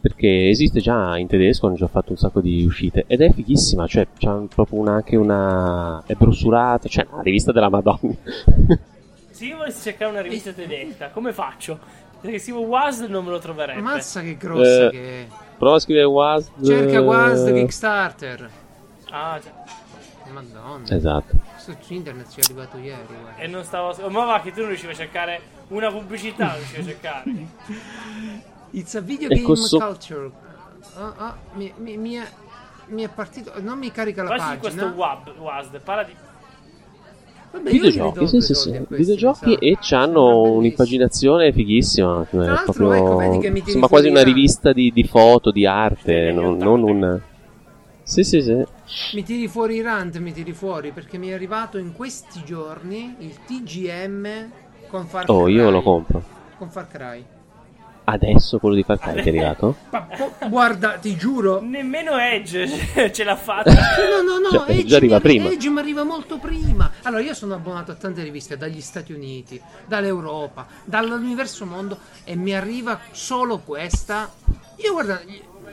Perché 0.00 0.48
esiste 0.48 0.80
già 0.80 1.16
in 1.16 1.28
tedesco, 1.28 1.66
hanno 1.66 1.76
già 1.76 1.86
fatto 1.86 2.10
un 2.10 2.16
sacco 2.16 2.40
di 2.40 2.64
uscite 2.64 3.04
ed 3.06 3.20
è 3.20 3.30
fighissima, 3.32 3.86
cioè 3.86 4.06
c'ha 4.18 4.44
proprio 4.52 4.80
una, 4.80 4.94
anche 4.94 5.14
una. 5.16 6.02
è 6.06 6.14
brossurata, 6.14 6.88
cioè 6.88 7.06
una 7.10 7.22
rivista 7.22 7.52
della 7.52 7.68
Madonna. 7.68 8.14
Se 9.30 9.44
io 9.46 9.56
volessi 9.56 9.82
cercare 9.82 10.10
una 10.10 10.20
rivista 10.20 10.52
tedesca, 10.52 11.10
come 11.10 11.32
faccio? 11.32 11.78
Perché 12.20 12.38
scrivo 12.38 12.60
WASD 12.60 13.08
non 13.08 13.24
me 13.24 13.30
lo 13.30 13.38
troverebbe. 13.38 13.78
ammazza 13.78 14.20
che 14.20 14.36
grossa 14.36 14.86
Eh, 14.86 14.90
che 14.90 15.20
è. 15.22 15.26
Prova 15.58 15.76
a 15.76 15.78
scrivere 15.80 16.04
WASD. 16.06 16.64
Cerca 16.64 17.00
WASD 17.00 17.52
Kickstarter. 17.54 18.50
Ah, 19.10 19.38
già. 19.42 19.50
Madonna. 20.32 20.84
Esatto. 20.88 21.34
Questo 21.52 21.76
su 21.80 21.92
internet 21.92 22.28
ci 22.30 22.40
è 22.40 22.42
arrivato 22.44 22.76
ieri. 22.78 23.02
guarda. 23.06 23.36
E 23.40 23.46
non 23.46 23.62
stavo. 23.64 23.90
oh, 23.90 24.10
Ma 24.10 24.24
va, 24.24 24.40
che 24.40 24.50
tu 24.52 24.60
non 24.60 24.68
riuscivi 24.68 24.92
a 24.92 24.96
cercare 24.96 25.40
una 25.68 25.90
pubblicità, 25.90 26.46
non 26.46 26.56
riuscivi 26.56 26.80
a 26.80 26.84
cercare. 26.84 27.24
It's 28.72 28.94
a 28.94 29.00
video 29.00 29.28
E 29.28 29.34
game 29.34 29.46
questo- 29.46 29.78
culture. 29.78 30.30
Ah, 30.96 31.14
ah, 31.16 31.36
mi, 31.54 31.72
mi- 31.76 31.96
mi 31.96 32.14
è, 32.14 32.26
mi 32.88 33.02
è 33.02 33.08
partito. 33.08 33.52
Non 33.60 33.78
mi 33.78 33.90
carica 33.92 34.22
la 34.22 34.36
Facci 34.36 34.58
questo 34.58 34.80
pagina. 34.84 34.96
WAB, 34.96 35.38
WASD, 35.38 35.80
parla 35.80 36.02
di. 36.04 36.12
Vabbè, 37.52 37.70
Videogiochi, 37.70 38.26
sì, 38.28 38.40
sì, 38.40 38.54
sì. 38.54 38.70
questi, 38.70 38.94
Videogiochi 38.94 39.54
e 39.54 39.74
bellissimo. 39.74 40.42
un'impaginazione 40.52 41.52
fighissima. 41.52 42.26
È 42.30 42.36
l'altro, 42.36 42.72
proprio- 42.72 42.94
ecco, 42.94 43.16
vedi 43.16 43.38
che 43.38 43.50
mi 43.50 43.58
tiri 43.58 43.70
Sembra 43.72 43.88
quasi 43.90 44.08
una 44.08 44.22
rivista 44.22 44.72
di, 44.72 44.90
di 44.90 45.04
foto, 45.04 45.50
di 45.50 45.66
arte, 45.66 46.32
non, 46.32 46.54
80. 46.54 46.64
non 46.64 46.82
un. 46.82 47.20
Sì, 48.04 48.24
sì, 48.24 48.40
sì. 48.40 48.64
Mi 49.14 49.22
tiri 49.22 49.48
fuori 49.48 49.76
i 49.76 49.82
rant, 49.82 50.18
mi 50.18 50.32
tiri 50.32 50.52
fuori 50.52 50.90
perché 50.92 51.16
mi 51.18 51.28
è 51.28 51.32
arrivato 51.32 51.78
in 51.78 51.92
questi 51.94 52.42
giorni 52.44 53.16
il 53.20 53.38
TGM 53.44 54.50
con 54.88 55.06
Far 55.06 55.24
Cry. 55.24 55.34
Oh, 55.34 55.48
io 55.48 55.70
lo 55.70 55.82
compro. 55.82 56.22
Con 56.58 56.70
Far 56.70 56.88
Cry. 56.88 57.24
Adesso 58.04 58.58
quello 58.58 58.74
di 58.74 58.82
Far 58.82 58.98
Cry 58.98 59.22
ti 59.22 59.28
è 59.28 59.28
arrivato? 59.32 59.76
Ma, 59.90 60.02
po- 60.16 60.32
guarda, 60.48 60.98
ti 60.98 61.16
giuro. 61.16 61.60
Nemmeno 61.62 62.18
Edge 62.18 62.68
ce 63.12 63.24
l'ha 63.24 63.36
fatta. 63.36 63.70
No, 63.72 64.22
no, 64.22 64.38
no, 64.38 64.50
Cioè, 64.50 64.70
Edge 64.72 64.84
già 64.84 64.96
arriva 64.96 65.16
mi 65.16 65.22
prima. 65.22 65.48
Edge 65.50 65.70
mi 65.70 65.78
arriva 65.78 66.02
molto 66.04 66.38
prima. 66.38 66.90
Allora, 67.02 67.22
io 67.22 67.32
sono 67.34 67.54
abbonato 67.54 67.92
a 67.92 67.94
tante 67.94 68.22
riviste 68.22 68.56
dagli 68.58 68.80
Stati 68.80 69.12
Uniti, 69.12 69.60
dall'Europa, 69.86 70.66
dall'universo 70.84 71.64
mondo 71.64 71.98
e 72.24 72.36
mi 72.36 72.54
arriva 72.54 73.00
solo 73.12 73.58
questa. 73.58 74.30
Io 74.76 74.92
guarda, 74.92 75.20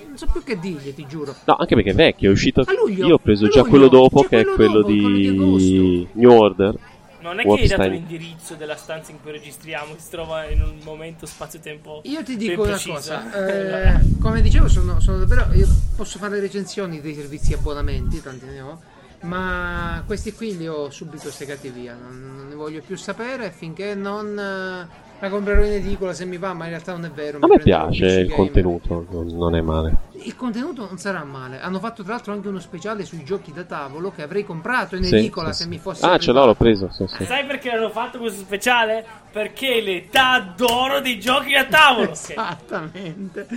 non 0.09 0.17
so 0.17 0.27
più 0.31 0.43
che 0.43 0.59
dirgli, 0.59 0.93
ti 0.93 1.05
giuro. 1.07 1.33
No, 1.45 1.55
anche 1.55 1.75
perché 1.75 1.91
è 1.91 1.95
vecchio, 1.95 2.29
è 2.29 2.33
uscito. 2.33 2.61
A 2.61 2.73
luglio, 2.73 3.07
Io 3.07 3.13
ho 3.15 3.19
preso 3.19 3.47
già 3.47 3.63
quello 3.63 3.87
dopo, 3.87 4.23
che 4.23 4.41
è 4.41 4.43
quello 4.43 4.55
quello 4.55 4.81
dopo, 4.81 4.91
quello 4.91 5.57
di 5.57 5.57
di. 5.57 6.07
New 6.13 6.31
Order. 6.31 6.75
Non 7.21 7.39
è 7.39 7.43
che 7.43 7.49
hai 7.49 7.67
dato 7.67 7.89
l'indirizzo 7.89 8.55
della 8.55 8.77
stanza 8.77 9.11
in 9.11 9.21
cui 9.21 9.31
registriamo, 9.31 9.93
si 9.97 10.09
trova 10.09 10.49
in 10.49 10.61
un 10.61 10.77
momento 10.83 11.25
spazio-tempo. 11.25 12.01
Io 12.05 12.23
ti 12.23 12.37
dico 12.37 12.61
una 12.61 12.71
preciso. 12.71 12.93
cosa, 12.93 13.33
eh, 13.93 13.99
come 14.21 14.41
dicevo, 14.41 14.67
sono, 14.67 14.99
sono 14.99 15.17
davvero. 15.19 15.47
Io 15.53 15.67
posso 15.95 16.17
fare 16.17 16.39
recensioni 16.39 17.01
dei 17.01 17.13
servizi 17.13 17.53
abbonamenti, 17.53 18.21
tanti 18.21 18.45
ne 18.45 18.61
ho. 18.61 18.79
Ma 19.21 20.01
questi 20.05 20.33
qui 20.33 20.57
li 20.57 20.67
ho 20.67 20.89
subito 20.89 21.29
segati 21.29 21.69
via. 21.69 21.93
Non, 21.93 22.35
non 22.37 22.47
ne 22.47 22.55
voglio 22.55 22.81
più 22.81 22.95
sapere 22.95 23.51
finché 23.51 23.93
non 23.95 24.39
eh, 24.39 24.87
la 25.19 25.29
comprerò 25.29 25.63
in 25.65 25.73
edicola 25.73 26.13
se 26.13 26.25
mi 26.25 26.37
va, 26.37 26.53
ma 26.53 26.63
in 26.65 26.69
realtà 26.71 26.93
non 26.93 27.05
è 27.05 27.11
vero. 27.11 27.37
A 27.41 27.47
mi 27.47 27.55
me 27.55 27.61
piace 27.61 28.05
il 28.05 28.27
Gamer. 28.27 28.35
contenuto, 28.35 29.05
non, 29.09 29.55
è 29.55 29.61
male. 29.61 29.95
Il 30.23 30.35
contenuto 30.35 30.85
non 30.85 30.97
sarà 30.97 31.23
male. 31.23 31.59
Hanno 31.59 31.79
fatto 31.79 32.03
tra 32.03 32.13
l'altro 32.13 32.31
anche 32.33 32.47
uno 32.47 32.59
speciale 32.59 33.03
sui 33.05 33.23
giochi 33.23 33.51
da 33.51 33.63
tavolo 33.63 34.11
che 34.11 34.21
avrei 34.21 34.43
comprato 34.45 34.95
in 34.95 35.03
Sì, 35.03 35.15
edicola 35.15 35.51
sì, 35.51 35.57
se 35.57 35.63
sì. 35.63 35.69
mi 35.69 35.77
fosse 35.77 36.05
Ah, 36.05 36.17
ce 36.17 36.31
l'ho, 36.31 36.45
l'ho 36.45 36.55
preso. 36.55 36.89
Sì, 36.91 37.05
sì. 37.07 37.25
Sai 37.25 37.45
perché 37.45 37.69
hanno 37.71 37.89
fatto 37.89 38.17
questo 38.19 38.41
speciale? 38.41 39.05
Perché 39.31 39.81
l'età 39.81 40.53
d'oro 40.55 41.01
dei 41.01 41.19
giochi 41.19 41.51
da 41.53 41.65
tavolo. 41.65 42.11
Esattamente. 42.11 43.47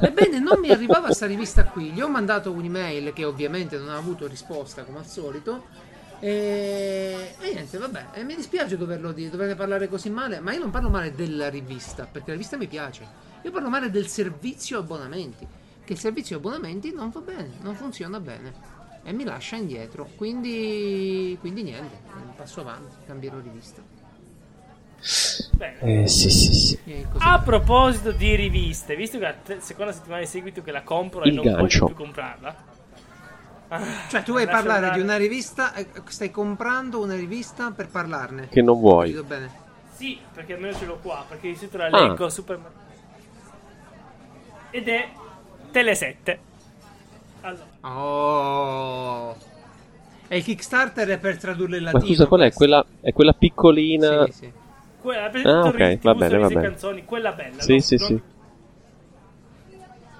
Ebbene, 0.00 0.38
non 0.40 0.58
mi 0.60 0.70
arrivava 0.70 1.06
questa 1.06 1.26
rivista 1.26 1.64
qui. 1.64 1.90
Gli 1.90 2.00
ho 2.00 2.08
mandato 2.08 2.50
un'email 2.50 3.12
che 3.12 3.24
ovviamente 3.24 3.78
non 3.78 3.88
ha 3.90 3.96
avuto 3.96 4.26
risposta 4.26 4.82
come 4.84 4.98
al 4.98 5.06
solito. 5.06 5.64
E, 6.24 7.34
e 7.40 7.52
niente, 7.52 7.78
vabbè. 7.78 8.06
E 8.12 8.22
mi 8.22 8.36
dispiace 8.36 8.76
doverlo 8.76 9.10
dire, 9.10 9.28
doverne 9.28 9.56
parlare 9.56 9.88
così 9.88 10.08
male. 10.08 10.38
Ma 10.38 10.52
io 10.52 10.60
non 10.60 10.70
parlo 10.70 10.88
male 10.88 11.12
della 11.12 11.48
rivista, 11.48 12.04
perché 12.06 12.28
la 12.28 12.34
rivista 12.34 12.56
mi 12.56 12.68
piace. 12.68 13.04
Io 13.42 13.50
parlo 13.50 13.68
male 13.68 13.90
del 13.90 14.06
servizio 14.06 14.78
abbonamenti. 14.78 15.44
Che 15.84 15.92
il 15.92 15.98
servizio 15.98 16.36
abbonamenti 16.36 16.92
non 16.92 17.10
va 17.10 17.20
bene, 17.20 17.54
non 17.62 17.74
funziona 17.74 18.20
bene. 18.20 18.52
E 19.02 19.12
mi 19.12 19.24
lascia 19.24 19.56
indietro. 19.56 20.08
Quindi, 20.14 21.36
quindi 21.40 21.64
niente, 21.64 21.96
passo 22.36 22.60
avanti, 22.60 22.94
cambierò 23.04 23.40
rivista. 23.40 23.82
Bene. 25.50 26.02
Eh, 26.02 26.06
sì, 26.06 26.30
sì, 26.30 26.54
sì. 26.54 26.78
E. 26.84 27.04
A 27.18 27.40
proposito 27.40 28.12
di 28.12 28.36
riviste, 28.36 28.94
visto 28.94 29.18
che 29.18 29.26
è 29.26 29.34
la 29.46 29.60
seconda 29.60 29.90
settimana 29.90 30.20
di 30.20 30.28
seguito 30.28 30.62
che 30.62 30.70
la 30.70 30.82
compro 30.82 31.24
e 31.24 31.30
Il 31.30 31.34
non 31.34 31.44
gancio. 31.46 31.80
voglio 31.80 31.86
più 31.86 32.04
comprarla, 32.04 32.56
Cioè, 34.08 34.22
tu 34.22 34.32
vuoi 34.32 34.44
Lascia 34.44 34.56
parlare 34.62 34.90
di 34.92 35.00
una 35.00 35.16
rivista, 35.16 35.74
eh, 35.74 35.86
stai 36.08 36.30
comprando 36.30 37.00
una 37.00 37.14
rivista 37.14 37.70
per 37.70 37.88
parlarne. 37.88 38.48
Che 38.48 38.60
non 38.62 38.78
vuoi. 38.78 39.12
Capito 39.12 39.24
bene? 39.26 39.50
Sì, 39.94 40.18
perché 40.34 40.54
almeno 40.54 40.76
ce 40.76 40.84
l'ho 40.84 40.98
qua, 41.00 41.24
perché 41.26 41.48
di 41.48 41.56
solito 41.56 41.76
la 41.78 41.86
Ah. 41.86 42.08
leggo 42.08 42.28
Super 42.28 42.58
Mario. 42.58 42.76
Ed 44.70 44.88
è 44.88 45.08
Tele 45.70 45.94
7. 45.94 46.38
Allora, 47.42 47.64
Oh. 47.80 49.36
E 50.28 50.36
il 50.36 50.44
Kickstarter 50.44 51.08
è 51.08 51.18
per 51.18 51.36
tradurlo 51.38 51.76
in 51.76 51.82
Ma 51.84 51.92
latino. 51.92 52.12
scusa, 52.12 52.26
qual 52.26 52.40
è? 52.42 52.52
Quella, 52.52 52.84
è 53.00 53.12
quella 53.12 53.32
piccolina. 53.32 54.24
Sì, 54.26 54.32
sì. 54.32 54.52
quella 55.00 55.28
per 55.30 55.46
Ah, 55.46 55.60
ok, 55.66 55.98
va 56.02 56.14
bene, 56.14 56.38
va 56.38 56.46
e 56.46 56.54
bene. 56.54 56.62
canzoni, 56.68 57.04
quella 57.04 57.32
bella. 57.32 57.60
Sì, 57.60 57.74
no? 57.74 57.80
sì, 57.80 57.96
Non- 57.96 58.06
sì. 58.06 58.22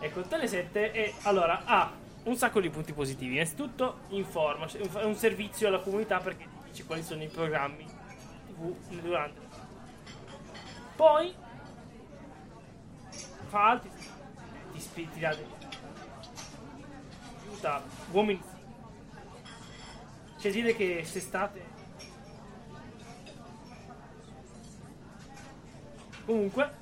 Ecco, 0.01 0.21
Tele 0.23 0.47
7 0.49 0.91
è 0.91 1.13
allora 1.23 1.63
ha 1.65 1.91
un 2.25 2.37
sacco 2.37 2.61
di 2.61 2.71
punti 2.71 2.93
positivi. 2.93 3.35
Innanzitutto 3.35 4.01
informa, 4.09 4.67
cioè, 4.67 4.81
è 4.81 5.05
un 5.05 5.17
servizio 5.17 5.69
alla 5.69 5.81
comunità 5.81 6.19
perché 6.19 6.45
ti 6.45 6.71
dice 6.71 6.85
quali 6.85 7.03
sono 7.03 7.23
i 7.23 7.29
programmi 7.29 7.85
TV 8.47 9.01
durante. 9.01 9.41
Poi 10.97 11.35
fa 13.49 13.71
altri 13.71 13.91
ti, 14.73 14.81
spi- 14.81 15.09
ti 15.11 15.21
dà 15.21 15.37
aiuta 17.41 17.83
uomini. 18.11 18.43
C'è 20.39 20.51
dire 20.51 20.75
che 20.75 20.95
quest'estate 20.97 21.71
comunque 26.25 26.81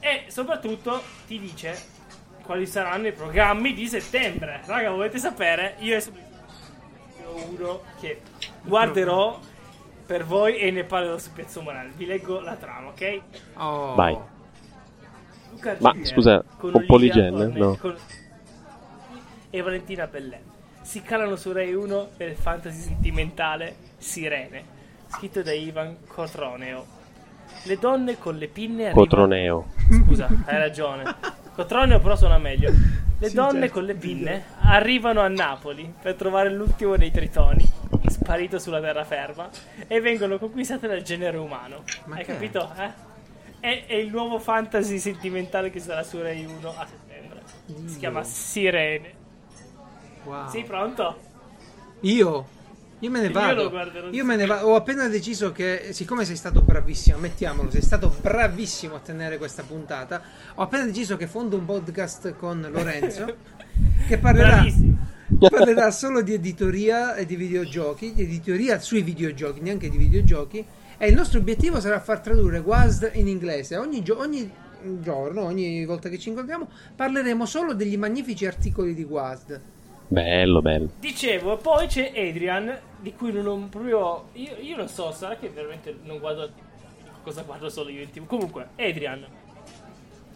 e 0.00 0.26
soprattutto 0.28 1.02
ti 1.26 1.38
dice 1.38 1.95
quali 2.46 2.66
saranno 2.66 3.08
i 3.08 3.12
programmi 3.12 3.74
di 3.74 3.86
settembre. 3.88 4.62
Raga, 4.64 4.90
volete 4.90 5.18
sapere? 5.18 5.74
Io 5.80 5.98
ho 5.98 7.44
uno 7.48 7.82
che 8.00 8.22
guarderò 8.62 9.38
per 10.06 10.24
voi 10.24 10.56
e 10.58 10.70
ne 10.70 10.84
parlerò 10.84 11.18
su 11.18 11.32
Piazza 11.32 11.60
Morale. 11.60 11.90
Vi 11.96 12.06
leggo 12.06 12.40
la 12.40 12.54
trama, 12.54 12.88
ok? 12.88 13.20
Oh. 13.56 13.94
Vai. 13.94 14.16
Luca 15.50 15.76
Ma, 15.80 15.94
scusa, 16.02 16.42
con 16.56 16.72
Orne- 16.74 17.58
no? 17.58 17.76
con- 17.76 17.96
e 19.50 19.62
Valentina 19.62 20.06
Bellè 20.06 20.40
si 20.82 21.02
calano 21.02 21.34
su 21.34 21.50
Rai 21.52 21.74
1 21.74 22.10
per 22.16 22.28
il 22.28 22.36
fantasy 22.36 22.78
sentimentale 22.80 23.74
Sirene, 23.98 24.64
scritto 25.08 25.42
da 25.42 25.52
Ivan 25.52 25.96
Cotroneo. 26.06 26.94
Le 27.64 27.76
donne 27.78 28.18
con 28.18 28.36
le 28.36 28.46
pinne 28.46 28.84
arrivano... 28.86 29.04
Cotroneo. 29.06 29.66
Scusa, 30.04 30.28
hai 30.44 30.58
ragione. 30.58 31.14
Cotroneo 31.56 31.98
però 32.00 32.14
suona 32.16 32.38
meglio. 32.38 32.70
Le 33.18 33.28
Sì, 33.28 33.34
donne 33.34 33.60
certo. 33.60 33.72
con 33.74 33.84
le 33.84 33.94
pinne 33.94 34.44
arrivano 34.60 35.20
a 35.22 35.28
Napoli 35.28 35.92
per 36.02 36.14
trovare 36.14 36.50
l'ultimo 36.50 36.96
dei 36.98 37.10
tritoni, 37.10 37.66
sparito 38.08 38.58
sulla 38.58 38.78
terraferma, 38.78 39.48
e 39.88 40.00
vengono 40.02 40.38
conquistate 40.38 40.86
dal 40.86 41.00
genere 41.00 41.38
umano. 41.38 41.82
Ma 42.04 42.16
hai 42.16 42.24
che 42.24 42.32
capito? 42.34 42.70
Eh? 42.78 43.04
È, 43.58 43.84
è 43.86 43.94
il 43.94 44.10
nuovo 44.10 44.38
fantasy 44.38 44.98
sentimentale 44.98 45.70
che 45.70 45.80
sarà 45.80 46.02
su 46.02 46.20
Rai 46.20 46.44
1 46.44 46.68
a 46.76 46.86
settembre. 46.86 47.40
Si 47.86 47.98
chiama 47.98 48.22
Sirene. 48.22 49.14
Wow. 50.24 50.48
Sei 50.50 50.64
pronto? 50.64 51.18
Io? 52.00 52.46
Io 53.00 53.10
me 53.10 53.20
ne 53.20 53.26
Io 53.26 53.32
vado. 53.32 53.68
guarderò 53.68 54.08
Io 54.10 54.24
me 54.24 54.36
ne 54.36 54.46
vado. 54.46 54.68
Ho 54.68 54.74
appena 54.74 55.06
deciso 55.08 55.52
che, 55.52 55.88
siccome 55.90 56.24
sei 56.24 56.36
stato 56.36 56.62
bravissimo, 56.62 57.18
mettiamolo, 57.18 57.70
sei 57.70 57.82
stato 57.82 58.14
bravissimo 58.20 58.94
a 58.94 59.00
tenere 59.00 59.36
questa 59.36 59.62
puntata. 59.62 60.22
Ho 60.54 60.62
appena 60.62 60.84
deciso 60.84 61.16
che 61.16 61.26
fondo 61.26 61.56
un 61.56 61.66
podcast 61.66 62.34
con 62.36 62.66
Lorenzo 62.70 63.36
che 64.08 64.16
parlerà, 64.16 64.64
parlerà 65.50 65.90
solo 65.90 66.22
di 66.22 66.32
editoria 66.32 67.14
e 67.16 67.26
di 67.26 67.36
videogiochi, 67.36 68.14
di 68.14 68.22
editoria 68.22 68.78
sui 68.80 69.02
videogiochi, 69.02 69.60
neanche 69.60 69.90
di 69.90 69.98
videogiochi. 69.98 70.64
E 70.96 71.08
il 71.08 71.14
nostro 71.14 71.38
obiettivo 71.38 71.78
sarà 71.80 72.00
far 72.00 72.20
tradurre 72.20 72.60
WASD 72.60 73.10
in 73.14 73.28
inglese. 73.28 73.76
Ogni, 73.76 74.02
gio- 74.02 74.18
ogni 74.18 74.50
giorno, 75.00 75.42
ogni 75.42 75.84
volta 75.84 76.08
che 76.08 76.18
ci 76.18 76.30
incontriamo, 76.30 76.66
parleremo 76.96 77.44
solo 77.44 77.74
degli 77.74 77.98
magnifici 77.98 78.46
articoli 78.46 78.94
di 78.94 79.02
WASD. 79.02 79.60
Bello, 80.08 80.62
bello. 80.62 80.90
Dicevo, 80.98 81.56
poi 81.56 81.86
c'è 81.86 82.12
Adrian, 82.14 82.78
di 83.00 83.12
cui 83.14 83.32
non 83.32 83.46
ho 83.46 83.66
proprio. 83.68 84.28
Io, 84.34 84.56
io 84.60 84.76
non 84.76 84.88
so, 84.88 85.10
sarà 85.12 85.36
che 85.36 85.48
veramente 85.48 85.96
non 86.04 86.18
guardo. 86.18 86.48
Cosa 87.22 87.42
guardo 87.42 87.68
solo 87.68 87.88
io 87.88 88.02
in 88.02 88.10
TV. 88.10 88.24
Comunque, 88.26 88.68
Adrian. 88.76 89.26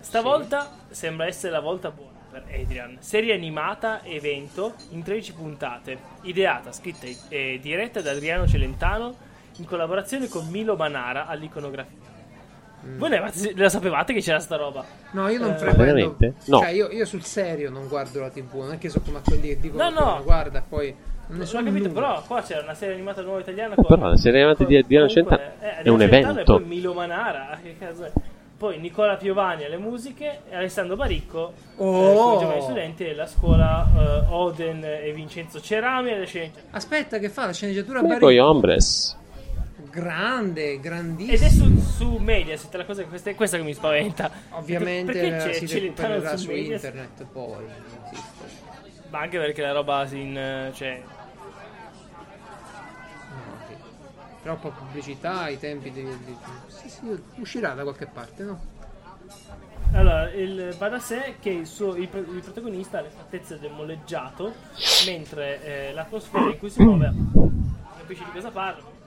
Stavolta 0.00 0.76
sembra 0.88 1.26
essere 1.26 1.52
la 1.52 1.60
volta 1.60 1.90
buona 1.90 2.18
per 2.30 2.44
Adrian. 2.52 2.96
Serie 3.00 3.34
animata 3.34 4.02
evento 4.04 4.74
in 4.90 5.02
13 5.02 5.34
puntate. 5.34 5.98
Ideata, 6.22 6.72
scritta 6.72 7.06
e- 7.06 7.16
e 7.28 7.58
diretta 7.60 8.00
da 8.00 8.10
Adriano 8.10 8.46
Celentano 8.46 9.14
in 9.58 9.66
collaborazione 9.66 10.28
con 10.28 10.48
Milo 10.48 10.74
Manara 10.74 11.26
all'iconografia. 11.26 12.09
Voi 12.96 13.08
ne 13.10 13.30
la 13.56 13.68
sapevate 13.68 14.12
che 14.14 14.20
c'era 14.20 14.38
sta 14.40 14.56
roba? 14.56 14.84
No, 15.12 15.28
io 15.28 15.38
non 15.38 15.50
Eh, 15.50 15.56
frequento. 15.58 15.82
veramente? 15.84 16.34
No. 16.46 16.58
Cioè, 16.60 16.70
io, 16.70 16.88
io 16.90 17.04
sul 17.04 17.22
serio 17.24 17.70
non 17.70 17.88
guardo 17.88 18.20
la 18.20 18.30
TV. 18.30 18.54
Non 18.54 18.72
è 18.72 18.78
che 18.78 18.88
so 18.88 19.00
come 19.00 19.18
a 19.18 19.20
quelli 19.24 19.48
che 19.48 19.60
dicono 19.60 19.90
No, 19.90 20.00
no. 20.00 20.22
guarda, 20.24 20.62
poi 20.66 20.86
non 20.88 20.96
ne 21.28 21.36
Non 21.38 21.46
so 21.46 21.58
ho 21.58 21.62
capito, 21.62 21.88
nulla. 21.88 22.00
però 22.00 22.22
qua 22.26 22.42
c'era 22.42 22.62
una 22.62 22.74
serie 22.74 22.94
animata 22.94 23.20
nuova 23.22 23.40
italiana. 23.40 23.74
Eh, 23.74 23.82
però 23.86 24.08
la 24.08 24.16
serie 24.16 24.40
animata 24.40 24.64
di 24.64 24.76
Adriano 24.76 25.08
Celentano 25.08 25.40
eh, 25.40 25.58
è 25.60 25.68
Adriano 25.78 25.92
un 25.94 26.02
evento. 26.02 26.38
E 26.40 26.42
poi 26.44 26.64
Milo 26.64 26.92
Manara, 26.94 27.58
che 27.62 27.76
cazzo 27.78 28.04
è? 28.04 28.12
Poi 28.56 28.78
Nicola 28.78 29.16
Piovani 29.16 29.64
alle 29.64 29.78
musiche 29.78 30.40
e 30.50 30.54
Alessandro 30.56 30.94
Baricco 30.96 31.52
Oh. 31.76 32.10
eh, 32.10 32.14
con 32.14 32.34
i 32.34 32.38
giovani 32.40 32.60
studenti 32.62 33.04
della 33.04 33.26
scuola 33.26 33.86
eh, 33.96 34.24
Oden 34.28 34.84
e 34.84 35.12
Vincenzo 35.14 35.60
Cerami 35.60 36.12
alle 36.12 36.26
sceneggiature. 36.26 36.64
Aspetta, 36.72 37.18
che 37.18 37.28
fa 37.30 37.46
la 37.46 37.52
sceneggiatura 37.52 38.00
Poi 38.00 38.08
Baricco? 38.08 38.26
Grande, 39.91 40.78
grandissimo. 40.78 41.36
Ed 41.36 41.43
è 41.43 41.49
su, 41.49 41.80
su 41.80 42.16
Mediaset, 42.16 42.72
la 42.74 42.84
cosa, 42.84 43.05
questa 43.05 43.30
è 43.30 43.34
questa 43.34 43.57
che 43.57 43.64
mi 43.64 43.74
spaventa. 43.74 44.30
Ovviamente 44.51 45.12
Perché 45.12 45.59
c'è 45.59 45.66
si 45.66 45.78
recupererà 45.80 46.36
su 46.36 46.45
su 46.45 46.53
internet 46.53 47.24
poi. 47.24 47.64
Ma 49.11 49.20
anche 49.20 49.38
perché 49.38 49.62
la 49.62 49.72
roba 49.72 50.07
in, 50.12 50.70
cioè, 50.72 51.03
No, 53.30 53.66
sì. 53.66 53.74
Troppa 54.43 54.68
pubblicità, 54.68 55.49
i 55.49 55.59
tempi 55.59 55.91
di, 55.91 56.03
di- 56.03 56.36
Sì, 56.68 56.88
sì, 56.88 57.22
uscirà 57.36 57.74
da 57.74 57.82
qualche 57.82 58.07
parte, 58.07 58.45
no? 58.45 58.78
Allora, 59.93 60.30
il, 60.30 60.72
va 60.78 60.88
da 60.88 61.01
sé 61.01 61.34
che 61.41 61.51
il, 61.51 61.66
suo, 61.66 61.97
il, 61.97 62.03
il 62.03 62.41
protagonista 62.43 62.99
ha 62.99 63.01
le 63.01 63.11
fattezze 63.11 63.59
del 63.59 63.72
molleggiato, 63.72 64.55
mentre 65.07 65.88
eh, 65.88 65.93
l'atmosfera 65.93 66.45
in 66.45 66.59
cui 66.59 66.70
si 66.70 66.80
muove 66.80 67.12
capisci 68.11 68.24
di 68.24 68.30
cosa 68.32 68.51
parla. 68.51 68.99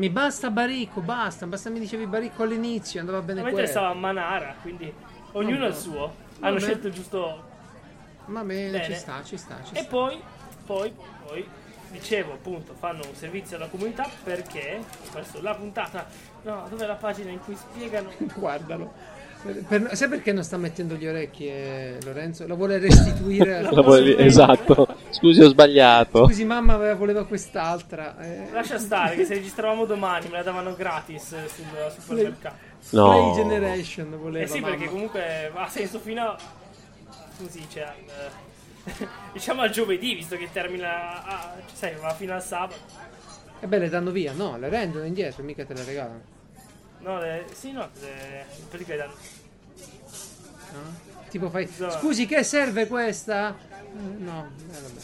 Mi 0.00 0.08
basta 0.08 0.48
Baricco, 0.50 1.02
basta, 1.02 1.46
basta 1.46 1.68
mi 1.68 1.78
dicevi 1.78 2.06
Baricco 2.06 2.44
all'inizio, 2.44 3.00
andava 3.00 3.20
bene 3.20 3.42
Mentre 3.42 3.52
quello. 3.52 3.68
stava 3.68 3.88
a 3.88 3.94
Manara, 3.94 4.54
quindi 4.62 4.90
ognuno 5.32 5.66
ha 5.66 5.68
il 5.68 5.74
suo. 5.74 6.04
Hanno 6.40 6.54
Vabbè. 6.54 6.58
scelto 6.60 6.86
il 6.86 6.94
giusto. 6.94 7.44
Va 8.24 8.42
bene, 8.42 8.70
Bene. 8.78 8.84
ci 8.84 8.94
sta, 8.94 9.22
ci 9.22 9.36
sta, 9.36 9.62
ci 9.62 9.74
E 9.74 9.80
sta. 9.80 9.88
poi, 9.90 10.18
poi, 10.64 10.94
poi, 11.26 11.46
dicevo 11.90 12.32
appunto, 12.32 12.72
fanno 12.78 13.02
un 13.06 13.14
servizio 13.14 13.56
alla 13.58 13.66
comunità 13.66 14.08
perché, 14.24 14.82
questo, 15.12 15.42
la 15.42 15.54
puntata, 15.54 16.06
no, 16.44 16.66
dov'è 16.70 16.86
la 16.86 16.94
pagina 16.94 17.30
in 17.30 17.40
cui 17.40 17.54
spiegano... 17.54 18.10
Guardalo. 18.34 19.18
Per- 19.66 19.96
sai 19.96 20.08
perché 20.08 20.32
non 20.32 20.44
sta 20.44 20.58
mettendo 20.58 20.96
gli 20.96 21.06
orecchi 21.06 21.46
eh, 21.46 21.96
Lorenzo? 22.04 22.46
La 22.46 22.54
vuole 22.54 22.78
restituire. 22.78 23.62
La 23.72 23.82
posso- 23.82 24.18
esatto. 24.18 24.86
Scusi, 25.10 25.40
ho 25.42 25.48
sbagliato. 25.48 26.26
Scusi, 26.26 26.44
mamma 26.44 26.74
aveva- 26.74 26.94
voleva 26.94 27.24
quest'altra. 27.24 28.18
eh. 28.20 28.50
Lascia 28.52 28.78
stare 28.78 29.16
che 29.16 29.24
se 29.24 29.34
registravamo 29.34 29.86
domani 29.86 30.26
me 30.28 30.36
la 30.38 30.42
davano 30.42 30.74
gratis 30.74 31.32
eh, 31.32 31.48
sul 31.48 31.64
supermercato. 31.98 32.68
No. 32.90 33.08
Play 33.10 33.34
Generation 33.34 34.18
voleva. 34.20 34.44
Eh 34.44 34.48
sì, 34.48 34.60
mamma. 34.60 34.74
perché 34.76 34.90
comunque 34.90 35.50
ha 35.54 35.68
senso 35.68 35.98
fino 36.00 36.22
a. 36.22 36.36
Come 37.38 37.48
si 37.50 37.60
dice? 37.60 37.82
al- 37.82 37.94
diciamo 39.32 39.62
al 39.62 39.70
giovedì, 39.70 40.14
visto 40.14 40.36
che 40.36 40.48
termina. 40.52 41.24
A, 41.24 41.52
cioè, 41.66 41.92
sai, 41.92 41.94
va 42.00 42.12
fino 42.12 42.34
al 42.34 42.42
sabato. 42.42 42.74
E 43.60 43.66
beh, 43.66 43.78
le 43.78 43.88
danno 43.88 44.10
via. 44.10 44.32
No, 44.34 44.58
le 44.58 44.68
rendono 44.68 45.04
indietro, 45.06 45.42
mica 45.42 45.64
te 45.64 45.72
le 45.74 45.84
regalano. 45.84 46.20
No, 47.00 47.18
le, 47.18 47.46
sì, 47.52 47.72
no, 47.72 47.88
le, 48.00 48.44
in 48.58 48.68
pratica 48.68 48.92
le 48.92 48.98
danno. 48.98 49.12
No? 50.72 51.08
Tipo 51.28 51.48
fai. 51.50 51.64
Esatto. 51.64 51.98
Scusi, 51.98 52.26
che 52.26 52.42
serve 52.42 52.86
questa? 52.86 53.54
No, 54.18 54.50
eh, 54.70 54.80
vabbè. 54.80 55.00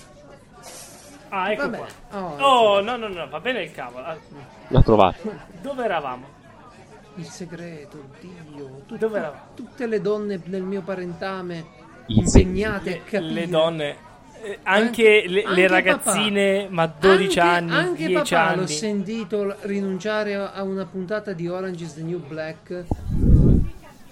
Ah, 1.29 1.51
ecco 1.53 1.63
Vabbè. 1.71 1.77
qua. 1.77 2.21
Oh, 2.21 2.37
Oh, 2.77 2.81
no, 2.81 2.97
no, 2.97 3.09
no, 3.09 3.29
va 3.29 3.41
bene 3.41 3.63
il 3.63 3.73
cavolo. 3.73 4.05
Ah, 4.07 4.17
L'ha 4.69 4.83
trovato. 4.83 5.33
Dove 5.61 5.85
eravamo? 5.85 6.27
Il 7.17 7.27
segreto, 7.27 8.11
Dio. 8.21 8.83
Tut- 8.87 8.99
Dove 8.99 9.19
eravamo? 9.19 9.43
Tutte 9.55 9.87
le 9.87 10.01
donne 10.01 10.39
del 10.45 10.63
mio 10.63 10.83
parentame 10.83 11.65
impegnate 12.07 12.91
Le, 12.91 12.97
a 12.99 13.01
capire. 13.03 13.33
le 13.33 13.49
donne. 13.49 13.97
Eh, 14.53 14.59
anche 14.63 15.25
le, 15.27 15.43
le 15.43 15.45
Anche 15.45 15.67
ragazzine, 15.69 16.61
papà. 16.63 16.75
ma 16.75 16.87
12 16.87 17.39
Anche- 17.39 17.41
anni, 17.41 17.71
Anche 17.73 18.07
10 18.07 18.13
papà 18.35 18.55
l'ho 18.55 18.61
anni. 18.63 18.69
sentito 18.73 19.45
l- 19.45 19.57
rinunciare 19.63 20.35
a 20.35 20.63
una 20.63 20.85
puntata 20.87 21.33
di 21.33 21.49
Orange 21.49 21.85
is 21.85 21.95
the 21.95 22.03
New 22.03 22.19
Black 22.27 22.85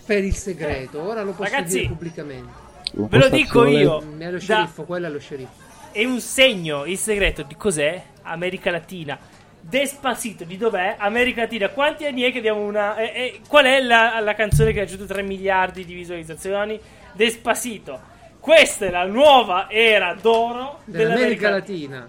per 0.07 0.24
il 0.24 0.35
segreto. 0.35 1.03
Ora 1.03 1.22
lo 1.22 1.32
posso 1.32 1.51
Ragazzi, 1.51 1.76
dire 1.78 1.89
pubblicamente. 1.89 2.53
Ve 2.93 3.18
lo 3.18 3.28
dico 3.28 3.64
io. 3.66 3.99
È 4.18 4.24
lo 4.26 4.30
Da- 4.32 4.39
sceriffo, 4.39 4.85
quello 4.85 5.07
è 5.07 5.11
lo 5.11 5.18
sceriffo. 5.18 5.51
è 5.93 6.05
un 6.05 6.20
segno, 6.20 6.85
il 6.85 6.99
segreto 6.99 7.43
di 7.43 7.55
cos'è? 7.57 8.03
America 8.22 8.70
Latina. 8.70 9.18
Despacito, 9.61 10.45
di 10.45 10.59
dov'è? 10.59 10.97
America 10.99 11.41
Latina. 11.43 11.70
Quanti 11.70 12.05
anni 12.05 12.22
è 12.22 12.32
che 12.32 12.39
abbiamo 12.39 12.61
una... 12.66 12.97
eh, 12.97 13.05
eh, 13.14 13.41
qual 13.49 13.64
è 13.64 13.80
la, 13.80 14.20
la 14.20 14.35
canzone 14.35 14.72
che 14.72 14.80
ha 14.80 14.82
raggiunto 14.82 15.07
3 15.07 15.22
miliardi 15.22 15.85
di 15.87 15.95
visualizzazioni? 15.95 16.78
Despacito. 17.12 18.12
Questa 18.45 18.84
è 18.84 18.90
la 18.90 19.07
nuova 19.07 19.70
era 19.70 20.12
d'oro 20.20 20.80
dell'America 20.84 21.14
dell'America 21.14 21.49
Latina. 21.51 22.09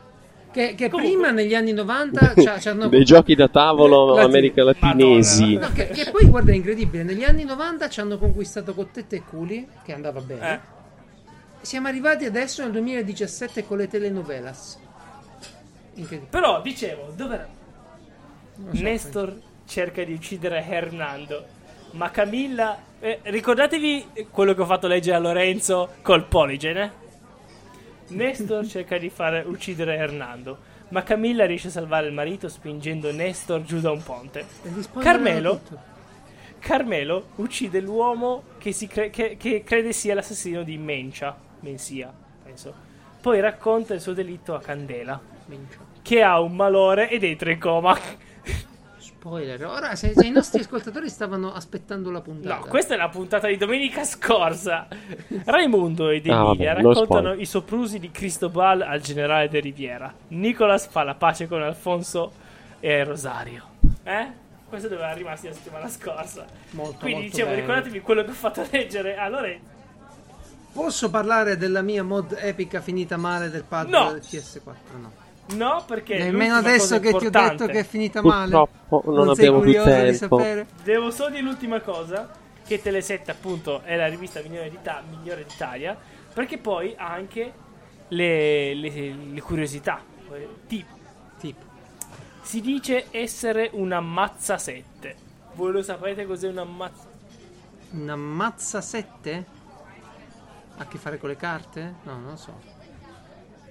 Che, 0.52 0.76
che 0.76 0.90
Comunque- 0.90 1.16
prima 1.18 1.32
negli 1.32 1.56
anni 1.56 1.72
90 1.72 2.34
c'ha- 2.36 2.58
c'hanno 2.60 2.90
Dei 2.90 3.06
giochi 3.06 3.36
da 3.36 3.48
tavolo 3.48 4.08
Latino. 4.08 4.26
america 4.26 4.64
latinesi. 4.66 5.54
No, 5.56 5.72
che, 5.74 5.88
che 5.88 6.12
poi 6.12 6.26
guarda 6.26 6.52
è 6.52 6.56
incredibile, 6.56 7.04
negli 7.04 7.24
anni 7.24 7.46
90 7.46 7.88
ci 7.88 8.02
hanno 8.02 8.18
conquistato 8.18 8.74
con 8.74 8.92
tette 8.92 9.16
e 9.16 9.22
culi, 9.24 9.66
che 9.86 9.94
andava 9.94 10.20
bene. 10.20 10.54
Eh. 10.54 10.60
Siamo 11.62 11.88
arrivati 11.88 12.26
adesso 12.26 12.64
nel 12.64 12.72
2017 12.74 13.66
con 13.66 13.78
le 13.78 13.88
telenovelas. 13.88 14.78
Incredibile. 15.94 16.30
Però, 16.32 16.62
dicevo, 16.62 17.14
dov'era? 17.16 17.48
Non 18.58 18.76
so, 18.76 18.84
Nestor 18.84 19.40
cerca 19.66 20.04
di 20.04 20.12
uccidere 20.12 20.66
Hernando. 20.68 21.46
Ma 21.96 22.10
Camilla. 22.12 22.78
eh, 23.00 23.20
ricordatevi 23.24 24.28
quello 24.32 24.54
che 24.54 24.62
ho 24.62 24.66
fatto 24.66 24.88
leggere 24.88 25.16
a 25.18 25.20
Lorenzo 25.20 25.94
col 26.02 26.26
poligene? 26.26 27.04
Nestor 28.10 28.66
cerca 28.68 28.98
di 28.98 29.10
fare 29.10 29.44
uccidere 29.46 29.96
Hernando. 29.96 30.74
Ma 30.90 31.04
Camilla 31.04 31.46
riesce 31.46 31.68
a 31.70 31.72
salvare 31.72 32.08
il 32.08 32.14
marito 32.14 32.48
spingendo 32.50 33.12
Nestor 33.12 33.64
giù 33.64 33.80
da 33.80 33.92
un 33.92 34.04
ponte. 34.04 34.46
Carmelo? 35.00 35.62
Carmelo 36.60 37.28
uccide 37.36 37.80
l'uomo 37.80 38.44
che, 38.58 38.72
si 38.72 38.88
cre- 38.88 39.10
che- 39.10 39.38
che 39.38 39.64
crede 39.64 39.94
sia 39.94 40.14
l'assassino 40.16 40.64
di 40.64 40.78
Mencia. 40.78 41.36
Mensia, 41.62 42.12
penso. 42.44 42.74
Poi 43.22 43.40
racconta 43.40 43.94
il 43.94 44.02
suo 44.02 44.14
delitto 44.14 44.54
a 44.54 44.60
Candela, 44.60 45.20
Minchia. 45.46 45.80
che 46.02 46.22
ha 46.22 46.40
un 46.40 46.56
malore 46.56 47.10
ed 47.10 47.24
entra 47.24 47.52
in 47.52 47.60
coma. 47.60 47.98
Spoiler. 49.26 49.66
Ora, 49.66 49.96
se, 49.96 50.14
se 50.16 50.24
i 50.28 50.30
nostri 50.30 50.60
ascoltatori 50.62 51.10
stavano 51.10 51.52
aspettando 51.52 52.12
la 52.12 52.22
puntata, 52.22 52.58
No, 52.60 52.66
questa 52.68 52.94
è 52.94 52.98
la 52.98 53.10
puntata 53.10 53.48
di 53.48 53.58
domenica 53.58 54.04
scorsa. 54.04 54.88
Raimundo 55.46 56.10
ed 56.10 56.28
Ah, 56.28 56.44
Emilia 56.46 56.74
vabbè, 56.74 56.82
non 56.84 56.94
raccontano 56.94 57.34
i 57.34 57.46
soprusi 57.48 57.98
di 57.98 58.12
Cristobal 58.12 58.82
al 58.82 59.02
generale 59.02 59.50
de 59.50 59.60
Riviera. 59.62 60.14
Nicolas 60.28 60.86
fa 60.86 61.02
la 61.02 61.16
pace 61.16 61.48
con 61.48 61.64
Alfonso 61.64 62.34
e 62.80 63.04
Rosario. 63.04 63.64
Eh? 64.04 64.28
Questo 64.70 64.90
dove 64.90 65.02
era 65.02 65.14
rimasti 65.14 65.48
la 65.48 65.54
settimana 65.54 65.88
scorsa. 65.90 66.46
molto, 66.72 66.98
Quindi 67.00 67.22
molto 67.22 67.30
dicevo, 67.36 67.50
bene. 67.50 67.62
ricordatevi 67.62 68.02
quello 68.02 68.24
che 68.24 68.30
ho 68.30 68.34
fatto 68.34 68.64
leggere 68.70 69.18
a 69.18 69.28
Lorenzo. 69.28 69.74
Posso 70.72 71.10
parlare 71.10 71.58
della 71.58 71.82
mia 71.82 72.04
mod 72.04 72.38
epica 72.40 72.80
finita 72.80 73.18
male 73.18 73.50
del 73.50 73.64
pad 73.64 73.88
No. 73.90 74.12
del 74.12 74.22
PS4? 74.22 75.00
No. 75.02 75.12
No, 75.54 75.84
perché 75.86 76.18
Nemmeno 76.18 76.56
adesso 76.56 76.96
che 77.00 77.10
ti 77.10 77.14
ho 77.14 77.18
importante- 77.18 77.56
detto 77.56 77.72
che 77.72 77.80
è 77.80 77.84
finita 77.84 78.22
male. 78.24 78.50
Purtroppo 78.52 79.12
non, 79.12 79.36
sei 79.36 79.46
abbiamo 79.48 79.60
più 79.64 79.74
curioso 79.76 79.90
di 80.12 80.18
tempo. 80.18 80.38
sapere? 80.38 80.68
Devo 80.84 81.12
solo 81.12 81.30
dire 81.30 81.42
l'ultima 81.44 81.80
cosa, 81.82 82.30
che 82.66 82.82
Tele7 82.82 83.30
appunto 83.30 83.82
è 83.84 83.96
la 83.96 84.08
rivista 84.08 84.42
migliore, 84.42 84.70
d'Ita- 84.72 85.04
migliore 85.08 85.46
d'Italia, 85.46 85.96
perché 86.34 86.58
poi 86.58 86.96
ha 86.98 87.12
anche 87.12 87.54
le, 88.08 88.74
le- 88.74 89.14
le 89.32 89.42
curiosità. 89.42 90.02
Eh, 90.34 90.48
Tipo, 90.68 90.94
Tipo, 91.40 91.64
si 92.42 92.60
dice 92.62 93.06
essere 93.12 93.70
una 93.74 94.00
mazza 94.00 94.58
7. 94.58 95.16
Voi 95.54 95.72
lo 95.72 95.84
sapete 95.84 96.26
cos'è 96.26 96.48
una 96.50 96.64
mazza? 96.64 97.04
una 97.92 98.16
mazza 98.16 98.82
7? 98.82 99.46
Ha 100.78 100.82
a 100.82 100.88
che 100.88 100.98
fare 100.98 101.18
con 101.20 101.30
le 101.30 101.36
carte? 101.38 101.96
No, 102.04 102.14
non 102.14 102.30
lo 102.32 102.36
so. 102.36 102.74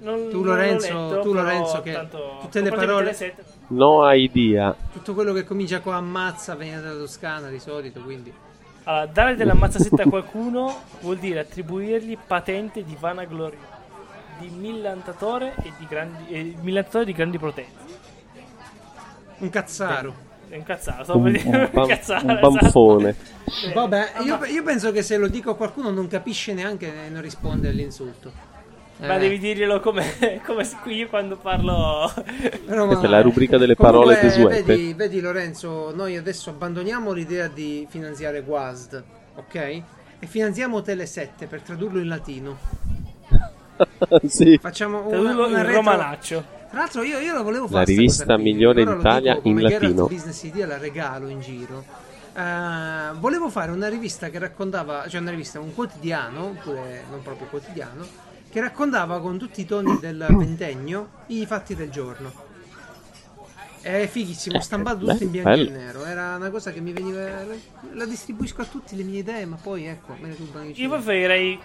Non, 0.01 0.29
Tu, 0.29 0.37
non 0.37 0.45
Lorenzo- 0.47 0.93
l'ho 0.93 1.09
letto, 1.09 1.21
tu, 1.23 1.33
Lorenzo, 1.33 1.81
che 1.83 1.93
tanto- 1.93 2.39
tutte 2.43 2.61
le 2.61 2.71
parole- 2.71 3.11
Tele7, 3.13 3.33
No 3.69 4.11
idea. 4.13 4.75
Tutto 4.93 5.15
quello 5.15 5.33
che 5.33 5.45
comincia 5.45 5.81
con 5.81 5.95
ammazza 5.95 6.55
viene 6.55 6.83
dalla 6.83 6.99
Toscana 6.99 7.49
di 7.49 7.59
solito, 7.59 8.01
quindi... 8.01 8.33
Allora, 8.87 9.07
dare 9.07 9.35
della 9.35 9.55
mazza 9.55 9.79
7 9.79 10.03
a 10.03 10.09
qualcuno 10.09 10.83
vuol 11.01 11.17
dire 11.17 11.39
attribuirgli 11.41 12.19
patente 12.27 12.85
di 12.85 12.95
vanagloria, 13.01 13.57
di 14.39 14.49
millantatore 14.49 15.55
e 15.63 15.73
di 15.79 15.87
grandi, 15.89 16.25
e 16.29 16.55
millantatore 16.61 17.07
di 17.07 17.13
grandi 17.13 17.39
potenze. 17.39 17.73
Un 19.39 19.49
cazzaro. 19.49 20.15
È 20.49 20.57
un 20.57 20.63
cazzaro, 20.65 21.03
stavo 21.05 21.19
Un, 21.21 21.33
per 21.33 21.43
dire 21.43 21.57
un 21.57 21.71
pan- 21.73 21.87
cazzaro, 21.87 22.25
un 22.25 22.31
esatto. 22.33 22.51
banfone. 22.51 23.17
Vabbè, 23.73 24.13
io, 24.23 24.45
io 24.45 24.63
penso 24.63 24.93
che 24.93 25.03
se 25.03 25.17
lo 25.17 25.29
dico 25.29 25.53
a 25.53 25.57
qualcuno 25.57 25.89
non 25.91 26.07
capisce 26.07 26.53
neanche 26.53 27.07
e 27.07 27.09
non 27.09 27.23
risponde 27.23 27.69
all'insulto. 27.69 28.31
Ma 28.97 29.17
Eh, 29.17 29.19
devi 29.19 29.39
dirglielo 29.39 29.81
come, 29.81 30.41
come 30.47 30.69
qui 30.83 31.07
quando 31.07 31.37
parlo. 31.37 32.11
però 32.65 32.87
Questa 32.87 33.07
è 33.07 33.09
ma- 33.11 33.17
la 33.17 33.23
rubrica 33.23 33.59
delle 33.59 33.75
parole 33.75 34.19
desuete. 34.21 34.63
Vedi, 34.63 34.95
vedi 34.95 35.21
Lorenzo, 35.21 35.93
noi 35.95 36.17
adesso 36.17 36.51
abbandoniamo 36.51 37.13
l'idea 37.13 37.49
di 37.49 37.87
finanziare 37.91 38.39
WASD, 38.47 39.03
ok? 39.37 39.55
E 39.57 40.27
finanziamo 40.27 40.79
Tele7 40.79 41.49
per 41.49 41.61
tradurlo 41.63 41.99
in 41.99 42.07
latino. 42.09 42.57
sì. 44.27 44.59
Facciamo 44.61 45.01
una, 45.01 45.09
Tradurlo 45.09 45.47
una 45.47 45.59
in 45.59 45.65
retro- 45.67 45.81
romanaccio. 45.81 46.45
Tra 46.71 46.79
l'altro 46.79 47.03
io, 47.03 47.19
io 47.19 47.35
la 47.35 47.43
volevo 47.43 47.65
La 47.65 47.71
fare 47.71 47.85
sta 47.85 47.95
rivista 47.95 48.37
migliore 48.37 48.85
lo 48.85 48.97
dico 48.97 49.09
come 49.09 49.41
in 49.43 49.61
latino. 49.61 50.07
Business 50.07 50.43
Idea 50.45 50.67
la 50.67 50.79
regalo 50.79 51.29
in 51.29 51.41
giro. 51.41 51.85
Eh, 52.37 53.13
volevo 53.19 53.49
fare 53.49 53.71
una 53.71 53.89
rivista 53.89 54.29
che 54.29 54.39
raccontava, 54.39 55.07
cioè 55.09 55.21
una 55.21 55.31
rivista, 55.31 55.61
un 55.61 55.75
quotidiano, 55.75 56.47
oppure 56.47 57.05
non 57.11 57.23
proprio 57.23 57.47
quotidiano, 57.49 58.05
che 58.55 58.61
raccontava 58.61 59.19
con 59.19 59.37
tutti 59.37 59.63
i 59.63 59.67
toni 59.67 59.99
del 59.99 60.25
ventennio 60.31 61.09
i 61.27 61.45
fatti 61.45 61.75
del 61.75 61.91
giorno. 61.91 62.31
È 63.81 64.07
fighissimo, 64.07 64.61
stampato 64.61 65.05
tutto 65.05 65.25
in 65.25 65.33
bianco 65.33 65.51
e 65.51 65.69
nero. 65.71 66.05
Era 66.05 66.37
una 66.37 66.51
cosa 66.51 66.71
che 66.71 66.81
mi 66.81 66.93
veniva. 66.93 67.45
La 67.95 68.05
distribuisco 68.05 68.63
a 68.63 68.65
tutti 68.65 68.95
le 68.95 69.03
mie 69.03 69.19
idee, 69.19 69.45
ma 69.45 69.59
poi 69.61 69.87
ecco, 69.87 70.15
me 70.21 70.29
ne 70.29 70.37
rubano 70.37 70.69
i 70.69 70.81
Io 70.81 70.89
preferirei 70.89 71.59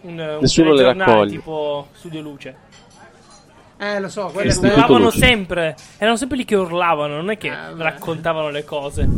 un, 0.00 0.18
un 0.18 0.38
Nessuno 0.40 0.72
le 0.72 0.94
raccoglie. 0.94 1.32
tipo 1.32 1.88
Studio 1.92 2.22
Luce. 2.22 2.56
Eh, 3.82 3.98
lo 3.98 4.08
so, 4.08 4.26
Che 4.26 4.32
quello 4.32 4.58
urlavano 4.74 5.10
sempre. 5.10 5.74
Erano 5.98 6.16
sempre 6.16 6.36
lì 6.36 6.44
che 6.44 6.54
urlavano, 6.54 7.16
non 7.16 7.30
è 7.30 7.36
che 7.36 7.48
Eh, 7.48 7.74
raccontavano 7.76 8.48
le 8.50 8.64
cose. 8.64 9.08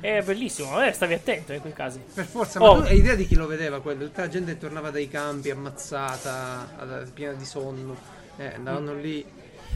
È 0.00 0.22
bellissimo, 0.22 0.82
eh, 0.82 0.92
stavi 0.92 1.12
attento 1.12 1.52
in 1.52 1.60
quei 1.60 1.74
casi. 1.74 2.00
Per 2.14 2.24
forza, 2.24 2.58
Oh. 2.62 2.76
ma 2.76 2.82
tu 2.82 2.88
hai 2.88 2.96
idea 2.96 3.14
di 3.14 3.26
chi 3.26 3.34
lo 3.34 3.46
vedeva 3.46 3.80
quello? 3.80 4.04
Tutta 4.04 4.22
la 4.22 4.28
gente 4.28 4.56
tornava 4.56 4.90
dai 4.90 5.08
campi 5.08 5.50
ammazzata, 5.50 6.66
piena 7.12 7.34
di 7.34 7.44
sonno. 7.44 7.94
Eh, 8.38 8.52
andavano 8.56 8.94
lì. 8.94 9.22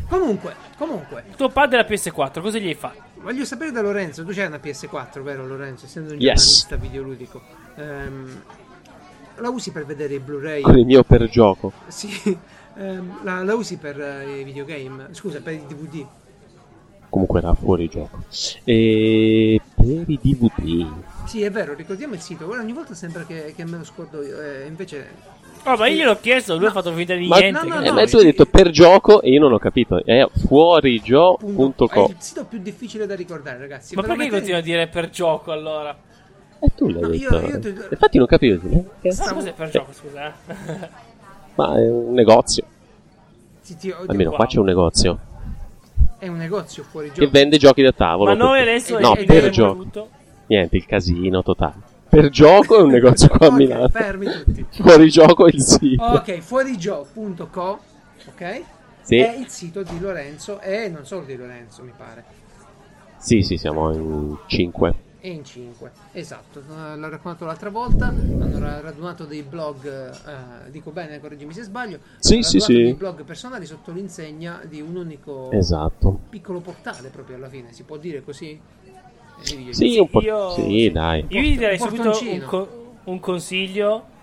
Comunque, 0.09 0.55
comunque, 0.79 1.25
Tuo 1.37 1.51
padre 1.51 1.77
la 1.77 1.85
PS4, 1.87 2.41
cosa 2.41 2.57
gli 2.59 2.69
hai 2.69 2.75
fatto? 2.75 3.03
voglio 3.17 3.45
sapere 3.45 3.71
da 3.71 3.83
Lorenzo, 3.83 4.25
tu 4.25 4.33
c'hai 4.33 4.47
una 4.47 4.61
PS4, 4.63 5.21
vero 5.23 5.47
Lorenzo? 5.47 5.85
Essendo 5.85 6.13
un 6.15 6.19
Yes. 6.21 6.63
giornalista 6.67 6.77
videoludico. 6.77 7.43
Ehm, 7.77 8.43
la 9.37 9.51
usi 9.51 9.73
per 9.73 9.85
vedere 9.85 10.15
i 10.15 10.19
Blu-ray? 10.21 10.63
Il 10.75 10.87
mio 10.87 11.03
per 11.05 11.29
gioco. 11.29 11.73
Sì. 11.89 12.39
Ehm, 12.79 13.21
la, 13.25 13.43
la 13.43 13.55
usi 13.55 13.77
per 13.77 14.01
eh, 14.01 14.41
i 14.41 14.45
videogame? 14.45 15.09
Scusa, 15.13 15.41
per 15.41 15.55
i 15.55 15.63
DVD? 15.67 16.07
Comunque 17.11 17.39
era 17.41 17.55
fuori 17.55 17.89
gioco. 17.89 18.23
E 18.65 19.61
per 19.75 20.05
i 20.09 20.19
DVD. 20.23 20.87
Sì, 21.27 21.43
è 21.43 21.51
vero, 21.51 21.75
ricordiamo 21.75 22.15
il 22.15 22.21
sito. 22.21 22.45
Guarda, 22.45 22.63
ogni 22.63 22.73
volta 22.75 22.95
sembra 22.95 23.25
che, 23.25 23.53
che 23.57 23.65
me 23.65 23.79
lo 23.79 23.85
scordo 23.85 24.23
io. 24.23 24.41
eh, 24.41 24.67
invece... 24.67 25.37
Oh, 25.65 25.77
ma 25.77 25.89
io 25.89 25.97
gliel'ho 25.97 26.19
chiesto, 26.21 26.57
lui 26.57 26.67
ha 26.67 26.71
fatto 26.71 26.93
finta 26.93 27.15
di 27.15 27.27
Ma- 27.27 27.39
niente. 27.39 27.67
no, 27.67 27.75
no, 27.75 27.81
Eh, 27.83 27.89
no, 27.89 27.95
ma 27.95 28.05
tu 28.07 28.17
hai 28.19 28.25
detto 28.25 28.47
per 28.47 28.71
gioco 28.71 29.21
e 29.23 29.31
io 29.31 29.41
non 29.41 29.53
ho 29.53 29.59
capito. 29.59 29.97
È 30.05 30.21
Punto- 30.23 30.39
È 30.43 30.47
fuorigio.com. 30.47 32.11
il 32.11 32.17
sito 32.19 32.45
più 32.45 32.59
difficile 32.61 33.07
da 33.07 33.15
ricordare, 33.17 33.59
ragazzi. 33.59 33.95
Ma 33.95 34.03
perché 34.03 34.17
mettete- 34.17 34.37
continua 34.37 34.59
a 34.61 34.63
dire 34.63 34.87
per 34.87 35.11
gioco 35.11 35.51
allora? 35.51 35.97
E 36.61 36.69
tu 36.77 36.89
l'hai 36.89 37.01
No, 37.01 37.09
detto. 37.09 37.35
io- 37.39 37.47
io 37.49 37.59
ti- 37.59 37.75
Infatti 37.91 38.19
non 38.19 38.27
capivo. 38.27 38.69
eh, 38.71 38.85
che- 39.01 39.15
Ma 39.19 39.33
cos'è 39.33 39.53
per 39.53 39.71
gioco, 39.71 39.93
scusa? 39.93 40.33
eh? 41.65 41.67
Ma 41.69 41.77
è 41.79 41.91
un 41.91 42.13
negozio. 42.15 42.65
Sì, 43.61 43.77
ti- 43.77 43.91
oddio, 43.91 44.11
Almeno 44.11 44.31
qua 44.31 44.39
wow. 44.41 44.49
c'è 44.49 44.59
un 44.59 44.65
negozio. 44.67 45.19
È 46.19 46.27
un 46.27 46.37
negozio 46.37 46.83
fuori 46.83 47.09
Che 47.11 47.21
gioco. 47.21 47.31
vende 47.31 47.59
giochi 47.59 47.83
da 47.83 47.93
tavolo. 47.93 48.31
Ma 48.31 48.37
noi 48.37 48.61
adesso 48.61 48.99
No, 48.99 49.15
ed 49.15 49.27
per 49.27 49.51
gioco. 49.51 49.75
voluto. 49.75 50.09
Niente, 50.47 50.77
il 50.77 50.87
casino 50.87 51.43
totale. 51.43 51.97
Per 52.09 52.29
gioco 52.31 52.79
è 52.79 52.81
un 52.81 52.89
negozio 52.91 53.29
qua 53.29 53.47
a 53.47 53.51
Ok, 53.51 53.57
Milano. 53.57 53.89
fermi 53.89 54.27
tutti. 54.27 54.67
Fuori 54.83 55.11
gioco 55.11 55.47
è 55.47 55.51
il 55.53 55.61
sito. 55.63 56.03
Ok, 56.03 56.39
fuorigioco.co, 56.41 57.79
ok? 58.29 58.63
Sì. 59.03 59.19
È 59.19 59.37
il 59.39 59.49
sito 59.49 59.83
di 59.83 60.01
Lorenzo 60.01 60.61
e 60.61 60.89
non 60.89 61.05
solo 61.05 61.25
di 61.25 61.37
Lorenzo, 61.37 61.83
mi 61.83 61.93
pare. 61.97 62.25
Sì, 63.19 63.43
sì, 63.43 63.57
siamo 63.57 63.93
in 63.93 64.37
5. 64.47 64.95
E 65.21 65.31
in 65.31 65.45
5, 65.45 65.91
esatto, 66.13 66.61
eh, 66.61 66.97
l'ho 66.97 67.09
raccontato 67.09 67.45
l'altra 67.45 67.71
volta, 67.71 68.07
hanno 68.07 68.59
ra- 68.61 68.81
radunato 68.81 69.25
dei 69.25 69.43
blog, 69.43 69.85
eh, 69.85 70.71
dico 70.71 70.93
bene, 70.93 71.19
correggimi 71.19 71.53
se 71.53 71.65
sbaglio, 71.65 71.99
Sì, 72.19 72.35
hanno 72.35 72.43
sì, 72.45 72.61
sì. 72.61 72.73
dei 72.75 72.95
blog 72.95 73.25
personali 73.25 73.67
sotto 73.67 73.91
l'insegna 73.91 74.61
di 74.65 74.81
un 74.81 74.95
unico 74.95 75.51
Esatto. 75.51 76.21
piccolo 76.31 76.61
portale 76.61 77.09
proprio 77.09 77.35
alla 77.35 77.49
fine, 77.49 77.73
si 77.73 77.83
può 77.83 77.97
dire 77.97 78.23
così? 78.23 78.61
Eh, 79.43 79.73
Sì, 79.73 79.99
un 79.99 80.09
po'. 80.09 80.21
Io- 80.21 80.51
Sì, 80.51 80.91
dai. 80.93 81.25
Io 81.29 81.41
vi 81.41 81.57
darei 81.57 81.79
subito 81.79 82.17
un, 82.23 82.45
co- 82.47 82.69
un 83.05 83.19
consiglio. 83.19 84.17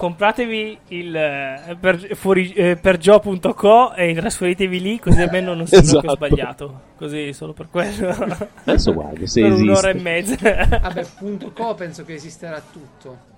Compratevi 0.00 0.78
il 0.88 1.14
eh, 1.14 1.76
per, 1.78 2.16
fuori, 2.16 2.50
eh, 2.54 2.76
pergio.co 2.76 3.92
e 3.92 4.14
trasferitevi 4.14 4.80
lì 4.80 4.98
così 4.98 5.20
almeno 5.20 5.52
non 5.52 5.66
sembra 5.68 5.86
Esatto. 5.88 6.00
che 6.00 6.06
ho 6.08 6.14
sbagliato. 6.14 6.80
Così 6.96 7.32
solo 7.34 7.52
per 7.52 7.68
quello. 7.70 8.08
Adesso 8.64 8.94
guardo 8.94 9.26
se 9.26 9.42
per 9.42 9.50
esiste. 9.52 9.70
un'ora 9.70 9.90
e 9.90 9.94
mezza. 9.94 10.36
Vabbè, 10.80 11.06
punto 11.18 11.52
co 11.52 11.74
penso 11.74 12.04
che 12.06 12.14
esisterà 12.14 12.62
tutto. 12.72 13.29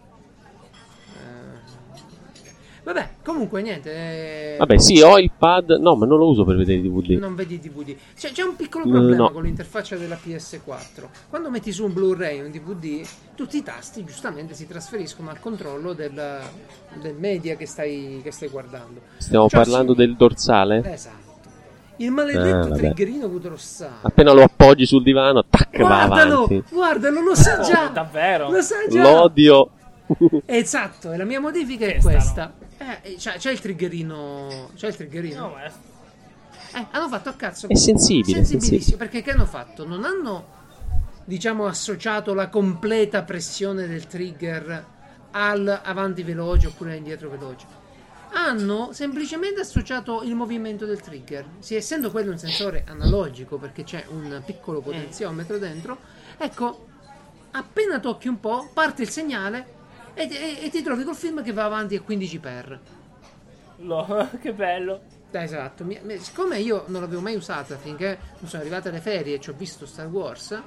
Vabbè, 2.85 3.09
comunque 3.23 3.63
niente. 3.63 3.93
eh, 3.93 4.57
Vabbè, 4.59 4.77
sì, 4.79 5.01
ho 5.01 5.17
il 5.19 5.31
pad. 5.37 5.71
No, 5.81 5.95
ma 5.95 6.05
non 6.05 6.19
lo 6.19 6.29
uso 6.29 6.45
per 6.45 6.57
vedere 6.57 6.79
i 6.79 6.83
DVD. 6.83 7.11
Non 7.19 7.37
vedi 7.37 7.61
DVD. 7.61 7.95
C'è, 8.17 8.33
c'è 8.33 8.43
un 8.43 8.57
piccolo 8.57 8.85
No, 8.85 8.91
problema 8.91 9.17
no. 9.25 9.31
con 9.31 9.45
l'interfaccia 9.45 9.97
della 9.97 10.17
PS4. 10.21 11.05
Quando 11.29 11.49
metti 11.49 11.71
su 11.71 11.85
un 11.85 11.93
Blu-ray 11.93 12.41
o 12.41 12.45
un 12.47 12.51
DVD, 12.51 13.07
tutti 13.37 13.57
i 13.59 13.63
tasti 13.63 14.05
giustamente 14.05 14.55
si 14.55 14.67
trasferiscono 14.67 15.31
al 15.31 15.39
controllo 15.39 15.93
del, 15.93 16.41
del 17.01 17.15
media 17.15 17.55
che 17.55 17.67
stai, 17.67 18.21
che 18.23 18.33
stai 18.33 18.49
guardando. 18.49 19.01
Stiamo 19.19 19.49
Cioè, 19.49 19.61
parlando 19.63 19.93
sì. 19.93 19.99
del 19.99 20.17
dorsale? 20.17 20.83
Esatto. 20.93 21.31
Il 21.99 22.11
maledetto 22.11 22.73
Ah, 22.73 22.77
triggerino 22.77 23.29
Gudrossale. 23.29 23.99
Appena 24.03 24.33
lo 24.33 24.43
appoggi 24.43 24.87
sul 24.87 25.05
divano, 25.05 25.45
tac, 25.49 25.71
va 25.79 25.87
Guardalo, 26.07 26.35
avanti. 26.45 26.65
guardalo, 26.73 27.21
lo 27.23 27.35
sa 27.37 27.61
Oh, 27.61 27.63
già. 27.63 27.87
davvero? 27.89 28.51
Lo 28.51 28.61
sa 28.61 28.77
già. 28.91 29.03
L'odio. 29.03 29.71
Esatto, 30.47 31.13
e 31.13 31.17
la 31.17 31.25
mia 31.25 31.39
modifica 31.41 31.87
è 31.87 31.99
Questa, 32.01 32.11
questa. 32.11 32.53
Eh, 33.03 33.15
c'è, 33.17 33.37
c'è 33.37 33.51
il 33.51 33.61
triggerino. 33.61 34.71
C'è 34.75 34.89
il 34.89 34.97
triggerino. 34.97 35.49
No, 35.49 35.57
è- 35.59 35.71
Eh, 36.75 36.87
hanno 36.91 37.09
fatto 37.09 37.29
a 37.29 37.35
cazzo. 37.35 37.69
È 37.69 37.75
sensibile, 37.75 38.45
Sensibilissimo. 38.45 38.97
Perché 38.97 39.23
che 39.23 39.31
hanno 39.33 39.45
fatto? 39.47 39.87
Non 39.87 40.05
hanno, 40.05 40.47
diciamo, 41.25 41.67
associato 41.67 42.33
la 42.35 42.49
completa 42.49 43.23
pressione 43.23 43.87
del 43.87 44.07
trigger 44.07 44.87
al 45.33 45.81
avanti 45.83 46.23
veloce 46.23 46.69
oppure 46.69 46.97
indietro 46.97 47.29
veloce. 47.29 47.67
Hanno 48.35 48.91
semplicemente 48.93 49.61
associato 49.61 50.23
il 50.23 50.35
movimento 50.35 50.87
del 50.87 51.01
trigger. 51.01 51.45
Sì, 51.59 51.75
essendo 51.75 52.11
quello 52.11 52.31
un 52.31 52.39
sensore 52.39 52.85
analogico, 52.89 53.59
perché 53.59 53.85
c'è 53.85 54.07
un 54.09 54.43
piccolo 54.45 54.81
potenziometro 54.81 55.59
dentro, 55.59 55.99
ecco, 56.39 56.87
appena 57.51 58.01
tocchi 58.01 58.29
un 58.29 58.41
po', 58.41 58.71
parte 58.73 59.03
il 59.03 59.11
segnale 59.11 59.81
e, 60.15 60.23
e- 60.31 60.65
e 60.65 60.71
ti 60.71 60.83
trovi 60.83 61.05
col 61.05 61.15
film 61.17 61.43
che 61.43 61.53
va 61.53 61.65
avanti 61.65 61.97
a 61.97 62.03
15x. 62.07 62.79
lo- 63.79 64.29
che 64.41 64.53
bello. 64.53 65.01
Esatto, 65.31 65.85
mi- 65.85 65.99
mi- 66.03 66.19
siccome 66.19 66.59
io 66.59 66.85
non 66.89 67.01
l'avevo 67.01 67.21
mai 67.23 67.35
usata 67.37 67.77
finché 67.77 68.19
non 68.39 68.49
sono 68.49 68.61
arrivate 68.63 68.91
le 68.91 69.01
ferie 69.01 69.37
e 69.37 69.41
ci 69.41 69.49
ho 69.51 69.55
visto 69.55 69.87
Star 69.87 70.07
Wars, 70.09 70.61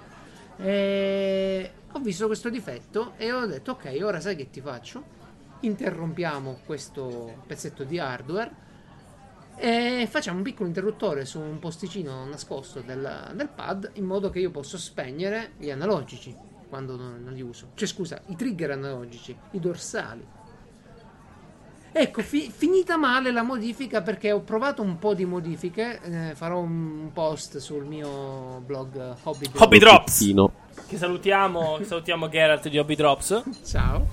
eh, 0.58 1.72
ho 1.92 2.00
visto 2.00 2.26
questo 2.26 2.50
difetto 2.50 3.14
e 3.18 3.32
ho 3.32 3.46
detto 3.46 3.72
ok, 3.72 3.98
ora 4.02 4.20
sai 4.20 4.36
che 4.36 4.50
ti 4.50 4.62
faccio? 4.62 5.04
Interrompiamo 5.62 6.60
questo 6.66 7.44
pezzetto 7.46 7.84
di 7.84 8.00
hardware 8.00 8.64
e 9.58 10.08
facciamo 10.10 10.38
un 10.38 10.44
piccolo 10.44 10.68
interruttore 10.68 11.24
su 11.26 11.40
un 11.40 11.60
posticino 11.60 12.26
nascosto 12.26 12.82
del, 12.82 13.32
del 13.36 13.48
pad 13.48 13.92
in 13.94 14.04
modo 14.06 14.30
che 14.30 14.40
io 14.40 14.52
possa 14.52 14.78
spegnere 14.78 15.52
gli 15.58 15.70
analogici 15.70 16.36
quando 16.68 16.96
non, 16.96 17.22
non 17.24 17.34
li 17.34 17.42
uso. 17.42 17.68
Cioè 17.76 17.88
scusa, 17.88 18.22
i 18.28 18.36
trigger 18.36 18.72
analogici, 18.72 19.36
i 19.52 19.60
dorsali. 19.60 20.26
Ecco, 21.98 22.22
fi- 22.24 22.52
finita 22.54 22.98
male 22.98 23.32
la 23.32 23.42
modifica 23.42 24.02
perché 24.02 24.34
ho 24.34 24.42
provato 24.42 24.82
un 24.82 25.00
po' 25.00 25.14
di 25.14 25.24
modifiche, 25.24 26.02
eh, 26.04 26.36
farò 26.36 26.60
un 26.60 27.10
post 27.14 27.58
sul 27.60 27.86
mio 27.86 28.62
blog 28.66 28.98
eh, 29.00 29.16
Hobby. 29.24 29.46
Hobby 29.56 29.80
Drops. 29.80 30.34
Che 30.88 30.98
salutiamo, 30.98 31.80
salutiamo 31.84 32.28
Geralt 32.28 32.68
di 32.68 32.78
Hobby 32.78 32.96
Drops. 32.96 33.44
Ciao. 33.64 34.06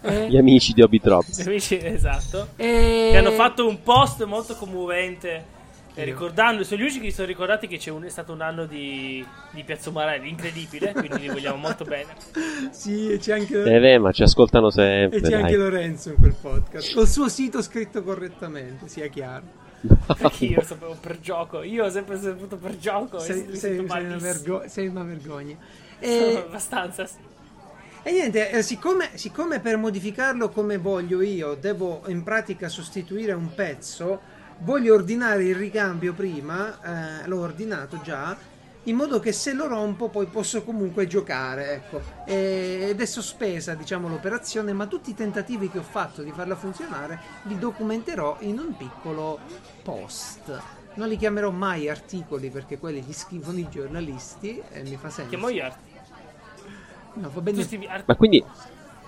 Eh, 0.00 0.30
Gli 0.30 0.38
amici 0.38 0.72
di 0.72 0.80
Hobby 0.80 0.98
Drops. 0.98 1.40
Amici, 1.40 1.78
esatto. 1.78 2.48
e- 2.56 3.08
Che 3.12 3.16
hanno 3.18 3.32
fatto 3.32 3.68
un 3.68 3.82
post 3.82 4.24
molto 4.24 4.54
commovente. 4.56 5.54
Eh, 5.96 6.04
ricordando, 6.04 6.62
sono 6.62 6.78
gli 6.80 6.82
unici 6.84 7.00
che 7.00 7.08
si 7.08 7.14
sono 7.16 7.26
ricordati 7.26 7.66
che 7.66 7.78
c'è 7.78 7.90
un- 7.90 8.04
è 8.04 8.08
stato 8.10 8.32
un 8.32 8.42
anno 8.42 8.66
di, 8.66 9.24
di 9.50 9.64
Piazza 9.64 9.88
Umarelli 9.90 10.28
incredibile. 10.28 10.92
Quindi 10.92 11.18
li 11.20 11.28
vogliamo 11.28 11.56
molto 11.56 11.84
bene. 11.84 12.14
Sì, 12.70 13.12
e 13.12 13.18
c'è 13.18 13.32
anche, 13.32 13.62
Eh 13.62 13.80
beh, 13.80 13.98
ma 13.98 14.12
ci 14.12 14.22
ascoltano 14.22 14.68
e 14.68 14.72
sempre. 14.72 15.20
c'è 15.20 15.34
anche 15.34 15.56
Dai. 15.56 15.68
Lorenzo 15.70 16.10
in 16.10 16.16
quel 16.16 16.34
podcast. 16.40 16.94
Col 16.94 17.08
suo 17.08 17.28
sito 17.28 17.62
scritto 17.62 18.02
correttamente, 18.02 18.88
sia 18.88 19.06
chiaro. 19.08 19.64
Perché 20.18 20.44
io 20.46 20.62
sapevo 20.62 20.96
per 21.00 21.18
gioco. 21.20 21.62
Io 21.62 21.84
ho 21.84 21.90
sempre 21.90 22.18
saputo 22.20 22.56
per 22.56 22.76
gioco. 22.78 23.18
e 23.18 23.20
Sei, 23.20 23.46
sei- 23.50 23.56
sei 23.56 23.78
una, 23.78 24.16
vergo- 24.18 24.62
sei 24.66 24.86
una 24.88 25.02
vergogna. 25.02 25.56
Sono 26.00 26.12
E, 26.28 26.36
abbastanza. 26.46 27.08
e 28.02 28.12
niente, 28.12 28.50
eh, 28.50 28.62
siccome, 28.62 29.10
siccome 29.14 29.60
per 29.60 29.76
modificarlo 29.78 30.48
come 30.50 30.76
voglio 30.78 31.22
io 31.22 31.54
devo 31.54 32.02
in 32.08 32.22
pratica 32.22 32.68
sostituire 32.68 33.32
un 33.32 33.54
pezzo, 33.54 34.20
voglio 34.58 34.94
ordinare 34.94 35.44
il 35.44 35.54
ricambio 35.54 36.12
prima, 36.12 37.22
eh, 37.22 37.26
l'ho 37.28 37.40
ordinato 37.40 38.00
già, 38.02 38.36
in 38.84 38.94
modo 38.96 39.18
che 39.18 39.32
se 39.32 39.52
lo 39.52 39.66
rompo 39.66 40.08
poi 40.08 40.26
posso 40.26 40.62
comunque 40.62 41.06
giocare, 41.06 41.72
ecco. 41.74 42.00
E- 42.24 42.86
ed 42.90 43.00
è 43.00 43.04
sospesa, 43.06 43.74
diciamo, 43.74 44.08
l'operazione, 44.08 44.72
ma 44.72 44.86
tutti 44.86 45.10
i 45.10 45.14
tentativi 45.14 45.68
che 45.68 45.78
ho 45.78 45.82
fatto 45.82 46.22
di 46.22 46.30
farla 46.30 46.54
funzionare 46.54 47.18
li 47.42 47.58
documenterò 47.58 48.36
in 48.40 48.58
un 48.58 48.76
piccolo 48.76 49.38
post. 49.82 50.60
Non 50.94 51.08
li 51.08 51.16
chiamerò 51.16 51.50
mai 51.50 51.88
articoli 51.90 52.48
perché 52.48 52.78
quelli 52.78 53.04
li 53.04 53.12
scrivono 53.12 53.58
i 53.58 53.68
giornalisti 53.68 54.62
e 54.70 54.82
mi 54.82 54.96
fa 54.96 55.10
senso. 55.10 55.28
Chiamo 55.30 55.48
io 55.48 55.64
art- 55.64 55.78
No, 57.14 57.30
va 57.32 57.40
bene. 57.40 57.66
art- 57.88 58.04
Ma 58.06 58.14
quindi, 58.14 58.44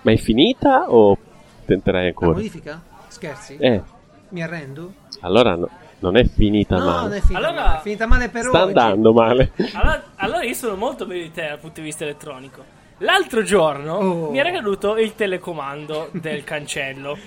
ma 0.01 0.11
è 0.11 0.17
finita 0.17 0.91
o 0.91 1.17
tenterai 1.65 2.01
La 2.03 2.07
ancora? 2.09 2.31
modifica? 2.33 2.81
Scherzi? 3.07 3.55
Eh, 3.57 3.81
Mi 4.29 4.43
arrendo? 4.43 4.93
Allora 5.21 5.55
no- 5.55 5.69
non 5.99 6.15
è 6.15 6.23
finita 6.25 6.77
No, 6.77 6.85
male. 6.85 7.01
non 7.07 7.13
è 7.13 7.19
finita 7.21 7.37
Allora- 7.47 7.63
male. 7.65 7.77
È 7.77 7.81
finita 7.81 8.05
male 8.07 8.29
per 8.29 8.43
Sta 8.43 8.63
oggi. 8.63 8.77
andando 8.77 9.13
male. 9.13 9.51
Allora, 9.73 10.03
allora 10.15 10.43
io 10.43 10.53
sono 10.53 10.75
molto 10.75 11.05
meglio 11.05 11.23
di 11.23 11.31
te 11.31 11.47
dal 11.47 11.59
punto 11.59 11.79
di 11.81 11.85
vista 11.85 12.03
elettronico. 12.05 12.63
L'altro 12.99 13.43
giorno 13.43 13.93
Oh. 13.95 14.29
mi 14.31 14.39
era 14.39 14.51
caduto 14.51 14.97
il 14.97 15.15
telecomando 15.15 16.09
del 16.13 16.43
cancello. 16.43 17.17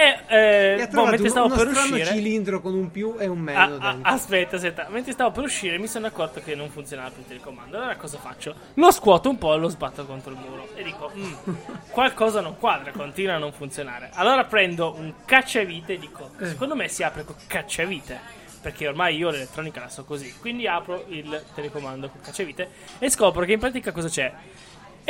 E, 0.00 0.18
E 0.28 0.34
eh, 0.78 0.82
ha 0.82 0.86
boh, 0.86 1.06
mentre 1.06 1.28
stavo 1.28 1.48
per 1.54 1.66
uscire, 1.68 2.06
cilindro 2.06 2.60
con 2.60 2.74
un 2.74 2.90
più 2.90 3.16
e 3.18 3.26
un 3.26 3.38
Ah, 3.38 3.40
meno 3.42 3.60
ah, 3.80 3.92
dentro. 3.92 4.12
aspetta, 4.12 4.56
aspetta, 4.56 4.86
mentre 4.88 5.12
stavo 5.12 5.30
per 5.30 5.44
uscire 5.44 5.78
mi 5.78 5.86
sono 5.86 6.06
accorto 6.06 6.40
che 6.40 6.54
non 6.54 6.70
funzionava 6.70 7.10
più 7.10 7.20
il 7.20 7.26
telecomando. 7.26 7.76
Allora 7.76 7.96
cosa 7.96 8.18
faccio? 8.18 8.54
Lo 8.74 8.90
scuoto 8.90 9.28
un 9.28 9.36
po' 9.38 9.54
e 9.54 9.58
lo 9.58 9.68
sbatto 9.68 10.06
contro 10.06 10.32
il 10.32 10.38
muro. 10.38 10.68
E 10.74 10.82
dico, 10.82 11.10
"Mm, 11.14 11.32
qualcosa 11.90 12.40
non 12.40 12.56
quadra, 12.58 12.92
continua 12.92 13.34
a 13.34 13.38
non 13.38 13.52
funzionare. 13.52 14.10
Allora 14.14 14.44
prendo 14.44 14.94
un 14.96 15.12
cacciavite 15.24 15.94
e 15.94 15.98
dico, 15.98 16.30
Eh. 16.38 16.46
secondo 16.46 16.74
me 16.74 16.88
si 16.88 17.02
apre 17.02 17.24
con 17.24 17.34
cacciavite. 17.46 18.38
Perché 18.62 18.86
ormai 18.88 19.16
io 19.16 19.30
l'elettronica 19.30 19.80
la 19.80 19.88
so 19.88 20.04
così. 20.04 20.34
Quindi 20.38 20.66
apro 20.66 21.06
il 21.08 21.44
telecomando 21.54 22.10
con 22.10 22.20
cacciavite 22.20 22.68
e 22.98 23.08
scopro 23.08 23.44
che 23.46 23.52
in 23.52 23.58
pratica 23.58 23.90
cosa 23.90 24.08
c'è. 24.08 24.30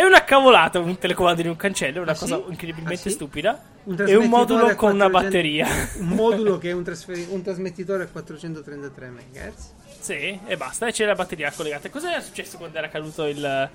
È 0.01 0.03
una 0.03 0.25
cavolata 0.25 0.79
un 0.79 0.97
telecomando 0.97 1.43
di 1.43 1.49
un 1.49 1.57
cancello, 1.57 1.99
è 1.99 2.01
una 2.01 2.13
Ah, 2.13 2.17
cosa 2.17 2.37
sì? 2.37 2.45
incredibilmente 2.49 2.95
Ah, 3.03 3.11
sì? 3.11 3.11
stupida. 3.11 3.63
Un 3.83 4.03
e 4.09 4.15
un 4.17 4.29
modulo 4.31 4.75
con 4.75 4.95
una 4.95 5.11
400 5.11 5.11
batteria. 5.11 5.67
Un 5.99 6.07
modulo 6.17 6.57
che 6.57 6.71
è 6.71 6.73
un, 6.73 6.83
trasferi- 6.85 7.27
un 7.29 7.43
trasmettitore 7.43 8.05
a 8.05 8.07
433 8.09 9.11
MHz. 9.11 9.73
Sì, 10.01 10.41
e 10.47 10.57
basta, 10.57 10.87
e 10.87 10.93
c'è 10.93 11.05
la 11.05 11.13
batteria 11.15 11.53
collegata. 11.55 11.91
Cos'era 11.91 12.19
successo 12.23 12.57
quando 12.57 12.79
era 12.79 12.89
caduto 12.89 13.27
il, 13.27 13.71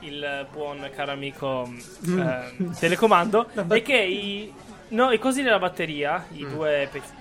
il 0.00 0.46
buon 0.50 0.88
caro 0.96 1.12
amico 1.12 1.70
Mm. 2.08 2.18
eh, 2.18 2.52
telecomando? 2.78 3.50
Bat- 3.52 3.72
è 3.74 3.82
che 3.82 3.96
i, 3.98 4.50
no, 4.88 5.10
i 5.12 5.18
cosi 5.18 5.42
della 5.42 5.58
batteria, 5.58 6.24
i 6.32 6.44
Mm. 6.44 6.50
due 6.50 6.88
pezzi 6.90 7.12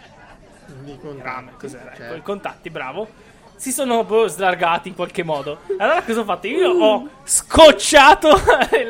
rame, 1.21 1.51
cos'era? 1.59 1.83
certo. 1.93 2.03
Ecco, 2.03 2.15
i 2.15 2.21
contatti, 2.21 2.69
bravo. 2.69 3.09
Si 3.57 3.71
sono 3.71 4.03
boh, 4.03 4.27
slargati 4.27 4.89
in 4.89 4.95
qualche 4.95 5.23
modo. 5.23 5.59
Allora 5.79 6.03
cosa 6.03 6.19
ho 6.19 6.23
fatto? 6.23 6.45
Io 6.45 6.69
ho 6.69 7.09
scocciato 7.23 8.29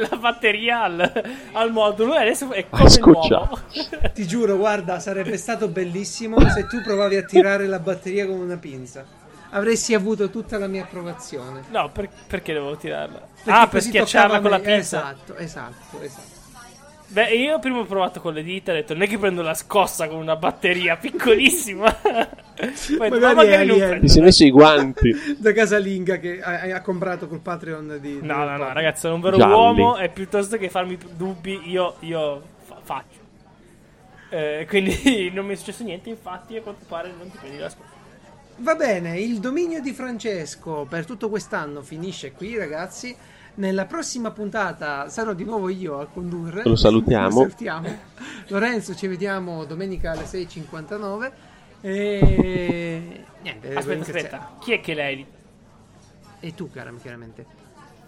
la 0.09 0.17
batteria 0.17 0.83
al, 0.83 1.23
al 1.53 1.71
modulo 1.71 2.15
e 2.15 2.21
adesso 2.21 2.51
è 2.51 2.67
come 2.69 2.89
nuovo. 2.99 3.59
Ti 4.13 4.27
giuro, 4.27 4.57
guarda, 4.57 4.99
sarebbe 4.99 5.37
stato 5.37 5.69
bellissimo 5.69 6.37
se 6.49 6.67
tu 6.67 6.81
provavi 6.81 7.15
a 7.15 7.23
tirare 7.23 7.65
la 7.65 7.79
batteria 7.79 8.25
con 8.25 8.35
una 8.39 8.57
pinza. 8.57 9.05
Avresti 9.51 9.93
avuto 9.93 10.29
tutta 10.29 10.57
la 10.57 10.67
mia 10.67 10.83
approvazione. 10.83 11.63
no, 11.69 11.89
per- 11.89 12.09
perché 12.27 12.51
devo 12.51 12.75
tirarla? 12.75 13.19
Perché 13.19 13.49
ah, 13.49 13.67
per 13.67 13.81
schiacciarla 13.81 14.41
con 14.41 14.49
la 14.49 14.59
pinza. 14.59 14.99
Esatto, 14.99 15.35
esatto, 15.37 16.01
esatto. 16.01 16.36
Beh, 17.09 17.29
io 17.35 17.57
prima 17.59 17.79
ho 17.79 17.85
provato 17.85 18.19
con 18.19 18.33
le 18.33 18.43
dita, 18.43 18.71
ho 18.71 18.75
detto 18.75 18.93
non 18.93 19.03
è 19.03 19.07
che 19.07 19.17
prendo 19.17 19.41
la 19.41 19.53
scossa 19.53 20.07
con 20.09 20.17
una 20.17 20.35
batteria 20.35 20.97
piccolissima. 20.97 21.89
Poi 22.03 23.09
detto, 23.09 23.19
ma 23.19 23.33
Magari 23.33 23.35
magari 23.35 23.63
è 23.63 23.65
non 23.65 23.77
prendo. 23.77 23.99
Ti 24.05 24.09
sei 24.09 24.21
messo 24.23 24.43
i 24.43 24.51
guanti. 24.51 25.15
Da 25.37 25.53
casalinga 25.53 26.17
che 26.17 26.41
ha, 26.41 26.75
ha 26.75 26.81
comprato 26.81 27.27
col 27.27 27.39
Patreon 27.39 27.97
di... 28.01 28.19
No, 28.21 28.43
no, 28.43 28.57
no, 28.57 28.73
ragazzi, 28.73 29.01
sono 29.01 29.15
un 29.15 29.21
vero 29.21 29.37
Gialli. 29.37 29.53
uomo 29.53 29.97
e 29.97 30.09
piuttosto 30.09 30.57
che 30.57 30.69
farmi 30.69 30.97
dubbi, 31.15 31.69
io, 31.69 31.95
io 31.99 32.41
fa- 32.65 32.79
faccio. 32.81 33.19
Eh, 34.29 34.65
quindi 34.67 35.31
non 35.33 35.45
mi 35.45 35.53
è 35.53 35.55
successo 35.55 35.83
niente, 35.83 36.09
infatti 36.09 36.57
a 36.57 36.61
quanto 36.61 36.83
pare 36.87 37.13
non 37.17 37.31
ti 37.31 37.37
prendi 37.37 37.57
la 37.57 37.69
scossa. 37.69 37.95
Va 38.57 38.75
bene, 38.75 39.19
il 39.19 39.39
dominio 39.39 39.79
di 39.79 39.93
Francesco 39.93 40.85
per 40.89 41.05
tutto 41.05 41.29
quest'anno 41.29 41.81
finisce 41.83 42.31
qui, 42.33 42.57
ragazzi. 42.57 43.15
Nella 43.57 43.85
prossima 43.85 44.29
puntata 44.29 45.09
sarò 45.09 45.33
di 45.33 45.43
nuovo 45.43 45.69
io 45.69 45.99
a 45.99 46.05
condurre. 46.05 46.61
Lo 46.63 46.75
salutiamo. 46.75 47.29
Lo 47.29 47.41
salutiamo. 47.41 47.97
Lorenzo, 48.49 48.95
ci 48.95 49.07
vediamo 49.07 49.65
domenica 49.65 50.11
alle 50.11 50.25
6.59. 50.25 51.31
E 51.81 53.23
niente. 53.41 53.73
Aspetta, 53.73 54.01
aspetta. 54.01 54.51
Chi 54.59 54.73
è 54.73 54.79
che 54.79 54.93
lei? 54.93 55.25
E 56.39 56.53
tu, 56.53 56.69
cara, 56.69 56.93
chiaramente. 57.01 57.45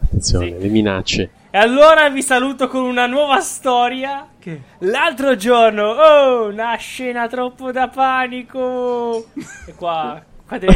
Attenzione, 0.03 0.45
Sì. 0.45 0.57
le 0.59 0.67
minacce. 0.67 1.29
E 1.49 1.57
allora 1.57 2.09
vi 2.09 2.21
saluto 2.21 2.67
con 2.67 2.83
una 2.83 3.07
nuova 3.07 3.39
storia. 3.41 4.27
Che? 4.37 4.61
L'altro 4.79 5.35
giorno, 5.35 5.83
oh, 5.89 6.47
una 6.49 6.75
scena 6.75 7.27
troppo 7.27 7.71
da 7.71 7.87
panico. 7.89 9.25
E 9.65 9.73
qua, 9.75 10.23
qua 10.49 10.57
devi 10.57 10.73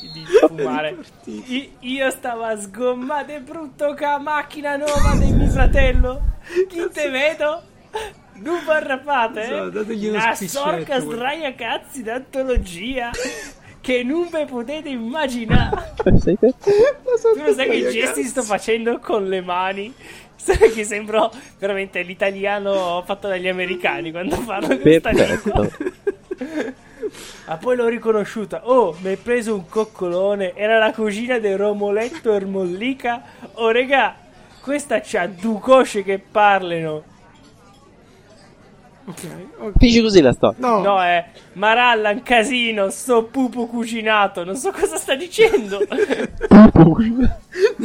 di, 0.00 0.10
di 0.12 0.24
fumare. 0.48 0.96
I- 1.24 1.72
io 1.80 2.10
stavo 2.10 2.42
a 2.42 2.58
sgommare 2.58 3.40
brutto 3.40 3.94
con 3.94 4.08
la 4.08 4.18
macchina 4.18 4.76
nuova 4.76 5.14
del 5.18 5.34
mio 5.34 5.48
fratello. 5.48 6.22
Chi 6.68 6.88
te 6.92 7.10
vedo? 7.10 7.62
Non 8.34 8.58
parrapate, 8.64 9.44
So, 9.44 9.66
eh? 9.66 9.70
dategli 9.70 10.08
uno 10.08 10.16
Una 10.16 10.34
sorca 10.34 10.98
sdraia 11.00 11.54
cazzi 11.54 12.02
d'antologia 12.02 13.10
che 13.82 14.02
non 14.02 14.28
ve 14.30 14.46
potete 14.46 14.88
immaginare. 14.88 15.92
Tu 16.02 16.10
lo 17.44 17.52
sai 17.52 17.68
che 17.68 17.88
gesti 17.90 18.24
sto 18.24 18.42
facendo 18.42 18.98
con 18.98 19.26
le 19.28 19.42
mani? 19.42 19.92
Sai 20.36 20.70
che 20.72 20.84
sembro 20.84 21.30
veramente 21.58 22.00
l'italiano 22.00 23.02
fatto 23.04 23.28
dagli 23.28 23.48
americani 23.48 24.10
quando 24.10 24.38
parlo 24.40 24.78
questa 24.78 25.10
lingua. 25.10 25.68
Ah, 27.46 27.56
poi 27.56 27.76
l'ho 27.76 27.88
riconosciuta. 27.88 28.68
Oh, 28.68 28.96
mi 29.00 29.08
hai 29.08 29.16
preso 29.16 29.54
un 29.54 29.68
coccolone. 29.68 30.54
Era 30.54 30.78
la 30.78 30.92
cugina 30.92 31.38
del 31.38 31.56
Romoletto 31.56 32.32
Ermollica. 32.32 33.22
Oh, 33.54 33.70
regà, 33.70 34.16
questa 34.62 35.00
c'ha 35.02 35.26
due 35.26 35.58
cosce 35.60 36.02
che 36.02 36.18
parlano. 36.18 37.04
Ok. 39.06 39.24
ok. 39.58 39.72
Dici 39.76 40.00
così 40.02 40.20
la 40.20 40.32
storia. 40.32 40.58
No. 40.66 40.82
No, 40.82 41.02
è 41.02 41.24
Maralla, 41.54 42.10
un 42.10 42.22
casino, 42.22 42.90
sto 42.90 43.24
pupo 43.24 43.66
cucinato. 43.66 44.44
Non 44.44 44.56
so 44.56 44.70
cosa 44.70 44.96
sta 44.96 45.14
dicendo. 45.14 45.80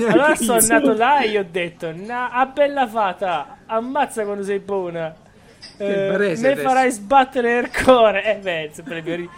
Allora 0.07 0.35
sono 0.35 0.59
andato 0.59 0.93
là 0.93 1.21
e 1.21 1.29
gli 1.29 1.37
ho 1.37 1.45
detto: 1.49 1.91
"Na- 1.95 2.29
A 2.29 2.45
bella 2.45 2.87
fata, 2.87 3.57
ammazza 3.65 4.23
quando 4.23 4.43
sei 4.43 4.59
buona. 4.59 5.13
Eh, 5.77 6.07
adesso. 6.07 6.55
farai 6.61 6.91
sbattere 6.91 7.57
il 7.59 7.69
cuore. 7.71 8.23
Eh, 8.23 8.35
beh, 8.37 8.69
sempre 8.73 9.01
ri- 9.01 9.29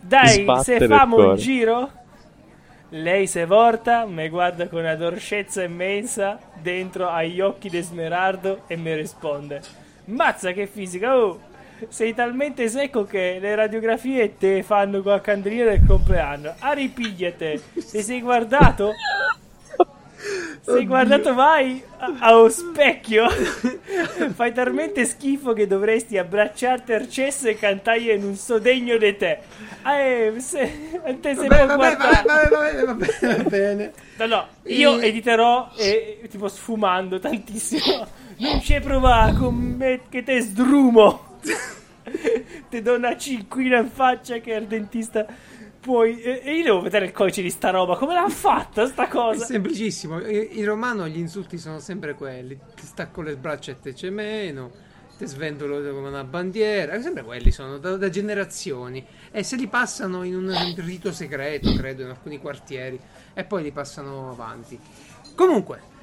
Dai, 0.00 0.42
Sbattere 0.42 0.78
se 0.78 0.86
famo 0.86 1.30
un 1.30 1.36
giro. 1.36 1.90
Lei 2.90 3.26
se 3.26 3.44
volta, 3.44 4.06
mi 4.06 4.28
guarda 4.30 4.66
con 4.66 4.80
una 4.80 4.94
dolcezza 4.94 5.62
immensa 5.62 6.38
dentro 6.54 7.08
agli 7.10 7.40
occhi 7.40 7.68
di 7.68 7.80
Smerardo 7.82 8.62
e 8.66 8.76
mi 8.76 8.94
risponde: 8.94 9.60
Mazza 10.06 10.52
che 10.52 10.66
fisica, 10.66 11.16
oh! 11.16 11.40
Sei 11.88 12.12
talmente 12.14 12.68
secco 12.68 13.04
che 13.04 13.38
le 13.40 13.54
radiografie 13.54 14.36
te 14.36 14.62
fanno 14.62 15.02
con 15.02 15.12
la 15.12 15.20
candelina 15.20 15.64
del 15.64 15.84
compleanno. 15.86 16.54
Ah, 16.60 16.72
ripigliate! 16.72 17.62
Ti 17.74 18.02
sei 18.02 18.20
guardato? 18.22 18.92
Sei 20.60 20.84
guardato 20.86 21.32
mai 21.32 21.82
a- 21.98 22.14
allo 22.18 22.48
specchio? 22.48 23.26
Fai 24.34 24.52
talmente 24.52 25.04
schifo 25.04 25.52
che 25.52 25.66
dovresti 25.66 26.18
abbracciarti 26.18 26.92
al 26.92 27.08
cesso 27.08 27.48
e 27.48 27.54
cantargli 27.56 28.10
in 28.10 28.24
un 28.24 28.34
sodegno 28.34 28.96
di 28.98 29.16
te. 29.16 29.38
Eh, 29.86 30.34
se, 30.38 31.00
te 31.20 31.34
se 31.34 31.46
Vabbè, 31.46 31.64
vuoi 31.64 31.66
vabbè, 31.66 31.96
guardare- 31.96 32.22
vabbè, 32.26 32.48
vabbè, 32.48 32.84
vabbè, 32.84 33.06
vabbè, 33.26 33.42
va 33.42 33.48
bene. 33.48 33.92
No, 34.18 34.26
no, 34.26 34.46
io 34.64 34.98
editerò 35.00 35.70
e 35.76 36.20
tipo 36.28 36.48
sfumando 36.48 37.18
tantissimo. 37.20 38.06
Non 38.38 38.60
ci 38.60 38.78
provare 38.80 39.32
con 39.34 39.54
me 39.54 40.00
che 40.08 40.22
te 40.24 40.40
sdrumo. 40.40 41.38
Ti 42.70 42.82
do 42.82 42.94
una 42.94 43.16
cinquina 43.16 43.78
in 43.78 43.90
faccia 43.90 44.38
che 44.38 44.54
al 44.54 44.64
dentista 44.64 45.26
puoi... 45.80 46.20
E 46.20 46.54
io 46.56 46.62
devo 46.64 46.80
vedere 46.80 47.06
il 47.06 47.12
codice 47.12 47.42
di 47.42 47.50
sta 47.50 47.70
roba. 47.70 47.96
Come 47.96 48.14
l'ha 48.14 48.28
fatta 48.28 48.86
sta 48.86 49.04
È 49.04 49.08
cosa? 49.08 49.44
semplicissimo. 49.44 50.20
I- 50.20 50.58
In 50.58 50.64
romano 50.64 51.06
gli 51.08 51.18
insulti 51.18 51.58
sono 51.58 51.78
sempre 51.78 52.14
quelli. 52.14 52.58
Ti 52.74 52.86
stacco 52.86 53.22
le 53.22 53.36
braccia 53.36 53.72
e 53.72 53.80
te 53.80 53.92
c'è 53.92 54.10
meno. 54.10 54.70
Ti 55.16 55.26
svendolo 55.26 55.76
come 55.92 56.08
una 56.08 56.24
bandiera. 56.24 57.00
Sempre 57.00 57.22
quelli 57.24 57.50
sono 57.50 57.78
da, 57.78 57.96
da 57.96 58.08
generazioni. 58.08 59.04
E 59.30 59.42
se 59.42 59.56
li 59.56 59.66
passano 59.66 60.22
in 60.22 60.36
un 60.36 60.74
rito 60.76 61.12
segreto, 61.12 61.72
credo, 61.74 62.02
in 62.02 62.08
alcuni 62.08 62.38
quartieri. 62.38 62.98
E 63.34 63.44
poi 63.44 63.62
li 63.62 63.72
passano 63.72 64.30
avanti. 64.30 64.78
Comunque. 65.34 65.96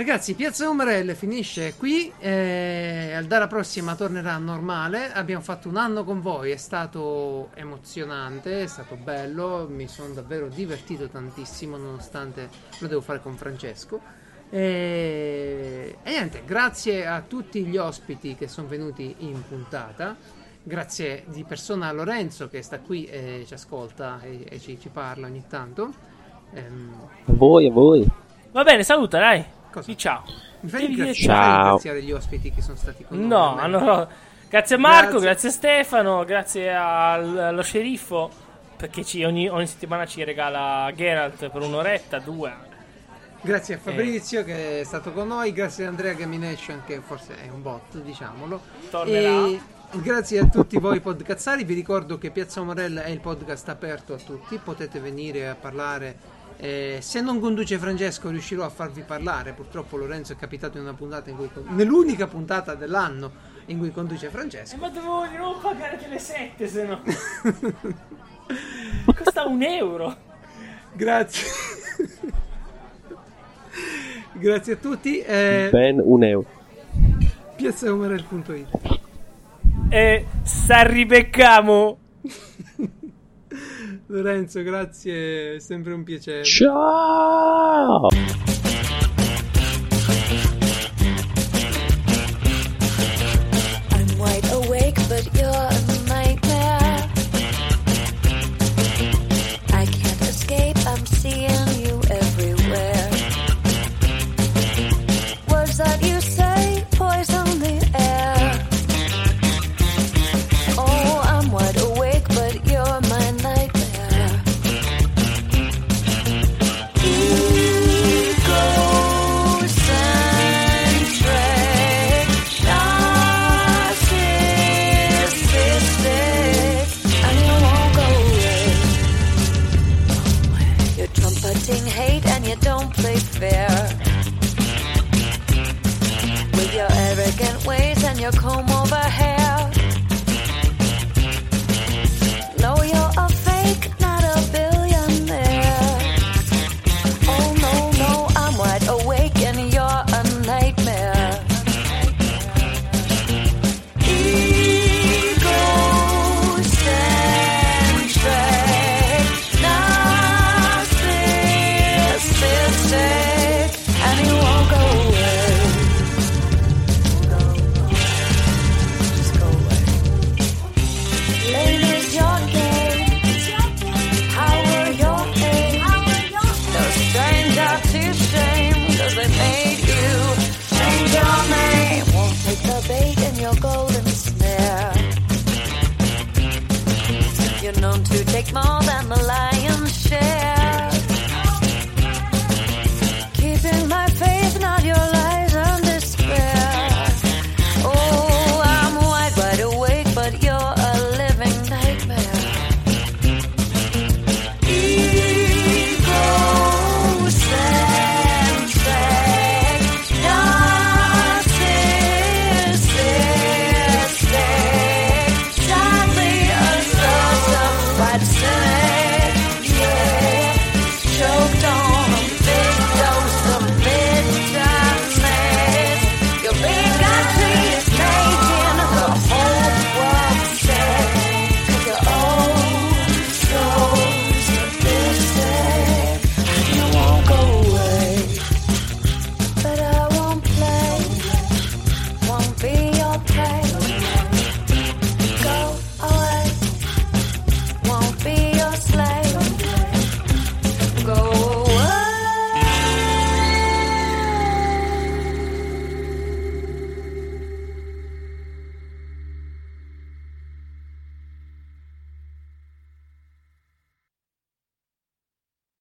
Ragazzi, 0.00 0.32
Piazza 0.32 0.66
Umarelle 0.66 1.14
finisce 1.14 1.74
qui. 1.76 2.10
eh, 2.20 3.12
al 3.14 3.26
dalla 3.26 3.48
prossima 3.48 3.94
tornerà 3.94 4.38
normale. 4.38 5.12
Abbiamo 5.12 5.42
fatto 5.42 5.68
un 5.68 5.76
anno 5.76 6.04
con 6.04 6.22
voi, 6.22 6.52
è 6.52 6.56
stato 6.56 7.50
emozionante, 7.52 8.62
è 8.62 8.66
stato 8.66 8.96
bello. 8.96 9.66
Mi 9.68 9.86
sono 9.88 10.14
davvero 10.14 10.48
divertito 10.48 11.06
tantissimo, 11.10 11.76
nonostante 11.76 12.48
lo 12.78 12.86
devo 12.86 13.02
fare 13.02 13.20
con 13.20 13.34
Francesco. 13.36 14.00
E, 14.48 15.96
e 16.02 16.10
niente, 16.10 16.44
grazie 16.46 17.06
a 17.06 17.20
tutti 17.20 17.66
gli 17.66 17.76
ospiti 17.76 18.36
che 18.36 18.48
sono 18.48 18.68
venuti 18.68 19.16
in 19.18 19.46
puntata. 19.46 20.16
Grazie 20.62 21.24
di 21.26 21.44
persona 21.44 21.88
a 21.88 21.92
Lorenzo 21.92 22.48
che 22.48 22.62
sta 22.62 22.80
qui 22.80 23.04
e 23.04 23.44
ci 23.46 23.52
ascolta 23.52 24.22
e, 24.22 24.46
e 24.48 24.58
ci, 24.58 24.80
ci 24.80 24.88
parla 24.88 25.26
ogni 25.26 25.44
tanto. 25.46 25.92
Ehm, 26.54 26.94
A 27.26 27.32
voi, 27.34 27.66
a 27.66 27.70
voi. 27.70 28.08
Va 28.50 28.62
bene, 28.62 28.82
saluta, 28.82 29.18
dai. 29.18 29.58
Cosa? 29.70 29.94
Ciao. 29.94 30.22
mi 30.60 30.68
fai 30.68 30.86
ringraziare, 30.86 32.02
gli 32.02 32.12
ospiti 32.12 32.52
che 32.52 32.60
sono 32.62 32.76
stati 32.76 33.04
con 33.04 33.18
noi. 33.18 33.28
No, 33.28 33.66
no, 33.66 34.08
grazie 34.48 34.76
a 34.76 34.78
Marco, 34.78 35.18
Grazie. 35.18 35.20
grazie, 35.20 35.48
a 35.48 35.52
Stefano, 35.52 36.24
grazie 36.24 36.74
al- 36.74 37.38
allo 37.38 37.62
sceriffo 37.62 38.30
perché 38.76 39.04
ci- 39.04 39.22
ogni, 39.24 39.48
ogni 39.48 39.66
settimana 39.66 40.06
ci 40.06 40.24
regala 40.24 40.90
Geralt 40.94 41.48
per 41.50 41.62
un'oretta, 41.62 42.18
due. 42.18 42.68
Grazie 43.42 43.76
a 43.76 43.78
Fabrizio 43.78 44.44
che 44.44 44.80
è 44.80 44.84
stato 44.84 45.12
con 45.12 45.28
noi, 45.28 45.52
grazie 45.52 45.86
a 45.86 45.88
Andrea 45.88 46.12
Gamination 46.12 46.82
che 46.86 47.00
forse 47.00 47.36
è 47.42 47.48
un 47.48 47.62
bot, 47.62 47.96
diciamolo. 48.02 48.60
Tornerà. 48.90 49.46
E 49.46 49.60
grazie 49.92 50.40
a 50.40 50.46
tutti 50.46 50.78
voi 50.78 51.00
podcazzari, 51.00 51.64
vi 51.64 51.72
ricordo 51.74 52.18
che 52.18 52.30
Piazza 52.30 52.62
Morella 52.62 53.02
è 53.04 53.08
il 53.10 53.20
podcast 53.20 53.68
aperto 53.70 54.12
a 54.14 54.18
tutti, 54.18 54.58
potete 54.58 55.00
venire 55.00 55.48
a 55.48 55.54
parlare. 55.54 56.38
Eh, 56.60 56.98
se 57.00 57.20
non 57.20 57.40
conduce 57.40 57.78
Francesco 57.78 58.30
riuscirò 58.30 58.64
a 58.64 58.68
farvi 58.70 59.02
parlare, 59.02 59.52
purtroppo 59.52 59.96
Lorenzo 59.96 60.32
è 60.32 60.36
capitato 60.36 60.76
in 60.76 60.84
una 60.84 60.94
puntata 60.94 61.30
in 61.30 61.36
cui 61.36 61.48
nell'unica 61.68 62.26
puntata 62.26 62.74
dell'anno 62.74 63.48
in 63.66 63.78
cui 63.78 63.90
conduce 63.92 64.26
Eh, 64.26 64.30
Francesco. 64.30 64.76
ma 64.76 64.88
dovevo 64.88 65.26
di 65.30 65.36
nuovo 65.36 65.60
pagare 65.60 65.98
le 66.08 66.18
sette, 66.18 66.66
se 66.68 66.84
no. 66.84 67.02
Costa 69.14 69.46
un 69.46 69.62
euro. 69.62 70.16
Grazie. 70.92 71.46
Grazie 74.32 74.72
a 74.72 74.76
tutti. 74.76 75.20
Eh, 75.20 75.68
Ben 75.70 76.00
un 76.02 76.24
euro. 76.24 76.46
piazzaumarel.it 77.56 78.66
E 79.88 80.26
s'arribeccamo. 80.42 81.98
Lorenzo, 84.10 84.62
grazie, 84.62 85.54
è 85.54 85.58
sempre 85.60 85.92
un 85.92 86.02
piacere. 86.02 86.42
Ciao! 86.42 88.08